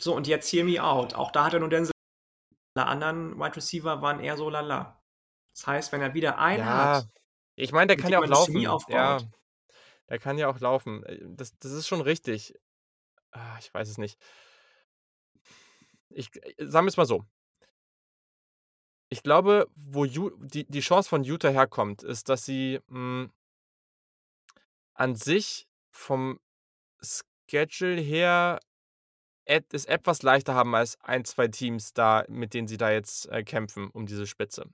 So, 0.00 0.14
und 0.14 0.26
jetzt 0.26 0.52
hear 0.52 0.64
me 0.64 0.82
out. 0.82 1.14
Auch 1.14 1.30
da 1.30 1.44
hat 1.44 1.54
er 1.54 1.60
nur 1.60 1.68
Denzel. 1.68 1.92
Alle 2.74 2.86
anderen 2.86 3.38
Wide 3.38 3.56
Receiver 3.56 4.02
waren 4.02 4.20
eher 4.20 4.36
so 4.36 4.50
lala. 4.50 5.02
Das 5.54 5.66
heißt, 5.66 5.92
wenn 5.92 6.02
er 6.02 6.12
wieder 6.12 6.38
einen 6.38 6.60
Ja, 6.60 6.96
hat, 6.96 7.08
ich 7.56 7.72
meine, 7.72 7.88
der 7.88 7.96
mit 7.96 8.02
kann 8.04 8.12
ja 8.12 8.20
auch 8.20 8.26
laufen. 8.26 8.60
Ja, 8.88 9.20
der 10.08 10.18
kann 10.18 10.38
ja 10.38 10.48
auch 10.48 10.60
laufen. 10.60 11.04
Äh, 11.04 11.18
das 11.22 11.58
das 11.58 11.72
ist 11.72 11.88
schon 11.88 12.00
richtig. 12.00 12.54
Ah, 13.32 13.56
ich 13.58 13.72
weiß 13.72 13.88
es 13.88 13.98
nicht. 13.98 14.18
Ich 16.10 16.30
äh, 16.42 16.66
sagen 16.66 16.86
wir's 16.86 16.96
mal 16.96 17.06
so. 17.06 17.24
Ich 19.08 19.22
glaube, 19.22 19.68
wo 19.74 20.04
Ju 20.04 20.30
die 20.38 20.64
die 20.66 20.80
Chance 20.80 21.08
von 21.08 21.24
Utah 21.24 21.50
herkommt, 21.50 22.02
ist, 22.02 22.28
dass 22.28 22.44
sie, 22.44 22.80
hm 22.88 23.30
an 24.96 25.14
sich 25.14 25.68
vom 25.90 26.40
Schedule 27.48 28.00
her 28.00 28.60
et 29.44 29.72
es 29.72 29.84
etwas 29.84 30.22
leichter 30.22 30.54
haben 30.54 30.74
als 30.74 31.00
1, 31.02 31.30
2 31.30 31.48
Teams 31.48 31.92
da, 31.92 32.24
mit 32.28 32.52
denen 32.54 32.66
sie 32.66 32.78
da 32.78 32.90
jetzt, 32.90 33.28
äh, 33.30 33.44
kämpfen 33.44 33.88
um 33.90 34.06
diese 34.06 34.26
Spitze. 34.26 34.68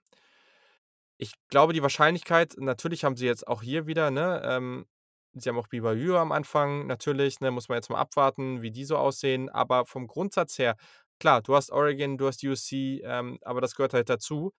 Ich 1.23 1.35
glaube, 1.51 1.73
die 1.73 1.83
Wahrscheinlichkeit 1.83 2.57
natürlich 2.59 3.05
haben 3.05 3.17
sie 3.17 3.27
jetzt 3.27 3.47
auch 3.47 3.63
hier 3.63 3.87
wieder, 3.87 4.11
ne, 4.11 4.43
ähm 4.45 4.87
sie 5.35 5.49
haben 5.49 5.57
auch 5.57 5.69
BYU 5.69 6.17
am 6.17 6.33
Anfang 6.33 6.87
natürlich, 6.89 7.39
ne, 7.41 7.53
muss 7.53 7.69
man 7.69 7.77
jetzt 7.77 7.89
mal 7.91 7.99
abwarten, 8.01 8.61
wie 8.61 8.73
die 8.73 8.85
so 8.85 8.97
aussehen. 8.99 9.49
Aber 9.49 9.87
vom 9.87 10.09
Grundsatz 10.09 10.59
her, 10.59 10.77
klar, 11.21 11.41
du 11.43 11.55
hast 11.55 11.71
Oregon, 11.71 12.19
du 12.19 12.27
hast 12.27 12.43
USC, 12.45 13.01
ähm, 13.05 13.39
aber 13.43 13.61
das 13.61 13.77
gehört 13.77 13.95
halt 13.95 14.09
dazu. 14.11 14.53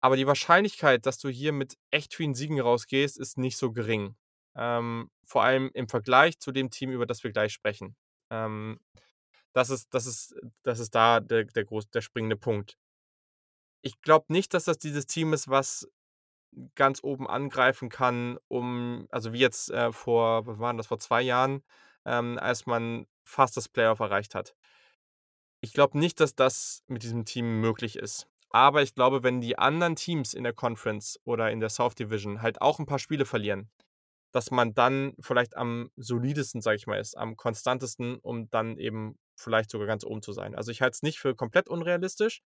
Aber 0.00 0.16
die 0.16 0.26
Wahrscheinlichkeit, 0.28 1.06
dass 1.06 1.18
du 1.18 1.28
hier 1.30 1.52
mit 1.52 1.76
echt 1.90 2.14
vielen 2.14 2.34
Siegen 2.34 2.60
rausgehst, 2.60 3.18
ist 3.18 3.36
nicht 3.38 3.56
so 3.58 3.72
gering. 3.72 4.16
Ähm, 4.56 5.10
vor 5.26 5.42
allem 5.44 5.70
im 5.74 5.88
Vergleich 5.88 6.38
zu 6.38 6.52
dem 6.52 6.70
Team, 6.70 6.92
über 6.92 7.06
das 7.06 7.24
wir 7.24 7.32
gleich 7.32 7.52
sprechen. 7.52 7.96
Ähm, 8.30 8.78
das 9.54 9.70
ist 9.70 9.92
das 9.94 10.06
ist 10.06 10.34
das 10.62 10.80
ist 10.80 10.94
da 10.94 11.20
der 11.20 11.44
der 11.46 11.64
groß 11.64 11.90
der 11.90 12.02
springende 12.02 12.36
Punkt. 12.36 12.76
Ich 13.82 14.00
glaube 14.02 14.26
nicht, 14.32 14.52
dass 14.54 14.64
das 14.64 14.78
dieses 14.78 15.06
Team 15.06 15.32
ist, 15.32 15.48
was 15.48 15.88
ganz 16.74 17.00
oben 17.02 17.28
angreifen 17.28 17.88
kann, 17.90 18.38
um 18.48 19.06
also 19.10 19.32
wie 19.32 19.38
jetzt, 19.40 19.70
äh, 19.70 19.92
vor 19.92 20.46
wann 20.46 20.58
war 20.60 20.72
denn 20.72 20.78
das, 20.78 20.86
vor 20.88 20.98
2 20.98 21.22
Jahren, 21.22 21.62
ähm, 22.06 22.38
als 22.38 22.66
man 22.66 23.06
fast 23.24 23.56
das 23.56 23.68
Playoff 23.68 24.00
erreicht 24.00 24.34
hat. 24.34 24.54
Ich 25.62 25.72
glaube 25.72 25.98
nicht, 25.98 26.20
dass 26.20 26.34
das 26.34 26.82
mit 26.86 27.02
diesem 27.02 27.24
Team 27.24 27.60
möglich 27.60 27.96
ist. 27.96 28.26
Aber 28.50 28.82
ich 28.82 28.94
glaube, 28.94 29.22
wenn 29.22 29.40
die 29.40 29.58
anderen 29.58 29.96
Teams 29.96 30.32
in 30.34 30.44
der 30.44 30.52
Conference 30.52 31.18
oder 31.24 31.50
in 31.50 31.60
der 31.60 31.68
South 31.70 31.94
Division 31.94 32.42
halt 32.42 32.60
auch 32.62 32.78
'n 32.78 32.86
paar 32.86 32.98
Spiele 32.98 33.24
verlieren, 33.26 33.70
dass 34.32 34.50
man 34.50 34.74
dann 34.74 35.14
vielleicht 35.20 35.56
am 35.56 35.90
solidesten, 35.96 36.62
sage 36.62 36.76
ich 36.76 36.86
mal, 36.86 37.00
ist, 37.00 37.16
am 37.18 37.36
konstantesten, 37.36 38.16
um 38.20 38.50
dann 38.50 38.78
eben 38.78 39.18
vielleicht 39.36 39.70
sogar 39.70 39.86
ganz 39.88 40.04
oben 40.04 40.22
zu 40.22 40.32
sein. 40.32 40.54
Also, 40.54 40.70
ich 40.72 40.82
halte 40.82 40.94
es 40.96 41.02
nicht 41.02 41.18
für 41.20 41.34
komplett 41.36 41.68
unrealistisch, 41.68 42.42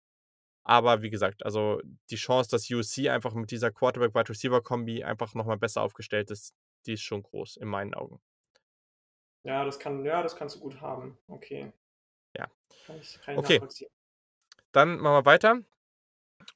aber 0.64 1.02
wie 1.02 1.10
gesagt, 1.10 1.44
also 1.44 1.80
die 2.10 2.16
Chance, 2.16 2.50
dass 2.50 2.70
USC 2.70 3.08
einfach 3.08 3.34
mit 3.34 3.50
dieser 3.50 3.70
Quarterback-Wide-Receiver-Kombi 3.70 5.04
einfach 5.04 5.34
noch 5.34 5.46
mal 5.46 5.58
besser 5.58 5.82
aufgestellt 5.82 6.30
ist, 6.30 6.54
die 6.86 6.94
ist 6.94 7.02
schon 7.02 7.22
groß 7.22 7.56
in 7.56 7.68
meinen 7.68 7.94
Augen. 7.94 8.20
Ja, 9.44 9.64
das 9.64 9.78
kann 9.78 10.04
ja, 10.04 10.22
das 10.22 10.36
kannst 10.36 10.56
du 10.56 10.60
gut 10.60 10.80
haben. 10.80 11.18
Okay. 11.26 11.72
Ja. 12.36 12.48
Kann 12.86 12.98
ich 13.00 13.20
kann 13.22 13.34
ich 13.34 13.38
Okay. 13.38 13.60
Dann 14.72 14.98
machen 14.98 15.14
wir 15.14 15.24
weiter. 15.24 15.60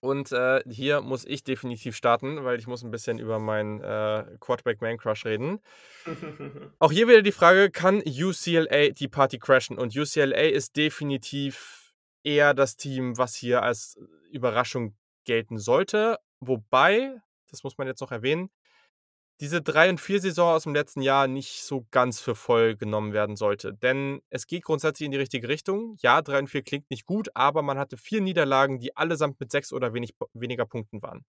Und, 0.00 0.32
äh, 0.32 0.62
hier 0.68 1.00
muss 1.02 1.24
ich 1.24 1.44
definitiv 1.44 1.96
starten, 1.96 2.44
weil 2.44 2.58
ich 2.58 2.66
muss 2.66 2.82
'n 2.84 2.90
bisschen 2.90 3.18
über 3.18 3.38
meinen, 3.38 3.80
äh, 3.82 4.24
Quarterback 4.40 4.80
Man 4.80 4.98
Crush 4.98 5.24
reden. 5.26 5.60
Auch 6.80 6.92
hier 6.92 7.08
wieder 7.08 7.22
die 7.22 7.32
Frage: 7.32 7.70
Kann 7.70 8.02
UCLA 8.06 8.90
die 8.90 9.08
Party 9.08 9.38
crashen? 9.38 9.78
Und 9.78 9.96
UCLA 9.96 10.48
ist 10.50 10.76
definitiv 10.76 11.83
eher 12.24 12.54
das 12.54 12.76
Team, 12.76 13.18
was 13.18 13.34
hier 13.36 13.62
als 13.62 13.98
Überraschung 14.30 14.96
gelten 15.24 15.58
sollte. 15.58 16.18
Wobei, 16.40 17.16
das 17.50 17.62
muss 17.64 17.78
man 17.78 17.86
jetzt 17.86 18.00
noch 18.00 18.12
erwähnen, 18.12 18.50
diese 19.40 19.62
3 19.62 19.90
und 19.90 20.00
4 20.00 20.20
Saison 20.20 20.56
aus'm 20.56 20.72
letzten 20.72 21.02
Jahr 21.02 21.26
nicht 21.26 21.64
so 21.64 21.86
ganz 21.90 22.20
für 22.20 22.34
voll 22.36 22.76
genommen 22.76 23.12
werden 23.12 23.36
sollte. 23.36 23.74
Denn 23.74 24.22
es 24.30 24.46
geht 24.46 24.64
grundsätzlich 24.64 25.06
in 25.06 25.12
die 25.12 25.18
richtige 25.18 25.48
Richtung. 25.48 25.96
Ja, 26.00 26.22
3 26.22 26.40
und 26.40 26.48
4 26.48 26.62
klingt 26.62 26.90
nicht 26.90 27.04
gut, 27.06 27.28
aber 27.34 27.62
man 27.62 27.78
hatte 27.78 27.96
4 27.96 28.20
Niederlagen, 28.20 28.78
die 28.78 28.96
allesamt 28.96 29.40
mit 29.40 29.50
6 29.50 29.72
oder 29.72 29.92
wenig 29.94 30.14
weniger 30.34 30.66
Punkten 30.66 31.02
waren. 31.02 31.24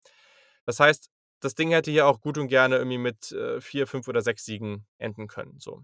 Das 0.66 0.80
heißt, 0.80 1.10
das 1.40 1.54
Ding 1.54 1.70
hätte 1.70 1.90
hier 1.90 2.06
auch 2.06 2.20
gut 2.20 2.38
und 2.38 2.48
gerne 2.48 2.76
irgendwie 2.76 2.98
mit, 2.98 3.32
äh, 3.32 3.60
4, 3.60 3.86
5 3.86 4.08
oder 4.08 4.22
6 4.22 4.44
Siegen 4.44 4.86
enden 4.98 5.26
können, 5.28 5.58
so. 5.58 5.82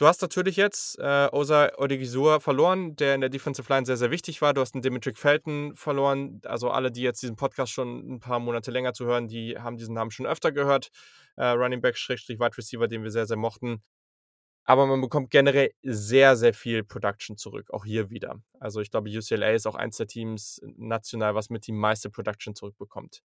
Du 0.00 0.06
hast 0.06 0.22
natürlich 0.22 0.54
jetzt, 0.54 0.96
äh, 1.00 1.28
Osa 1.32 1.72
Odighizuwa 1.76 2.38
verloren, 2.38 2.94
der 2.94 3.16
in 3.16 3.20
der 3.20 3.30
Defensive 3.30 3.66
Line 3.72 3.84
sehr, 3.84 3.96
sehr 3.96 4.12
wichtig 4.12 4.40
war. 4.40 4.54
Du 4.54 4.60
hast 4.60 4.76
'n 4.76 4.80
Demetric 4.80 5.18
Felton 5.18 5.74
verloren. 5.74 6.40
Also, 6.44 6.70
alle, 6.70 6.92
die 6.92 7.02
jetzt 7.02 7.20
diesen 7.20 7.34
Podcast 7.34 7.72
schon 7.72 8.08
'n 8.08 8.20
paar 8.20 8.38
Monate 8.38 8.70
länger 8.70 8.92
zuhören, 8.92 9.26
die 9.26 9.58
haben 9.58 9.76
diesen 9.76 9.94
Namen 9.96 10.12
schon 10.12 10.24
öfter 10.24 10.52
gehört. 10.52 10.90
Äh, 11.36 11.46
Running 11.48 11.80
Back 11.80 11.96
Schrägstrich 11.98 12.38
Wide 12.38 12.56
Receiver, 12.56 12.86
den 12.86 13.02
wir 13.02 13.10
sehr, 13.10 13.26
sehr 13.26 13.36
mochten. 13.36 13.82
Aber 14.70 14.86
man 14.86 15.00
bekommt 15.00 15.30
generell 15.30 15.70
sehr, 15.82 16.36
sehr 16.36 16.52
viel 16.52 16.84
Production 16.84 17.38
zurück, 17.38 17.70
auch 17.72 17.86
hier 17.86 18.10
wieder. 18.10 18.42
Also, 18.60 18.80
ich 18.82 18.90
glaube, 18.90 19.08
UCLA 19.08 19.52
ist 19.52 19.66
auch 19.66 19.74
eins 19.74 19.96
der 19.96 20.06
Teams 20.08 20.60
national, 20.76 21.34
was 21.34 21.48
mit 21.48 21.66
die 21.66 21.72
meiste 21.72 22.10
Production 22.10 22.54
zurückbekommt. 22.54 23.22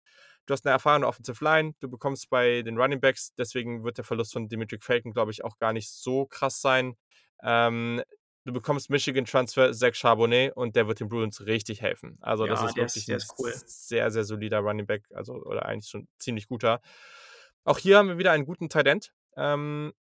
Du 0.47 0.53
hast 0.53 0.65
'ne 0.65 0.71
erfahrene 0.71 1.05
Offensive 1.07 1.43
Line, 1.43 1.73
du 1.79 1.89
bekommst 1.89 2.29
bei 2.31 2.63
den 2.63 2.77
Running 2.79 3.01
Backs 3.01 3.33
deswegen 3.35 3.83
wird 3.83 3.97
der 3.99 4.05
Verlust 4.05 4.33
von 4.33 4.49
Demetric 4.49 4.83
Felton, 4.83 5.13
glaube 5.13 5.31
ich, 5.31 5.43
auch 5.43 5.59
gar 5.59 5.73
nicht 5.73 5.91
so 5.91 6.25
krass 6.25 6.59
sein. 6.61 6.95
Ähm, 7.43 8.01
du 8.45 8.53
bekommst 8.53 8.89
Michigan-Transfer 8.89 9.73
Zach 9.73 9.93
Charbonnet 9.95 10.53
und 10.55 10.75
der 10.75 10.87
wird 10.87 10.99
den 11.01 11.09
Bruins 11.09 11.45
richtig 11.45 11.81
helfen. 11.81 12.17
Also, 12.21 12.47
das 12.47 12.61
Ja, 12.61 12.63
ist 12.63 12.77
der 12.77 12.85
wirklich 12.85 13.07
ist 13.09 13.09
ist 13.09 13.37
cool. 13.37 13.61
sehr, 13.65 14.09
sehr 14.11 14.23
solider 14.23 14.59
Running 14.59 14.87
Back, 14.87 15.05
also 15.13 15.33
oder 15.35 15.65
eigentlich 15.67 15.89
schon 15.89 16.07
ziemlich 16.19 16.47
guter. 16.47 16.81
Auch 17.65 17.77
hier 17.79 17.97
haben 17.97 18.07
wir 18.09 18.17
wieder 18.17 18.31
einen 18.31 18.45
guten 18.45 18.69
Tight 18.69 18.87
End. 18.87 19.11
Ähm, 19.35 19.93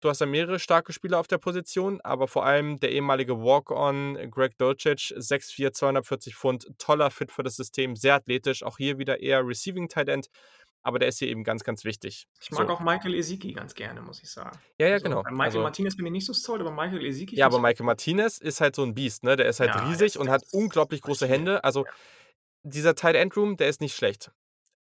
du 0.00 0.08
hast 0.08 0.20
da 0.20 0.26
mehrere 0.26 0.58
starke 0.58 0.92
Spieler 0.92 1.18
auf 1.20 1.26
der 1.28 1.38
Position, 1.38 2.00
aber 2.02 2.28
vor 2.28 2.44
allem 2.46 2.78
der 2.80 2.92
ehemalige 2.92 3.38
Walk-on 3.40 4.30
Greg 4.30 4.56
Dulcich, 4.58 5.14
6'4", 5.16 5.72
240 5.72 6.36
Pfund, 6.36 6.68
toller 6.78 7.10
Fit 7.10 7.32
für 7.32 7.42
das 7.42 7.56
System, 7.56 7.96
sehr 7.96 8.14
athletisch. 8.14 8.62
Auch 8.62 8.78
hier 8.78 8.98
wieder 8.98 9.20
eher 9.20 9.46
Receiving 9.46 9.88
Tight 9.88 10.08
End, 10.08 10.28
aber 10.82 10.98
der 10.98 11.08
ist 11.08 11.18
hier 11.20 11.28
eben 11.28 11.44
ganz, 11.44 11.64
ganz 11.64 11.84
wichtig. 11.84 12.26
Ich 12.40 12.50
mag 12.52 12.68
So. 12.68 12.70
auch 12.70 12.80
Michael 12.80 13.14
Gesicki 13.14 13.52
ganz 13.52 13.74
gerne, 13.74 14.00
muss 14.00 14.22
ich 14.22 14.30
sagen. 14.30 14.62
Ja, 14.80 14.86
ja, 14.88 14.98
Also, 15.00 15.00
genau. 15.00 15.24
bei 15.24 15.30
Michael 15.32 15.60
Also 15.60 15.60
Martinez 15.60 15.96
bin 15.96 16.06
ich 16.06 16.12
nicht 16.12 16.26
so 16.26 16.32
sold, 16.32 16.60
aber 16.60 16.70
Michael 16.70 17.00
Gesicki 17.00 17.36
Ja, 17.36 17.46
aber 17.46 17.58
ich 17.58 17.60
Michael 17.60 17.86
Martinez 17.86 18.38
ist 18.38 18.60
halt 18.60 18.74
so 18.74 18.82
'n 18.82 18.94
Biest, 18.94 19.22
ne? 19.22 19.36
Der 19.36 19.46
ist 19.46 19.60
halt 19.60 19.76
Ja, 19.76 19.76
riesig 19.76 20.18
und 20.18 20.30
hat 20.30 20.42
unglaublich 20.50 21.02
große. 21.02 21.26
Hände. 21.26 21.62
Also, 21.64 21.86
Ja. 21.86 21.92
dieser 22.62 22.94
Tight 22.94 23.16
End 23.16 23.36
Room, 23.36 23.56
der 23.56 23.68
ist 23.68 23.80
nicht 23.80 23.96
schlecht. 23.96 24.32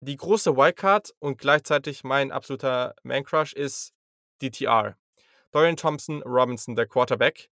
Die 0.00 0.16
große 0.16 0.56
Wildcard 0.56 1.14
und 1.20 1.38
gleichzeitig 1.38 2.04
mein 2.04 2.32
absoluter 2.32 2.94
Man 3.04 3.24
Crush 3.24 3.54
ist 3.54 3.92
DTR. 4.50 4.96
Dorian 5.52 5.76
Thompson-Robinson, 5.76 6.76
der 6.76 6.86
Quarterback, 6.86 7.50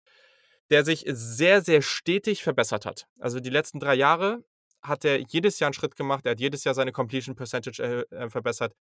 der 0.70 0.86
sich 0.86 1.04
sehr, 1.08 1.62
sehr 1.62 1.82
stetig 1.82 2.44
verbessert 2.44 2.86
hat. 2.86 3.08
Also, 3.20 3.40
die 3.40 3.50
letzten 3.50 3.80
3 3.80 3.96
Jahre 3.96 4.44
hat 4.82 5.06
er 5.06 5.20
jedes 5.20 5.60
Jahr 5.60 5.70
'n 5.72 5.74
Schritt 5.74 5.96
gemacht. 5.96 6.26
Er 6.26 6.32
hat 6.32 6.40
jedes 6.40 6.64
Jahr 6.64 6.76
seine 6.76 6.92
Completion 6.94 7.36
Percentage 7.36 7.82
erhö 7.84 8.04
äh, 8.12 8.30
verbessert. 8.30 8.76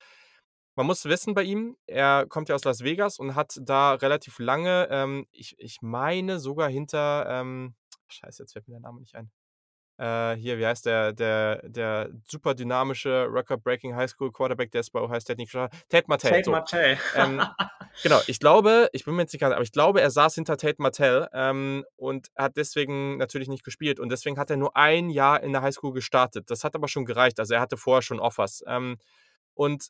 Man 0.76 0.86
muss 0.86 1.04
wissen 1.06 1.34
bei 1.34 1.42
ihm, 1.44 1.76
er 1.86 2.26
kommt 2.28 2.48
ja 2.48 2.54
aus 2.54 2.64
Las 2.64 2.84
Vegas 2.84 3.18
und 3.18 3.34
hat 3.34 3.58
da 3.62 3.94
relativ 3.94 4.38
lange, 4.38 4.88
ähm, 4.90 5.26
ich 5.32 5.56
ich 5.58 5.82
meine 5.82 6.38
sogar 6.40 6.68
hinter, 6.70 7.26
ähm 7.28 7.74
Scheiße, 8.08 8.42
jetzt 8.42 8.52
fällt 8.54 8.68
mir 8.68 8.74
der 8.74 8.80
Name 8.82 9.00
nicht 9.00 9.14
ein. 9.16 9.30
Äh, 9.98 10.36
hier, 10.36 10.58
wie 10.58 10.66
heißt 10.66 10.86
der 10.86 11.12
der 11.12 11.60
der 11.68 12.10
super 12.26 12.54
dynamische 12.54 13.28
Record-breaking 13.30 13.94
Highschool-Quarterback, 13.94 14.70
der 14.70 14.80
es 14.82 14.90
bei 14.90 15.00
Ohio 15.00 15.20
State 15.20 15.38
nicht 15.38 15.52
geschafft 15.52 15.74
hat? 15.74 15.88
Tate 15.88 16.04
Martell, 16.08 16.30
Tate 16.30 16.44
so. 16.44 16.50
Martell. 16.52 16.98
Ähm, 17.16 17.42
genau, 18.02 18.20
ich 18.26 18.38
glaube 18.38 18.88
ich 18.92 19.04
bin 19.04 19.14
mir 19.14 19.22
jetzt 19.22 19.32
nicht 19.32 19.40
ganz 19.40 19.54
aber 19.54 19.64
ich 19.64 19.72
glaube, 19.72 20.00
er 20.00 20.10
saß 20.10 20.36
hinter 20.36 20.56
Tate 20.56 20.76
Martell, 20.78 21.28
ähm, 21.32 21.84
und 21.96 22.28
hat 22.36 22.56
deswegen 22.56 23.16
natürlich 23.16 23.48
nicht 23.48 23.64
gespielt 23.64 23.98
und 24.00 24.10
deswegen 24.10 24.38
hat 24.38 24.50
er 24.50 24.56
nur 24.56 24.76
1 24.76 25.12
Jahr 25.12 25.42
in 25.42 25.52
der 25.52 25.62
Highschool 25.62 25.92
gestartet. 25.92 26.50
Das 26.50 26.64
hat 26.64 26.74
aber 26.74 26.88
schon 26.88 27.04
gereicht. 27.04 27.40
Also, 27.40 27.54
er 27.54 27.60
hatte 27.60 27.76
vorher 27.76 28.02
schon 28.02 28.20
Offers. 28.20 28.62
Ähm, 28.66 28.98
und 29.54 29.88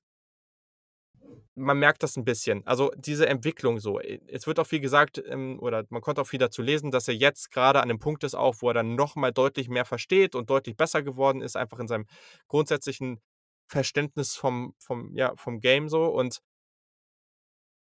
man 1.55 1.79
merkt 1.79 2.03
das 2.03 2.17
'n 2.17 2.25
bisschen. 2.25 2.67
Also, 2.67 2.91
diese 2.97 3.29
Entwicklung 3.29 3.81
so. 3.81 4.01
Äh, 4.01 4.21
es 4.29 4.47
wird 4.47 4.59
auch 4.61 4.67
viel 4.67 4.81
gesagt, 4.81 5.23
ähm, 5.27 5.59
oder 5.61 5.85
man 5.91 6.03
konnte 6.03 6.21
auch 6.23 6.27
viel 6.29 6.39
dazu 6.41 6.63
lesen, 6.63 6.91
dass 6.91 7.09
er 7.09 7.15
jetzt 7.15 7.51
grade 7.53 7.81
an 7.83 7.89
'nem 7.89 7.99
Punkt 7.99 8.25
ist 8.25 8.35
auch, 8.35 8.57
wo 8.61 8.69
er 8.71 8.75
dann 8.75 8.95
noch 8.97 9.17
mal 9.17 9.33
deutlich 9.33 9.69
mehr 9.69 9.85
versteht 9.85 10.35
und 10.35 10.51
deutlich 10.51 10.77
besser 10.77 11.03
geworden 11.03 11.41
ist, 11.43 11.57
einfach 11.57 11.79
in 11.81 11.89
seinem 11.89 12.07
grundsätzlichen 12.49 13.21
Verständnis 13.69 14.37
vom 14.37 14.75
vom 14.79 15.15
ja, 15.17 15.35
vom 15.37 15.61
Game 15.61 15.89
so 15.89 16.05
und 16.07 16.41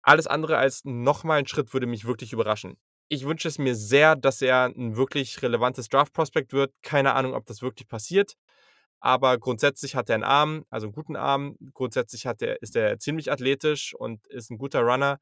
alles 0.07 0.27
andere 0.27 0.57
als 0.57 0.81
noch 0.85 1.23
mal 1.23 1.39
'n 1.39 1.47
Schritt 1.47 1.73
würde 1.73 1.87
mich 1.87 2.05
wirklich 2.05 2.31
überraschen. 2.31 2.77
Ich 3.09 3.25
wünsche 3.25 3.47
es 3.47 3.57
mir 3.57 3.75
sehr, 3.75 4.15
dass 4.15 4.41
er 4.41 4.67
'n 4.75 4.95
wirklich 4.97 5.41
relevantes 5.41 5.89
Draft-Prospect 5.89 6.53
wird. 6.53 6.71
Keine 6.83 7.13
Ahnung, 7.15 7.33
ob 7.33 7.45
das 7.47 7.61
wirklich 7.63 7.87
passiert, 7.87 8.35
aber 9.05 9.37
grundsätzlich 9.39 9.95
hat 9.95 10.09
er 10.09 10.17
'n 10.17 10.23
Arm, 10.25 10.65
also 10.71 10.87
'n 10.87 10.93
guten 10.93 11.15
Arm. 11.17 11.57
Grundsätzlich 11.75 12.27
hat 12.27 12.41
er 12.43 12.61
ist 12.63 12.75
er 12.75 12.99
ziemlich 12.99 13.31
athletisch 13.31 13.95
und 13.95 14.27
ist 14.27 14.51
'n 14.51 14.57
guter 14.59 14.81
Runner. 14.81 15.19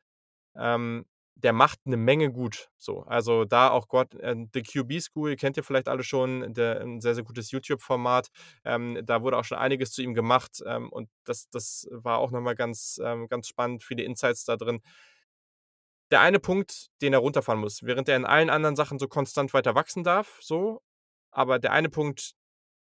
Ähm, 0.56 1.06
der 1.36 1.54
macht 1.54 1.80
'ne 1.88 1.98
Menge 1.98 2.32
gut 2.32 2.70
so. 2.78 3.02
Also, 3.04 3.46
da 3.46 3.70
auch 3.72 3.88
Gott 3.90 4.16
äh, 4.16 4.36
The 4.54 4.64
QB 4.64 5.02
School 5.02 5.36
kennt 5.38 5.58
ihr 5.58 5.64
vielleicht 5.64 5.90
alle 5.90 6.04
schon, 6.04 6.54
der 6.54 6.82
'n 6.82 7.02
sehr, 7.02 7.16
sehr 7.16 7.24
gutes 7.26 7.52
YouTube-Format. 7.52 8.30
Ähm, 8.66 9.00
da 9.06 9.24
wurde 9.24 9.38
auch 9.38 9.46
schon 9.46 9.58
einiges 9.60 9.92
zu 9.94 10.04
ihm 10.04 10.14
gemacht, 10.16 10.62
ähm, 10.68 10.90
und 10.92 11.10
das 11.26 11.50
das 11.52 11.88
war 11.92 12.20
auch 12.20 12.32
noch 12.32 12.42
mal 12.42 12.56
ganz 12.56 13.00
ähm, 13.04 13.28
ganz 13.30 13.48
spannend, 13.50 13.84
viele 13.84 14.04
Insights 14.04 14.46
da 14.46 14.58
drin. 14.58 14.82
Der 16.12 16.22
eine 16.22 16.40
Punkt, 16.40 16.88
den 17.02 17.14
er 17.14 17.20
runterfahren 17.20 17.60
muss, 17.62 17.84
während 17.84 18.10
er 18.10 18.16
in 18.18 18.26
allen 18.26 18.50
anderen 18.50 18.76
Sachen 18.76 19.00
so 19.00 19.08
konstant 19.08 19.54
weiter 19.54 19.76
wachsen 19.76 20.04
darf, 20.04 20.38
so 20.42 20.82
aber 21.32 21.58
der 21.58 21.72
eine 21.72 21.90
Punkt, 21.90 22.34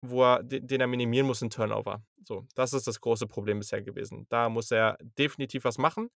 wo 0.03 0.25
er 0.25 0.43
de 0.43 0.61
den 0.61 0.81
er 0.81 0.87
minimieren 0.89 1.27
muss, 1.27 1.41
sind 1.41 1.53
Turnover. 1.55 2.03
So, 2.25 2.47
das 2.55 2.73
ist 2.75 2.87
das 2.87 3.01
große 3.01 3.27
Problem 3.27 3.59
bisher 3.61 3.83
gewesen. 3.83 4.27
Da 4.31 4.49
muss 4.49 4.71
er 4.71 4.97
definitiv 5.19 5.65
was 5.65 5.79
machen. 5.79 6.11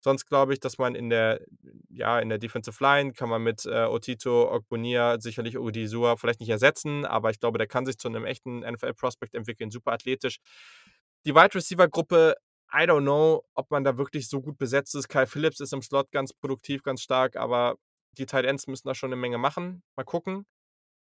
Sonst 0.00 0.26
glaube 0.26 0.52
ich, 0.54 0.60
dass 0.60 0.78
man 0.78 0.94
in 0.96 1.10
der 1.10 1.40
ja, 1.90 2.20
in 2.20 2.28
der 2.30 2.38
Defensive 2.38 2.82
Line 2.84 3.12
kann 3.14 3.28
man 3.30 3.42
mit, 3.42 3.66
äh, 3.66 3.86
Otito, 3.86 4.52
Ogbonnia, 4.54 5.20
sicherlich 5.20 5.58
Odighizuwa 5.58 6.16
vielleicht 6.16 6.40
nicht 6.40 6.50
ersetzen, 6.50 7.04
aber 7.06 7.30
ich 7.30 7.40
glaube, 7.40 7.58
der 7.58 7.66
kann 7.68 7.86
sich 7.86 7.98
zu 7.98 8.08
'nem 8.10 8.24
echten 8.26 8.60
NFL-Prospect 8.64 9.34
entwickeln, 9.36 9.70
super 9.70 9.92
athletisch. 9.92 10.38
Die 11.26 11.34
Wide-Receiver-Gruppe, 11.34 12.34
I 12.74 12.84
don't 12.84 13.02
know, 13.02 13.44
ob 13.54 13.70
man 13.70 13.84
da 13.84 13.98
wirklich 13.98 14.28
so 14.28 14.40
gut 14.42 14.58
besetzt 14.58 14.94
ist. 14.96 15.08
Kyle 15.08 15.26
Phillips 15.28 15.60
ist 15.60 15.72
im 15.74 15.82
Slot 15.82 16.12
ganz 16.12 16.32
produktiv, 16.34 16.82
ganz 16.84 17.02
stark, 17.02 17.36
aber 17.36 17.76
die 18.18 18.26
Tight 18.26 18.44
Ends 18.46 18.66
müssen 18.68 18.88
da 18.88 18.94
schon 18.94 19.10
'ne 19.10 19.16
Menge 19.16 19.38
machen. 19.38 19.82
Mal 19.96 20.04
gucken. 20.04 20.46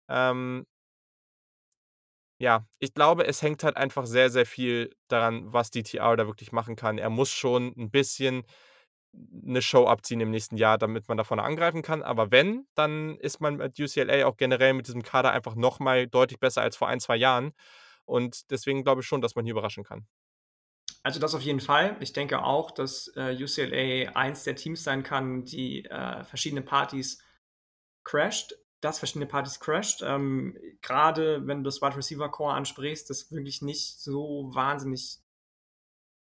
Ähm 0.09 0.65
ja, 2.39 2.67
ich 2.79 2.93
glaube, 2.93 3.25
es 3.27 3.41
hängt 3.41 3.63
halt 3.63 3.77
einfach 3.77 4.05
sehr, 4.05 4.29
sehr 4.29 4.45
viel 4.45 4.91
daran, 5.07 5.53
was 5.53 5.71
DTR 5.71 6.15
da 6.17 6.27
wirklich 6.27 6.51
machen 6.51 6.75
kann. 6.75 6.97
Er 6.97 7.09
muss 7.09 7.31
schon 7.31 7.73
'n 7.77 7.91
bisschen 7.91 8.43
'ne 9.13 9.61
Show 9.63 9.87
abziehen 9.87 10.21
im 10.21 10.31
nächsten 10.31 10.57
Jahr, 10.57 10.77
damit 10.79 11.07
man 11.09 11.17
da 11.17 11.23
vorne 11.25 11.43
angreifen 11.43 11.81
kann. 11.83 12.03
Aber 12.03 12.31
wenn, 12.31 12.67
dann 12.75 13.17
ist 13.19 13.41
man 13.41 13.57
mit 13.57 13.79
UCLA 13.79 14.27
auch 14.27 14.37
generell 14.37 14.73
mit 14.73 14.87
diesem 14.87 15.03
Kader 15.03 15.31
einfach 15.33 15.55
noch 15.55 15.79
mal 15.79 16.07
deutlich 16.07 16.39
besser 16.39 16.61
als 16.63 16.77
vor 16.77 16.87
1, 16.89 16.99
2 17.01 17.17
Jahren. 17.17 17.53
Und 18.05 18.51
deswegen 18.51 18.83
glaube 18.83 19.01
ich 19.01 19.07
schon, 19.07 19.21
dass 19.21 19.35
man 19.35 19.45
hier 19.45 19.53
überraschen 19.53 19.83
kann. 19.85 20.07
Also, 21.03 21.19
das 21.19 21.35
auf 21.35 21.41
jeden 21.41 21.59
Fall. 21.61 21.95
Ich 22.01 22.13
denke 22.13 22.43
auch, 22.43 22.71
dass, 22.71 23.07
äh, 23.15 23.31
UCLA 23.41 24.11
eins 24.15 24.43
der 24.43 24.55
Teams 24.55 24.83
sein 24.83 25.03
kann, 25.03 25.43
die, 25.45 25.85
äh, 25.85 26.23
verschiedene 26.23 26.61
Partys 26.61 27.21
crasht 28.03 28.55
das 28.81 28.99
verschiedene 28.99 29.25
Partys 29.25 29.59
crasht. 29.59 30.01
Ähm, 30.03 30.57
grade 30.81 31.45
wenn 31.45 31.59
du 31.59 31.63
das 31.63 31.81
Wide 31.81 31.97
Receiver 31.97 32.29
Core 32.29 32.53
ansprichst, 32.53 33.09
das 33.09 33.31
wirklich 33.31 33.61
nicht 33.61 33.99
so 33.99 34.49
wahnsinnig 34.53 35.19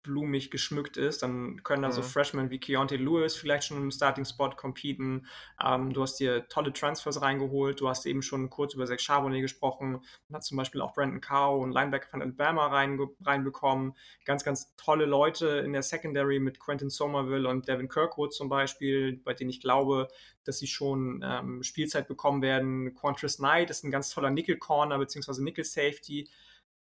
blumig 0.04 0.52
geschmückt 0.52 0.98
ist, 0.98 1.22
dann 1.24 1.64
können 1.64 1.84
da 1.84 1.92
so 1.92 2.02
Mhm. 2.02 2.04
Freshmen 2.04 2.50
wie 2.50 2.60
Keontae 2.60 2.98
Lewis 2.98 3.36
vielleicht 3.36 3.66
schon 3.68 3.78
im 3.78 3.92
Starting-Spot 3.92 4.50
competen. 4.52 5.28
Ähm, 5.64 5.94
du 5.94 6.02
hast 6.02 6.16
dir 6.20 6.48
tolle 6.48 6.74
Transfers 6.74 7.22
reingeholt. 7.22 7.80
Du 7.82 7.90
hast 7.90 8.06
eben 8.06 8.22
schon 8.22 8.50
kurz 8.50 8.74
über 8.74 8.86
Zach 8.86 9.00
Charbonnet 9.00 9.42
gesprochen. 9.42 10.02
Man 10.28 10.36
hat 10.38 10.44
zum 10.44 10.58
Beispiel 10.58 10.82
auch 10.82 10.94
Brandon 10.94 11.22
Cow, 11.22 11.64
'n 11.64 11.72
Linebacker 11.72 12.10
von 12.10 12.22
Alabama 12.22 12.68
reinge 12.68 13.08
reinbekommen. 13.24 13.94
Ganz, 14.26 14.44
ganz 14.44 14.76
tolle 14.76 15.06
Leute 15.06 15.48
in 15.66 15.74
der 15.74 15.84
Secondary 15.84 16.40
mit 16.40 16.60
Quentin 16.60 16.90
Somerville 16.90 17.48
und 17.48 17.68
Devin 17.68 17.90
Kirkwood 17.90 18.34
zum 18.34 18.50
Beispiel, 18.50 19.18
bei 19.24 19.34
denen 19.34 19.50
ich 19.50 19.62
glaube, 19.62 20.08
dass 20.44 20.58
sie 20.60 20.68
schon, 20.68 21.22
ähm, 21.24 21.64
Spielzeit 21.64 22.08
bekommen 22.08 22.42
werden. 22.42 22.94
Qwuantrezz 22.96 23.38
Knight 23.38 23.70
ist 23.70 23.84
'n 23.84 23.92
ganz 23.92 24.10
toller 24.10 24.30
Nickel-Corner 24.32 24.98
beziehungsweise 24.98 25.44
Nickel-Safety, 25.44 26.30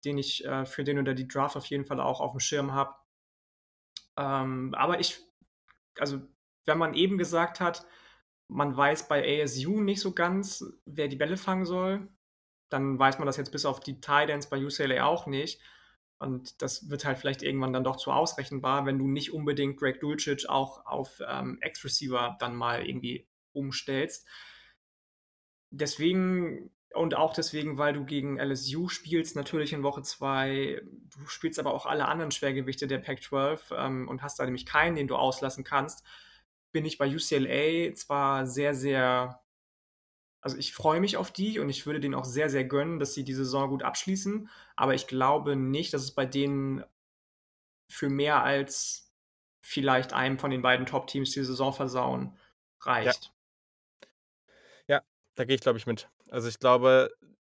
den 0.05 0.19
ich, 0.19 0.45
äh, 0.45 0.65
für 0.67 0.85
den 0.85 0.99
oder 0.99 1.15
die 1.15 1.29
Draft 1.29 1.57
auf 1.57 1.67
jeden 1.67 1.85
Fall 1.85 2.01
auch 2.01 2.21
aufm 2.21 2.41
Schirm 2.41 2.73
habe. 2.73 2.95
Ähm, 4.19 4.75
aber 4.75 5.01
ich 5.01 5.23
also, 6.01 6.21
wenn 6.67 6.79
man 6.79 6.95
eben 6.95 7.19
gesagt 7.19 7.61
hat, 7.61 7.87
man 8.49 8.77
weiß 8.77 9.09
bei 9.09 9.43
ASU 9.43 9.81
nicht 9.81 10.01
so 10.01 10.13
ganz, 10.13 10.65
wer 10.87 11.09
die 11.09 11.17
Bälle 11.17 11.37
fangen 11.37 11.67
soll, 11.67 12.09
dann 12.71 12.99
weiß 12.99 13.19
man 13.19 13.27
das 13.27 13.37
jetzt 13.37 13.53
bis 13.53 13.65
auf 13.65 13.81
die 13.81 13.99
Ends 14.07 14.49
bei 14.49 14.65
UCLA 14.65 15.05
auch 15.05 15.27
nicht. 15.27 15.61
Und 16.19 16.61
das 16.63 16.91
wird 16.91 17.05
halt 17.05 17.19
vielleicht 17.19 17.43
irgendwann 17.43 17.73
dann 17.73 17.85
doch 17.85 17.97
zu 17.97 18.11
ausrechenbar, 18.11 18.87
wenn 18.87 18.99
du 18.99 19.07
nicht 19.07 19.33
unbedingt 19.33 19.79
Greg 19.79 20.01
Dulcich 20.01 20.49
auch 20.49 20.85
auf, 20.85 21.23
ähm, 21.27 21.59
Ex-Receiver 21.61 22.37
dann 22.41 22.57
mal 22.57 22.85
irgendwie 22.87 23.29
umstellst. 23.53 24.27
Deswegen 25.71 26.71
und 26.95 27.15
auch 27.15 27.35
deswegen, 27.35 27.79
weil 27.79 27.93
du 27.93 28.05
gegen 28.05 28.39
LSU 28.39 28.89
spielst, 28.89 29.37
natürlich 29.37 29.73
in 29.73 29.83
Woche 29.83 30.03
2. 30.03 30.81
Du 31.17 31.27
spielst 31.27 31.59
aber 31.59 31.75
auch 31.75 31.87
alle 31.87 32.09
anderen 32.09 32.31
Schwergewichte 32.31 32.87
der 32.87 32.99
Pac-12, 32.99 33.75
ähm, 33.77 34.09
und 34.09 34.23
hast 34.23 34.39
da 34.39 34.45
nämlich 34.45 34.67
keinen, 34.67 34.97
den 34.97 35.09
du 35.09 35.17
auslassen 35.17 35.65
kannst, 35.65 36.05
bin 36.73 36.85
ich 36.85 36.99
bei 36.99 37.07
UCLA 37.09 37.95
zwar 37.95 38.47
sehr, 38.47 38.75
sehr 38.75 39.43
also, 40.41 40.57
ich 40.57 40.73
freue 40.73 41.01
mich 41.01 41.17
auf 41.17 41.33
die 41.33 41.59
und 41.59 41.69
ich 41.69 41.85
würde 41.87 42.01
denen 42.01 42.15
auch 42.15 42.25
sehr, 42.25 42.49
sehr 42.49 42.65
gönnen, 42.65 43.01
dass 43.01 43.15
sie 43.15 43.25
die 43.25 43.35
Saison 43.35 43.69
gut 43.71 43.83
abschließen, 43.83 44.49
aber 44.77 44.95
ich 44.95 45.07
glaube 45.09 45.57
nicht, 45.57 45.93
dass 45.93 46.03
es 46.03 46.15
bei 46.15 46.27
denen 46.27 46.85
für 47.91 48.09
mehr 48.09 48.43
als 48.43 49.13
vielleicht 49.63 50.13
einem 50.13 50.39
von 50.39 50.51
den 50.51 50.63
beiden 50.63 50.87
Top-Teams 50.87 51.33
die 51.33 51.45
Saison 51.45 51.73
versauen 51.73 52.39
Ja. 53.01 53.19
reicht. 53.21 53.33
Ja, 54.89 55.03
da 55.37 55.45
gehe 55.45 55.55
ich, 55.55 55.61
glaube 55.61 55.79
ich, 55.79 55.87
mit. 55.87 56.09
Also, 56.31 56.49
ich 56.49 56.59
glaube, 56.59 57.11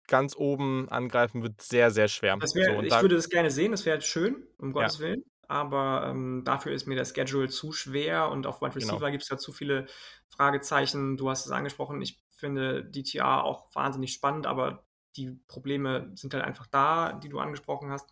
ganz 0.08 0.36
oben 0.36 0.90
angreifen 0.90 1.44
wird 1.44 1.62
sehr, 1.62 1.92
sehr 1.92 2.08
schwer. 2.08 2.42
Das 2.42 2.56
So 2.58 2.82
ich 2.82 3.02
da 3.02 3.02
würde 3.02 3.16
das 3.16 3.30
gerne 3.30 3.52
sehen, 3.52 3.72
das 3.72 3.86
wäre 3.86 3.96
halt 3.96 4.06
schön, 4.06 4.48
um 4.58 4.72
Ja. 4.78 4.90
Gottes 4.90 5.00
Willen, 5.00 5.24
aber, 5.48 6.08
ähm, 6.08 6.44
dafür 6.46 6.72
ist 6.72 6.88
mir 6.88 6.96
der 6.96 7.04
Schedule 7.04 7.50
zu 7.50 7.74
schwer 7.74 8.30
und 8.32 8.48
auf 8.48 8.62
Wide 8.62 8.76
Genau. 8.80 9.02
Receiver 9.02 9.12
gibt's 9.12 9.28
da 9.28 9.38
zu 9.38 9.52
viele 9.52 9.88
Fragezeichen. 10.30 11.18
Du 11.18 11.30
hast 11.30 11.46
es 11.46 11.52
angesprochen, 11.52 12.02
ich 12.02 12.24
finde 12.32 12.86
DTR 12.86 13.44
auch 13.44 13.76
wahnsinnig 13.76 14.14
spannend, 14.14 14.48
aber 14.48 14.86
die 15.18 15.32
Probleme 15.48 16.12
sind 16.16 16.34
halt 16.34 16.46
einfach 16.46 16.68
da, 16.68 17.12
die 17.14 17.28
du 17.30 17.40
angesprochen 17.40 17.92
hast. 17.92 18.10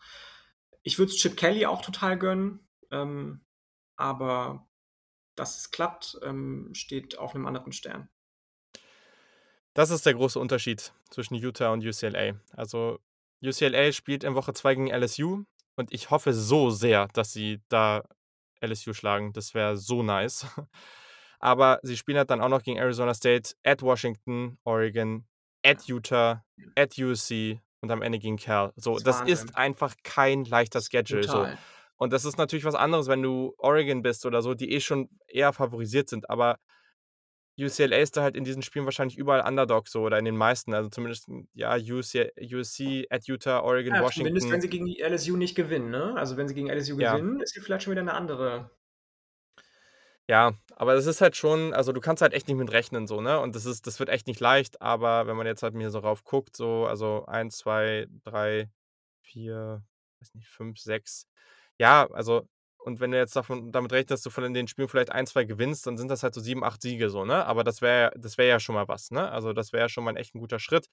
Ich 0.84 1.00
würde 1.00 1.12
es 1.12 1.18
Chip 1.18 1.38
Kelly 1.38 1.66
auch 1.66 1.82
total 1.82 2.18
gönnen, 2.18 2.68
ähm, 2.92 3.46
aber 3.96 4.68
dass 5.36 5.58
es 5.60 5.72
klappt, 5.72 6.20
ähm, 6.24 6.72
steht 6.74 7.18
auf 7.20 7.34
'nem 7.36 7.48
anderen 7.48 7.72
Stern. 7.74 8.10
Das 9.78 9.92
ist 9.92 10.08
der 10.08 10.16
große 10.16 10.40
Unterschied 10.40 10.92
zwischen 11.12 11.36
Utah 11.36 11.72
und 11.72 11.86
UCLA. 11.86 12.34
Also, 12.54 12.98
UCLA 13.44 13.92
spielt 13.92 14.24
in 14.24 14.34
Woche 14.34 14.52
2 14.52 14.74
gegen 14.74 14.88
LSU 14.88 15.44
und 15.76 15.94
ich 15.94 16.10
hoffe 16.10 16.34
so 16.34 16.72
sehr, 16.72 17.08
dass 17.14 17.32
sie 17.32 17.62
da 17.70 18.02
LSU 18.60 18.94
schlagen. 18.94 19.34
Das 19.34 19.54
wäre 19.54 19.78
so 19.78 20.02
nice. 20.02 20.48
Aber 21.40 21.80
sie 21.84 21.96
spielen 21.96 22.18
halt 22.18 22.32
dann 22.32 22.42
auch 22.42 22.50
noch 22.50 22.64
gegen 22.64 22.80
Arizona 22.80 23.14
State, 23.14 23.54
at 23.64 23.84
Washington, 23.84 24.58
Oregon, 24.64 25.28
at 25.64 25.84
Utah, 25.84 26.44
at 26.76 26.98
USC 26.98 27.62
und 27.82 27.92
am 27.92 28.02
Ende 28.02 28.18
gegen 28.18 28.38
Cal. 28.38 28.74
So, 28.78 28.98
das 28.98 29.20
Wahnsinn. 29.20 29.34
ist 29.34 29.56
einfach 29.56 29.94
kein 30.02 30.46
leichter 30.46 30.82
Schedule 30.82 31.22
so. 31.22 31.48
Und 31.98 32.14
das 32.14 32.26
ist 32.26 32.40
natürlich 32.40 32.66
was 32.66 32.74
anderes, 32.74 33.10
wenn 33.10 33.22
du 33.22 33.54
Oregon 33.60 34.02
bist 34.02 34.26
oder 34.26 34.42
so, 34.42 34.56
die 34.56 34.72
eh 34.72 34.80
schon 34.80 35.08
eher 35.28 35.54
favorisiert 35.54 36.10
sind, 36.10 36.32
aber 36.32 36.58
UCLA 37.60 37.98
ist 37.98 38.18
da 38.18 38.24
halt 38.24 38.36
in 38.38 38.44
diesen 38.44 38.62
Spielen 38.64 38.86
wahrscheinlich 38.86 39.18
überall 39.18 39.42
Underdog 39.48 39.88
so 39.88 40.02
oder 40.04 40.20
in 40.20 40.26
den 40.26 40.38
meisten, 40.38 40.74
also 40.74 40.90
zumindest, 40.90 41.28
ja, 41.54 41.76
UC 41.76 42.32
USC, 42.54 43.08
at 43.10 43.28
Utah, 43.28 43.62
Oregon, 43.62 44.00
Ja, 44.00 44.04
zumindest 44.06 44.52
wenn 44.52 44.60
Washington. 44.60 44.62
sie 44.62 44.70
gegen 44.70 44.86
die 44.86 45.00
LSU 45.00 45.38
nicht 45.38 45.56
gewinnen, 45.56 45.90
ne? 45.92 46.14
Also, 46.18 46.36
wenn 46.36 46.48
sie 46.50 46.54
gegen 46.54 46.68
LSU 46.70 46.98
Ja. 46.98 47.22
gewinnen, 47.22 47.40
ist 47.40 47.54
hier 47.54 47.62
vielleicht 47.64 47.84
schon 47.84 47.92
wieder 47.92 48.04
'ne 48.04 48.14
andere 48.14 48.70
Ja, 50.30 50.56
aber 50.76 50.94
das 50.94 51.06
ist 51.06 51.22
halt 51.22 51.38
schon 51.38 51.74
also, 51.74 51.94
du 51.94 52.02
kannst 52.02 52.22
halt 52.22 52.34
echt 52.34 52.50
nicht 52.50 52.58
mit 52.58 52.70
rechnen 52.74 53.08
so, 53.08 53.22
ne? 53.22 53.40
Und 53.40 53.56
das 53.56 53.66
ist 53.66 53.88
das 53.88 53.98
wird 54.00 54.10
echt 54.10 54.28
nicht 54.28 54.42
leicht, 54.42 54.82
aber 54.82 55.26
wenn 55.26 55.38
man 55.38 55.48
jetzt 55.48 55.64
halt 55.64 55.74
mir 55.74 55.90
so 55.90 56.00
rauf 56.00 56.26
guckt, 56.26 56.58
so, 56.58 56.86
also 56.86 57.26
1, 57.28 57.50
2, 57.50 58.08
3, 58.26 58.70
4, 59.22 59.86
weiß 60.20 60.34
nicht, 60.34 60.50
5, 60.50 60.80
6. 60.80 61.28
Ja, 61.80 62.08
also 62.12 62.46
und 62.88 63.00
wenn 63.02 63.12
du 63.12 63.18
jetzt 63.20 63.36
davon 63.36 63.72
damit 63.74 63.92
rechnest, 63.94 64.12
dass 64.12 64.22
du 64.24 64.32
von 64.32 64.54
den 64.54 64.68
Spielen 64.70 64.88
vielleicht 64.90 65.12
1, 65.12 65.28
2 65.28 65.46
gewinnst, 65.46 65.88
dann 65.88 65.98
sind 65.98 66.10
das 66.10 66.24
halt 66.24 66.34
so 66.36 66.42
7, 66.42 66.64
8 66.64 66.82
Siege 66.82 67.10
so, 67.12 67.26
ne? 67.26 67.46
Aber 67.46 67.64
das 67.66 67.82
wäre 67.84 68.12
das 68.18 68.38
wäre 68.40 68.50
ja 68.50 68.60
schon 68.62 68.76
mal 68.76 68.88
was, 68.90 69.12
ne? 69.12 69.30
Also, 69.32 69.54
das 69.54 69.74
wäre 69.74 69.84
ja 69.86 69.90
schon 69.90 70.04
mal 70.06 70.12
'n 70.12 70.18
echt 70.18 70.36
'n 70.36 70.40
guter 70.40 70.60
Schritt. 70.60 70.88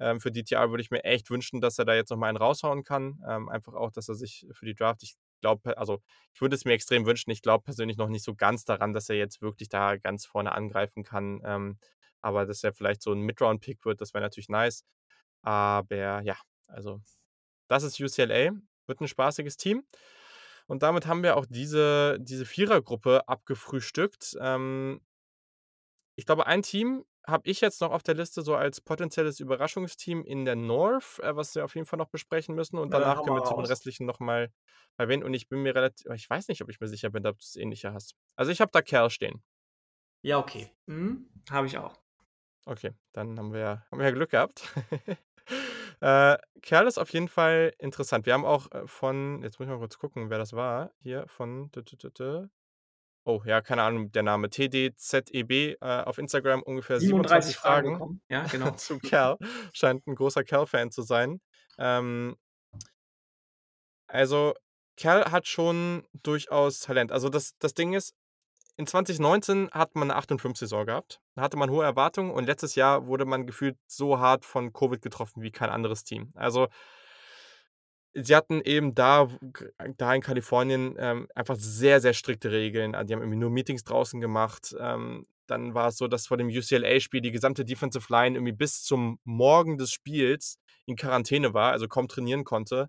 Ähm, 0.00 0.20
für 0.20 0.30
DTR 0.32 0.70
würde 0.70 0.82
ich 0.82 0.90
mir 0.90 1.04
echt 1.04 1.30
wünschen, 1.30 1.60
dass 1.60 1.78
er 1.78 1.84
da 1.84 1.94
jetzt 1.94 2.10
noch 2.10 2.16
mal 2.18 2.28
einen 2.28 2.38
raushauen 2.38 2.84
kann. 2.84 3.20
Ähm, 3.28 3.48
einfach 3.48 3.74
auch, 3.74 3.90
dass 3.92 4.08
er 4.08 4.14
sich 4.14 4.46
für 4.52 4.66
die 4.66 4.74
Draft 4.74 5.02
ich 5.02 5.14
glaube 5.42 5.76
also, 5.78 6.00
ich 6.34 6.40
würde 6.40 6.54
es 6.56 6.64
mir 6.64 6.72
extrem 6.72 7.06
wünschen. 7.06 7.30
Ich 7.30 7.42
glaube 7.42 7.64
persönlich 7.64 7.96
noch 7.98 8.08
nicht 8.08 8.24
so 8.24 8.34
ganz 8.34 8.64
daran, 8.64 8.92
dass 8.94 9.08
er 9.10 9.16
jetzt 9.16 9.42
wirklich 9.42 9.68
da 9.68 9.96
ganz 9.96 10.26
vorne 10.26 10.52
angreifen 10.52 11.04
kann. 11.04 11.40
Ähm, 11.44 11.78
aber 12.20 12.46
dass 12.46 12.64
er 12.64 12.72
vielleicht 12.74 13.02
so 13.02 13.12
'n 13.12 13.20
Mid-Round-Pick 13.22 13.84
wird, 13.84 14.00
das 14.00 14.14
wäre 14.14 14.22
natürlich 14.22 14.48
nice. 14.48 14.84
Aber 15.42 16.22
ja, 16.22 16.36
also, 16.68 17.00
das 17.68 17.82
ist 17.84 18.00
UCLA. 18.00 18.52
wird 18.86 19.00
ein 19.00 19.08
spaßiges 19.08 19.56
Team. 19.56 19.84
Und 20.72 20.82
damit 20.82 21.06
haben 21.06 21.22
wir 21.22 21.36
auch 21.36 21.44
diese 21.46 22.16
diese 22.18 22.46
Vierergruppe 22.46 23.28
abgefrühstückt. 23.28 24.38
Ähm 24.40 25.02
ich 26.16 26.24
glaube, 26.24 26.46
ein 26.46 26.62
Team 26.62 27.04
habe 27.26 27.46
ich 27.46 27.60
jetzt 27.60 27.82
noch 27.82 27.90
auf 27.90 28.02
der 28.02 28.14
Liste 28.14 28.40
so 28.40 28.54
als 28.54 28.80
potenzielles 28.80 29.38
Überraschungsteam 29.38 30.24
in 30.24 30.46
der 30.46 30.56
North, 30.56 31.18
äh, 31.18 31.36
was 31.36 31.54
wir 31.54 31.66
auf 31.66 31.74
jeden 31.74 31.86
Fall 31.86 31.98
noch 31.98 32.08
besprechen 32.08 32.54
müssen 32.54 32.78
und 32.78 32.94
dann 32.94 33.02
danach 33.02 33.22
können 33.22 33.36
wir 33.36 33.44
zu 33.44 33.52
den 33.52 33.66
restlichen 33.66 34.06
noch 34.06 34.18
mal 34.18 34.50
erwähnen 34.96 35.24
und 35.24 35.34
ich 35.34 35.46
bin 35.50 35.62
mir 35.62 35.74
relativ 35.74 36.06
ich 36.10 36.30
weiß 36.30 36.48
nicht, 36.48 36.62
ob 36.62 36.70
ich 36.70 36.80
mir 36.80 36.88
sicher 36.88 37.10
bin, 37.10 37.26
ob 37.26 37.36
du's 37.36 37.56
Ähnliche 37.56 37.92
hast. 37.92 38.14
Also, 38.36 38.50
ich 38.50 38.62
habe 38.62 38.70
da 38.72 38.80
Cal 38.80 39.10
stehen. 39.10 39.42
Ja, 40.22 40.38
okay. 40.38 40.70
Mhm, 40.86 41.28
habe 41.50 41.66
ich 41.66 41.76
auch. 41.76 41.98
Okay, 42.64 42.92
dann 43.12 43.38
haben 43.38 43.52
wir 43.52 43.60
ja 43.60 43.86
haben 43.90 43.98
wir 43.98 44.06
ja 44.06 44.12
Glück 44.12 44.30
gehabt. 44.30 44.72
Äh, 46.00 46.36
Cal 46.62 46.86
ist 46.86 46.98
auf 46.98 47.10
jeden 47.10 47.28
Fall 47.28 47.72
interessant. 47.78 48.26
Wir 48.26 48.34
haben 48.34 48.44
auch, 48.44 48.70
äh, 48.72 48.86
von 48.86 49.42
jetzt 49.42 49.58
muss 49.58 49.66
ich 49.66 49.70
mal 49.72 49.78
kurz 49.78 49.98
gucken, 49.98 50.30
wer 50.30 50.38
das 50.38 50.52
war, 50.52 50.92
hier 51.00 51.26
von 51.28 51.70
oh, 53.24 53.42
ja, 53.44 53.60
keine 53.60 53.82
Ahnung, 53.82 54.10
der 54.12 54.22
Name 54.22 54.50
TDZEB, 54.50 55.50
äh, 55.50 55.76
auf 55.80 56.18
Instagram 56.18 56.62
ungefähr 56.62 56.98
37 57.00 57.54
27 57.54 57.56
Fragen 57.56 57.98
Fragen. 57.98 58.20
Ja, 58.28 58.44
genau. 58.50 58.70
zu 58.72 58.98
Cal. 58.98 59.38
Scheint 59.72 60.06
'n 60.06 60.14
großer 60.14 60.44
Cal-Fan 60.44 60.90
zu 60.90 61.02
sein. 61.02 61.40
Ähm 61.78 62.36
also, 64.08 64.54
Cal 64.96 65.30
hat 65.32 65.46
schon 65.46 66.06
durchaus 66.22 66.80
Talent. 66.80 67.12
Also, 67.12 67.28
das 67.28 67.56
das 67.58 67.74
Ding 67.74 67.94
ist, 67.94 68.14
in 68.76 68.86
2019 68.86 69.70
hat 69.72 69.94
man 69.96 70.08
'ne 70.08 70.16
8 70.16 70.32
und 70.32 70.40
5 70.40 70.56
Saison 70.58 70.86
gehabt. 70.86 71.20
Da 71.34 71.42
hatte 71.42 71.56
man 71.56 71.70
hohe 71.70 71.84
Erwartungen 71.84 72.30
und 72.32 72.46
letztes 72.46 72.74
Jahr 72.74 73.06
wurde 73.06 73.24
man 73.26 73.46
gefühlt 73.46 73.76
so 73.86 74.18
hart 74.18 74.44
von 74.44 74.72
Covid 74.72 75.02
getroffen 75.02 75.42
wie 75.42 75.50
kein 75.52 75.70
anderes 75.70 76.04
Team. 76.04 76.32
Also 76.34 76.68
sie 78.14 78.36
hatten 78.36 78.60
eben 78.62 78.94
da 78.94 79.28
da 79.96 80.14
in 80.14 80.20
Kalifornien, 80.22 80.96
ähm, 80.98 81.28
einfach 81.34 81.56
sehr, 81.56 82.00
sehr 82.00 82.12
strikte 82.12 82.50
Regeln. 82.52 82.94
Also, 82.94 83.08
die 83.08 83.14
haben 83.14 83.22
irgendwie 83.22 83.38
nur 83.38 83.50
Meetings 83.50 83.84
draußen 83.84 84.20
gemacht. 84.20 84.74
Ähm, 84.78 85.24
dann 85.46 85.74
war 85.74 85.88
es 85.88 85.96
so, 85.96 86.08
dass 86.08 86.26
vor 86.26 86.36
dem 86.36 86.48
UCLA-Spiel 86.48 87.20
die 87.22 87.30
gesamte 87.32 87.64
Defensive 87.64 88.06
Line 88.12 88.36
irgendwie 88.36 88.52
bis 88.52 88.82
zum 88.84 89.18
Morgen 89.24 89.78
des 89.78 89.90
Spiels 89.92 90.58
in 90.86 90.96
Quarantäne 90.96 91.54
war, 91.54 91.72
also 91.72 91.88
kaum 91.88 92.06
trainieren 92.08 92.44
konnte. 92.44 92.88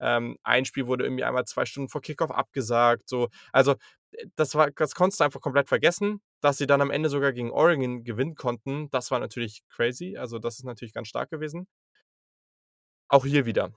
Ähm, 0.00 0.38
ein 0.42 0.64
Spiel 0.64 0.86
wurde 0.88 1.04
irgendwie 1.04 1.24
einmal 1.24 1.44
2 1.44 1.64
Stunden 1.66 1.88
vor 1.88 2.00
Kickoff 2.02 2.30
abgesagt, 2.32 3.08
so. 3.08 3.28
Also, 3.52 3.76
das 4.36 4.54
war 4.54 4.70
das 4.72 4.94
konntest 4.94 5.20
du 5.20 5.24
einfach 5.24 5.40
komplett 5.40 5.68
vergessen. 5.68 6.20
Dass 6.40 6.58
sie 6.58 6.66
dann 6.66 6.80
am 6.82 6.90
Ende 6.90 7.08
sogar 7.08 7.32
gegen 7.32 7.50
Oregon 7.50 8.04
gewinnen 8.04 8.34
konnten, 8.34 8.90
das 8.90 9.10
war 9.10 9.18
natürlich 9.20 9.62
crazy. 9.70 10.16
Also, 10.18 10.38
das 10.38 10.56
ist 10.58 10.64
natürlich 10.64 10.94
ganz 10.94 11.08
stark 11.08 11.30
gewesen. 11.30 11.66
Auch 13.10 13.24
hier 13.24 13.44
wieder. 13.46 13.72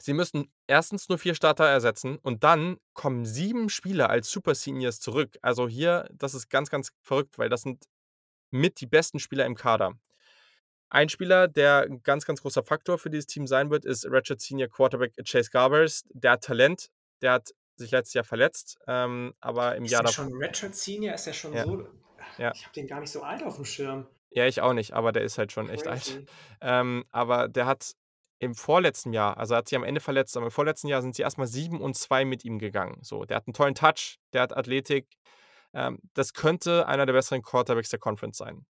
Sie 0.00 0.14
müssen 0.14 0.52
1. 0.68 1.08
nur 1.08 1.18
4 1.18 1.34
Starter 1.34 1.66
ersetzen 1.66 2.18
und 2.18 2.44
dann 2.44 2.78
kommen 2.94 3.24
7 3.26 3.68
Spieler 3.70 4.10
als 4.10 4.30
Super 4.30 4.54
Seniors 4.54 5.00
zurück. 5.00 5.38
Also, 5.42 5.68
hier 5.68 6.08
das 6.12 6.34
ist 6.34 6.50
ganz, 6.50 6.70
ganz 6.70 6.92
verrückt, 7.02 7.38
weil 7.38 7.48
das 7.48 7.62
sind 7.62 7.84
mit 8.52 8.80
die 8.80 8.86
besten 8.86 9.18
Spieler 9.20 9.46
im 9.46 9.56
Kader. 9.56 9.94
Ein 10.90 11.08
Spieler, 11.08 11.48
der 11.48 11.86
'n 11.88 12.02
ganz, 12.04 12.26
ganz 12.26 12.42
großer 12.42 12.64
Faktor 12.64 12.98
für 12.98 13.10
dieses 13.10 13.26
Team 13.26 13.46
sein 13.46 13.70
wird, 13.70 13.84
ist 13.86 14.06
Redshirt 14.06 14.40
Senior 14.42 14.68
Quarterback 14.70 15.14
Chase 15.26 15.50
Garbers. 15.50 16.04
Der 16.14 16.32
hat 16.32 16.44
Talent, 16.44 16.88
der 17.22 17.32
hat 17.34 17.50
sich 17.76 17.90
letztes 17.90 18.14
Jahr 18.14 18.24
verletzt, 18.24 18.78
ähm, 18.86 19.34
aber 19.40 19.76
im 19.76 19.86
Ist 19.86 19.92
Jahr 19.92 20.02
der 20.02 20.04
dav 20.04 20.14
schon 20.14 20.32
Redshirt 20.34 20.74
Senior? 20.74 21.14
Ist 21.14 21.26
der 21.26 21.32
schon 21.32 21.52
Ja. 21.52 21.64
so 21.64 21.88
Ja. 22.38 22.54
ich 22.54 22.64
habe 22.64 22.72
den 22.74 22.86
gar 22.86 23.00
nicht 23.00 23.10
so 23.10 23.22
alt 23.22 23.42
aufm 23.42 23.64
Schirm. 23.64 24.06
Ja, 24.34 24.46
ich 24.46 24.60
auch 24.62 24.72
nicht, 24.72 24.92
aber 24.94 25.12
der 25.12 25.22
ist 25.22 25.36
halt 25.38 25.52
schon 25.52 25.68
echt 25.68 25.86
alt. 25.86 26.02
Crazy. 26.04 26.26
Ähm, 26.64 27.04
aber 27.10 27.48
der 27.48 27.66
hat 27.66 27.92
im 28.38 28.54
vorletzten 28.54 29.12
Jahr 29.12 29.36
also, 29.36 29.54
er 29.54 29.58
hat 29.58 29.68
sich 29.68 29.76
am 29.76 29.84
Ende 29.84 30.00
verletzt, 30.00 30.36
aber 30.36 30.46
im 30.46 30.52
vorletzten 30.52 30.88
Jahr 30.88 31.02
sind 31.02 31.14
sie 31.16 31.22
erst 31.22 31.38
mal 31.38 31.46
7 31.46 31.80
und 31.80 31.96
2 31.96 32.24
mit 32.24 32.44
ihm 32.44 32.58
gegangen, 32.58 32.98
so. 33.02 33.24
Der 33.24 33.36
hat 33.36 33.46
'n 33.48 33.52
tollen 33.52 33.74
Touch, 33.74 34.18
der 34.32 34.42
hat 34.42 34.56
Athletik. 34.56 35.08
Ähm, 35.74 35.98
das 36.14 36.34
könnte 36.34 36.86
einer 36.86 37.06
der 37.06 37.12
besseren 37.14 37.42
Quarterbacks 37.42 37.90
der 37.90 37.98
Conference 37.98 38.38
sein. 38.38 38.64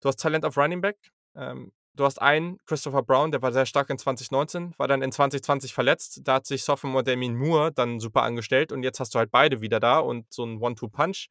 Du 0.00 0.08
hast 0.08 0.16
Talent 0.20 0.44
auf 0.44 0.56
Running 0.58 0.80
Back. 0.82 0.98
Ähm, 1.36 1.72
du 1.94 2.04
hast 2.04 2.20
einen, 2.22 2.58
Christopher 2.66 3.02
Brown, 3.02 3.30
der 3.32 3.42
war 3.42 3.52
sehr 3.52 3.66
stark 3.66 3.90
in 3.90 3.98
2019, 3.98 4.74
war 4.78 4.88
dann 4.88 5.02
in 5.02 5.12
2020 5.12 5.74
verletzt. 5.74 6.20
Da 6.24 6.34
hat 6.34 6.46
sich 6.46 6.64
Sophomore 6.64 7.04
Damien 7.04 7.36
Moore 7.36 7.72
dann 7.72 8.00
super 8.00 8.22
angestellt 8.22 8.72
und 8.72 8.82
jetzt 8.82 9.00
hast 9.00 9.14
du 9.14 9.18
halt 9.18 9.30
beide 9.30 9.60
wieder 9.60 9.80
da 9.80 9.98
und 10.00 10.32
so 10.32 10.44
'n 10.44 10.58
One-Two-Punch. 10.60 11.28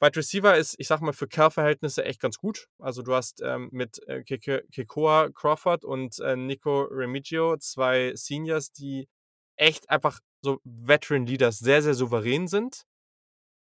Wide 0.00 0.16
Receiver 0.16 0.56
ist, 0.56 0.76
ich 0.78 0.86
sage 0.88 1.04
mal, 1.04 1.12
für 1.12 1.26
Cal-Verhältnisse 1.28 2.04
echt 2.04 2.20
ganz 2.20 2.38
gut. 2.38 2.68
Also, 2.78 3.02
du 3.02 3.14
hast, 3.14 3.42
ähm, 3.44 3.68
mit, 3.72 4.00
äh, 4.08 4.22
Kekoa 4.24 5.30
Crawford 5.34 5.84
und, 5.84 6.20
äh, 6.20 6.36
Nico 6.36 6.82
Remigio 6.82 7.56
2 7.58 8.12
Seniors, 8.14 8.70
die 8.72 9.08
echt 9.56 9.90
einfach 9.90 10.20
so 10.42 10.60
Veteran 10.64 11.26
Leaders 11.26 11.58
sehr, 11.58 11.82
sehr 11.82 11.94
souverän 11.94 12.46
sind. 12.48 12.84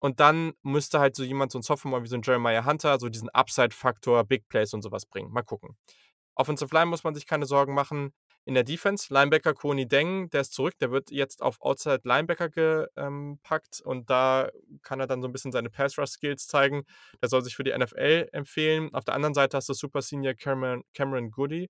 Und 0.01 0.19
dann 0.21 0.53
müsste 0.63 0.99
halt 0.99 1.15
so 1.15 1.23
jemand, 1.23 1.51
so 1.51 1.59
'n 1.59 1.63
Sophomore 1.63 2.03
wie 2.03 2.07
so 2.07 2.15
'n 2.15 2.21
Jeremiah 2.23 2.65
Hunter, 2.65 2.99
so 2.99 3.09
diesen 3.09 3.29
Upside-Faktor, 3.29 4.23
Big 4.25 4.47
Plays 4.49 4.73
und 4.73 4.81
so 4.81 4.91
was 4.91 5.05
bringen. 5.05 5.31
Mal 5.31 5.43
gucken. 5.43 5.77
Offensive 6.35 6.73
Line 6.75 6.87
muss 6.87 7.03
man 7.03 7.15
sich 7.15 7.27
keine 7.27 7.45
Sorgen 7.45 7.73
machen. 7.75 8.13
In 8.45 8.55
der 8.55 8.63
Defense, 8.63 9.13
Linebacker 9.13 9.53
Koni 9.53 9.87
Deng, 9.87 10.29
der 10.31 10.41
ist 10.41 10.53
zurück, 10.53 10.73
der 10.81 10.91
wird 10.91 11.11
jetzt 11.11 11.41
auf 11.43 11.61
Outside 11.61 12.01
Linebacker 12.05 12.49
ge 12.49 12.87
ähm, 12.97 13.39
und 13.85 14.09
da 14.09 14.49
kann 14.83 14.99
er 15.01 15.07
dann 15.07 15.21
so 15.21 15.27
'n 15.27 15.33
bisschen 15.33 15.51
seine 15.51 15.69
Pass-Rush-Skills 15.69 16.47
zeigen. 16.47 16.85
Der 17.21 17.29
soll 17.29 17.43
sich 17.43 17.55
für 17.55 17.63
die 17.65 17.71
NFL 17.77 18.29
empfehlen. 18.33 18.93
Auf 18.93 19.05
der 19.05 19.15
anderen 19.15 19.33
Seite 19.35 19.57
hast 19.57 19.69
du 19.69 19.73
Super 19.73 20.01
Senior 20.01 20.33
Cameron 20.35 20.83
Cameron 20.95 21.31
Goodey. 21.31 21.69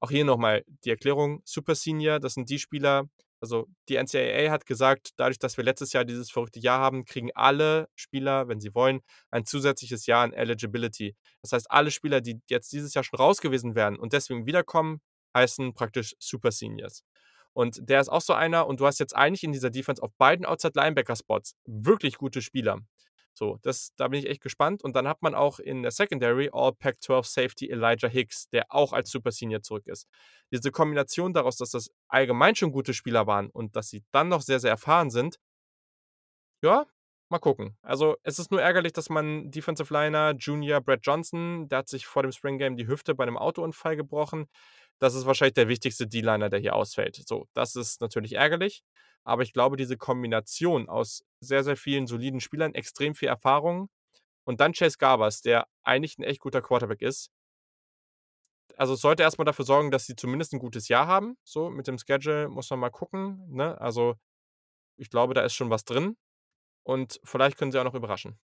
Auch 0.00 0.10
hier 0.10 0.24
noch 0.24 0.38
mal 0.38 0.64
die 0.84 0.90
Erklärung: 0.90 1.42
Super 1.44 1.74
Senior, 1.76 2.20
das 2.20 2.34
sind 2.34 2.50
die 2.50 2.58
Spieler 2.60 3.04
also, 3.40 3.68
die 3.88 3.96
NCAA 3.96 4.50
hat 4.50 4.66
gesagt, 4.66 5.10
dadurch, 5.16 5.38
dass 5.38 5.56
wir 5.56 5.64
letztes 5.64 5.92
Jahr 5.92 6.04
dieses 6.04 6.30
verrückte 6.30 6.58
Jahr 6.58 6.80
haben, 6.80 7.04
kriegen 7.04 7.30
alle 7.34 7.88
Spieler, 7.94 8.48
wenn 8.48 8.60
sie 8.60 8.74
wollen, 8.74 9.00
ein 9.30 9.44
zusätzliches 9.44 10.06
Jahr 10.06 10.24
an 10.24 10.32
Eligibility. 10.32 11.14
Das 11.42 11.52
heißt, 11.52 11.70
alle 11.70 11.90
Spieler, 11.90 12.20
die 12.20 12.40
jetzt 12.48 12.72
dieses 12.72 12.94
Jahr 12.94 13.04
schon 13.04 13.18
raus 13.18 13.40
gewesen 13.40 13.74
wären 13.74 13.96
und 13.96 14.12
deswegen 14.12 14.46
wiederkommen, 14.46 15.00
heißen 15.36 15.74
praktisch 15.74 16.14
Super 16.18 16.50
Seniors. 16.50 17.04
Und 17.52 17.88
der 17.88 18.00
ist 18.00 18.08
auch 18.08 18.20
so 18.20 18.34
einer 18.34 18.66
und 18.66 18.80
du 18.80 18.86
hast 18.86 18.98
jetzt 19.00 19.16
eigentlich 19.16 19.44
in 19.44 19.52
dieser 19.52 19.70
Defense 19.70 20.02
auf 20.02 20.12
beiden 20.18 20.46
Outside-Linebacker-Spots 20.46 21.56
wirklich 21.64 22.16
gute 22.16 22.42
Spieler. 22.42 22.80
So, 23.38 23.58
das 23.62 23.92
da 23.96 24.08
bin 24.08 24.18
ich 24.20 24.28
echt 24.28 24.42
gespannt. 24.42 24.82
Und 24.84 24.96
dann 24.96 25.06
hat 25.08 25.22
man 25.22 25.34
auch 25.34 25.58
in 25.60 25.82
der 25.82 25.92
Secondary 25.92 26.50
All-Pac-12 26.52 27.24
Safety 27.24 27.70
Elijah 27.70 28.08
Hicks, 28.08 28.48
der 28.50 28.66
auch 28.70 28.92
als 28.92 29.10
Super 29.10 29.30
Senior 29.32 29.62
zurück 29.62 29.86
ist. 29.86 30.08
Diese 30.52 30.70
Kombination 30.72 31.32
daraus, 31.32 31.56
dass 31.56 31.70
das 31.70 31.90
allgemein 32.08 32.54
schon 32.56 32.72
gute 32.72 32.94
Spieler 32.94 33.26
waren 33.26 33.48
und 33.50 33.76
dass 33.76 33.88
sie 33.88 34.04
dann 34.12 34.28
noch 34.28 34.42
sehr, 34.42 34.60
sehr 34.60 34.70
erfahren 34.70 35.10
sind 35.10 35.38
ja, 36.62 36.86
mal 37.28 37.38
gucken. 37.38 37.76
Also, 37.82 38.16
es 38.22 38.38
ist 38.38 38.50
nur 38.50 38.62
ärgerlich, 38.62 38.92
dass 38.92 39.08
man 39.10 39.50
Defensive 39.50 39.92
Liner 39.92 40.34
Junior 40.38 40.80
Brad 40.80 41.00
Johnson, 41.02 41.68
der 41.68 41.78
hat 41.80 41.88
sich 41.88 42.06
vor 42.06 42.22
dem 42.22 42.32
Spring 42.32 42.58
Game 42.58 42.76
die 42.76 42.86
Hüfte 42.88 43.14
bei 43.14 43.24
'nem 43.26 43.36
Autounfall 43.38 43.96
gebrochen. 43.96 44.46
Das 45.02 45.14
ist 45.14 45.26
wahrscheinlich 45.26 45.54
der 45.54 45.68
wichtigste 45.68 46.06
D-Liner, 46.08 46.48
der 46.50 46.58
hier 46.60 46.74
ausfällt. 46.74 47.22
So, 47.26 47.46
das 47.54 47.76
ist 47.76 48.00
natürlich 48.00 48.32
ärgerlich, 48.34 48.82
aber 49.24 49.42
ich 49.42 49.52
glaube, 49.52 49.76
diese 49.76 49.96
Kombination 49.96 50.88
aus 50.88 51.22
sehr, 51.40 51.62
sehr 51.62 51.76
vielen 51.76 52.06
soliden 52.08 52.40
Spielern, 52.40 52.74
extrem 52.74 53.14
viel 53.14 53.28
Erfahrung 53.28 53.88
und 54.44 54.60
dann 54.60 54.72
Chase 54.72 54.98
Garbers, 54.98 55.42
der 55.42 55.68
eigentlich 55.84 56.18
'n 56.18 56.24
echt 56.24 56.40
guter 56.40 56.62
Quarterback 56.62 57.02
ist 57.02 57.28
also, 58.76 58.94
es 58.94 59.00
sollte 59.00 59.22
erst 59.22 59.38
mal 59.38 59.44
dafür 59.44 59.64
sorgen, 59.64 59.90
dass 59.90 60.06
sie 60.06 60.14
zumindest 60.16 60.52
'n 60.52 60.58
gutes 60.60 60.88
Jahr 60.88 61.06
haben. 61.06 61.36
So, 61.44 61.70
mit 61.70 61.86
dem 61.88 61.98
Schedule 61.98 62.48
muss 62.48 62.70
man 62.70 62.78
mal 62.80 62.90
gucken, 62.90 63.44
ne? 63.48 63.80
Also, 63.80 64.14
ich 64.98 65.10
glaube, 65.10 65.34
da 65.34 65.42
ist 65.42 65.54
schon 65.54 65.70
was 65.70 65.84
drin 65.84 66.16
und 66.84 67.20
vielleicht 67.24 67.58
können 67.58 67.72
sie 67.72 67.80
auch 67.80 67.84
noch 67.84 67.94
überraschen. 67.94 68.38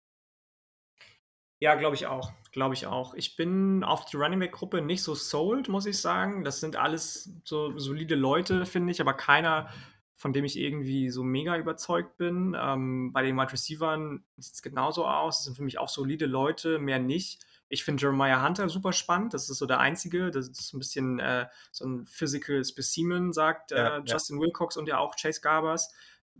Ja, 1.64 1.76
glaube 1.76 1.96
ich 1.96 2.08
auch, 2.08 2.34
glaube 2.52 2.74
ich 2.74 2.88
auch. 2.88 3.14
Ich 3.14 3.38
bin 3.38 3.86
auf 3.86 4.04
die 4.04 4.18
Running-Back-Gruppe 4.18 4.82
nicht 4.82 5.02
so 5.02 5.16
sold, 5.16 5.70
muss 5.70 5.86
ich 5.86 5.98
sagen. 6.02 6.44
Das 6.44 6.60
sind 6.60 6.76
alles 6.76 7.30
so 7.46 7.78
solide 7.80 8.16
Leute, 8.16 8.66
finde 8.66 8.92
ich, 8.92 9.00
aber 9.00 9.14
keiner, 9.14 9.70
von 10.14 10.34
dem 10.34 10.44
ich 10.44 10.60
irgendwie 10.60 11.10
so 11.10 11.24
mega 11.24 11.56
überzeugt 11.58 12.18
bin. 12.18 12.54
Ähm, 12.60 13.14
bei 13.14 13.24
den 13.24 13.38
Wide 13.38 13.54
Receivern 13.54 14.26
sieht's 14.36 14.62
genauso 14.62 15.06
aus. 15.08 15.38
Das 15.38 15.46
sind 15.46 15.56
für 15.56 15.64
mich 15.64 15.78
auch 15.80 15.88
solide 15.88 16.26
Leute, 16.26 16.80
mehr 16.80 17.00
nicht. 17.00 17.42
Ich 17.70 17.86
finde 17.86 18.02
Jeremiah 18.02 18.44
Hunter 18.46 18.68
super 18.68 18.92
spannend. 18.92 19.34
Das 19.34 19.50
ist 19.50 19.58
so 19.58 19.66
der 19.66 19.80
Einzige. 19.80 20.32
Das 20.32 20.50
ist 20.50 20.74
'n 20.74 20.80
bisschen, 20.80 21.20
äh, 21.20 21.48
so 21.72 21.86
'n 21.86 22.06
Physical 22.06 22.66
Specimen, 22.66 23.32
sagt, 23.32 23.72
Ja, 23.72 23.94
äh, 23.98 24.02
ja. 24.04 24.04
Justin 24.12 24.38
Wilcox 24.42 24.76
und 24.76 24.90
ja 24.90 24.98
auch 25.00 25.16
Chase 25.16 25.40
Garbers. 25.40 25.94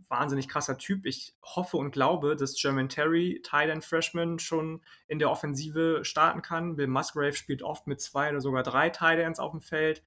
Wahnsinnig 0.08 0.48
krasser 0.48 0.78
Typ. 0.78 1.06
Ich 1.06 1.34
hoffe 1.42 1.76
und 1.76 1.92
glaube, 1.92 2.36
dass 2.36 2.60
Jermaine 2.62 2.88
Terry, 2.88 3.42
End 3.52 3.84
Freshman, 3.84 4.38
schon 4.38 4.82
in 5.08 5.18
der 5.18 5.30
Offensive 5.30 6.00
starten 6.04 6.42
kann. 6.42 6.76
Bill 6.76 6.86
Musgrave 6.86 7.34
spielt 7.34 7.62
oft 7.62 7.86
mit 7.86 8.00
2 8.00 8.30
oder 8.30 8.40
sogar 8.40 8.62
3 8.62 8.90
Tight 8.90 9.18
Ends 9.18 9.38
aufm 9.38 9.60
Feld. 9.60 10.02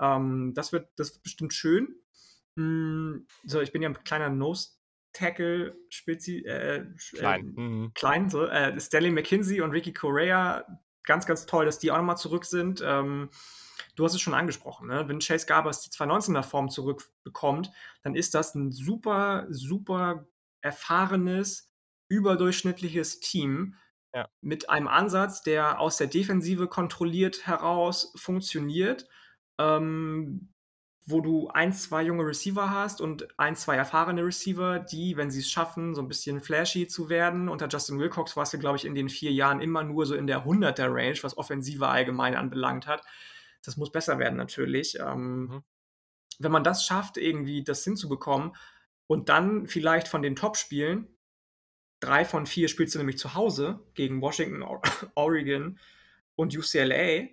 Ähm, 0.00 0.52
das 0.54 0.72
wird 0.72 0.88
das 0.96 1.14
wird 1.14 1.22
bestimmt 1.22 1.54
schön. 1.54 1.94
Hm, 2.56 3.26
so, 3.44 3.60
ich 3.60 3.72
bin 3.72 3.82
ja 3.82 3.88
'n 3.88 4.04
kleiner 4.04 4.30
Nose-Tackle-Spezi 4.30 6.44
äh, 6.46 6.86
sch 6.96 7.14
Klein, 7.14 7.54
ähm, 7.56 7.82
mhm. 7.82 7.92
klein 7.94 8.30
so, 8.30 8.46
äh, 8.46 8.78
Stanley 8.80 9.10
McKenzie 9.10 9.60
und 9.60 9.72
Ricky 9.72 9.92
Correa, 9.92 10.64
ganz, 11.04 11.26
ganz 11.26 11.46
toll, 11.46 11.66
dass 11.66 11.78
die 11.78 11.90
auch 11.90 11.98
noch 11.98 12.04
mal 12.04 12.16
zurück 12.16 12.44
sind. 12.44 12.82
Ähm, 12.84 13.30
du 13.96 14.04
hast 14.04 14.14
es 14.14 14.20
schon 14.20 14.34
angesprochen, 14.34 14.88
ne? 14.88 15.08
Wenn 15.08 15.20
Chase 15.20 15.46
Garbers 15.46 15.82
die 15.82 15.90
2019er 15.90 16.42
Form 16.44 16.70
zurückbekommt, 16.70 17.72
dann 18.02 18.14
ist 18.14 18.34
das 18.34 18.54
ein 18.54 18.72
super, 18.72 19.46
super 19.50 20.28
erfahrenes, 20.62 21.70
überdurchschnittliches 22.08 23.20
Team 23.20 23.76
Ja. 24.12 24.26
mit 24.40 24.70
einem 24.70 24.88
Ansatz, 24.88 25.42
der 25.42 25.80
aus 25.80 25.96
der 25.96 26.06
Defensive 26.08 26.68
kontrolliert 26.68 27.46
heraus 27.46 28.12
funktioniert, 28.16 29.08
ähm, 29.58 30.52
wo 31.08 31.20
du 31.20 31.48
ein, 31.48 31.72
2 31.72 32.02
junge 32.02 32.24
Receiver 32.26 32.70
hast 32.70 33.00
und 33.00 33.28
ein, 33.38 33.54
2 33.56 33.76
erfahrene 33.76 34.24
Receiver, 34.24 34.80
die, 34.80 35.16
wenn 35.16 35.30
sie 35.30 35.40
es 35.40 35.50
schaffen, 35.50 35.94
so 35.94 36.02
ein 36.02 36.08
bisschen 36.08 36.40
flashy 36.40 36.88
zu 36.88 37.08
werden 37.08 37.48
unter 37.48 37.68
Justin 37.68 37.98
Wilcox 38.00 38.36
warst 38.36 38.54
du, 38.54 38.58
glaube 38.58 38.76
ich, 38.76 38.84
in 38.84 38.94
den 38.96 39.08
4 39.08 39.32
Jahren 39.32 39.60
immer 39.60 39.84
nur 39.84 40.04
so 40.06 40.14
in 40.16 40.26
der 40.26 40.44
100er 40.44 40.92
Range, 40.92 41.18
was 41.22 41.38
Offensive 41.38 41.86
allgemein 41.88 42.34
anbelangt 42.34 42.86
hat. 42.88 43.02
Das 43.66 43.76
muss 43.76 43.92
besser 43.92 44.18
werden 44.18 44.36
natürlich. 44.36 44.98
Ähm, 44.98 45.46
Mhm. 45.46 45.64
Wenn 46.38 46.52
man 46.52 46.64
das 46.64 46.84
schafft, 46.84 47.16
irgendwie 47.16 47.64
das 47.64 47.82
hinzubekommen 47.84 48.54
und 49.06 49.28
dann 49.30 49.66
vielleicht 49.66 50.06
von 50.08 50.20
den 50.22 50.36
Top-Spielen 50.36 51.08
3 52.00 52.24
von 52.26 52.44
4 52.46 52.68
spielst 52.68 52.94
du 52.94 52.98
nämlich 52.98 53.16
zu 53.18 53.34
Hause 53.34 53.80
gegen 53.94 54.20
Washington, 54.20 54.62
Or 54.62 54.82
Oregon 55.14 55.78
und 56.34 56.54
UCLA. 56.56 57.28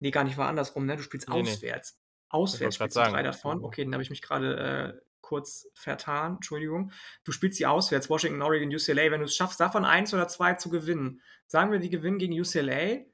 Ne, 0.00 0.10
gar 0.10 0.24
nicht, 0.24 0.36
war 0.36 0.48
andersrum, 0.48 0.84
ne? 0.86 0.96
Du 0.96 1.02
spielst 1.02 1.28
Ne, 1.28 1.36
ne. 1.36 1.40
auswärts. 1.42 1.92
Wollte 1.92 2.42
Auswärts 2.44 2.74
spielst 2.76 2.96
du 2.96 3.00
3 3.00 3.10
sagen. 3.10 3.24
davon. 3.24 3.58
Mhm. 3.58 3.64
Okay, 3.64 3.84
dann 3.84 3.92
habe 3.94 4.02
ich 4.02 4.10
mich 4.10 4.22
grade, 4.22 4.96
äh, 4.98 5.00
kurz 5.20 5.68
vertan, 5.74 6.36
Entschuldigung. 6.36 6.90
Du 7.22 7.30
spielst 7.30 7.58
sie 7.58 7.66
auswärts, 7.66 8.10
Washington, 8.10 8.42
Oregon, 8.42 8.68
UCLA. 8.74 9.12
Wenn 9.12 9.20
du's 9.20 9.36
schaffst, 9.36 9.60
davon 9.60 9.84
1 9.84 10.12
oder 10.12 10.26
2 10.26 10.54
zu 10.54 10.70
gewinnen. 10.70 11.20
Sagen 11.46 11.70
wir, 11.70 11.78
die 11.78 11.90
gewinnen 11.90 12.18
gegen 12.18 12.32
UCLA, 12.32 13.04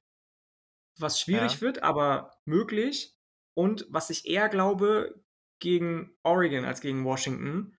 was 0.99 1.21
schwierig 1.21 1.61
Ja. 1.61 1.63
wird, 1.63 1.83
aber 1.83 2.33
möglich. 2.45 3.17
Und 3.55 3.87
was 3.91 4.11
ich 4.11 4.27
eher 4.27 4.49
glaube, 4.49 5.23
gegen 5.61 6.17
Oregon 6.23 6.65
als 6.65 6.81
gegen 6.81 7.05
Washington, 7.05 7.77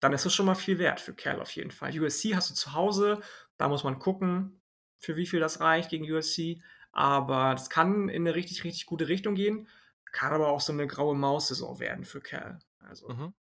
dann 0.00 0.12
ist 0.14 0.26
das 0.26 0.34
schon 0.34 0.46
mal 0.46 0.54
viel 0.56 0.78
wert 0.78 1.00
für 1.00 1.14
Cal 1.14 1.40
auf 1.40 1.52
jeden 1.52 1.70
Fall. 1.72 1.98
USC 2.00 2.34
hast 2.36 2.50
du 2.50 2.54
zu 2.54 2.74
Hause, 2.74 3.20
da 3.58 3.68
muss 3.68 3.84
man 3.84 3.98
gucken, 4.00 4.62
für 4.98 5.16
wie 5.16 5.26
viel 5.26 5.40
das 5.40 5.60
reicht 5.60 5.90
gegen 5.90 6.10
USC. 6.10 6.62
Aber 6.92 7.52
das 7.52 7.70
kann 7.70 8.08
in 8.10 8.24
'ne 8.24 8.34
richtig, 8.36 8.64
richtig 8.64 8.86
gute 8.86 9.08
Richtung 9.08 9.34
gehen. 9.36 9.68
Kann 10.12 10.32
aber 10.34 10.48
auch 10.48 10.60
so 10.62 10.72
'ne 10.74 10.86
graue 10.88 11.16
Maus-Saison 11.16 11.80
werden 11.80 12.04
für 12.04 12.20
Cal. 12.22 12.60
Also 12.80 13.08
Mhm. 13.08 13.32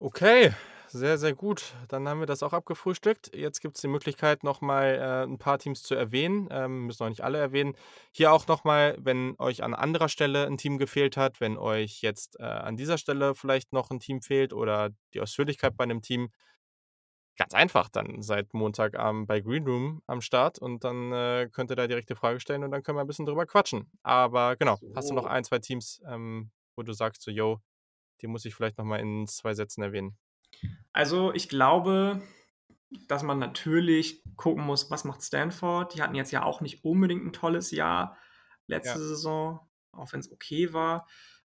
Okay, 0.00 0.54
sehr, 0.90 1.18
sehr 1.18 1.34
gut. 1.34 1.74
Dann 1.88 2.08
haben 2.08 2.20
wir 2.20 2.26
das 2.26 2.42
auch 2.42 2.52
abgefrühstückt. 2.52 3.34
Jetzt 3.34 3.60
gibt's 3.60 3.80
die 3.80 3.88
Möglichkeit, 3.88 4.44
noch 4.44 4.60
mal, 4.60 4.94
äh, 4.94 5.24
'n 5.24 5.38
paar 5.38 5.58
Teams 5.58 5.82
zu 5.82 5.94
erwähnen. 5.94 6.48
Ähm, 6.50 6.86
müssen 6.86 7.04
auch 7.04 7.08
nicht 7.08 7.22
alle 7.22 7.38
erwähnen. 7.38 7.74
Hier 8.12 8.32
auch 8.32 8.46
noch 8.46 8.64
mal, 8.64 8.96
wenn 8.98 9.34
euch 9.38 9.62
an 9.62 9.74
anderer 9.74 10.08
Stelle 10.08 10.46
'n 10.46 10.56
Team 10.58 10.78
gefehlt 10.78 11.16
hat, 11.16 11.40
wenn 11.40 11.56
euch 11.58 12.02
jetzt, 12.02 12.38
äh, 12.40 12.44
an 12.44 12.76
dieser 12.76 12.98
Stelle 12.98 13.34
vielleicht 13.34 13.72
noch 13.72 13.90
'n 13.90 14.00
Team 14.00 14.22
fehlt 14.22 14.52
oder 14.52 14.90
die 15.14 15.20
Ausführlichkeit 15.20 15.76
bei 15.76 15.86
'nem 15.86 16.02
Team 16.02 16.30
ganz 17.38 17.54
einfach, 17.54 17.88
dann 17.88 18.20
seid 18.20 18.52
Montagabend 18.52 19.28
bei 19.28 19.38
Green 19.40 19.64
Room 19.64 20.02
am 20.08 20.20
Start 20.20 20.58
und 20.58 20.82
dann, 20.82 21.12
äh, 21.12 21.48
könnt 21.52 21.70
ihr 21.70 21.76
da 21.76 21.86
direkt 21.86 22.10
die 22.10 22.16
Frage 22.16 22.40
stellen 22.40 22.64
und 22.64 22.72
dann 22.72 22.82
können 22.82 22.98
wir 22.98 23.02
'n 23.02 23.06
bisschen 23.06 23.26
drüber 23.26 23.46
quatschen. 23.46 23.92
Aber 24.02 24.56
genau, 24.56 24.80
hast 24.92 25.08
du 25.10 25.14
noch 25.14 25.24
So. 25.24 25.28
1, 25.28 25.44
2 25.44 25.60
Teams, 25.60 26.02
ähm, 26.04 26.50
wo 26.74 26.82
du 26.82 26.92
sagst 26.92 27.22
so: 27.22 27.30
„Jo, 27.30 27.60
die 28.22 28.28
muss 28.28 28.44
ich 28.44 28.54
vielleicht 28.54 28.78
noch 28.78 28.84
mal 28.86 29.00
in 29.00 29.26
2 29.28 29.54
Sätzen 29.54 29.82
erwähnen?“ 29.82 30.16
Also, 30.94 31.32
ich 31.34 31.48
glaube, 31.48 32.22
dass 33.08 33.22
man 33.22 33.38
natürlich 33.38 34.22
gucken 34.36 34.64
muss, 34.64 34.90
was 34.90 35.04
macht 35.04 35.22
Stanford? 35.22 35.94
Die 35.94 36.02
hatten 36.02 36.14
jetzt 36.14 36.32
ja 36.32 36.44
auch 36.44 36.60
nicht 36.62 36.84
unbedingt 36.84 37.24
'n 37.26 37.32
tolles 37.32 37.70
Jahr 37.72 38.18
letzte 38.68 38.98
Ja. 38.98 39.00
Saison, 39.00 39.60
auch 39.92 40.12
wenn's 40.12 40.30
okay 40.32 40.72
war. 40.74 41.08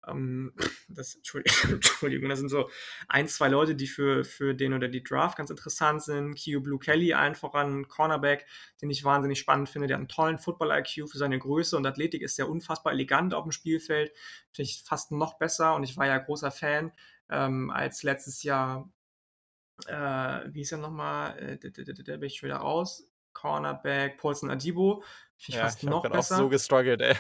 Ähm, 0.08 0.54
das 0.90 1.16
Entschuldi 1.16 1.46
Entschuldigung, 1.74 2.30
das 2.30 2.40
sind 2.40 2.50
so 2.50 2.70
1, 3.10 3.28
2 3.30 3.50
Leute, 3.50 3.76
die 3.76 3.88
für 3.88 4.24
für 4.26 4.56
den 4.56 4.74
oder 4.74 4.88
die 4.90 5.04
Draft 5.04 5.38
ganz 5.38 5.50
interessant 5.52 6.04
sind. 6.04 6.36
Keo 6.36 6.62
Blue 6.62 6.80
Kelly 6.80 7.14
allen 7.14 7.36
voran, 7.36 7.88
Cornerback, 7.90 8.48
den 8.82 8.90
ich 8.92 9.04
wahnsinnig 9.06 9.40
spannend 9.40 9.70
finde. 9.70 9.88
Der 9.88 9.98
hat 9.98 10.04
'n 10.04 10.10
tollen 10.10 10.40
Football-IQ 10.40 11.08
für 11.10 11.18
seine 11.20 11.40
Größe 11.40 11.78
und 11.78 11.86
Athletik 11.88 12.22
ist 12.24 12.38
der 12.40 12.50
unfassbar 12.50 12.94
elegant 12.94 13.34
aufm 13.36 13.52
Spielfeld. 13.52 14.12
Finde 14.54 14.70
ich 14.72 14.84
fast 14.86 15.12
noch 15.12 15.38
besser 15.40 15.76
und 15.76 15.84
ich 15.84 15.98
war 15.98 16.08
ja 16.08 16.18
großer 16.20 16.52
Fan, 16.52 16.92
ähm, 17.30 17.72
als 17.72 18.04
letztes 18.04 18.44
Jahr 18.44 18.90
äh, 19.86 20.54
wie 20.54 20.60
hieß 20.60 20.74
er 20.74 20.78
noch 20.80 20.92
mal? 20.92 21.38
Äh, 21.38 21.58
d 21.58 21.70
d 21.70 21.84
d 21.84 21.94
d 21.94 22.18
bin 22.18 22.24
ich 22.24 22.38
schon 22.38 22.48
wieder 22.48 22.58
raus. 22.58 23.04
Cornerback 23.34 24.18
Paulson. 24.18 24.50
Finde 24.50 24.64
ich 25.50 25.56
Ja, 25.56 25.62
fast 25.62 25.84
ich 25.84 25.90
noch 25.90 26.02
grad 26.02 26.14
auch 26.14 26.16
besser. 26.16 26.38
so 26.38 26.50
gestruggelt, 26.50 27.02
ey. 27.02 27.16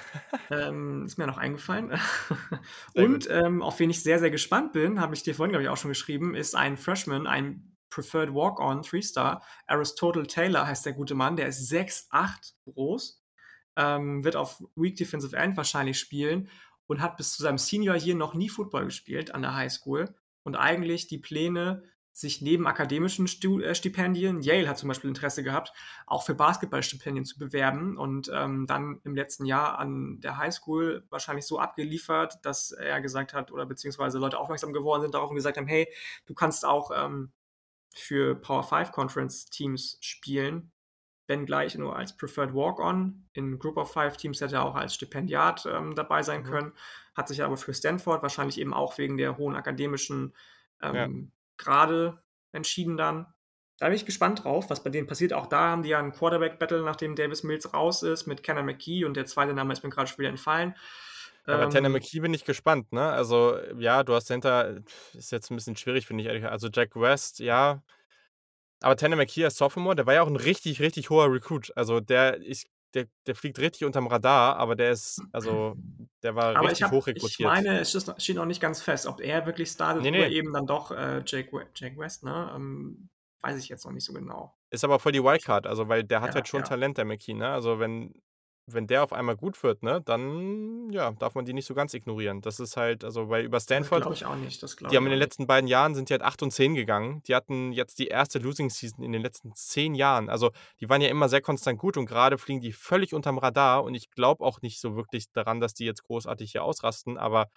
Ähm, 0.49 1.05
ist 1.05 1.17
mir 1.17 1.27
noch 1.27 1.37
eingefallen. 1.37 1.91
Und, 2.95 3.29
ähm, 3.29 3.61
auf 3.61 3.79
wen 3.79 3.91
ich 3.91 4.01
sehr, 4.01 4.19
sehr 4.19 4.31
gespannt 4.31 4.73
bin, 4.73 4.99
habe 4.99 5.13
ich 5.13 5.21
dir 5.23 5.35
vorhin, 5.35 5.51
glaube 5.51 5.63
ich, 5.63 5.69
auch 5.69 5.77
schon 5.77 5.89
geschrieben, 5.89 6.33
ist 6.33 6.55
ein 6.55 6.77
Freshman, 6.77 7.27
ein 7.27 7.77
Preferred 7.91 8.33
Walk-on, 8.33 8.81
Three-Star. 8.81 9.43
Aristotle 9.67 10.25
Taylor 10.25 10.65
heißt 10.65 10.85
der 10.85 10.93
gute 10.93 11.13
Mann. 11.13 11.35
Der 11.35 11.47
ist 11.47 11.71
6'8 11.71 12.53
groß, 12.65 13.23
ähm, 13.75 14.23
wird 14.23 14.35
auf 14.35 14.63
Weak 14.75 14.95
Defensive 14.95 15.35
End 15.35 15.55
wahrscheinlich 15.55 15.99
spielen 15.99 16.49
und 16.87 17.01
hat 17.01 17.17
bis 17.17 17.33
zu 17.33 17.43
seinem 17.43 17.57
Senior 17.59 17.95
Year 17.95 18.15
noch 18.15 18.33
nie 18.33 18.49
Football 18.49 18.85
gespielt 18.85 19.35
an 19.35 19.43
der 19.43 19.55
Highschool 19.55 20.15
und 20.43 20.55
eigentlich 20.55 21.07
die 21.07 21.19
Pläne, 21.19 21.83
sich 22.17 22.41
neben 22.41 22.65
akademischen 22.65 23.27
äh, 23.27 23.75
Stipendien 23.75 24.41
Yale 24.41 24.67
hat 24.67 24.77
zum 24.79 24.87
Beispiel 24.87 25.09
Interesse 25.09 25.43
gehabt, 25.43 25.71
auch 26.07 26.23
für 26.25 26.33
Basketballstipendien 26.33 27.25
zu 27.25 27.37
bewerben 27.37 27.97
und, 27.97 28.31
ähm, 28.33 28.65
dann 28.67 28.99
im 29.03 29.15
letzten 29.15 29.45
Jahr 29.45 29.77
an 29.77 30.19
der 30.21 30.37
Highschool 30.37 31.05
wahrscheinlich 31.09 31.45
so 31.45 31.59
abgeliefert, 31.59 32.39
dass 32.43 32.71
er 32.71 33.01
gesagt 33.01 33.33
hat 33.33 33.51
oder 33.51 33.65
beziehungsweise 33.67 34.17
Leute 34.17 34.39
aufmerksam 34.39 34.73
geworden 34.73 35.01
sind 35.03 35.13
darauf 35.13 35.29
und 35.29 35.35
gesagt 35.35 35.57
haben: 35.57 35.67
„Hey, 35.67 35.87
du 36.25 36.33
kannst 36.33 36.65
auch, 36.65 36.91
ähm, 36.95 37.31
für 37.95 38.35
Power 38.35 38.63
5 38.63 38.91
Conference 38.91 39.45
Teams 39.49 39.97
spielen, 40.01 40.71
wenngleich 41.27 41.75
nur 41.77 41.95
als 41.95 42.15
Preferred 42.17 42.53
Walk-on. 42.53 43.27
In 43.33 43.59
Group 43.59 43.77
of 43.77 43.91
5 43.91 44.17
Teams 44.17 44.41
hätte 44.41 44.55
er 44.55 44.65
auch 44.65 44.75
als 44.75 44.95
Stipendiat, 44.95 45.65
ähm, 45.65 45.95
dabei 45.95 46.23
sein 46.23 46.43
Mhm. 46.43 46.43
können, 46.43 46.73
hat 47.15 47.27
sich 47.27 47.43
aber 47.43 47.57
für 47.57 47.73
Stanford 47.73 48.21
wahrscheinlich 48.21 48.59
eben 48.59 48.73
auch 48.73 48.97
wegen 48.97 49.17
der 49.17 49.37
hohen 49.37 49.55
akademischen, 49.55 50.35
ähm, 50.81 51.31
Grade 51.57 52.21
entschieden 52.53 52.97
dann. 52.97 53.27
Da 53.79 53.87
bin 53.87 53.95
ich 53.95 54.05
gespannt 54.07 54.43
drauf, 54.43 54.69
was 54.69 54.83
bei 54.83 54.89
denen 54.89 55.07
passiert. 55.07 55.33
Auch 55.33 55.47
da 55.47 55.69
haben 55.71 55.83
die 55.83 55.89
ja 55.89 55.99
'n 55.99 56.11
Quarterback-Battle, 56.13 56.83
nachdem 56.83 57.15
Davis 57.15 57.43
Mills 57.43 57.73
raus 57.73 58.03
ist, 58.03 58.27
mit 58.27 58.43
Tanner 58.45 58.63
McKee 58.63 59.05
und 59.05 59.15
der 59.17 59.25
zweite 59.27 59.53
Name 59.53 59.73
ist 59.73 59.83
mir 59.83 59.89
grad 59.91 60.09
schon 60.09 60.19
wieder 60.19 60.29
entfallen. 60.29 60.75
Ja, 61.49 61.57
bei 61.57 61.65
Tanner 61.67 61.87
Ähm 61.87 61.87
McKee 61.87 62.19
bin 62.19 62.33
ich 62.33 62.43
gespannt, 62.43 62.91
ne? 62.91 63.09
Also, 63.09 63.57
ja, 63.79 64.03
du 64.03 64.13
hast 64.13 64.29
dahinter 64.29 64.81
ist 65.13 65.31
jetzt 65.31 65.49
'n 65.49 65.55
bisschen 65.55 65.77
schwierig, 65.77 66.05
finde 66.05 66.21
ich 66.23 66.27
ehrlich 66.27 66.45
also, 66.45 66.67
Jack 66.73 66.93
West, 66.97 67.39
ja. 67.39 67.81
Aber 68.81 68.95
Tanner 68.95 69.15
McKee 69.15 69.45
als 69.45 69.57
Sophomore, 69.57 69.95
der 69.95 70.05
war 70.05 70.13
ja 70.13 70.21
auch 70.23 70.27
'n 70.27 70.35
richtig, 70.35 70.81
richtig 70.81 71.09
hoher 71.09 71.31
Recruit. 71.31 71.71
Also, 71.75 71.99
der 71.99 72.39
ich 72.41 72.67
der 72.93 73.07
der 73.27 73.35
fliegt 73.35 73.59
richtig 73.59 73.85
unterm 73.85 74.07
Radar, 74.07 74.57
aber 74.57 74.75
der 74.75 74.91
ist 74.91 75.27
also, 75.31 75.77
der 76.23 76.35
war 76.35 76.57
Aber 76.57 76.71
ich 76.71 76.81
richtig 76.81 76.83
habe 76.83 76.93
hoch 76.93 77.07
ich 77.13 77.39
meine, 77.39 77.79
es 77.79 77.91
steht 78.17 78.35
noch 78.35 78.45
nicht 78.45 78.61
ganz 78.61 78.81
fest, 78.81 79.05
ob 79.07 79.21
er 79.21 79.45
wirklich 79.45 79.71
startet 79.71 80.03
Ne, 80.03 80.11
oder 80.11 80.27
ne. 80.27 80.29
eben 80.29 80.53
dann 80.53 80.67
doch, 80.67 80.91
äh, 80.91 81.23
Jake 81.25 81.51
We 81.51 81.67
Jake 81.75 81.97
West, 81.97 82.23
ne? 82.23 82.51
Ähm, 82.55 83.09
weiß 83.41 83.57
ich 83.59 83.69
jetzt 83.69 83.85
noch 83.85 83.91
nicht 83.91 84.05
so 84.05 84.13
genau. 84.13 84.55
Ist 84.69 84.83
aber 84.83 84.99
voll 84.99 85.13
die 85.13 85.23
Wildcard, 85.23 85.65
also, 85.65 85.87
weil 85.87 86.03
der 86.03 86.19
hat 86.21 86.35
Ja, 86.35 86.35
halt 86.35 86.47
schon 86.47 86.63
ja. 86.63 86.65
Talent, 86.65 86.97
der 86.97 87.05
McKee, 87.05 87.33
ne? 87.33 87.49
Also, 87.49 87.79
wenn 87.79 88.21
wenn 88.69 88.85
der 88.85 89.03
auf 89.03 89.13
einmal 89.13 89.37
gut 89.37 89.63
wird, 89.63 89.81
ne, 89.81 90.01
dann, 90.01 90.89
ja, 90.91 91.11
darf 91.11 91.35
man 91.35 91.45
die 91.45 91.53
nicht 91.53 91.65
so 91.65 91.73
ganz 91.73 91.93
ignorieren. 91.93 92.41
Das 92.41 92.59
ist 92.59 92.75
halt 92.75 93.05
also, 93.05 93.29
weil 93.29 93.45
über 93.45 93.59
Stanford 93.59 94.01
glaube 94.01 94.15
ich 94.15 94.25
auch 94.25 94.35
nicht, 94.35 94.61
das 94.61 94.75
die 94.75 94.85
haben 94.85 95.05
in 95.05 95.11
den 95.11 95.19
letzten 95.19 95.47
beiden 95.47 95.67
Jahren 95.67 95.95
sind 95.95 96.09
die 96.09 96.13
halt 96.13 96.21
8 96.21 96.43
und 96.43 96.51
10 96.51 96.75
gegangen. 96.75 97.23
Die 97.27 97.35
hatten 97.35 97.71
jetzt 97.71 97.97
die 97.99 98.13
1. 98.13 98.35
Losing 98.35 98.69
Season 98.69 99.03
in 99.03 99.13
den 99.13 99.21
letzten 99.21 99.55
10 99.55 99.95
Jahren. 99.95 100.29
Also, 100.29 100.51
die 100.81 100.89
waren 100.89 101.01
ja 101.01 101.07
immer 101.07 101.29
sehr 101.29 101.41
konstant 101.41 101.79
gut 101.79 101.95
und 101.95 102.05
grade 102.05 102.37
fliegen 102.37 102.59
die 102.59 102.73
völlig 102.73 103.13
unterm 103.13 103.37
Radar 103.37 103.83
und 103.85 103.95
ich 103.95 104.09
glaube 104.11 104.43
auch 104.43 104.61
nicht 104.61 104.81
so 104.81 104.95
wirklich 104.95 105.31
daran, 105.31 105.61
dass 105.61 105.73
die 105.73 105.85
jetzt 105.85 106.03
großartig 106.03 106.51
hier 106.51 106.63
ausrasten, 106.63 107.17
aber 107.17 107.47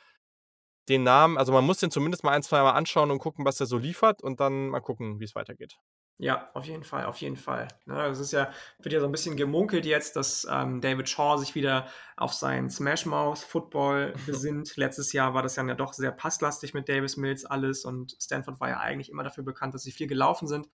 den 0.89 1.03
Namen 1.03 1.39
also, 1.39 1.53
man 1.53 1.65
muss 1.65 1.79
den 1.79 1.91
zumindest 1.91 2.25
mal 2.25 2.33
ein, 2.33 2.43
zweimal 2.43 2.75
anschauen 2.75 3.11
und 3.11 3.19
gucken, 3.19 3.45
was 3.45 3.57
der 3.57 3.67
so 3.67 3.79
liefert 3.79 4.23
und 4.23 4.41
dann 4.41 4.69
mal 4.69 4.81
gucken, 4.81 5.19
wie's 5.19 5.35
weitergeht. 5.35 5.77
Ja, 6.23 6.51
auf 6.53 6.67
jeden 6.67 6.85
Fall, 6.85 7.07
auf 7.07 7.17
jeden 7.23 7.37
Fall. 7.39 7.67
Ne, 7.87 8.05
es 8.09 8.19
ist 8.19 8.33
ja 8.33 8.51
wird 8.79 8.93
ja 8.93 9.01
so 9.01 9.07
'n 9.07 9.11
bisschen 9.13 9.37
gemunkelt 9.39 9.87
jetzt, 9.87 10.17
dass, 10.17 10.47
ähm, 10.51 10.83
David 10.83 11.09
Shaw 11.09 11.39
sich 11.39 11.55
wieder 11.55 11.87
auf 12.19 12.35
seinen 12.35 12.69
Smash 12.69 13.07
Mouth 13.07 13.39
Football 13.39 14.13
besinnt. 14.27 14.77
Letztes 14.77 15.15
Jahr 15.15 15.33
war 15.33 15.43
das 15.43 15.57
ja 15.57 15.63
doch 15.75 15.95
sehr 15.95 16.13
passlastig 16.13 16.75
mit 16.75 16.91
Davis 16.91 17.17
Mills 17.17 17.47
alles 17.47 17.87
und 17.87 18.17
Stanford 18.21 18.61
war 18.61 18.69
ja 18.69 18.81
eigentlich 18.81 19.09
immer 19.09 19.23
dafür 19.25 19.45
bekannt, 19.45 19.73
dass 19.73 19.83
sie 19.83 19.93
viel 19.93 20.09
gelaufen 20.09 20.47
sind. 20.47 20.69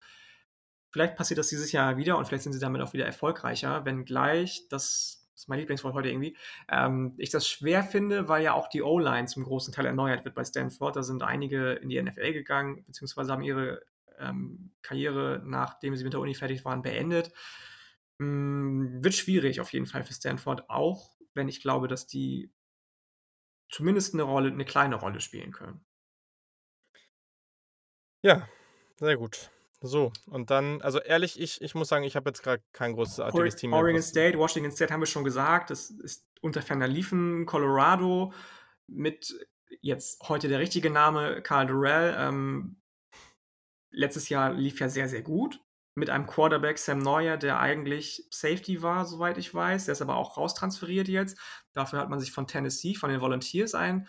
Vielleicht 0.91 1.15
passiert 1.17 1.39
das 1.39 1.47
dieses 1.49 1.71
Jahr 1.71 1.97
wieder 1.97 2.19
und 2.19 2.27
vielleicht 2.27 2.43
sind 2.43 2.53
sie 2.53 2.59
damit 2.59 2.83
auch 2.83 2.93
wieder 2.93 3.07
erfolgreicher, 3.07 3.85
wenngleich 3.85 4.67
das 4.69 5.29
ist 5.37 5.49
mein 5.49 5.59
Lieblingswort 5.61 5.95
heute 5.95 6.09
irgendwie, 6.09 6.37
ähm, 6.69 7.15
ich 7.19 7.31
das 7.31 7.47
schwer 7.47 7.85
finde, 7.85 8.27
weil 8.29 8.43
ja 8.43 8.55
auch 8.55 8.69
die 8.69 8.83
O-Line 8.83 9.27
zum 9.27 9.45
großen 9.45 9.73
Teil 9.73 9.87
erneuert 9.87 10.25
wird 10.25 10.35
bei 10.35 10.45
Stanford. 10.45 10.97
Da 10.97 11.03
sind 11.03 11.23
einige 11.23 11.73
in 11.75 11.91
die 11.91 12.03
NFL 12.03 12.33
gegangen, 12.33 12.83
beziehungsweise 12.87 13.33
haben 13.33 13.43
ihre, 13.43 13.83
ähm, 14.21 14.73
Karriere, 14.83 15.43
nachdem 15.45 15.97
sie 15.97 16.05
mit 16.05 16.13
der 16.15 16.21
Uni 16.21 16.35
fertig 16.35 16.65
waren, 16.65 16.83
beendet. 16.83 17.33
Hm, 18.21 19.03
wird 19.05 19.15
schwierig 19.15 19.61
auf 19.61 19.73
jeden 19.73 19.87
Fall 19.87 20.05
für 20.05 20.15
Stanford 20.15 20.71
auch 20.71 21.17
wenn 21.35 21.49
ich 21.49 21.61
glaube, 21.61 21.87
dass 21.89 22.07
die 22.07 22.51
zumindest 23.71 24.15
'ne 24.15 24.23
Rolle 24.23 24.51
'ne 24.53 24.65
kleine 24.65 24.97
Rolle 24.97 25.21
spielen 25.21 25.53
können. 25.53 25.85
Ja, 28.25 28.49
sehr 28.99 29.17
gut. 29.17 29.51
So, 29.81 30.13
und 30.27 30.51
dann 30.51 30.81
also 30.83 30.99
ehrlich, 31.01 31.39
ich 31.39 31.61
ich 31.61 31.75
muss 31.75 31.89
sagen, 31.89 32.05
ich 32.05 32.17
habe 32.17 32.31
jetzt 32.31 32.43
grad 32.43 32.63
kein 32.73 32.95
großartiges 32.95 33.57
Team 33.57 33.73
mehr, 33.73 33.87
Oregon 33.87 34.03
State, 34.03 34.39
Washington 34.39 34.71
State 34.71 34.93
haben 34.93 35.01
wir 35.01 35.07
schon 35.07 35.25
gesagt, 35.25 35.71
das 35.71 35.91
ist 35.91 36.27
unter 36.41 36.63
ferner 36.63 36.89
liefen. 36.89 37.47
Colorado 37.47 38.33
mit 38.87 39.35
jetzt 39.81 40.23
heute 40.29 40.49
der 40.49 40.61
richtige 40.61 40.91
Name, 40.91 41.43
Karl 41.43 41.67
Dorrell, 41.67 42.15
ähm 42.19 42.77
letztes 43.97 44.29
Jahr 44.29 44.53
lief 44.53 44.79
ja 44.81 44.89
sehr, 44.89 45.09
sehr 45.09 45.23
gut 45.23 45.61
mit 45.99 46.11
einem 46.11 46.27
Quarterback, 46.27 46.79
Sam 46.79 46.99
Neuer, 46.99 47.39
der 47.39 47.59
eigentlich 47.59 48.27
Safety 48.31 48.83
war, 48.83 49.07
soweit 49.07 49.39
ich 49.39 49.53
weiß. 49.55 49.87
Der 49.87 49.93
ist 49.93 50.03
aber 50.03 50.17
auch 50.17 50.37
raustransferiert 50.37 51.09
jetzt. 51.09 51.39
Dafür 51.73 51.99
hat 51.99 52.11
man 52.11 52.21
sich 52.21 52.33
von 52.33 52.47
Tennessee, 52.47 52.95
von 52.95 53.11
den 53.11 53.21
Volunteers 53.21 53.75
einen 53.75 54.07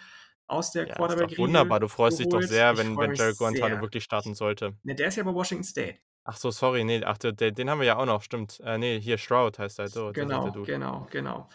aus 0.48 0.72
der 0.72 0.84
Ja, 0.84 0.90
ist 0.90 0.98
doch 0.98 0.98
Quarterback-Riege 0.98 1.42
wunderbar. 1.42 1.80
Du 1.80 1.88
freust 1.88 2.20
dich 2.20 2.28
doch 2.28 2.40
geholt. 2.40 2.50
sehr, 2.50 2.78
wenn 2.78 2.98
wenn 2.98 3.14
Guarantano 3.14 3.76
sehr. 3.76 3.82
wirklich 3.82 4.04
starten 4.04 4.36
sollte. 4.36 4.74
Ne, 4.84 4.96
der 4.96 5.08
ist 5.08 5.16
ja 5.16 5.24
bei 5.24 5.34
Washington 5.34 5.64
State. 5.64 6.00
Ach 6.26 6.36
so, 6.36 6.52
sorry, 6.52 6.84
ne, 6.84 7.04
ach, 7.06 7.18
de 7.18 7.32
de 7.32 7.52
den 7.52 7.70
haben 7.70 7.80
wir 7.80 7.88
ja 7.88 7.98
auch 7.98 8.06
noch, 8.06 8.22
stimmt. 8.22 8.60
Äh, 8.60 8.78
ne, 8.78 8.98
hier 8.98 9.18
Stroud 9.18 9.60
heißt 9.60 9.80
der, 9.80 9.88
so, 9.88 10.10
ist 10.10 10.16
Genau, 10.16 10.50
Dude. 10.50 10.70
genau, 10.70 11.08
genau. 11.10 11.48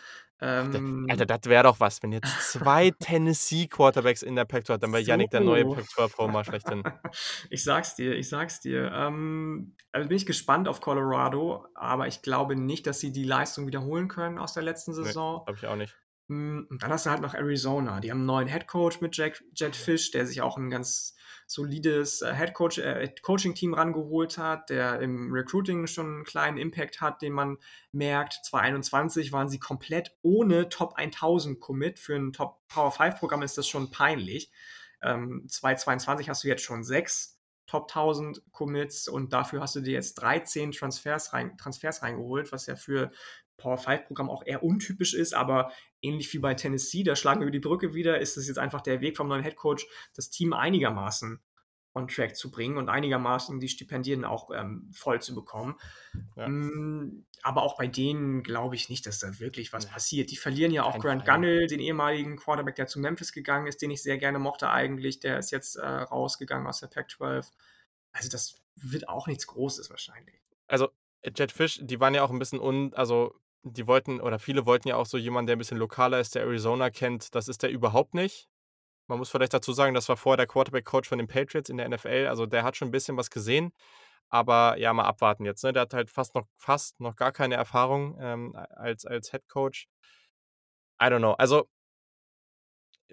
Der 0.72 0.82
Alter, 1.06 1.26
Ähm 1.26 1.26
das 1.26 1.40
wäre 1.44 1.64
doch 1.64 1.80
was, 1.80 2.02
wenn 2.02 2.12
jetzt 2.12 2.40
2 2.52 2.90
Tennessee 2.98 3.66
Quarterbacks 3.68 4.22
in 4.22 4.36
der 4.36 4.44
Pac-12 4.46 4.78
dann 4.78 4.92
wäre 4.92 5.02
Yannick 5.02 5.30
der 5.30 5.40
neue 5.40 5.66
So. 5.66 5.66
Pac-12 5.66 6.18
Homer 6.18 6.44
schlechthin. 6.44 6.84
Ich 7.50 7.64
sage 7.64 7.82
es 7.82 7.94
dir, 7.94 8.14
ich 8.16 8.28
sage 8.28 8.46
es 8.46 8.60
dir. 8.60 8.90
Ähm, 8.92 9.76
also 9.92 10.08
bin 10.08 10.16
ich 10.16 10.26
gespannt 10.26 10.68
auf 10.68 10.80
Colorado, 10.80 11.66
aber 11.74 12.08
ich 12.08 12.22
glaube 12.22 12.56
nicht, 12.56 12.86
dass 12.86 13.00
sie 13.00 13.12
die 13.12 13.24
Leistung 13.24 13.66
wiederholen 13.66 14.08
können 14.08 14.38
aus 14.38 14.54
der 14.54 14.62
letzten 14.62 14.92
Saison. 14.94 15.46
glaube 15.46 15.58
ich 15.58 15.66
auch 15.66 15.76
nicht. 15.76 15.96
Und 16.28 16.68
dann 16.80 16.90
hast 16.92 17.06
du 17.06 17.10
halt 17.10 17.20
noch 17.22 17.34
Arizona. 17.34 18.00
Die 18.00 18.10
haben 18.10 18.22
'n 18.22 18.26
neuen 18.26 18.48
Head 18.48 18.66
Coach 18.66 19.00
mit 19.00 19.16
Jack 19.16 19.42
Jedd 19.54 19.76
Fisch, 19.76 20.10
der 20.12 20.26
sich 20.26 20.40
auch 20.42 20.56
'n 20.58 20.70
ganz 20.70 21.14
solides, 21.52 22.22
äh, 22.22 22.34
Head 22.34 22.54
Coach 22.54 22.78
äh, 22.78 23.08
Coaching-Team 23.22 23.74
rangeholt 23.74 24.38
hat, 24.38 24.70
der 24.70 25.00
im 25.00 25.32
Recruiting 25.32 25.86
schon 25.86 26.20
'n 26.20 26.24
kleinen 26.24 26.58
Impact 26.58 27.00
hat, 27.00 27.22
den 27.22 27.32
man 27.32 27.58
merkt. 27.92 28.40
2021 28.44 29.32
waren 29.32 29.48
sie 29.48 29.58
komplett 29.58 30.16
ohne 30.22 30.68
Top 30.68 30.94
1000 30.96 31.60
Commit. 31.60 31.98
Für 31.98 32.14
'n 32.16 32.32
Top 32.32 32.66
Power 32.68 32.90
5 32.92 33.18
Programm 33.18 33.42
ist 33.42 33.58
das 33.58 33.68
schon 33.68 33.90
peinlich. 33.90 34.50
Ähm, 35.02 35.44
2022 35.48 36.28
hast 36.28 36.44
du 36.44 36.48
jetzt 36.48 36.62
schon 36.62 36.84
6 36.84 37.38
Top 37.66 37.88
1000 37.88 38.42
Commits 38.52 39.08
und 39.08 39.32
dafür 39.32 39.60
hast 39.62 39.76
du 39.76 39.80
dir 39.80 39.94
jetzt 39.94 40.14
13 40.14 40.72
Transfers 40.72 41.32
rein 41.32 41.56
Transfers 41.56 42.02
reingeholt, 42.02 42.52
was 42.52 42.66
ja 42.66 42.76
für 42.76 43.10
Power 43.62 43.78
5 43.78 44.06
Programm 44.06 44.30
auch 44.30 44.44
eher 44.44 44.62
untypisch 44.62 45.14
ist, 45.14 45.34
aber 45.34 45.72
ähnlich 46.02 46.32
wie 46.34 46.38
bei 46.38 46.54
Tennessee, 46.54 47.04
da 47.04 47.16
schlagen 47.16 47.40
wir 47.40 47.46
über 47.46 47.52
die 47.52 47.60
Brücke 47.60 47.94
wieder, 47.94 48.20
ist 48.20 48.36
es 48.36 48.48
jetzt 48.48 48.58
einfach 48.58 48.80
der 48.82 49.00
Weg 49.00 49.16
vom 49.16 49.28
neuen 49.28 49.42
Head 49.44 49.56
Coach, 49.56 49.86
das 50.14 50.30
Team 50.30 50.52
einigermaßen 50.52 51.40
on 51.94 52.08
track 52.08 52.36
zu 52.36 52.50
bringen 52.50 52.78
und 52.78 52.88
einigermaßen 52.88 53.60
die 53.60 53.68
Stipendien 53.68 54.24
auch, 54.24 54.50
ähm, 54.54 54.90
voll 54.94 55.20
zu 55.20 55.34
bekommen. 55.34 55.76
Ja. 56.36 56.46
Hm, 56.46 57.26
aber 57.42 57.62
auch 57.62 57.76
bei 57.76 57.86
denen 57.86 58.42
glaube 58.42 58.74
ich 58.76 58.88
nicht, 58.88 59.06
dass 59.06 59.18
da 59.20 59.38
wirklich 59.40 59.72
was 59.72 59.84
Ne, 59.84 59.90
passiert. 59.90 60.30
Die 60.30 60.36
verlieren 60.36 60.72
ja 60.72 60.84
auch 60.84 60.98
keinen 60.98 61.00
Grant 61.00 61.22
Fall. 61.22 61.26
Gunnell, 61.26 61.66
den 61.68 61.80
ehemaligen 61.80 62.36
Quarterback, 62.36 62.76
der 62.76 62.86
zu 62.88 62.98
Memphis 63.00 63.32
gegangen 63.32 63.66
ist, 63.68 63.82
den 63.82 63.90
ich 63.90 64.02
sehr 64.02 64.18
gerne 64.18 64.38
mochte 64.38 64.70
eigentlich. 64.70 65.20
Der 65.20 65.38
ist 65.38 65.50
jetzt, 65.52 65.76
äh, 65.76 65.86
rausgegangen 65.86 66.66
aus 66.66 66.80
der 66.80 66.88
Pac-12. 66.88 67.52
Also, 68.12 68.28
das 68.30 68.62
wird 68.76 69.08
auch 69.08 69.26
nichts 69.26 69.46
Großes 69.46 69.90
wahrscheinlich. 69.90 70.40
Also, 70.68 70.88
Jedd 71.36 71.52
Fisch, 71.52 71.78
die 71.82 72.00
waren 72.00 72.14
ja 72.14 72.22
auch 72.24 72.30
'n 72.30 72.38
bisschen 72.38 72.60
un 72.60 72.94
also, 72.94 73.34
die 73.64 73.86
wollten 73.86 74.20
oder 74.20 74.38
viele 74.38 74.66
wollten 74.66 74.88
ja 74.88 74.96
auch 74.96 75.06
so 75.06 75.18
jemanden, 75.18 75.46
der 75.48 75.56
'n 75.56 75.58
bisschen 75.58 75.78
lokaler 75.78 76.20
ist, 76.20 76.34
der 76.34 76.42
Arizona 76.42 76.90
kennt. 76.90 77.34
Das 77.34 77.48
ist 77.48 77.62
der 77.62 77.70
überhaupt 77.70 78.14
nicht. 78.14 78.48
Man 79.08 79.18
muss 79.18 79.30
vielleicht 79.30 79.54
dazu 79.54 79.72
sagen, 79.72 79.94
das 79.94 80.08
war 80.08 80.16
vorher 80.18 80.38
der 80.38 80.46
Quarterback-Coach 80.48 81.08
von 81.08 81.18
den 81.18 81.28
Patriots 81.28 81.70
in 81.70 81.78
der 81.78 81.86
NFL. 81.88 82.28
Also, 82.28 82.46
der 82.46 82.64
hat 82.64 82.76
schon 82.76 82.88
'n 82.88 82.92
bisschen 82.92 83.16
was 83.18 83.30
gesehen. 83.30 83.72
Aber 84.30 84.78
ja, 84.78 84.92
mal 84.94 85.04
abwarten 85.06 85.44
jetzt, 85.46 85.64
ne? 85.64 85.72
Der 85.74 85.82
hat 85.82 85.94
halt 85.94 86.10
fast 86.10 86.34
noch 86.36 86.46
fast 86.58 87.00
noch 87.00 87.16
gar 87.16 87.32
keine 87.32 87.56
Erfahrung, 87.56 88.16
ähm, 88.20 88.56
als 88.76 89.06
als 89.06 89.30
Head 89.32 89.48
Coach. 89.48 89.86
I 91.00 91.08
don't 91.08 91.20
know. 91.20 91.32
Also 91.38 91.68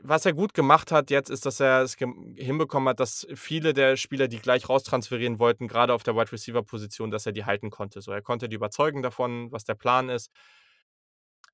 was 0.03 0.25
er 0.25 0.33
gut 0.33 0.53
gemacht 0.53 0.91
hat 0.91 1.09
jetzt, 1.11 1.29
ist, 1.29 1.45
dass 1.45 1.59
er 1.59 1.81
es 1.83 1.95
hinbekommen 1.95 2.89
hat, 2.89 2.99
dass 2.99 3.27
viele 3.35 3.73
der 3.73 3.97
Spieler, 3.97 4.27
die 4.27 4.39
gleich 4.39 4.69
raustransferieren 4.69 5.39
wollten, 5.39 5.67
grade 5.67 5.93
auf 5.93 6.03
der 6.03 6.15
Wide-Receiver-Position, 6.15 7.11
dass 7.11 7.25
er 7.25 7.31
die 7.33 7.45
halten 7.45 7.69
konnte. 7.69 8.01
So, 8.01 8.11
er 8.11 8.21
konnte 8.21 8.49
die 8.49 8.55
überzeugen 8.55 9.01
davon, 9.03 9.51
was 9.51 9.63
der 9.65 9.75
Plan 9.75 10.09
ist. 10.09 10.31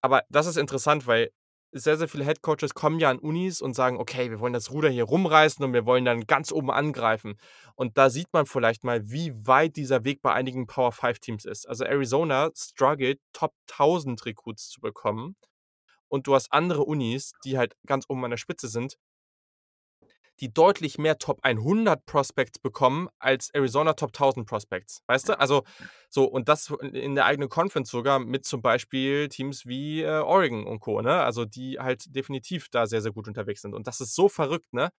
Aber 0.01 0.23
das 0.29 0.45
ist 0.47 0.57
interessant, 0.57 1.07
weil 1.07 1.31
sehr, 1.71 1.97
sehr 1.97 2.07
viele 2.07 2.23
Head 2.23 2.41
Coaches 2.41 2.73
kommen 2.73 2.99
ja 2.99 3.09
an 3.09 3.19
Unis 3.19 3.61
und 3.61 3.73
sagen: 3.75 3.97
„Okay, 3.97 4.29
wir 4.31 4.39
wollen 4.39 4.53
das 4.53 4.71
Ruder 4.71 4.89
hier 4.89 5.03
rumreißen 5.05 5.63
und 5.65 5.73
wir 5.73 5.85
wollen 5.85 6.05
dann 6.05 6.21
ganz 6.27 6.51
oben 6.51 6.71
angreifen.“ 6.71 7.37
Und 7.75 7.97
da 7.97 8.09
sieht 8.09 8.31
man 8.31 8.45
vielleicht 8.45 8.83
mal, 8.85 9.09
wie 9.11 9.33
weit 9.45 9.75
dieser 9.75 10.05
Weg 10.05 10.21
bei 10.21 10.31
einigen 10.33 10.67
Power 10.67 10.91
5 10.93 11.19
Teams 11.19 11.43
ist. 11.45 11.67
Also, 11.67 11.83
Arizona 11.85 12.49
struggelt, 12.55 13.19
Top 13.33 13.53
1000 13.67 14.25
Recruits 14.25 14.69
zu 14.69 14.79
bekommen. 14.81 15.35
Und 16.09 16.27
du 16.27 16.35
hast 16.35 16.51
andere 16.53 16.83
Unis, 16.83 17.33
die 17.45 17.57
halt 17.57 17.75
ganz 17.85 18.05
oben 18.09 18.23
an 18.25 18.31
der 18.31 18.37
Spitze 18.37 18.67
sind 18.67 18.97
die 20.41 20.53
deutlich 20.53 20.97
mehr 20.97 21.17
Top 21.17 21.39
100 21.43 22.05
Prospects 22.05 22.59
bekommen 22.59 23.07
als 23.19 23.49
Arizona 23.53 23.93
Top 23.93 24.11
1000 24.11 24.45
Prospects, 24.47 25.01
weißt 25.07 25.29
du? 25.29 25.39
Also, 25.39 25.63
so 26.09 26.25
und 26.25 26.49
das 26.49 26.73
in 26.91 27.15
der 27.15 27.25
eigenen 27.25 27.47
Conference 27.49 27.89
sogar 27.89 28.19
mit 28.19 28.45
zum 28.45 28.61
Beispiel 28.61 29.29
Teams 29.29 29.65
wie, 29.65 30.01
äh, 30.01 30.19
Oregon 30.19 30.65
und 30.67 30.81
Co., 30.81 31.01
ne? 31.01 31.21
Also, 31.21 31.45
die 31.45 31.79
halt 31.79 32.13
definitiv 32.13 32.67
da 32.69 32.85
sehr, 32.85 33.01
sehr 33.01 33.13
gut 33.13 33.27
unterwegs 33.29 33.61
sind. 33.61 33.73
Und 33.73 33.87
das 33.87 34.01
ist 34.01 34.13
so 34.13 34.27
verrückt, 34.27 34.73
ne? 34.73 34.89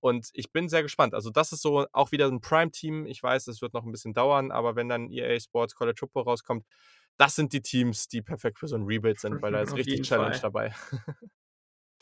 Und 0.00 0.30
ich 0.32 0.50
bin 0.52 0.68
sehr 0.70 0.82
gespannt. 0.82 1.12
Also, 1.14 1.28
das 1.30 1.52
ist 1.52 1.60
so 1.62 1.86
auch 1.92 2.10
wieder 2.12 2.26
'n 2.28 2.40
Prime-Team. 2.40 3.04
Ich 3.06 3.22
weiß, 3.22 3.48
es 3.48 3.60
wird 3.60 3.74
noch 3.74 3.84
'n 3.84 3.92
bisschen 3.92 4.14
dauern, 4.14 4.50
aber 4.50 4.76
wenn 4.76 4.88
dann 4.88 5.10
EA 5.10 5.38
Sports 5.40 5.74
College 5.74 5.96
Football 6.00 6.22
rauskommt, 6.24 6.64
das 7.18 7.34
sind 7.36 7.52
die 7.52 7.62
Teams, 7.62 8.08
die 8.08 8.22
perfekt 8.22 8.58
für 8.58 8.68
so 8.68 8.76
'n 8.76 8.84
Rebuild 8.84 9.20
sind, 9.20 9.42
weil 9.42 9.52
da 9.52 9.62
ist 9.62 9.74
Auf 9.74 9.76
richtig 9.76 10.02
Challenge 10.02 10.36
Fall. 10.38 10.42
dabei. 10.42 10.72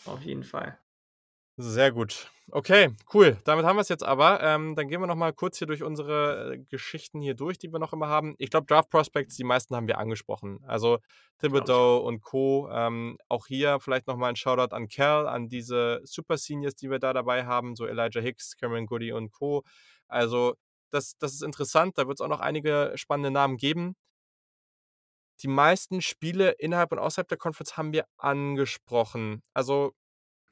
Auf 0.04 0.22
jeden 0.22 0.44
Fall. 0.44 0.78
Sehr 1.56 1.92
gut. 1.92 2.30
Okay, 2.50 2.90
cool. 3.14 3.38
Damit 3.44 3.64
haben 3.64 3.76
wir's 3.76 3.88
jetzt 3.88 4.02
aber. 4.02 4.42
Ähm, 4.42 4.74
dann 4.74 4.88
gehen 4.88 5.00
wir 5.00 5.06
noch 5.06 5.14
mal 5.14 5.32
kurz 5.32 5.58
hier 5.58 5.68
durch 5.68 5.84
unsere, 5.84 6.54
äh, 6.54 6.58
Geschichten 6.58 7.20
hier 7.22 7.34
durch, 7.34 7.58
die 7.58 7.72
wir 7.72 7.78
noch 7.78 7.92
immer 7.92 8.08
haben. 8.08 8.34
Ich 8.38 8.50
glaube, 8.50 8.66
Draft 8.66 8.90
Prospects, 8.90 9.36
die 9.36 9.44
meisten 9.44 9.74
haben 9.76 9.86
wir 9.86 9.98
angesprochen. 9.98 10.58
Also, 10.66 10.98
Thibodeau 11.38 11.98
und 11.98 12.22
Co. 12.22 12.68
Ähm, 12.72 13.18
auch 13.28 13.46
hier 13.46 13.78
vielleicht 13.80 14.08
noch 14.08 14.16
mal 14.16 14.30
'n 14.30 14.36
Shoutout 14.36 14.74
an 14.74 14.88
Cal, 14.88 15.28
an 15.28 15.48
diese 15.48 16.00
Super 16.04 16.38
Seniors, 16.38 16.74
die 16.74 16.90
wir 16.90 16.98
da 16.98 17.12
dabei 17.12 17.44
haben, 17.46 17.76
so 17.76 17.86
Elijah 17.86 18.20
Hicks, 18.20 18.56
Cameron 18.56 18.86
Goodey 18.86 19.12
und 19.12 19.30
Co. 19.30 19.62
Also, 20.08 20.54
das 20.90 21.16
das 21.18 21.34
ist 21.34 21.42
interessant. 21.42 21.96
Da 21.98 22.08
wird's 22.08 22.20
auch 22.20 22.28
noch 22.28 22.40
einige 22.40 22.92
spannende 22.96 23.30
Namen 23.30 23.56
geben. 23.58 23.94
Die 25.42 25.48
meisten 25.48 26.00
Spiele 26.00 26.52
innerhalb 26.52 26.92
und 26.92 26.98
außerhalb 26.98 27.28
der 27.28 27.38
Conference 27.38 27.76
haben 27.76 27.92
wir 27.92 28.06
angesprochen. 28.18 29.42
Also, 29.52 29.92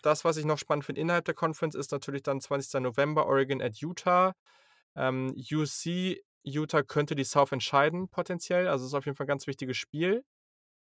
das, 0.02 0.24
was 0.24 0.36
ich 0.38 0.44
noch 0.46 0.58
spannend 0.58 0.84
finde 0.86 1.00
innerhalb 1.02 1.24
der 1.26 1.34
Conference, 1.34 1.74
ist 1.76 1.92
natürlich 1.92 2.22
dann 2.24 2.40
20. 2.40 2.80
November 2.80 3.26
Oregon 3.26 3.62
at 3.62 3.76
Utah. 3.78 4.34
Ähm, 4.96 5.34
UC 5.52 6.20
Utah 6.44 6.82
könnte 6.84 7.14
die 7.16 7.24
South 7.24 7.52
entscheiden 7.52 8.08
potenziell. 8.10 8.68
Also, 8.68 8.86
ist 8.86 8.94
auf 8.94 9.06
jeden 9.06 9.16
Fall 9.16 9.26
'n 9.26 9.28
ganz 9.28 9.46
wichtiges 9.48 9.76
Spiel. 9.78 10.24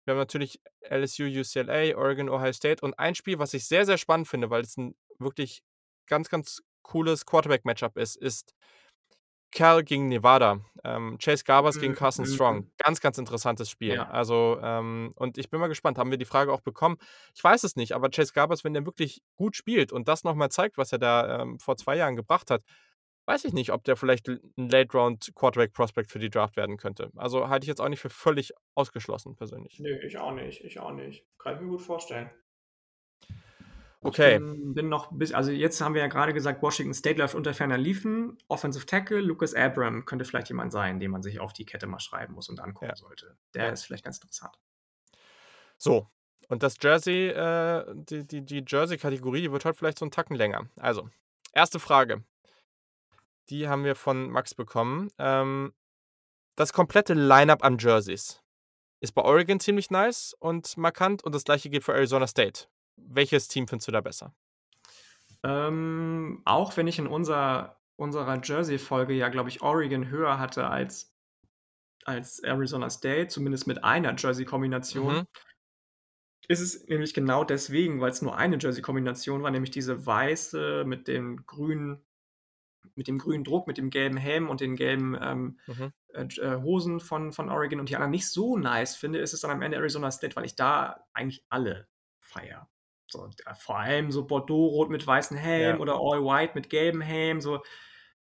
Wir 0.05 0.13
haben 0.13 0.19
natürlich 0.19 0.61
LSU, 0.81 1.25
UCLA, 1.25 1.95
Oregon, 1.97 2.29
Ohio 2.29 2.53
State 2.53 2.83
und 2.85 2.97
ein 2.99 3.15
Spiel, 3.15 3.39
was 3.39 3.53
ich 3.53 3.67
sehr, 3.67 3.85
sehr 3.85 3.97
spannend 3.99 4.27
finde, 4.29 4.49
weil 4.51 4.61
es 4.63 4.77
'n 4.77 4.95
wirklich 5.19 5.61
ganz, 6.07 6.29
ganz 6.29 6.61
cooles 6.83 7.25
Quarterback-Matchup 7.25 7.97
ist, 7.97 8.17
ist 8.17 8.53
Cal 9.51 9.83
gegen 9.83 10.07
Nevada. 10.09 10.61
Ähm, 10.83 11.17
Chase 11.19 11.43
Garbers 11.43 11.79
gegen 11.79 11.93
Mhm, 11.93 11.95
Carson 11.95 12.25
Strong. 12.25 12.65
mhm. 12.65 12.71
Ganz, 12.77 13.01
ganz 13.01 13.17
interessantes 13.17 13.69
Spiel. 13.69 14.01
Ja. 14.01 14.07
Also, 14.07 14.59
ähm 14.61 15.11
und 15.15 15.37
ich 15.37 15.49
bin 15.49 15.59
mal 15.59 15.67
gespannt. 15.67 15.97
Haben 15.97 16.11
wir 16.11 16.17
die 16.17 16.25
Frage 16.25 16.53
auch 16.53 16.61
bekommen? 16.61 16.97
Ich 17.35 17.43
weiß 17.43 17.63
es 17.63 17.75
nicht, 17.75 17.93
aber 17.93 18.09
Chase 18.09 18.33
Garbers, 18.33 18.63
wenn 18.63 18.73
der 18.73 18.85
wirklich 18.85 19.21
gut 19.35 19.55
spielt 19.55 19.91
und 19.91 20.07
das 20.07 20.23
noch 20.23 20.35
mal 20.35 20.49
zeigt, 20.49 20.77
was 20.77 20.91
er 20.91 20.99
da, 20.99 21.41
ähm, 21.41 21.59
vor 21.59 21.77
2 21.77 21.97
Jahren 21.97 22.15
gebracht 22.15 22.51
hat, 22.51 22.63
weiß 23.25 23.45
ich 23.45 23.53
nicht, 23.53 23.71
ob 23.71 23.83
der 23.85 23.95
vielleicht 23.97 24.27
l 24.29 24.41
'n 24.57 24.69
Late 24.69 24.97
Round 24.97 25.31
Quarterback 25.35 25.73
Prospect 25.73 26.11
für 26.11 26.19
die 26.19 26.29
Draft 26.29 26.57
werden 26.57 26.77
könnte. 26.77 27.11
Also, 27.15 27.49
halte 27.49 27.65
ich 27.65 27.69
jetzt 27.69 27.81
auch 27.81 27.89
nicht 27.89 28.01
für 28.01 28.09
völlig 28.11 28.51
ausgeschlossen 28.75 29.35
persönlich. 29.35 29.83
Ne, 29.83 29.99
ich 30.05 30.15
auch 30.19 30.31
nicht, 30.33 30.63
ich 30.63 30.79
auch 30.79 30.91
nicht. 30.91 31.25
Kann 31.39 31.55
ich 31.55 31.61
mir 31.61 31.69
gut 31.69 31.81
vorstellen. 31.81 32.29
Ich 34.03 34.21
Okay. 34.21 34.41
bin 34.47 34.73
bin 34.73 34.87
noch 34.87 35.11
bis 35.11 35.33
also, 35.33 35.51
jetzt 35.51 35.81
haben 35.81 35.93
wir 35.93 36.01
ja 36.01 36.07
grade 36.07 36.33
gesagt, 36.33 36.61
Washington 36.61 36.93
State 36.93 37.19
läuft 37.19 37.35
unter 37.35 37.53
ferner 37.53 37.77
liefen. 37.77 38.37
Offensive 38.47 38.85
Tackle, 38.85 39.19
Lucas 39.19 39.53
Abram 39.53 40.05
könnte 40.05 40.23
vielleicht 40.23 40.47
jemand 40.47 40.71
sein, 40.71 40.99
den 41.01 41.11
man 41.11 41.21
sich 41.21 41.39
auf 41.41 41.51
die 41.51 41.65
Kette 41.65 41.85
mal 41.85 41.99
schreiben 41.99 42.33
muss 42.33 42.47
und 42.47 42.61
angucken 42.61 42.89
Ja. 42.89 42.95
sollte. 42.95 43.37
Der 43.53 43.67
Ja. 43.67 43.73
ist 43.73 43.83
vielleicht 43.85 44.05
ganz 44.05 44.17
interessant. 44.19 44.55
So, 45.81 46.07
und 46.49 46.61
das 46.61 46.75
Jersey, 46.81 47.29
äh 47.29 47.85
die 47.95 48.27
die 48.27 48.41
die 48.45 48.63
Jersey-Kategorie, 48.67 49.41
die 49.43 49.51
wird 49.51 49.63
heute 49.63 49.77
vielleicht 49.77 49.97
so 49.99 50.05
'n 50.05 50.11
Tacken 50.11 50.35
länger. 50.35 50.67
Also, 50.75 51.09
1. 51.53 51.79
Frage. 51.79 52.23
Die 53.49 53.67
haben 53.67 53.83
wir 53.83 53.95
von 53.95 54.29
Max 54.29 54.53
bekommen. 54.53 55.09
Ähm, 55.17 55.73
das 56.55 56.73
komplette 56.73 57.13
Line-up 57.15 57.63
an 57.63 57.77
Jerseys. 57.79 58.41
ist 59.01 59.13
bei 59.13 59.23
Oregon 59.23 59.59
ziemlich 59.59 59.91
nice 59.91 60.35
und 60.39 60.77
markant 60.77 61.23
und 61.23 61.35
das 61.35 61.43
gleiche 61.45 61.69
gilt 61.69 61.83
für 61.85 61.93
Arizona 61.93 62.27
State. 62.27 62.67
Welches 63.07 63.47
Team 63.47 63.67
findest 63.67 63.87
du 63.87 63.91
da 63.91 64.01
besser? 64.01 64.33
Ähm, 65.43 66.41
auch 66.45 66.75
wenn 66.77 66.87
ich 66.87 66.99
in 66.99 67.07
unser 67.07 67.77
unserer 67.95 68.39
Jersey-Folge 68.41 69.13
ja, 69.13 69.27
glaube 69.29 69.49
ich, 69.49 69.61
Oregon 69.61 70.09
höher 70.09 70.39
hatte 70.39 70.67
als 70.69 71.15
als 72.05 72.39
Arizona 72.39 72.89
State, 72.89 73.29
zumindest 73.29 73.67
mit 73.67 73.83
einer 73.83 74.15
Jersey-Kombination. 74.17 75.21
Mhm. 75.21 75.27
Ist 76.47 76.61
es 76.61 76.87
nämlich 76.87 77.13
genau 77.13 77.43
deswegen, 77.43 78.01
weil's 78.01 78.21
nur 78.21 78.35
eine 78.35 78.57
Jersey-Kombination 78.59 79.43
war, 79.43 79.51
nämlich 79.51 79.71
diese 79.71 80.05
weiße 80.05 80.83
mit 80.85 81.07
dem 81.07 81.45
grünen 81.45 82.05
mit 82.95 83.07
dem 83.07 83.17
grünen 83.19 83.43
Druck, 83.43 83.67
mit 83.67 83.77
dem 83.77 83.89
gelben 83.91 84.17
Helm 84.17 84.49
und 84.49 84.61
den 84.61 84.75
gelben, 84.75 85.17
ähm, 85.21 85.59
Mhm. 85.67 85.91
äh, 86.09 86.23
äh, 86.23 86.61
Hosen 86.61 86.99
von 86.99 87.33
von 87.33 87.49
Oregon 87.49 87.79
und 87.79 87.89
die 87.89 87.95
anderen 87.95 88.11
nicht 88.11 88.29
so 88.29 88.57
nice 88.57 88.95
finde, 88.95 89.19
ist 89.19 89.33
es 89.33 89.41
dann 89.41 89.51
am 89.51 89.61
Ende 89.61 89.77
Arizona 89.77 90.11
State, 90.11 90.35
weil 90.35 90.45
ich 90.45 90.55
da 90.55 91.05
eigentlich 91.13 91.45
alle 91.49 91.89
feiere. 92.19 92.69
So, 93.11 93.29
äh, 93.45 93.55
vor 93.55 93.79
allem 93.79 94.11
so 94.11 94.25
Bordeaux-rot 94.27 94.89
mit 94.89 95.05
weißem 95.05 95.37
Helm 95.37 95.79
Ja. 95.79 95.81
oder 95.81 95.95
All 95.95 96.23
White 96.23 96.53
mit 96.55 96.69
gelbem 96.69 97.01
Helm, 97.01 97.41
so. 97.41 97.61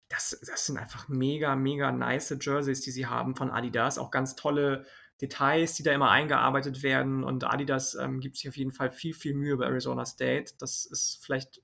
Das 0.08 0.38
das 0.46 0.66
sind 0.66 0.76
einfach 0.78 1.08
mega, 1.08 1.56
mega 1.56 1.90
nice 1.90 2.36
Jerseys, 2.40 2.82
die 2.82 2.90
sie 2.90 3.06
haben 3.06 3.34
von 3.34 3.50
Adidas. 3.50 3.98
Auch 3.98 4.10
ganz 4.10 4.36
tolle 4.36 4.84
Details, 5.20 5.74
die 5.74 5.82
da 5.84 5.92
immer 5.92 6.10
eingearbeitet 6.10 6.82
werden 6.82 7.24
und 7.24 7.44
Adidas, 7.44 7.94
ähm, 7.94 8.20
gibt 8.20 8.36
sich 8.36 8.48
auf 8.48 8.56
jeden 8.56 8.72
Fall 8.72 8.90
viel, 8.90 9.14
viel 9.14 9.34
Mühe 9.34 9.56
bei 9.56 9.64
Arizona 9.66 10.04
State. 10.04 10.54
Das 10.58 10.84
ist 10.84 11.24
vielleicht 11.24 11.62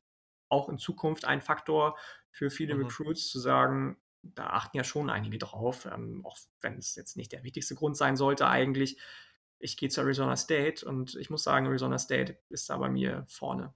auch 0.49 0.69
in 0.71 0.79
Zukunft 0.79 1.25
ein 1.27 1.43
Faktor 1.43 1.99
für 2.31 2.51
viele 2.51 2.75
Mhm. 2.75 2.79
Recruits 2.79 3.29
zu 3.29 3.39
sagen, 3.39 3.99
da 4.23 4.47
achten 4.49 4.77
ja 4.79 4.85
schon 4.85 5.11
einige 5.11 5.39
drauf, 5.39 5.87
ähm, 5.87 6.25
auch 6.25 6.39
wenn's 6.61 6.95
jetzt 6.97 7.17
nicht 7.17 7.33
der 7.33 7.45
wichtigste 7.45 7.75
Grund 7.75 7.97
sein 7.97 8.17
sollte 8.17 8.49
eigentlich. 8.49 8.99
Ich 9.61 9.77
gehe 9.77 9.89
zu 9.89 10.01
Arizona 10.03 10.37
State 10.37 10.87
und 10.87 11.17
ich 11.17 11.31
muss 11.31 11.43
sagen, 11.43 11.67
Arizona 11.67 11.99
State 11.99 12.39
ist 12.49 12.71
da 12.71 12.77
bei 12.77 12.89
mir 12.89 13.25
vorne. 13.29 13.75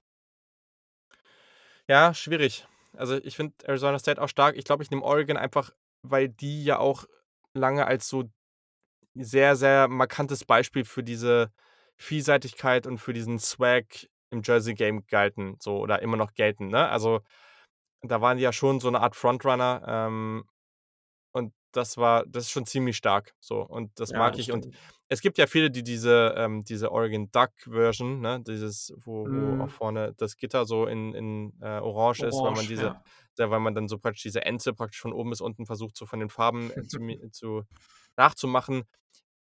Ja, 1.89 2.15
schwierig. 2.15 2.67
Also, 2.97 3.17
ich 3.17 3.37
finde 3.37 3.55
Arizona 3.65 3.99
State 3.99 4.21
auch 4.23 4.29
stark. 4.29 4.57
Ich 4.57 4.65
glaube, 4.65 4.83
ich 4.83 4.91
nehme 4.91 5.03
Oregon 5.03 5.37
einfach, 5.37 5.71
weil 6.03 6.29
die 6.29 6.65
ja 6.65 6.79
auch 6.79 7.05
lange 7.55 7.87
als 7.87 8.09
so 8.09 8.25
sehr, 9.15 9.57
sehr 9.57 9.89
markantes 9.89 10.45
Beispiel 10.45 10.85
für 10.85 11.03
diese 11.05 11.53
Vielseitigkeit 11.97 12.87
und 12.87 12.99
für 12.99 13.13
diesen 13.15 13.39
Swag 13.41 13.87
im 14.31 14.43
Jersey 14.45 14.75
Game 14.75 15.07
galten 15.07 15.57
so 15.61 15.79
oder 15.79 16.03
immer 16.03 16.17
noch 16.19 16.35
gelten, 16.35 16.69
ne? 16.69 16.89
Also, 16.89 17.21
da 18.03 18.21
waren 18.23 18.39
die 18.39 18.45
ja 18.45 18.53
schon 18.53 18.81
so 18.81 18.91
'ne 18.91 19.01
Art 19.01 19.17
Frontrunner, 19.17 19.83
ähm, 19.89 20.45
und 21.33 21.55
das 21.73 21.97
war 21.97 22.25
das 22.27 22.45
ist 22.45 22.51
schon 22.51 22.67
ziemlich 22.67 22.97
stark 22.97 23.35
so 23.41 23.61
und 23.63 23.99
das 24.01 24.13
Ja, 24.13 24.15
mag 24.15 24.39
das 24.39 24.41
ich. 24.41 24.53
Und 24.53 24.67
stimmt. 24.67 24.79
es 25.09 25.21
gibt 25.21 25.39
ja 25.39 25.47
viele, 25.47 25.71
die 25.71 25.83
diese 25.83 26.35
ähm, 26.37 26.63
diese 26.65 26.93
Oregon 26.93 27.31
Duck 27.33 27.51
Version, 27.65 28.21
ne, 28.21 28.41
dieses, 28.47 28.93
wo 28.99 29.31
wo 29.33 29.55
auch 29.59 29.71
Mhm. 29.71 29.73
vorne 29.73 30.15
das 30.17 30.37
Gitter 30.37 30.65
so 30.67 30.87
in 30.87 31.15
in, 31.15 31.53
äh, 31.61 31.79
orange 31.81 32.23
ist, 32.25 32.43
weil 32.43 32.53
man 32.53 32.67
Orange, 32.67 32.69
diese 32.69 32.93
ja. 32.93 33.03
da 33.37 33.51
weil 33.51 33.61
man 33.61 33.75
dann 33.75 33.89
so 33.89 33.99
praktisch 33.99 34.23
diese 34.23 34.45
Ente 34.45 34.73
praktisch 34.75 35.01
von 35.01 35.13
oben 35.13 35.31
bis 35.31 35.41
unten 35.41 35.67
versucht, 35.67 35.97
so 35.97 36.07
von 36.07 36.21
den 36.21 36.31
Farben, 36.31 36.71
äh, 36.73 36.85
zu 36.87 36.99
zu 37.33 37.65
nachzumachen. 38.17 38.85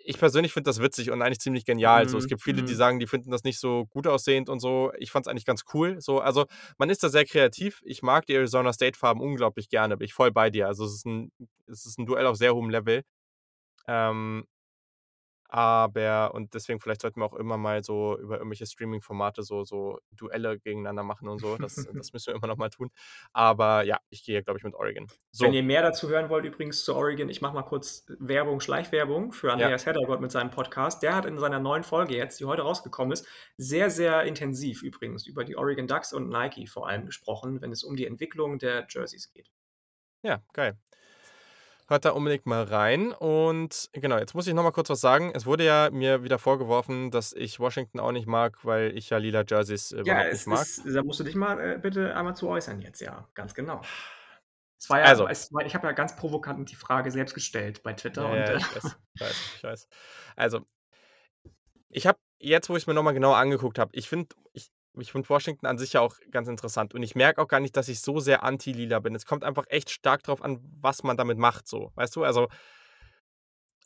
Ich 0.01 0.19
persönlich 0.19 0.53
finde 0.53 0.69
das 0.69 0.81
witzig 0.81 1.11
und 1.11 1.23
eigentlich 1.23 1.41
ziemlich 1.41 1.65
genial. 1.65 2.09
So, 2.09 2.19
es 2.19 2.27
Mhm, 2.27 2.29
gibt 2.29 2.43
viele, 2.43 2.63
die 2.63 2.75
mhm. 2.75 2.77
sagen, 2.77 3.01
die 3.01 3.07
finden 3.09 3.31
das 3.31 3.43
nicht 3.45 3.59
so 3.59 3.87
gut 3.87 4.07
aussehend 4.07 4.49
und 4.49 4.61
so. 4.61 4.93
Ich 4.99 5.11
fand's 5.11 5.29
eigentlich 5.29 5.45
ganz 5.45 5.65
cool, 5.75 6.01
so. 6.01 6.21
Also, 6.21 6.47
man 6.79 6.89
ist 6.91 7.03
da 7.03 7.09
sehr 7.09 7.25
kreativ. 7.25 7.81
Ich 7.85 8.03
mag 8.03 8.25
die 8.27 8.35
Arizona 8.35 8.73
State 8.73 8.97
Farben 8.99 9.21
unglaublich 9.21 9.69
gerne, 9.69 9.97
bin 9.97 10.07
ich 10.07 10.15
voll 10.15 10.31
bei 10.33 10.51
dir. 10.51 10.69
Also, 10.69 10.85
es 10.85 10.93
ist 10.95 11.07
'n 11.07 11.31
es 11.67 11.85
ist 11.87 11.99
'n 11.99 12.07
Duell 12.07 12.27
auf 12.27 12.37
sehr 12.37 12.55
hohem 12.55 12.71
Level. 12.71 13.03
Ähm 13.89 14.45
aber 15.49 16.35
und 16.35 16.55
deswegen 16.55 16.79
vielleicht 16.81 17.01
sollten 17.01 17.21
wir 17.21 17.25
auch 17.27 17.35
immer 17.35 17.57
mal 17.57 17.83
so 17.83 18.19
über 18.19 18.37
irgendwelche 18.37 18.67
Streaming-Formate 18.67 19.43
so 19.43 19.65
so 19.65 19.99
Duelle 20.13 20.59
gegeneinander 20.59 21.03
machen 21.03 21.29
und 21.29 21.39
so. 21.41 21.57
Das 21.57 21.75
das 21.93 22.13
müssen 22.13 22.27
wir 22.29 22.35
immer 22.37 22.47
noch 22.47 22.57
mal 22.59 22.69
tun. 22.71 22.91
Aber 23.33 23.83
ja, 23.83 23.99
ich 24.11 24.25
gehe, 24.25 24.43
glaube 24.43 24.59
ich, 24.59 24.65
mit 24.65 24.75
Oregon. 24.75 25.07
Wenn 25.39 25.51
So. 25.51 25.53
ihr 25.53 25.63
mehr 25.63 25.83
dazu 25.83 26.09
hören 26.09 26.29
wollt 26.29 26.45
übrigens 26.45 26.85
zu 26.85 26.95
Oregon, 26.95 27.29
ich 27.29 27.41
mache 27.41 27.55
mal 27.55 27.63
kurz 27.63 28.05
Werbung, 28.19 28.61
Schleichwerbung 28.61 29.33
für 29.33 29.49
Ja. 29.49 29.55
Andreas 29.55 29.87
Heddergott 29.87 30.21
mit 30.21 30.31
seinem 30.31 30.51
Podcast. 30.51 31.03
Der 31.03 31.17
hat 31.17 31.25
in 31.27 31.39
seiner 31.39 31.59
neuen 31.61 31.83
Folge 31.83 32.15
jetzt, 32.15 32.41
die 32.41 32.45
heute 32.45 32.63
rausgekommen 32.63 33.13
ist, 33.13 33.27
sehr, 33.57 33.91
sehr 33.91 34.23
intensiv 34.25 34.83
übrigens 34.83 35.27
über 35.27 35.45
die 35.45 35.57
Oregon 35.57 35.87
Ducks 35.87 36.13
und 36.13 36.29
Nike 36.29 36.67
vor 36.67 36.89
allem 36.89 37.07
gesprochen, 37.07 37.61
wenn 37.63 37.73
es 37.73 37.83
um 37.85 37.97
die 37.97 38.07
Entwicklung 38.07 38.59
der 38.59 38.87
Jerseys 38.89 39.31
geht. 39.33 39.51
Ja, 40.23 40.43
geil. 40.53 40.77
Hört 41.91 42.05
da 42.05 42.11
unbedingt 42.11 42.45
mal 42.45 42.65
rein 42.65 43.13
und 43.13 43.89
genau, 43.93 44.19
jetzt 44.19 44.35
muss 44.35 44.47
ich 44.47 44.53
noch 44.53 44.63
mal 44.63 44.73
kurz 44.73 44.91
was 44.91 45.01
sagen. 45.01 45.33
Es 45.35 45.47
wurde 45.47 45.65
ja 45.65 45.89
mir 45.91 46.23
wieder 46.23 46.39
vorgeworfen, 46.39 47.11
dass 47.11 47.33
ich 47.33 47.59
Washington 47.61 47.99
auch 47.99 48.13
nicht 48.13 48.27
mag, 48.27 48.63
weil 48.65 48.95
ich 48.95 49.09
ja 49.09 49.17
lila 49.17 49.43
Jerseys 49.49 49.93
Ja, 50.05 50.21
überhaupt 50.21 50.31
nicht 50.33 50.35
es 50.35 50.47
mag. 50.47 50.67
ist 50.67 50.83
da 50.95 51.03
musst 51.03 51.21
du 51.21 51.25
dich 51.25 51.35
mal, 51.35 51.59
äh, 51.61 51.79
bitte 51.79 52.15
einmal 52.15 52.37
zu 52.37 52.49
äußern 52.49 52.81
jetzt, 52.83 53.01
ja, 53.01 53.27
ganz 53.35 53.55
genau. 53.55 53.81
Es 54.79 54.89
war 54.91 55.01
ja 55.01 55.07
Also 55.07 55.27
es 55.29 55.53
war 55.53 55.65
ich 55.67 55.75
habe 55.75 55.87
ja 55.87 55.93
ganz 55.93 56.15
provokant 56.17 56.71
die 56.71 56.77
Frage 56.77 57.11
selbst 57.11 57.35
gestellt 57.35 57.83
bei 57.83 57.93
Twitter 57.95 58.25
Ja, 58.25 58.33
und, 58.33 58.49
ja, 58.49 58.55
äh 58.55 58.59
ich 58.59 58.71
weiß, 58.71 58.97
ich 59.15 59.21
weiß, 59.21 59.45
ich 59.57 59.63
weiß. 59.63 59.89
Also 60.37 60.61
ich 61.91 62.07
habe 62.07 62.19
jetzt, 62.39 62.69
wo 62.69 62.77
ich's 62.77 62.87
mir 62.87 62.95
noch 62.95 63.03
mal 63.03 63.13
genauer 63.13 63.37
angeguckt 63.37 63.79
habe 63.79 63.91
ich 63.95 64.09
finde 64.09 64.35
ich 64.53 64.71
ich 65.01 65.13
finde 65.13 65.29
Washington 65.29 65.67
an 65.67 65.79
sich 65.79 65.93
ja 65.95 66.01
auch 66.01 66.17
ganz 66.31 66.49
interessant 66.49 66.95
und 66.95 67.03
ich 67.03 67.15
merke 67.15 67.41
auch 67.43 67.49
gar 67.49 67.61
nicht, 67.61 67.77
dass 67.77 67.89
ich 67.89 68.01
so 68.01 68.21
sehr 68.21 68.43
anti-lila 68.45 69.01
bin. 69.01 69.15
Es 69.15 69.27
kommt 69.27 69.45
einfach 69.45 69.65
echt 69.69 69.91
stark 69.91 70.23
drauf 70.25 70.43
an, 70.43 70.61
was 70.81 71.03
man 71.03 71.17
damit 71.17 71.39
macht 71.39 71.69
so, 71.69 71.93
weißt 71.97 72.17
du? 72.17 72.25
Also 72.25 72.49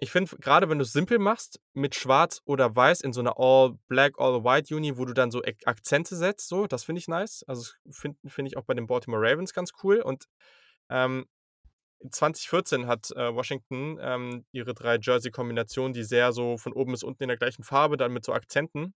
ich 0.00 0.10
finde, 0.10 0.34
grade 0.38 0.68
wenn 0.68 0.78
du's 0.80 0.92
simpel 0.92 1.18
machst 1.20 1.60
mit 1.74 1.94
Schwarz 1.94 2.42
oder 2.44 2.74
Weiß 2.74 3.02
in 3.02 3.12
so 3.12 3.22
'ner 3.22 3.34
All 3.38 3.78
Black, 3.88 4.14
All 4.18 4.42
White 4.42 4.74
Uni, 4.74 4.98
wo 4.98 5.04
du 5.04 5.12
dann 5.12 5.30
so 5.30 5.42
Akzente 5.64 6.16
setzt 6.16 6.48
so, 6.48 6.66
das 6.66 6.82
finde 6.84 6.98
ich 6.98 7.06
nice. 7.08 7.44
Also, 7.46 7.70
finde 7.90 8.18
finde 8.28 8.48
ich 8.48 8.56
auch 8.56 8.64
bei 8.64 8.74
den 8.74 8.86
Baltimore 8.88 9.22
Ravens 9.22 9.52
ganz 9.54 9.70
cool 9.84 10.00
und, 10.00 10.24
ähm, 10.90 11.26
2014 12.10 12.86
hat, 12.88 13.10
äh, 13.12 13.34
Washington, 13.34 13.98
ähm, 14.02 14.44
ihre 14.52 14.74
3 14.74 14.98
Jersey-Kombinationen, 15.00 15.92
die 15.94 16.04
sehr 16.04 16.32
so 16.32 16.58
von 16.58 16.72
oben 16.74 16.92
bis 16.92 17.04
unten 17.04 17.24
in 17.24 17.28
der 17.30 17.38
gleichen 17.38 17.64
Farbe, 17.64 17.96
dann 17.96 18.12
mit 18.12 18.24
so 18.24 18.32
Akzenten. 18.34 18.94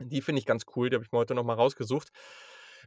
Die 0.00 0.20
finde 0.20 0.40
ich 0.40 0.46
ganz 0.46 0.64
cool, 0.74 0.90
die 0.90 0.96
habe 0.96 1.04
ich 1.04 1.12
mir 1.12 1.18
heute 1.18 1.34
noch 1.34 1.44
mal 1.44 1.54
rausgesucht. 1.54 2.08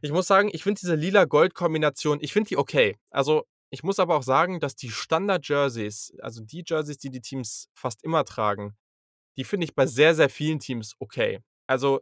Ich 0.02 0.10
muss 0.10 0.26
sagen, 0.26 0.50
ich 0.52 0.62
finde 0.62 0.80
diese 0.80 0.96
Lila-Gold-Kombination 0.96 2.18
ich 2.20 2.32
finde 2.32 2.48
die 2.48 2.56
okay. 2.56 2.96
Also, 3.10 3.44
ich 3.70 3.82
muss 3.82 3.98
aber 3.98 4.16
auch 4.16 4.22
sagen, 4.22 4.60
dass 4.60 4.76
die 4.76 4.90
Standard-Jerseys, 4.90 6.14
also 6.20 6.42
die 6.42 6.62
Jerseys, 6.66 6.98
die 6.98 7.10
die 7.10 7.20
Teams 7.20 7.68
fast 7.74 8.04
immer 8.04 8.24
tragen, 8.24 8.76
die 9.36 9.44
finde 9.44 9.64
ich 9.64 9.74
bei 9.74 9.86
sehr, 9.86 10.14
sehr 10.14 10.28
vielen 10.28 10.60
Teams 10.60 10.94
okay. 10.98 11.40
Also 11.66 12.00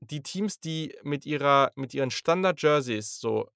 die 0.00 0.22
Teams, 0.22 0.60
die 0.60 0.96
mit 1.02 1.26
ihrer 1.26 1.72
mit 1.74 1.94
ihren 1.94 2.10
Standard-Jerseys 2.10 3.18
so 3.18 3.48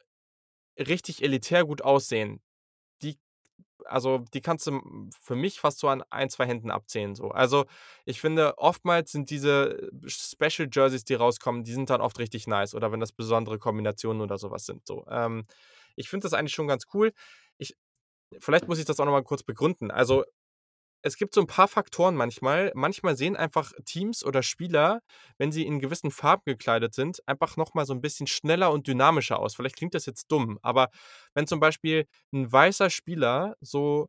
richtig 0.79 1.23
elitär 1.23 1.65
gut 1.65 1.83
aussehen, 1.83 2.41
also, 3.86 4.24
die 4.35 4.40
kannst 4.40 4.66
du 4.66 4.81
für 5.23 5.36
mich 5.36 5.61
fast 5.61 5.78
so 5.81 5.89
an 5.89 6.02
1, 6.11 6.35
2 6.35 6.47
Händen 6.47 6.70
abzählen 6.70 7.15
so. 7.15 7.31
Also, 7.31 7.66
ich 8.05 8.20
finde, 8.20 8.59
oftmals 8.59 9.12
sind 9.12 9.31
diese 9.31 9.90
Special 10.07 10.69
Jerseys, 10.73 11.05
die 11.05 11.15
rauskommen, 11.15 11.65
die 11.65 11.73
sind 11.73 11.90
dann 11.90 12.01
oft 12.01 12.19
richtig 12.19 12.47
nice 12.47 12.74
oder 12.74 12.93
wenn 12.93 13.01
das 13.01 13.12
besondere 13.12 13.59
Kombinationen 13.59 14.23
oder 14.23 14.39
so 14.39 14.51
was 14.51 14.66
sind 14.66 14.86
so. 14.86 15.07
Ähm, 15.11 15.47
ich 15.97 16.09
finde 16.09 16.24
das 16.24 16.35
eigentlich 16.35 16.55
schon 16.55 16.69
ganz 16.69 16.86
cool. 16.94 17.12
Ich 17.59 17.77
vielleicht 18.40 18.69
muss 18.69 18.78
ich 18.78 18.85
das 18.86 19.01
auch 19.01 19.05
noch 19.07 19.12
mal 19.12 19.24
kurz 19.24 19.43
begründen. 19.43 19.90
Also, 19.90 20.24
es 21.03 21.17
gibt 21.17 21.35
so 21.35 21.41
'n 21.41 21.47
paar 21.47 21.69
Faktoren 21.69 22.15
manchmal. 22.17 22.73
Manchmal 22.75 23.17
sehen 23.17 23.37
einfach 23.37 23.73
Teams 23.85 24.25
oder 24.25 24.43
Spieler, 24.43 25.01
wenn 25.39 25.53
sie 25.53 25.67
in 25.67 25.81
gewissen 25.81 26.11
Farben 26.11 26.43
gekleidet 26.47 26.95
sind, 26.95 27.21
einfach 27.29 27.57
noch 27.57 27.75
mal 27.75 27.87
so 27.87 27.93
'n 27.95 28.01
bisschen 28.03 28.27
schneller 28.27 28.73
und 28.73 28.87
dynamischer 28.87 29.39
aus. 29.39 29.55
Vielleicht 29.57 29.77
klingt 29.77 29.95
das 29.95 30.07
jetzt 30.07 30.27
dumm, 30.33 30.59
aber 30.63 30.91
wenn 31.35 31.47
zum 31.47 31.61
Beispiel 31.61 32.07
'n 32.33 32.51
weißer 32.53 32.91
Spieler 32.91 33.57
so 33.61 34.09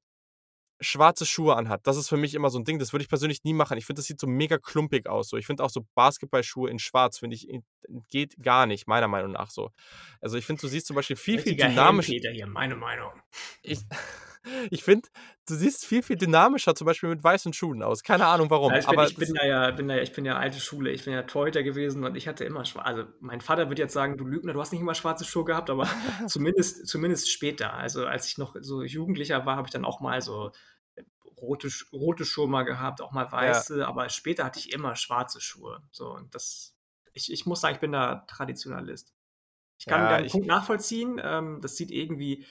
schwarze 0.82 1.26
Schuhe 1.28 1.56
anhat, 1.58 1.88
das 1.88 1.98
ist 1.98 2.10
für 2.10 2.18
mich 2.18 2.36
immer 2.36 2.50
so 2.52 2.60
'n 2.60 2.66
Ding, 2.66 2.80
das 2.80 2.94
würde 2.94 3.04
ich 3.04 3.10
persönlich 3.10 3.44
nie 3.46 3.54
machen. 3.54 3.78
Ich 3.78 3.86
finde, 3.88 4.00
das 4.02 4.08
sieht 4.08 4.20
so 4.20 4.28
mega 4.28 4.58
klumpig 4.60 5.08
aus 5.10 5.30
so. 5.30 5.38
Ich 5.38 5.48
finde 5.48 5.64
auch 5.64 5.70
so 5.72 5.86
Basketballschuhe 5.96 6.70
in 6.72 6.80
Schwarz 6.80 7.20
finde 7.20 7.36
ich 7.38 7.48
geht 8.10 8.36
gar 8.44 8.66
nicht, 8.68 8.88
meiner 8.88 9.08
Meinung 9.10 9.32
nach 9.34 9.52
so. 9.52 9.72
Also, 10.22 10.38
ich 10.38 10.46
finde, 10.48 10.62
du 10.62 10.68
siehst 10.70 10.88
zum 10.88 10.96
Beispiel 10.98 11.16
viel, 11.18 11.40
viel 11.40 11.56
Richtiger 11.56 11.68
dynamisch 11.68 12.14
Helmpeter 12.14 12.32
hier, 12.32 12.48
meine 12.48 12.76
Meinung. 12.76 13.22
Ich 13.64 13.86
ich 14.72 14.84
finde, 14.84 15.10
du 15.48 15.56
siehst 15.56 15.86
viel, 15.86 16.04
viel 16.04 16.18
dynamischer 16.18 16.76
zum 16.76 16.86
Beispiel 16.86 17.10
mit 17.10 17.24
weißen 17.24 17.54
Schuhen 17.54 17.84
aus. 17.84 18.04
Keine 18.04 18.28
Ahnung 18.28 18.50
warum, 18.50 18.74
Ja, 18.74 18.78
ich 18.78 18.88
bin 18.90 19.02
aber 19.02 19.04
ich 19.04 19.18
das 19.18 19.18
bin 19.18 19.34
da 19.34 19.46
ja 19.46 19.72
bin 19.72 19.88
da 19.88 19.96
ja 19.96 20.02
ich 20.04 20.14
bin 20.14 20.24
ja 20.26 20.38
alte 20.38 20.60
Schule. 20.60 20.92
Ich 20.92 21.04
bin 21.06 21.14
ja 21.14 21.24
Torhüter 21.24 21.64
gewesen 21.64 22.04
und 22.06 22.16
ich 22.16 22.28
hatte 22.28 22.46
immer 22.46 22.64
schwa 22.64 22.82
also, 22.84 23.06
mein 23.20 23.42
Vater 23.42 23.70
wird 23.70 23.80
jetzt 23.80 23.94
sagen: 23.94 24.18
„Du 24.18 24.26
Lügner, 24.26 24.54
du 24.54 24.62
hast 24.62 24.72
nicht 24.72 24.82
immer 24.82 24.94
schwarze 24.96 25.26
Schuhe 25.26 25.46
gehabt“, 25.46 25.70
aber 25.70 25.88
zumindest 26.28 26.88
zumindest 26.88 27.30
später. 27.32 27.74
Also, 27.74 28.06
als 28.06 28.28
ich 28.28 28.38
noch 28.38 28.56
so 28.62 28.84
Jugendlicher 28.84 29.46
war, 29.46 29.56
habe 29.58 29.68
ich 29.68 29.72
dann 29.72 29.84
auch 29.86 30.00
mal 30.00 30.22
so, 30.22 30.52
äh, 30.96 31.04
rote 31.38 31.70
rote 31.92 32.24
Schuhe 32.26 32.48
mal 32.48 32.64
gehabt, 32.64 33.02
auch 33.02 33.12
mal 33.12 33.32
Ja. 33.40 33.64
weiße, 33.66 33.86
aber 33.88 34.10
später 34.10 34.46
hatte 34.46 34.60
ich 34.60 34.72
immer 34.74 34.96
schwarze 34.96 35.42
Schuhe. 35.42 35.82
So 35.92 36.12
und 36.14 36.36
das 36.36 36.76
ich 37.14 37.32
ich 37.32 37.46
muss 37.48 37.62
sagen, 37.62 37.76
ich 37.76 37.82
bin 37.82 37.92
da 37.92 38.26
Traditionalist. 38.28 39.14
Ich 39.80 39.88
kann 39.88 40.08
Ja, 40.08 40.20
ich 40.24 40.28
Punkt 40.30 40.48
nachvollziehen. 40.48 41.20
Ähm, 41.24 41.60
das 41.62 41.76
sieht 41.78 41.92
irgendwie 41.92 42.46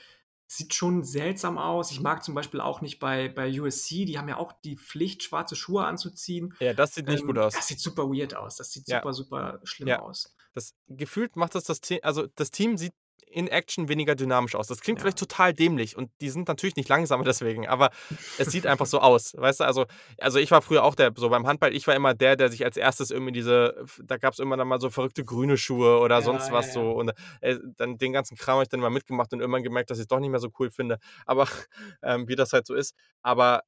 sieht 0.55 0.73
schon 0.73 1.03
seltsam 1.03 1.57
aus. 1.57 1.91
Ich 1.91 2.01
mag 2.01 2.23
zum 2.23 2.35
Beispiel 2.35 2.61
auch 2.61 2.81
nicht 2.81 2.99
bei 2.99 3.29
bei 3.29 3.49
USC, 3.61 4.05
die 4.05 4.17
haben 4.19 4.29
ja 4.29 4.37
auch 4.37 4.53
die 4.53 4.77
Pflicht, 4.77 5.23
schwarze 5.23 5.55
Schuhe 5.55 5.85
anzuziehen. 5.85 6.53
Ja, 6.61 6.73
das 6.75 6.93
sieht 6.93 7.07
nicht 7.07 7.25
gut 7.25 7.37
Ähm, 7.37 7.39
aus. 7.39 7.57
das 7.57 7.67
sieht 7.67 7.79
super 7.79 8.03
weird 8.09 8.35
aus. 8.35 8.57
Das 8.57 8.71
sieht 8.71 8.87
Ja. 8.87 9.01
super, 9.01 9.13
super 9.13 9.59
schlimm 9.63 9.95
Ja. 9.95 9.99
aus. 9.99 10.35
Das 10.53 10.75
gefühlt 10.87 11.35
macht 11.37 11.55
das 11.55 11.65
das 11.65 11.81
Te 11.81 12.03
also, 12.03 12.27
das 12.35 12.51
Team 12.51 12.77
sieht 12.77 12.93
in 13.27 13.47
Action 13.47 13.87
weniger 13.89 14.15
dynamisch 14.15 14.55
aus. 14.55 14.67
Das 14.67 14.81
klingt 14.81 14.99
Ja. 14.99 15.01
vielleicht 15.01 15.17
total 15.19 15.53
dämlich 15.53 15.95
und 15.97 16.11
die 16.21 16.29
sind 16.29 16.47
natürlich 16.47 16.75
nicht 16.75 16.89
langsamer 16.89 17.23
deswegen, 17.25 17.67
aber 17.67 17.89
es 18.35 18.51
sieht 18.51 18.65
einfach 18.67 18.85
so 18.85 18.99
aus, 18.99 19.33
weißt 19.37 19.61
du? 19.61 19.63
Also 19.65 19.85
also, 20.19 20.39
ich 20.39 20.51
war 20.51 20.61
früher 20.61 20.83
auch 20.83 20.95
der 20.95 21.11
so 21.15 21.29
beim 21.29 21.47
Handball, 21.47 21.73
ich 21.75 21.87
war 21.87 21.95
immer 21.95 22.13
der, 22.13 22.35
der 22.35 22.49
sich 22.49 22.63
als 22.65 22.77
Erstes 22.77 23.11
irgendwie 23.11 23.31
diese 23.33 23.85
da 24.03 24.17
gab's 24.17 24.39
irgendwann 24.39 24.59
dann 24.59 24.67
mal 24.67 24.79
so 24.81 24.89
verrückte 24.89 25.23
grüne 25.23 25.57
Schuhe 25.57 25.99
oder 25.99 26.21
Ja, 26.21 26.21
sonst 26.21 26.51
was 26.51 26.67
ja. 26.67 26.73
so 26.73 26.91
und, 26.91 27.11
äh, 27.41 27.57
dann 27.77 27.97
den 27.97 28.13
ganzen 28.13 28.37
Kram 28.37 28.53
habe 28.55 28.63
ich 28.63 28.69
dann 28.69 28.79
mal 28.79 28.89
mitgemacht 28.89 29.31
und 29.33 29.39
irgendwann 29.39 29.63
gemerkt, 29.63 29.89
dass 29.91 29.99
ich's 29.99 30.07
doch 30.07 30.19
nicht 30.19 30.29
mehr 30.31 30.39
so 30.39 30.49
cool 30.59 30.71
finde, 30.71 30.97
aber, 31.25 31.47
ähm, 32.03 32.27
wie 32.27 32.35
das 32.35 32.53
halt 32.53 32.65
so 32.67 32.73
ist. 32.75 32.95
Aber 33.21 33.61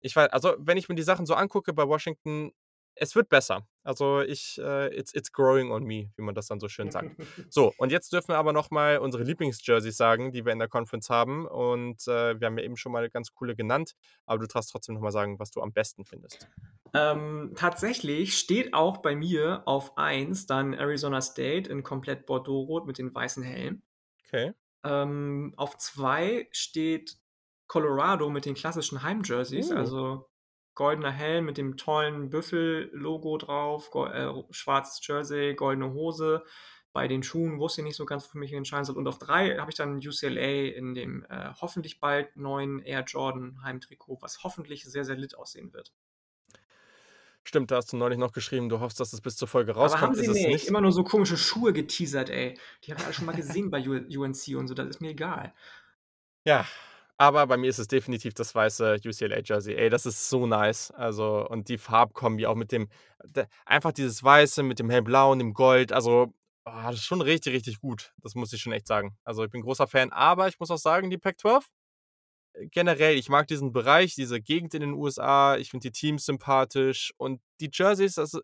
ich 0.00 0.16
wei 0.16 0.26
also, 0.32 0.54
wenn 0.58 0.76
ich 0.78 0.88
mir 0.88 0.94
die 0.94 1.02
Sachen 1.02 1.26
so 1.26 1.34
angucke 1.34 1.72
bei 1.74 1.86
Washington, 1.88 2.52
es 2.96 3.14
wird 3.14 3.28
besser. 3.28 3.66
Also, 3.82 4.20
ich, 4.20 4.58
äh 4.58 4.88
it's 4.96 5.14
it's 5.14 5.32
growing 5.32 5.70
on 5.70 5.84
me, 5.84 6.10
wie 6.16 6.22
man 6.22 6.34
das 6.34 6.48
dann 6.48 6.58
so 6.58 6.68
schön 6.68 6.90
sagt. 6.90 7.10
So, 7.50 7.72
und 7.78 7.92
jetzt 7.92 8.12
dürfen 8.12 8.28
wir 8.28 8.38
aber 8.38 8.52
noch 8.52 8.70
mal 8.70 8.98
unsere 8.98 9.22
Lieblingsjerseys 9.22 9.96
sagen, 9.96 10.32
die 10.32 10.44
wir 10.44 10.52
in 10.52 10.58
der 10.58 10.68
Conference 10.68 11.08
haben 11.10 11.46
und, 11.46 12.06
äh, 12.08 12.38
wir 12.40 12.46
haben 12.46 12.58
ja 12.58 12.64
eben 12.64 12.76
schon 12.76 12.92
mal 12.92 13.08
ganz 13.08 13.32
coole 13.32 13.54
genannt, 13.54 13.92
aber 14.26 14.40
du 14.40 14.46
darfst 14.46 14.70
trotzdem 14.70 14.94
noch 14.94 15.02
mal 15.02 15.12
sagen, 15.12 15.38
was 15.38 15.50
du 15.50 15.62
am 15.62 15.72
besten 15.72 16.04
findest. 16.04 16.48
Ähm, 16.94 17.52
tatsächlich 17.54 18.38
steht 18.38 18.74
auch 18.74 18.98
bei 18.98 19.14
mir 19.14 19.62
auf 19.66 19.96
1 19.96 20.46
dann 20.46 20.72
Arizona 20.72 21.20
State 21.20 21.70
in 21.70 21.82
komplett 21.82 22.26
bordeauxrot 22.26 22.86
mit 22.86 22.98
den 22.98 23.14
weißen 23.14 23.42
Helmen. 23.42 23.82
Okay. 24.26 24.52
Ähm, 24.84 25.54
auf 25.56 25.76
2 25.76 26.48
steht 26.52 27.18
Colorado 27.66 28.30
mit 28.30 28.46
den 28.46 28.54
klassischen 28.54 29.02
Heimjerseys, 29.02 29.70
Uh. 29.70 29.74
also 29.74 30.28
goldener 30.76 31.10
Helm 31.10 31.46
mit 31.46 31.58
dem 31.58 31.76
tollen 31.76 32.30
Büffel-Logo 32.30 33.38
drauf, 33.38 33.90
äh, 33.94 34.28
schwarzes 34.50 35.04
Jersey, 35.04 35.54
goldene 35.54 35.92
Hose. 35.92 36.44
Bei 36.92 37.08
den 37.08 37.22
Schuhen 37.22 37.58
wusste 37.58 37.80
ich 37.80 37.86
nicht 37.86 37.96
so 37.96 38.06
ganz, 38.06 38.26
ich 38.26 38.34
mich 38.34 38.52
entscheiden 38.52 38.84
soll. 38.84 38.96
Und 38.96 39.08
auf 39.08 39.18
3 39.18 39.58
habe 39.58 39.70
ich 39.70 39.76
dann 39.76 39.96
UCLA 39.96 40.74
in 40.74 40.94
dem, 40.94 41.26
äh, 41.28 41.52
hoffentlich 41.60 41.98
bald 41.98 42.36
neuen 42.36 42.78
Air 42.80 43.04
Jordan 43.06 43.62
Heimtrikot, 43.64 44.18
was 44.20 44.44
hoffentlich 44.44 44.84
sehr, 44.84 45.04
sehr 45.04 45.16
lit 45.16 45.36
aussehen 45.36 45.72
wird. 45.72 45.92
Stimmt, 47.42 47.70
da 47.70 47.76
hast 47.76 47.92
du 47.92 47.96
neulich 47.96 48.18
noch 48.18 48.32
geschrieben, 48.32 48.68
du 48.68 48.80
hoffst, 48.80 48.98
dass 48.98 49.12
es 49.12 49.20
bis 49.20 49.36
zur 49.36 49.46
Folge 49.46 49.72
Aber 49.72 49.80
haben 49.82 49.92
rauskommt. 49.92 50.16
sie 50.16 50.22
Ist 50.22 50.28
es 50.28 50.34
nicht. 50.34 50.48
nicht? 50.48 50.68
Immer 50.68 50.80
nur 50.80 50.92
so 50.92 51.04
komische 51.04 51.36
Schuhe 51.36 51.72
geteasert, 51.72 52.28
ey. 52.28 52.58
Die 52.84 52.90
habe 52.90 53.00
ich 53.00 53.04
alle 53.06 53.14
schon 53.14 53.26
mal 53.26 53.36
gesehen 53.36 53.70
bei 53.70 53.80
UNC 53.88 54.56
und 54.56 54.66
so, 54.66 54.74
das 54.74 54.88
ist 54.88 55.00
mir 55.00 55.10
egal. 55.10 55.54
Ja, 56.44 56.66
aber 57.18 57.46
bei 57.46 57.56
mir 57.56 57.68
ist 57.68 57.78
es 57.78 57.88
definitiv 57.88 58.34
das 58.34 58.54
weiße 58.54 59.00
UCLA-Jersey. 59.04 59.74
Ey, 59.74 59.90
das 59.90 60.06
ist 60.06 60.28
so 60.28 60.46
nice. 60.46 60.90
Also 60.90 61.46
und 61.48 61.68
die 61.68 61.78
Farbkombi 61.78 62.46
auch 62.46 62.54
mit 62.54 62.72
dem 62.72 62.88
einfach 63.64 63.92
dieses 63.92 64.22
Weiße 64.22 64.62
mit 64.62 64.78
dem 64.78 64.90
Hellblau 64.90 65.32
und 65.32 65.38
dem 65.38 65.54
Gold. 65.54 65.92
Also, 65.92 66.32
oh, 66.64 66.70
das 66.84 66.96
ist 66.96 67.04
schon 67.04 67.20
richtig, 67.20 67.54
richtig 67.54 67.80
gut. 67.80 68.12
Das 68.22 68.34
muss 68.34 68.52
ich 68.52 68.60
schon 68.60 68.72
echt 68.72 68.86
sagen. 68.86 69.16
Also, 69.24 69.44
ich 69.44 69.50
bin 69.50 69.62
großer 69.62 69.86
Fan, 69.86 70.12
aber 70.12 70.48
ich 70.48 70.58
muss 70.60 70.70
auch 70.70 70.78
sagen, 70.78 71.10
die 71.10 71.18
Pac-12 71.18 71.58
äh, 71.58 71.60
generell, 72.70 73.16
ich 73.16 73.28
mag 73.28 73.46
diesen 73.48 73.72
Bereich, 73.72 74.14
diese 74.14 74.40
Gegend 74.40 74.74
in 74.74 74.80
den 74.80 74.92
USA. 74.94 75.56
Ich 75.56 75.70
finde 75.70 75.88
die 75.88 75.92
Teams 75.92 76.24
sympathisch 76.26 77.12
und 77.16 77.40
die 77.60 77.70
Jerseys, 77.72 78.18
also, 78.18 78.40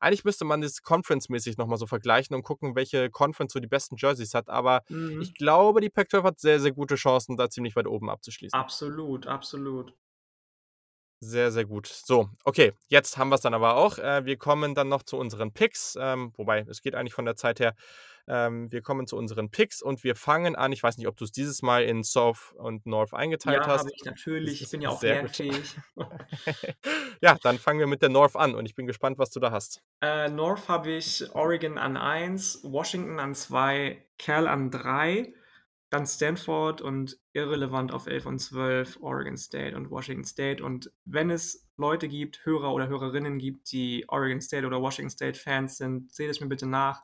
eigentlich 0.00 0.24
müsste 0.24 0.44
man 0.44 0.60
das 0.60 0.82
conference-mäßig 0.82 1.56
noch 1.58 1.66
mal 1.66 1.76
so 1.78 1.86
vergleichen 1.86 2.34
und 2.36 2.42
gucken, 2.42 2.74
welche 2.76 3.10
Conference 3.10 3.52
so 3.52 3.60
die 3.60 3.66
besten 3.68 3.96
Jerseys 3.98 4.34
hat, 4.34 4.48
aber 4.48 4.82
Mhm. 4.88 5.20
ich 5.22 5.34
glaube, 5.34 5.80
die 5.80 5.90
Pac-12 5.90 6.22
hat 6.24 6.40
sehr, 6.40 6.60
sehr 6.60 6.72
gute 6.72 6.96
Chancen, 6.96 7.36
da 7.36 7.48
ziemlich 7.50 7.76
weit 7.76 7.86
oben 7.86 8.10
abzuschließen. 8.10 8.60
Absolut, 8.60 9.26
absolut. 9.26 9.92
Sehr, 11.22 11.50
sehr 11.52 11.66
gut. 11.66 11.86
So, 11.86 12.30
okay, 12.44 12.72
jetzt 12.88 13.18
haben 13.18 13.28
wir's 13.28 13.42
dann 13.42 13.52
aber 13.52 13.76
auch. 13.76 13.98
Äh, 13.98 14.24
wir 14.24 14.38
kommen 14.38 14.74
dann 14.74 14.88
noch 14.88 15.02
zu 15.02 15.18
unseren 15.18 15.52
Picks, 15.52 15.94
ähm, 16.00 16.32
wobei 16.36 16.60
es 16.66 16.80
geht 16.80 16.94
eigentlich 16.94 17.12
von 17.12 17.26
der 17.26 17.36
Zeit 17.36 17.60
her. 17.60 17.74
Ähm, 18.28 18.70
wir 18.70 18.82
kommen 18.82 19.06
zu 19.06 19.16
unseren 19.16 19.50
Picks 19.50 19.82
und 19.82 20.04
wir 20.04 20.14
fangen 20.14 20.56
an 20.56 20.72
ich 20.72 20.82
weiß 20.82 20.98
nicht, 20.98 21.08
ob 21.08 21.16
du's 21.16 21.32
dieses 21.32 21.62
Mal 21.62 21.84
in 21.84 22.04
South 22.04 22.52
und 22.56 22.86
North 22.86 23.14
eingeteilt 23.14 23.62
Ja, 23.62 23.66
hast. 23.66 23.80
habe 23.80 23.90
ich 23.94 24.04
natürlich. 24.04 24.62
Ich 24.62 24.70
bin 24.70 24.80
ja 24.82 24.90
auch 24.90 25.02
lernfähig. 25.02 25.76
Ja, 27.22 27.36
dann 27.42 27.58
fangen 27.58 27.78
wir 27.80 27.86
mit 27.86 28.00
der 28.02 28.08
North 28.08 28.34
an 28.36 28.54
und 28.54 28.64
ich 28.64 28.74
bin 28.74 28.86
gespannt, 28.86 29.18
was 29.18 29.30
du 29.30 29.40
da 29.40 29.50
hast. 29.50 29.82
Äh, 30.00 30.30
North 30.30 30.68
habe 30.68 30.90
ich 30.90 31.34
Oregon 31.34 31.76
an 31.76 31.96
1, 31.96 32.60
Washington 32.64 33.18
an 33.18 33.34
2, 33.34 34.02
Cal 34.18 34.48
an 34.48 34.70
3, 34.70 35.34
dann 35.90 36.06
Stanford 36.06 36.80
und 36.80 37.18
irrelevant 37.32 37.92
auf 37.92 38.06
11 38.06 38.26
und 38.26 38.38
12 38.38 38.98
Oregon 39.02 39.36
State 39.36 39.76
und 39.76 39.90
Washington 39.90 40.24
State. 40.24 40.64
Und 40.64 40.90
wenn 41.04 41.30
es 41.30 41.68
Leute 41.76 42.08
gibt, 42.08 42.44
Hörer 42.46 42.72
oder 42.72 42.88
Hörerinnen 42.88 43.38
gibt, 43.38 43.72
die 43.72 44.04
Oregon 44.08 44.40
State 44.40 44.66
oder 44.66 44.80
Washington 44.80 45.10
State 45.10 45.38
Fans 45.38 45.76
sind, 45.76 46.12
seht 46.14 46.30
es 46.30 46.40
mir 46.40 46.48
bitte 46.48 46.66
nach. 46.66 47.02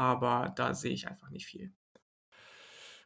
Aber 0.00 0.50
da 0.56 0.72
sehe 0.72 0.92
ich 0.92 1.08
einfach 1.08 1.28
nicht 1.28 1.44
viel. 1.44 1.74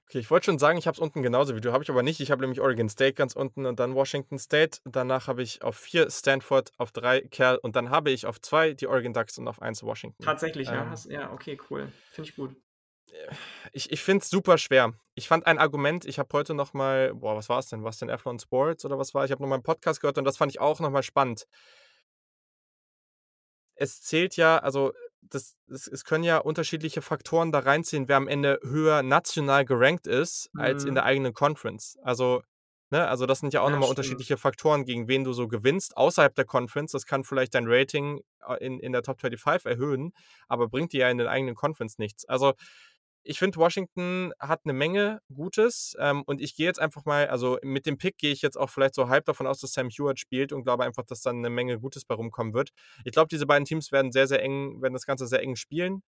Okay, 0.08 0.18
ich 0.18 0.30
wollte 0.30 0.44
schon 0.46 0.58
sagen, 0.58 0.78
ich 0.78 0.86
habe 0.86 0.94
es 0.94 1.00
unten 1.00 1.22
genauso 1.22 1.56
wie 1.56 1.60
du, 1.60 1.72
habe 1.72 1.82
ich 1.82 1.90
aber 1.90 2.02
nicht. 2.02 2.20
Ich 2.20 2.30
habe 2.30 2.42
nämlich 2.42 2.60
Oregon 2.60 2.88
State 2.88 3.14
ganz 3.14 3.34
unten 3.34 3.66
und 3.66 3.80
dann 3.80 3.94
Washington 3.94 4.38
State. 4.38 4.78
Danach 4.84 5.28
habe 5.28 5.42
ich 5.42 5.62
auf 5.62 5.76
4 5.76 6.10
Stanford, 6.10 6.72
auf 6.76 6.92
3 6.92 7.22
Cal 7.22 7.56
und 7.56 7.74
dann 7.74 7.90
habe 7.90 8.10
ich 8.10 8.26
auf 8.26 8.40
2 8.40 8.74
die 8.74 8.86
Oregon 8.86 9.12
Ducks 9.12 9.38
und 9.38 9.48
auf 9.48 9.60
1 9.62 9.82
Washington. 9.82 10.22
Tatsächlich, 10.22 10.68
ja? 10.68 10.82
Ähm, 10.82 10.90
Hast 10.90 11.06
ja, 11.06 11.32
okay, 11.32 11.58
cool. 11.70 11.90
Finde 12.10 12.30
ich 12.30 12.36
gut. 12.36 12.54
ich 13.72 13.90
ich 13.90 14.02
finde 14.02 14.22
es 14.22 14.30
super 14.30 14.58
schwer. 14.58 14.92
Ich 15.14 15.26
fand 15.26 15.46
ein 15.46 15.58
Argument 15.58 16.04
ich 16.04 16.18
habe 16.18 16.28
heute 16.32 16.54
noch 16.54 16.74
mal 16.74 17.14
boah, 17.14 17.34
was 17.34 17.48
war's 17.48 17.68
denn? 17.68 17.82
War's 17.82 17.98
denn 17.98 18.10
Athlon 18.10 18.38
Sports 18.38 18.84
oder 18.84 18.98
was 18.98 19.14
war? 19.14 19.24
Ich 19.24 19.32
habe 19.32 19.42
noch 19.42 19.48
mal 19.48 19.56
'n 19.56 19.62
Podcast 19.62 20.00
gehört 20.00 20.18
und 20.18 20.24
das 20.24 20.36
fand 20.36 20.52
ich 20.52 20.60
auch 20.60 20.80
noch 20.80 20.90
mal 20.90 21.02
spannend. 21.02 21.46
Es 23.76 24.00
zählt 24.02 24.36
ja 24.36 24.58
also, 24.58 24.92
das 25.30 25.56
es 25.68 25.86
es 25.88 26.04
können 26.04 26.24
ja 26.24 26.38
unterschiedliche 26.38 27.02
Faktoren 27.02 27.52
da 27.52 27.60
reinziehen, 27.60 28.08
wer 28.08 28.16
am 28.16 28.28
Ende 28.28 28.60
höher 28.62 29.02
national 29.02 29.64
gerankt 29.64 30.06
ist 30.06 30.50
als 30.54 30.84
in 30.84 30.94
Mhm. 30.94 30.96
der 30.96 31.04
eigenen 31.04 31.32
Conference. 31.34 31.96
Also, 32.02 32.42
ne, 32.90 33.06
also, 33.08 33.26
das 33.26 33.40
sind 33.40 33.52
ja 33.54 33.60
auch 33.62 33.70
Ja, 33.70 33.76
mal 33.76 33.86
stimmt. 33.86 33.88
unterschiedliche 33.88 34.36
Faktoren, 34.36 34.84
gegen 34.84 35.08
wen 35.08 35.24
du 35.24 35.32
so 35.32 35.48
gewinnst 35.48 35.96
außerhalb 35.96 36.34
der 36.34 36.44
Conference. 36.44 36.92
Das 36.92 37.06
kann 37.06 37.24
vielleicht 37.24 37.54
dein 37.54 37.66
Rating, 37.68 38.20
äh, 38.48 38.64
in 38.64 38.78
in 38.80 38.92
der 38.92 39.02
Top 39.02 39.20
25 39.20 39.66
erhöhen, 39.70 40.12
aber 40.48 40.68
bringt 40.68 40.92
dir 40.92 41.00
ja 41.00 41.10
in 41.10 41.18
der 41.18 41.30
eigenen 41.30 41.54
Conference 41.54 41.98
nichts. 41.98 42.24
Also, 42.26 42.52
ich 43.24 43.38
finde, 43.38 43.56
Washington 43.58 44.32
hat 44.38 44.66
'ne 44.66 44.72
Menge 44.74 45.20
Gutes, 45.34 45.96
ähm, 45.98 46.22
und 46.26 46.40
ich 46.40 46.56
gehe 46.56 46.66
jetzt 46.66 46.80
einfach 46.80 47.04
mal 47.06 47.28
also, 47.28 47.58
mit 47.62 47.86
dem 47.86 47.98
Pick 47.98 48.18
gehe 48.18 48.32
ich 48.32 48.42
jetzt 48.42 48.56
auch 48.58 48.70
vielleicht 48.70 48.94
so 48.94 49.08
halb 49.08 49.24
davon 49.26 49.46
aus, 49.46 49.60
dass 49.60 49.72
Sam 49.72 49.88
Huard 49.90 50.20
spielt 50.20 50.52
und 50.52 50.64
glaube 50.64 50.84
einfach, 50.84 51.04
dass 51.04 51.22
da 51.22 51.32
'ne 51.32 51.50
Menge 51.50 51.80
Gutes 51.80 52.04
bei 52.04 52.14
rumkommen 52.14 52.54
wird. 52.54 52.70
Ich 53.04 53.12
glaube, 53.12 53.28
diese 53.30 53.46
beiden 53.46 53.64
Teams 53.66 53.92
werden 53.92 54.12
sehr, 54.12 54.26
sehr 54.28 54.42
eng 54.42 54.82
werden 54.82 54.94
das 54.94 55.06
Ganze 55.06 55.26
sehr 55.26 55.42
eng 55.42 55.56
spielen. 55.56 56.02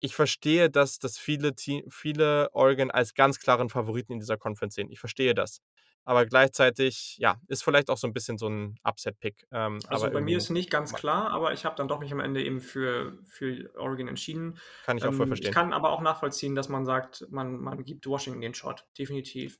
Ich 0.00 0.14
verstehe, 0.16 0.70
dass 0.70 0.98
dass 1.00 1.18
viele 1.18 1.52
viele 1.90 2.50
Oregon 2.54 2.90
als 2.92 3.14
ganz 3.14 3.38
klaren 3.40 3.70
Favoriten 3.70 4.14
in 4.14 4.20
dieser 4.20 4.38
Conference 4.38 4.74
sehen. 4.76 4.90
Ich 4.90 5.00
verstehe 5.00 5.34
das. 5.34 5.58
Aber 6.06 6.26
gleichzeitig, 6.26 7.16
ja, 7.18 7.40
ist 7.48 7.62
vielleicht 7.64 7.90
auch 7.90 7.98
so 7.98 8.06
'n 8.06 8.12
bisschen 8.12 8.38
so 8.38 8.46
'n 8.48 8.76
Upset-Pick, 8.84 9.46
ähm, 9.52 9.84
Also, 9.88 10.08
aber 10.08 10.10
bei 10.10 10.20
mir 10.20 10.36
ist 10.36 10.50
nicht 10.50 10.70
ganz 10.70 10.94
klar, 10.94 11.30
aber 11.30 11.52
ich 11.52 11.64
habe 11.64 11.74
dann 11.76 11.88
doch 11.88 12.00
mich 12.00 12.12
am 12.12 12.20
Ende 12.20 12.42
eben 12.44 12.60
für 12.60 13.18
für 13.24 13.70
Oregon 13.76 14.08
entschieden. 14.08 14.58
Kann 14.84 14.96
ich 14.98 15.06
auch 15.06 15.14
voll 15.14 15.26
Ähm, 15.26 15.38
ich 15.40 15.50
verstehen. 15.50 15.50
kann 15.50 15.72
aber 15.72 15.90
auch 15.90 16.00
nachvollziehen, 16.02 16.54
dass 16.54 16.68
man 16.68 16.84
sagt, 16.84 17.26
man 17.30 17.58
man 17.60 17.84
gibt 17.84 18.06
Washington 18.06 18.40
den 18.42 18.54
Shot, 18.54 18.86
definitiv. 18.98 19.58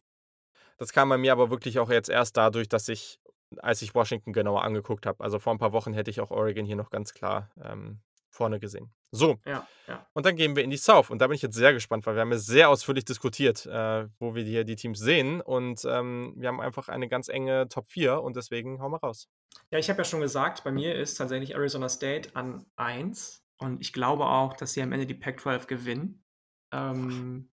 Das 0.80 0.94
kam 0.94 1.10
bei 1.10 1.18
mir 1.18 1.32
aber 1.32 1.50
wirklich 1.50 1.78
auch 1.78 1.90
jetzt 1.90 2.08
erst 2.08 2.38
dadurch, 2.38 2.66
dass 2.66 2.88
ich 2.88 3.20
als 3.58 3.82
ich 3.82 3.94
Washington 3.94 4.32
genauer 4.32 4.62
angeguckt 4.64 5.04
habe. 5.06 5.22
Also, 5.22 5.38
vor 5.38 5.52
'n 5.52 5.58
paar 5.58 5.72
Wochen 5.72 5.92
hätte 5.92 6.10
ich 6.10 6.20
auch 6.22 6.30
Oregon 6.30 6.64
hier 6.64 6.76
noch 6.76 6.88
ganz 6.88 7.12
klar, 7.12 7.50
ähm, 7.62 8.00
vorne 8.40 8.58
gesehen. 8.58 8.90
So, 9.10 9.38
Ja, 9.44 9.68
ja. 9.86 10.06
und 10.14 10.24
dann 10.24 10.34
gehen 10.34 10.56
wir 10.56 10.64
in 10.64 10.70
die 10.70 10.78
South 10.78 11.10
und 11.10 11.20
da 11.20 11.26
bin 11.26 11.34
ich 11.34 11.42
jetzt 11.42 11.56
sehr 11.56 11.74
gespannt, 11.74 12.06
weil 12.06 12.14
wir 12.14 12.22
haben 12.22 12.32
ja 12.32 12.38
sehr 12.38 12.70
ausführlich 12.70 13.04
diskutiert, 13.04 13.66
äh, 13.66 14.08
wo 14.18 14.34
wir 14.34 14.42
hier 14.42 14.64
die 14.64 14.76
Teams 14.76 14.98
sehen 14.98 15.42
und, 15.42 15.84
ähm, 15.84 16.32
wir 16.36 16.48
haben 16.48 16.58
einfach 16.62 16.88
eine 16.88 17.06
ganz 17.06 17.28
enge 17.28 17.68
Top 17.68 17.86
4 17.88 18.22
und 18.22 18.36
deswegen 18.36 18.80
hau 18.80 18.88
mal 18.88 18.96
raus. 18.96 19.28
Ja, 19.70 19.78
ich 19.78 19.90
habe 19.90 19.98
ja 19.98 20.04
schon 20.04 20.22
gesagt, 20.22 20.64
bei 20.64 20.72
mir 20.72 20.94
ist 20.94 21.16
tatsächlich 21.16 21.52
Arizona 21.54 21.90
State 21.90 22.30
an 22.34 22.64
1 22.76 23.44
und 23.58 23.82
ich 23.82 23.92
glaube 23.92 24.24
auch, 24.24 24.54
dass 24.54 24.72
sie 24.72 24.80
am 24.80 24.92
Ende 24.92 25.04
die 25.04 25.14
Pac-12 25.14 25.66
gewinnen. 25.66 26.24
Ähm 26.72 27.50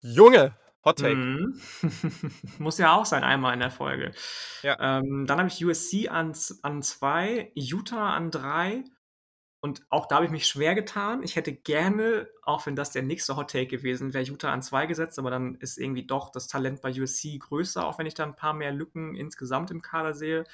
Junge, 0.00 0.56
Hot 0.84 0.98
Take. 0.98 1.14
Mhm. 1.14 1.60
Muss 2.58 2.78
ja 2.78 2.96
auch 2.96 3.04
sein 3.04 3.22
einmal 3.22 3.52
in 3.52 3.60
der 3.60 3.70
Folge. 3.70 4.12
Ja. 4.62 4.98
Ähm, 4.98 5.26
dann 5.26 5.38
habe 5.38 5.48
ich 5.48 5.62
USC 5.62 6.08
an 6.08 6.32
an 6.62 6.82
2, 6.82 7.52
Utah 7.54 8.14
an 8.14 8.30
3 8.30 8.84
und 9.62 9.86
auch 9.90 10.06
da 10.06 10.16
habe 10.16 10.26
ich 10.26 10.32
mich 10.32 10.46
schwer 10.48 10.74
getan. 10.74 11.22
Ich 11.22 11.36
hätte 11.36 11.52
gerne, 11.54 12.28
auch 12.42 12.66
wenn 12.66 12.76
das 12.76 12.90
der 12.92 13.02
nächste 13.02 13.36
Hot 13.36 13.50
Take 13.52 13.68
gewesen 13.68 14.12
wäre, 14.14 14.24
Utah 14.24 14.52
an 14.52 14.62
2 14.62 14.86
gesetzt, 14.86 15.18
aber 15.20 15.30
dann 15.30 15.54
ist 15.56 15.78
irgendwie 15.78 16.06
doch 16.06 16.30
das 16.32 16.48
Talent 16.48 16.82
bei 16.82 16.90
USC 16.92 17.38
größer, 17.38 17.86
auch 17.86 17.98
wenn 17.98 18.06
ich 18.06 18.14
da 18.14 18.24
'n 18.24 18.36
paar 18.36 18.54
mehr 18.54 18.72
Lücken 18.72 19.14
insgesamt 19.16 19.70
im 19.70 19.82
Kader 19.82 20.14
sehe. 20.14 20.44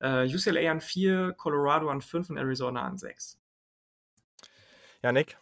Äh, 0.00 0.26
UCLA 0.34 0.70
an 0.72 0.80
4, 0.80 1.34
Colorado 1.38 1.90
an 1.90 2.02
5 2.02 2.30
und 2.30 2.38
Arizona 2.38 2.82
an 2.84 2.98
6. 2.98 3.36
Ja, 5.02 5.10
Nick? 5.12 5.36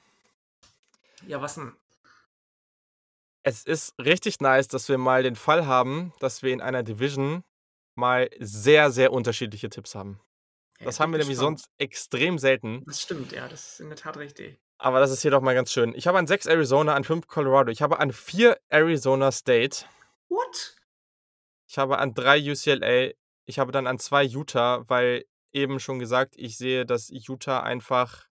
Ja, 1.27 1.41
was 1.41 1.59
'n 1.59 1.73
Es 3.45 3.65
ist 3.65 3.95
richtig 3.99 4.41
nice, 4.41 4.69
dass 4.69 4.89
wir 4.91 4.99
mal 4.99 5.23
den 5.23 5.35
Fall 5.37 5.67
haben, 5.67 6.13
dass 6.21 6.43
wir 6.43 6.53
in 6.53 6.61
einer 6.61 6.83
Division 6.83 7.43
mal 7.95 8.29
sehr, 8.39 8.91
sehr 8.91 9.13
unterschiedliche 9.13 9.71
Tipps 9.71 9.95
haben. 9.95 10.21
Das 10.83 10.99
haben 11.01 11.13
wir 11.13 11.19
ich 11.19 11.27
nämlich 11.27 11.39
gespannt. 11.39 11.61
sonst 11.61 11.71
extrem 11.79 12.39
selten. 12.39 12.85
Das 12.87 13.03
stimmt, 13.03 13.33
ja, 13.33 13.49
das 13.49 13.73
ist 13.73 13.81
in 13.81 13.89
der 13.89 13.97
Tat 13.97 14.17
richtig. 14.17 14.59
Aber 14.79 14.99
das 15.01 15.11
ist 15.11 15.23
hier 15.23 15.31
doch 15.31 15.43
mal 15.43 15.55
ganz 15.55 15.73
schön. 15.73 15.95
Ich 15.95 16.07
habe 16.07 16.19
an 16.19 16.27
6 16.27 16.47
Arizona, 16.47 16.95
an 16.95 17.05
5 17.05 17.27
Colorado. 17.27 17.71
Ich 17.71 17.83
habe 17.83 17.99
an 18.01 18.13
4 18.13 18.59
Arizona 18.71 19.31
State. 19.31 19.85
What? 20.29 20.77
Ich 21.69 21.77
habe 21.77 21.99
an 21.99 22.15
3 22.15 22.53
UCLA. 22.53 23.13
Ich 23.45 23.59
habe 23.59 23.73
dann 23.73 23.87
an 23.87 23.99
2 23.99 24.25
Utah, 24.25 24.85
weil 24.89 25.27
eben 25.53 25.81
schon 25.81 25.99
gesagt, 25.99 26.35
ich 26.37 26.57
sehe, 26.57 26.87
dass 26.87 27.11
Utah 27.11 27.61
einfach 27.61 28.29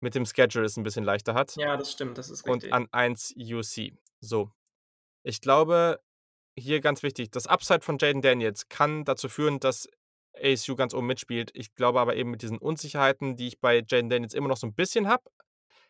mit 0.00 0.14
dem 0.14 0.24
Schedule 0.24 0.66
es 0.66 0.76
ein 0.76 0.84
bisschen 0.84 1.04
leichter 1.04 1.34
hat. 1.34 1.56
Ja, 1.56 1.76
das 1.76 1.90
stimmt, 1.92 2.18
das 2.18 2.30
ist 2.30 2.44
Und 2.44 2.62
richtig. 2.62 2.72
an 2.72 2.86
1 2.92 3.34
UC. 3.36 3.92
So. 4.20 4.50
Ich 5.24 5.40
glaube, 5.40 6.00
hier 6.56 6.80
ganz 6.80 7.02
wichtig, 7.02 7.30
das 7.30 7.46
Upside 7.46 7.80
von 7.80 7.98
Jaden 7.98 8.22
Daniels 8.22 8.68
kann 8.68 9.04
dazu 9.04 9.28
führen, 9.28 9.58
dass 9.58 9.88
ASU 10.42 10.76
ganz 10.76 10.94
oben 10.94 11.06
mitspielt. 11.06 11.50
Ich 11.54 11.74
glaube 11.74 12.00
aber 12.00 12.16
eben 12.16 12.30
mit 12.30 12.42
diesen 12.42 12.58
Unsicherheiten, 12.58 13.36
die 13.36 13.48
ich 13.48 13.60
bei 13.60 13.82
Jaden 13.86 14.10
Daniels 14.10 14.34
immer 14.34 14.48
noch 14.48 14.56
so 14.56 14.66
ein 14.66 14.74
bisschen 14.74 15.08
habe. 15.08 15.24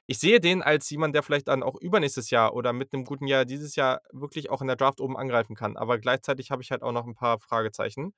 Ich 0.09 0.21
sehe 0.21 0.41
den 0.41 0.63
als 0.63 0.89
jemand, 0.91 1.15
der 1.15 1.23
vielleicht 1.25 1.49
dann 1.49 1.65
auch 1.65 1.75
übernächstes 1.75 2.31
Jahr 2.31 2.55
oder 2.55 2.73
mit 2.73 2.93
einem 2.93 3.05
guten 3.05 3.27
Jahr 3.27 3.45
dieses 3.45 3.75
Jahr 3.75 4.01
wirklich 4.13 4.51
auch 4.51 4.61
in 4.61 4.69
der 4.69 4.77
Draft 4.77 5.01
oben 5.01 5.17
angreifen 5.17 5.57
kann. 5.57 5.77
Aber 5.77 5.99
gleichzeitig 5.99 6.51
habe 6.53 6.63
ich 6.63 6.71
halt 6.71 6.83
auch 6.83 6.93
noch 6.93 7.07
ein 7.07 7.15
paar 7.15 7.41
Fragezeichen. 7.41 8.15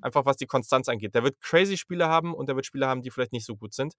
Einfach 0.00 0.24
was 0.26 0.36
die 0.36 0.46
Konstanz 0.46 0.88
angeht. 0.88 1.14
Der 1.14 1.24
wird 1.24 1.40
crazy 1.40 1.76
Spiele 1.76 2.08
haben 2.08 2.34
und 2.34 2.48
der 2.48 2.56
wird 2.56 2.66
Spiele 2.66 2.86
haben, 2.86 3.02
die 3.02 3.10
vielleicht 3.10 3.32
nicht 3.32 3.46
so 3.46 3.56
gut 3.56 3.74
sind. 3.74 3.94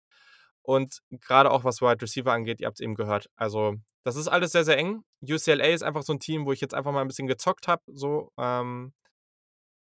Und 0.62 1.00
gerade 1.12 1.52
auch 1.52 1.64
was 1.64 1.82
Wide 1.82 2.02
Receiver 2.02 2.32
angeht, 2.32 2.62
ihr 2.62 2.68
habt 2.68 2.80
es 2.80 2.84
eben 2.84 2.96
gehört. 2.96 3.30
Also, 3.36 3.76
das 4.04 4.16
ist 4.16 4.28
alles 4.28 4.52
sehr, 4.52 4.64
sehr 4.64 4.78
eng. 4.78 5.04
UCLA 5.22 5.66
ist 5.66 5.84
einfach 5.84 6.04
so 6.04 6.14
ein 6.14 6.20
Team, 6.20 6.46
wo 6.46 6.52
ich 6.52 6.62
jetzt 6.62 6.74
einfach 6.74 6.92
mal 6.92 7.02
ein 7.02 7.08
bisschen 7.08 7.28
gezockt 7.28 7.68
habe. 7.68 7.84
So, 7.88 8.32
ähm, 8.38 8.94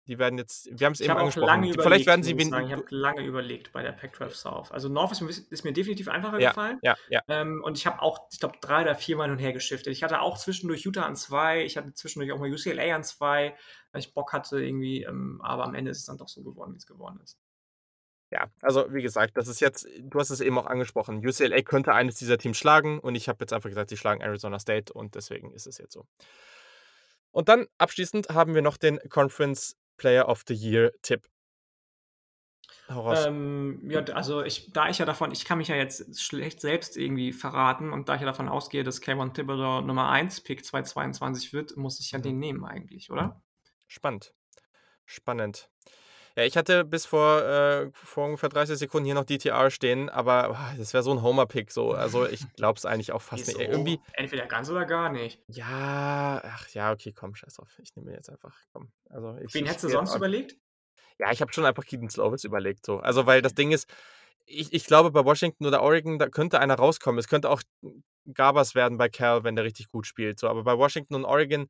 die 0.07 0.19
werden 0.19 0.37
jetzt, 0.37 0.67
wir 0.71 0.85
haben 0.85 0.93
es 0.93 1.01
eben 1.01 1.11
angesprochen. 1.11 1.63
überlegt, 1.63 1.81
vielleicht 1.81 2.05
werden 2.07 2.23
sie 2.23 2.37
wen, 2.37 2.47
Ich 2.47 2.71
habe 2.71 2.83
lange 2.89 3.21
überlegt 3.21 3.71
bei 3.71 3.83
der 3.83 3.93
Pac-12 3.93 4.29
South. 4.31 4.71
Also 4.71 4.89
North 4.89 5.11
ist 5.13 5.21
mir, 5.21 5.29
ist 5.29 5.63
mir 5.63 5.71
definitiv 5.71 6.09
einfacher 6.09 6.39
ja, 6.39 6.49
gefallen. 6.49 6.79
ja, 6.81 6.95
ja. 7.09 7.21
Ähm, 7.29 7.61
und 7.63 7.77
ich 7.77 7.87
habe 7.87 8.01
auch, 8.01 8.27
ich 8.31 8.39
glaube, 8.39 8.57
drei 8.59 8.81
oder 8.81 8.95
vier 8.95 9.15
Mal 9.15 9.25
hin 9.25 9.33
und 9.33 9.39
her 9.39 9.53
geschiftet. 9.53 9.93
Ich 9.93 10.03
hatte 10.03 10.21
auch 10.21 10.37
zwischendurch 10.37 10.81
Utah 10.83 11.05
an 11.05 11.15
zwei, 11.15 11.63
ich 11.63 11.77
hatte 11.77 11.93
zwischendurch 11.93 12.31
auch 12.33 12.39
mal 12.39 12.51
UCLA 12.51 12.95
an 12.95 13.03
zwei, 13.03 13.55
weil 13.91 14.01
ich 14.01 14.13
Bock 14.13 14.33
hatte 14.33 14.61
irgendwie, 14.61 15.03
ähm, 15.03 15.39
aber 15.41 15.63
am 15.63 15.73
Ende 15.73 15.91
ist 15.91 15.99
es 15.99 16.05
dann 16.05 16.17
doch 16.17 16.27
so 16.27 16.43
geworden, 16.43 16.73
wie 16.73 16.77
es 16.77 16.85
geworden 16.85 17.19
ist. 17.23 17.39
Ja, 18.29 18.49
also 18.61 18.91
wie 18.91 19.03
gesagt, 19.03 19.37
das 19.37 19.47
ist 19.47 19.59
jetzt, 19.59 19.87
du 19.99 20.19
hast 20.19 20.31
es 20.31 20.41
eben 20.41 20.57
auch 20.57 20.65
angesprochen, 20.65 21.25
UCLA 21.25 21.61
könnte 21.61 21.93
eines 21.93 22.15
dieser 22.15 22.39
Teams 22.39 22.57
schlagen 22.57 22.99
und 22.99 23.13
ich 23.13 23.29
habe 23.29 23.37
jetzt 23.41 23.53
einfach 23.53 23.69
gesagt, 23.69 23.91
sie 23.91 23.97
schlagen 23.97 24.21
Arizona 24.21 24.57
State 24.57 24.91
und 24.91 25.13
deswegen 25.13 25.53
ist 25.53 25.67
es 25.67 25.77
jetzt 25.77 25.93
so. 25.93 26.07
Und 27.31 27.47
dann 27.47 27.67
abschließend 27.77 28.29
haben 28.29 28.55
wir 28.55 28.61
noch 28.61 28.77
den 28.77 28.99
Conference 29.09 29.75
Player 29.97 30.27
of 30.27 30.43
the 30.47 30.53
Year 30.53 30.91
Tipp. 31.01 31.27
Hau 32.89 33.01
raus. 33.01 33.25
Ähm, 33.25 33.79
ja, 33.89 34.01
also 34.13 34.43
ich, 34.43 34.71
da 34.73 34.89
ich 34.89 34.97
ja 34.97 35.05
davon, 35.05 35.31
ich 35.31 35.45
kann 35.45 35.57
mich 35.57 35.69
ja 35.69 35.75
jetzt 35.75 36.21
schlecht 36.21 36.59
selbst 36.61 36.97
irgendwie 36.97 37.31
verraten 37.31 37.93
und 37.93 38.09
da 38.09 38.15
ich 38.15 38.21
ja 38.21 38.27
davon 38.27 38.49
ausgehe, 38.49 38.83
dass 38.83 39.01
Kayvon 39.01 39.33
Thibodeau 39.33 39.81
Nummer 39.81 40.09
1 40.09 40.41
Pick 40.41 40.65
2022 40.65 41.53
wird, 41.53 41.77
muss 41.77 41.99
ich 41.99 42.11
ja 42.11 42.19
Mhm. 42.19 42.23
den 42.23 42.39
nehmen 42.39 42.65
eigentlich, 42.65 43.09
oder? 43.09 43.41
Spannend. 43.87 44.33
Spannend. 45.05 45.69
Ja, 46.35 46.43
ich 46.43 46.57
hatte 46.57 46.83
bis 46.83 47.05
vor, 47.05 47.43
äh, 47.43 47.91
vor 47.93 48.25
ungefähr 48.25 48.49
30 48.49 48.77
Sekunden 48.77 49.05
hier 49.05 49.13
noch 49.13 49.25
DTR 49.25 49.69
stehen, 49.69 50.09
aber 50.09 50.49
ah, 50.49 50.73
das 50.77 50.93
wäre 50.93 51.03
so 51.03 51.11
ein 51.11 51.21
Homer-Pick 51.21 51.71
so. 51.71 51.91
Also 51.91 52.27
ich 52.27 52.41
glaube 52.55 52.77
es 52.77 52.85
eigentlich 52.85 53.11
auch 53.11 53.21
fast 53.21 53.47
nicht. 53.47 53.59
Ey, 53.59 53.67
irgendwie, 53.67 53.99
Entweder 54.13 54.47
ganz 54.47 54.69
oder 54.69 54.85
gar 54.85 55.09
nicht. 55.09 55.39
ja, 55.47 56.41
ach 56.43 56.67
ja, 56.69 56.91
okay, 56.91 57.13
komm, 57.13 57.35
scheiß 57.35 57.53
drauf. 57.53 57.69
Ich 57.81 57.95
nehme 57.95 58.11
jetzt 58.13 58.29
einfach. 58.29 58.55
Komm. 58.71 58.91
Also 59.09 59.37
ich, 59.43 59.53
Wen 59.53 59.65
hättest 59.65 59.83
du 59.83 59.89
sonst 59.89 60.15
überlegt? 60.15 60.57
Ja, 61.19 61.31
ich 61.31 61.41
habe 61.41 61.53
schon 61.53 61.65
einfach 61.65 61.85
Keaton 61.85 62.09
Slovis 62.09 62.43
überlegt 62.43 62.85
so. 62.85 62.97
Also, 62.99 63.27
weil 63.27 63.43
das 63.43 63.53
Ding 63.53 63.71
ist, 63.71 63.87
ich, 64.45 64.73
ich 64.73 64.85
glaube, 64.85 65.11
bei 65.11 65.23
Washington 65.23 65.65
oder 65.65 65.83
Oregon, 65.83 66.17
da 66.17 66.27
könnte 66.29 66.59
einer 66.59 66.75
rauskommen. 66.75 67.19
Es 67.19 67.27
könnte 67.27 67.49
auch 67.49 67.61
Gabas 68.33 68.73
werden 68.75 68.97
bei 68.97 69.09
Cal, 69.09 69.43
wenn 69.43 69.55
der 69.55 69.65
richtig 69.65 69.89
gut 69.89 70.07
spielt. 70.07 70.39
So, 70.39 70.47
aber 70.47 70.63
bei 70.63 70.77
Washington 70.77 71.15
und 71.15 71.25
Oregon, 71.25 71.67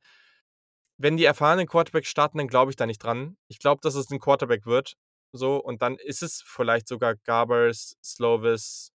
wenn 0.96 1.16
die 1.16 1.24
erfahrenen 1.24 1.66
Quarterbacks 1.66 2.08
starten, 2.08 2.38
dann 2.38 2.48
glaube 2.48 2.70
ich 2.70 2.76
da 2.76 2.86
nicht 2.86 3.02
dran. 3.02 3.36
Ich 3.48 3.58
glaube, 3.58 3.80
dass 3.82 3.94
es 3.94 4.10
ein 4.10 4.20
Quarterback 4.20 4.66
wird. 4.66 4.94
So, 5.32 5.56
und 5.56 5.82
dann 5.82 5.96
ist 5.96 6.22
es 6.22 6.42
vielleicht 6.46 6.86
sogar 6.86 7.16
Gabers, 7.16 7.96
Slovis, 8.02 8.92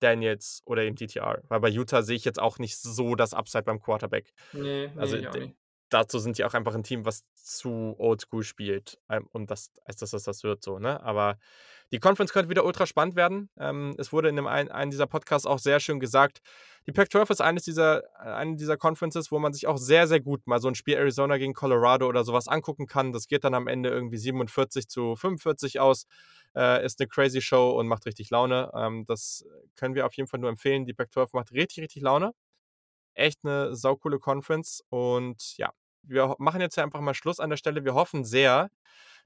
Daniels 0.00 0.62
oder 0.64 0.82
eben 0.82 0.96
TTR. 0.96 1.42
Weil 1.48 1.60
bei 1.60 1.68
Utah 1.68 2.02
sehe 2.02 2.16
ich 2.16 2.24
jetzt 2.24 2.40
auch 2.40 2.58
nicht 2.58 2.78
so 2.78 3.14
das 3.14 3.34
Upside 3.34 3.64
beim 3.64 3.80
Quarterback. 3.80 4.32
Nee, 4.52 4.88
nee, 4.88 4.92
Also, 4.96 5.16
ich 5.16 5.28
auch 5.28 5.34
nicht. 5.34 5.56
Dazu 5.94 6.18
sind 6.18 6.38
die 6.38 6.44
auch 6.44 6.54
einfach 6.54 6.74
ein 6.74 6.82
Team, 6.82 7.06
was 7.06 7.24
zu 7.36 7.94
oldschool 7.98 8.42
spielt. 8.42 8.98
ähm, 9.08 9.28
Und 9.32 9.50
das, 9.50 9.70
als 9.84 9.96
dass 9.96 10.10
das 10.10 10.24
das 10.24 10.42
wird 10.42 10.62
so, 10.62 10.78
ne? 10.78 11.00
Aber 11.02 11.38
die 11.92 12.00
Conference 12.00 12.32
könnte 12.32 12.50
wieder 12.50 12.64
ultra 12.64 12.86
spannend 12.86 13.14
werden. 13.14 13.48
Ähm, 13.58 13.94
es 13.98 14.12
wurde 14.12 14.28
in 14.28 14.36
einem, 14.36 14.48
ein, 14.48 14.70
einem 14.70 14.90
dieser 14.90 15.06
Podcasts 15.06 15.46
auch 15.46 15.60
sehr 15.60 15.78
schön 15.80 16.00
gesagt, 16.00 16.40
die 16.86 16.92
Pac-12 16.92 17.30
ist 17.30 17.40
eines 17.40 17.62
dieser, 17.62 18.02
äh, 18.18 18.32
eine 18.34 18.56
dieser 18.56 18.76
Conferences, 18.76 19.30
wo 19.30 19.38
man 19.38 19.52
sich 19.52 19.68
auch 19.68 19.78
sehr, 19.78 20.08
sehr 20.08 20.20
gut 20.20 20.46
mal 20.46 20.60
so 20.60 20.68
ein 20.68 20.74
Spiel 20.74 20.94
Arizona 20.94 21.36
gegen 21.38 21.54
Colorado 21.54 22.06
oder 22.08 22.24
sowas 22.24 22.48
angucken 22.48 22.86
kann. 22.86 23.12
Das 23.12 23.28
geht 23.28 23.44
dann 23.44 23.54
am 23.54 23.68
Ende 23.68 23.90
irgendwie 23.90 24.18
47 24.18 24.88
zu 24.88 25.14
45 25.14 25.78
aus. 25.78 26.06
Äh, 26.56 26.84
ist 26.84 27.00
eine 27.00 27.08
crazy 27.08 27.40
Show 27.40 27.70
und 27.70 27.86
macht 27.86 28.06
richtig 28.06 28.30
Laune. 28.30 28.70
Ähm, 28.74 29.04
das 29.06 29.44
können 29.76 29.94
wir 29.94 30.06
auf 30.06 30.14
jeden 30.14 30.28
Fall 30.28 30.40
nur 30.40 30.50
empfehlen. 30.50 30.86
Die 30.86 30.94
Pac-12 30.94 31.28
macht 31.32 31.52
richtig, 31.52 31.82
richtig 31.84 32.02
Laune 32.02 32.32
echt 33.14 33.44
eine 33.44 33.74
saukoole 33.74 34.18
Conference. 34.18 34.82
Und 34.90 35.56
ja, 35.56 35.72
wir 36.06 36.34
machen 36.38 36.60
jetzt 36.60 36.78
einfach 36.78 37.00
mal 37.00 37.14
Schluss 37.14 37.40
an 37.40 37.50
der 37.50 37.56
Stelle. 37.56 37.84
Wir 37.84 37.94
hoffen 37.94 38.24
sehr, 38.24 38.70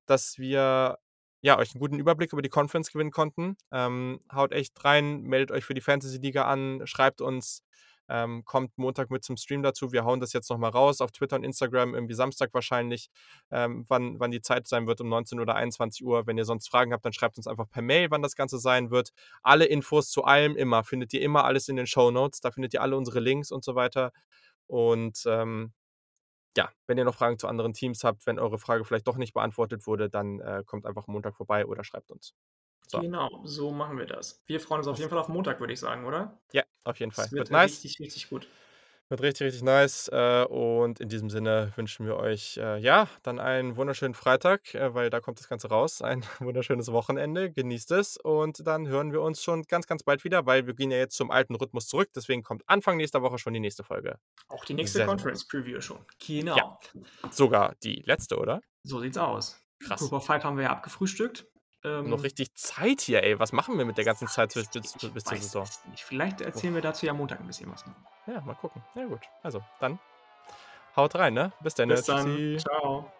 dass 0.06 0.38
wir 0.38 0.98
ja, 1.40 1.58
euch 1.58 1.72
einen 1.74 1.80
guten 1.80 1.98
Überblick 1.98 2.32
über 2.32 2.42
die 2.42 2.48
Conference 2.48 2.90
gewinnen 2.92 3.10
konnten. 3.10 3.56
Ähm, 3.70 4.20
haut 4.32 4.52
echt 4.52 4.84
rein, 4.84 5.22
meldet 5.22 5.52
euch 5.52 5.64
für 5.64 5.74
die 5.74 5.80
Fantasy-Liga 5.80 6.44
an, 6.44 6.82
schreibt 6.84 7.20
uns, 7.20 7.62
ähm, 8.08 8.44
kommt 8.44 8.76
Montag 8.78 9.10
mit 9.10 9.22
zum 9.22 9.36
Stream 9.36 9.62
dazu. 9.62 9.92
Wir 9.92 10.04
hauen 10.04 10.18
das 10.18 10.32
jetzt 10.32 10.48
nochmal 10.50 10.70
raus 10.70 11.00
auf 11.00 11.12
Twitter 11.12 11.36
und 11.36 11.44
Instagram, 11.44 11.94
irgendwie 11.94 12.14
Samstag 12.14 12.52
wahrscheinlich, 12.54 13.10
ähm, 13.50 13.84
wann, 13.88 14.18
wann 14.18 14.30
die 14.30 14.40
Zeit 14.40 14.66
sein 14.66 14.86
wird, 14.86 15.00
um 15.00 15.08
19 15.08 15.38
oder 15.40 15.54
21 15.54 16.04
Uhr. 16.04 16.26
Wenn 16.26 16.38
ihr 16.38 16.44
sonst 16.44 16.68
Fragen 16.68 16.92
habt, 16.92 17.04
dann 17.04 17.12
schreibt 17.12 17.36
uns 17.36 17.46
einfach 17.46 17.68
per 17.68 17.82
Mail, 17.82 18.10
wann 18.10 18.22
das 18.22 18.34
Ganze 18.34 18.58
sein 18.58 18.90
wird. 18.90 19.12
Alle 19.42 19.66
Infos 19.66 20.10
zu 20.10 20.24
allem 20.24 20.56
immer, 20.56 20.84
findet 20.84 21.12
ihr 21.12 21.20
immer 21.20 21.44
alles 21.44 21.68
in 21.68 21.76
den 21.76 21.86
Show 21.86 22.10
Notes. 22.10 22.40
Da 22.40 22.50
findet 22.50 22.74
ihr 22.74 22.82
alle 22.82 22.96
unsere 22.96 23.20
Links 23.20 23.52
und 23.52 23.62
so 23.62 23.74
weiter. 23.74 24.12
Und 24.66 25.22
ähm, 25.26 25.72
ja, 26.56 26.70
wenn 26.86 26.98
ihr 26.98 27.04
noch 27.04 27.14
Fragen 27.14 27.38
zu 27.38 27.46
anderen 27.46 27.72
Teams 27.72 28.04
habt, 28.04 28.26
wenn 28.26 28.38
eure 28.38 28.58
Frage 28.58 28.84
vielleicht 28.84 29.06
doch 29.06 29.16
nicht 29.16 29.34
beantwortet 29.34 29.86
wurde, 29.86 30.08
dann 30.10 30.40
äh, 30.40 30.62
kommt 30.66 30.86
einfach 30.86 31.06
Montag 31.06 31.36
vorbei 31.36 31.66
oder 31.66 31.84
schreibt 31.84 32.10
uns. 32.10 32.34
So. 32.86 33.00
Genau, 33.00 33.28
so 33.44 33.70
machen 33.70 33.98
wir 33.98 34.06
das. 34.06 34.42
Wir 34.46 34.60
freuen 34.60 34.78
uns 34.78 34.88
auf 34.88 34.98
jeden 34.98 35.10
Fall 35.10 35.18
auf 35.18 35.28
Montag, 35.28 35.60
würde 35.60 35.72
ich 35.74 35.80
sagen, 35.80 36.06
oder? 36.06 36.40
Ja, 36.52 36.62
auf 36.84 36.98
jeden 36.98 37.12
Fall. 37.12 37.26
Das 37.26 37.32
Wird, 37.32 37.50
wird 37.50 37.50
nice. 37.50 37.72
richtig, 37.72 38.00
richtig 38.00 38.30
gut. 38.30 38.48
Wird 39.08 39.22
richtig, 39.22 39.46
richtig 39.46 39.62
nice. 39.62 40.08
Äh, 40.12 40.44
und 40.44 41.00
in 41.00 41.08
diesem 41.08 41.30
Sinne 41.30 41.72
wünschen 41.76 42.04
wir 42.04 42.16
euch, 42.16 42.58
äh, 42.58 42.78
ja, 42.78 43.08
dann 43.22 43.38
einen 43.38 43.76
wunderschönen 43.76 44.12
Freitag, 44.12 44.74
äh, 44.74 44.92
weil 44.94 45.08
da 45.08 45.20
kommt 45.20 45.40
das 45.40 45.48
Ganze 45.48 45.68
raus. 45.68 46.02
Ein 46.08 46.24
wunderschönes 46.40 46.92
Wochenende. 46.92 47.50
Genießt 47.50 47.92
es. 47.92 48.18
Und 48.18 48.66
dann 48.66 48.86
hören 48.86 49.12
wir 49.12 49.22
uns 49.22 49.42
schon 49.42 49.62
ganz, 49.62 49.86
ganz 49.86 50.02
bald 50.02 50.24
wieder, 50.24 50.44
weil 50.44 50.66
wir 50.66 50.74
gehen 50.74 50.90
ja 50.90 50.98
jetzt 50.98 51.16
zum 51.16 51.30
alten 51.30 51.54
Rhythmus 51.54 51.86
zurück. 51.86 52.10
Deswegen 52.14 52.42
kommt 52.42 52.62
Anfang 52.66 52.98
nächster 52.98 53.22
Woche 53.22 53.38
schon 53.38 53.54
die 53.54 53.60
nächste 53.60 53.82
Folge. 53.82 54.18
Auch 54.48 54.66
die 54.66 54.74
nächste 54.74 54.98
Sehr, 54.98 55.06
sehr 55.06 55.14
Conference 55.14 55.48
Preview 55.48 55.80
schon. 55.80 56.04
Genau. 56.26 56.56
Ja. 56.56 56.78
Sogar 57.30 57.76
die 57.82 58.02
letzte, 58.04 58.36
oder? 58.36 58.60
So 58.82 59.00
sieht's 59.00 59.16
aus. 59.16 59.58
Krass. 59.80 60.12
Of 60.12 60.26
Five 60.26 60.44
haben 60.44 60.56
wir 60.56 60.64
ja 60.64 60.70
abgefrühstückt. 60.70 61.46
Ähm, 61.84 62.10
Noch 62.10 62.22
richtig 62.22 62.54
Zeit 62.54 63.00
hier, 63.00 63.22
ey. 63.22 63.38
Was 63.38 63.52
machen 63.52 63.78
wir 63.78 63.84
mit 63.84 63.98
der 63.98 64.04
ganzen 64.04 64.26
Zeit 64.26 64.52
bis, 64.54 64.68
bis, 64.68 64.92
bis 64.94 65.24
zur 65.24 65.36
Saison? 65.36 65.68
nicht. 65.90 66.04
Vielleicht 66.04 66.40
erzählen 66.40 66.74
wir 66.74 66.82
dazu 66.82 67.06
ja 67.06 67.12
Montag 67.12 67.40
ein 67.40 67.46
bisschen 67.46 67.70
was. 67.70 67.84
Ja, 68.26 68.40
mal 68.40 68.54
gucken. 68.54 68.82
Ja, 68.94 69.04
gut. 69.06 69.20
Also, 69.42 69.62
dann 69.78 69.98
haut 70.96 71.14
rein, 71.14 71.34
ne? 71.34 71.52
Bis 71.60 71.74
dann. 71.74 71.88
Bis 71.88 72.04
dann. 72.04 72.26
Tschüssi. 72.26 72.56
Ciao. 72.58 73.12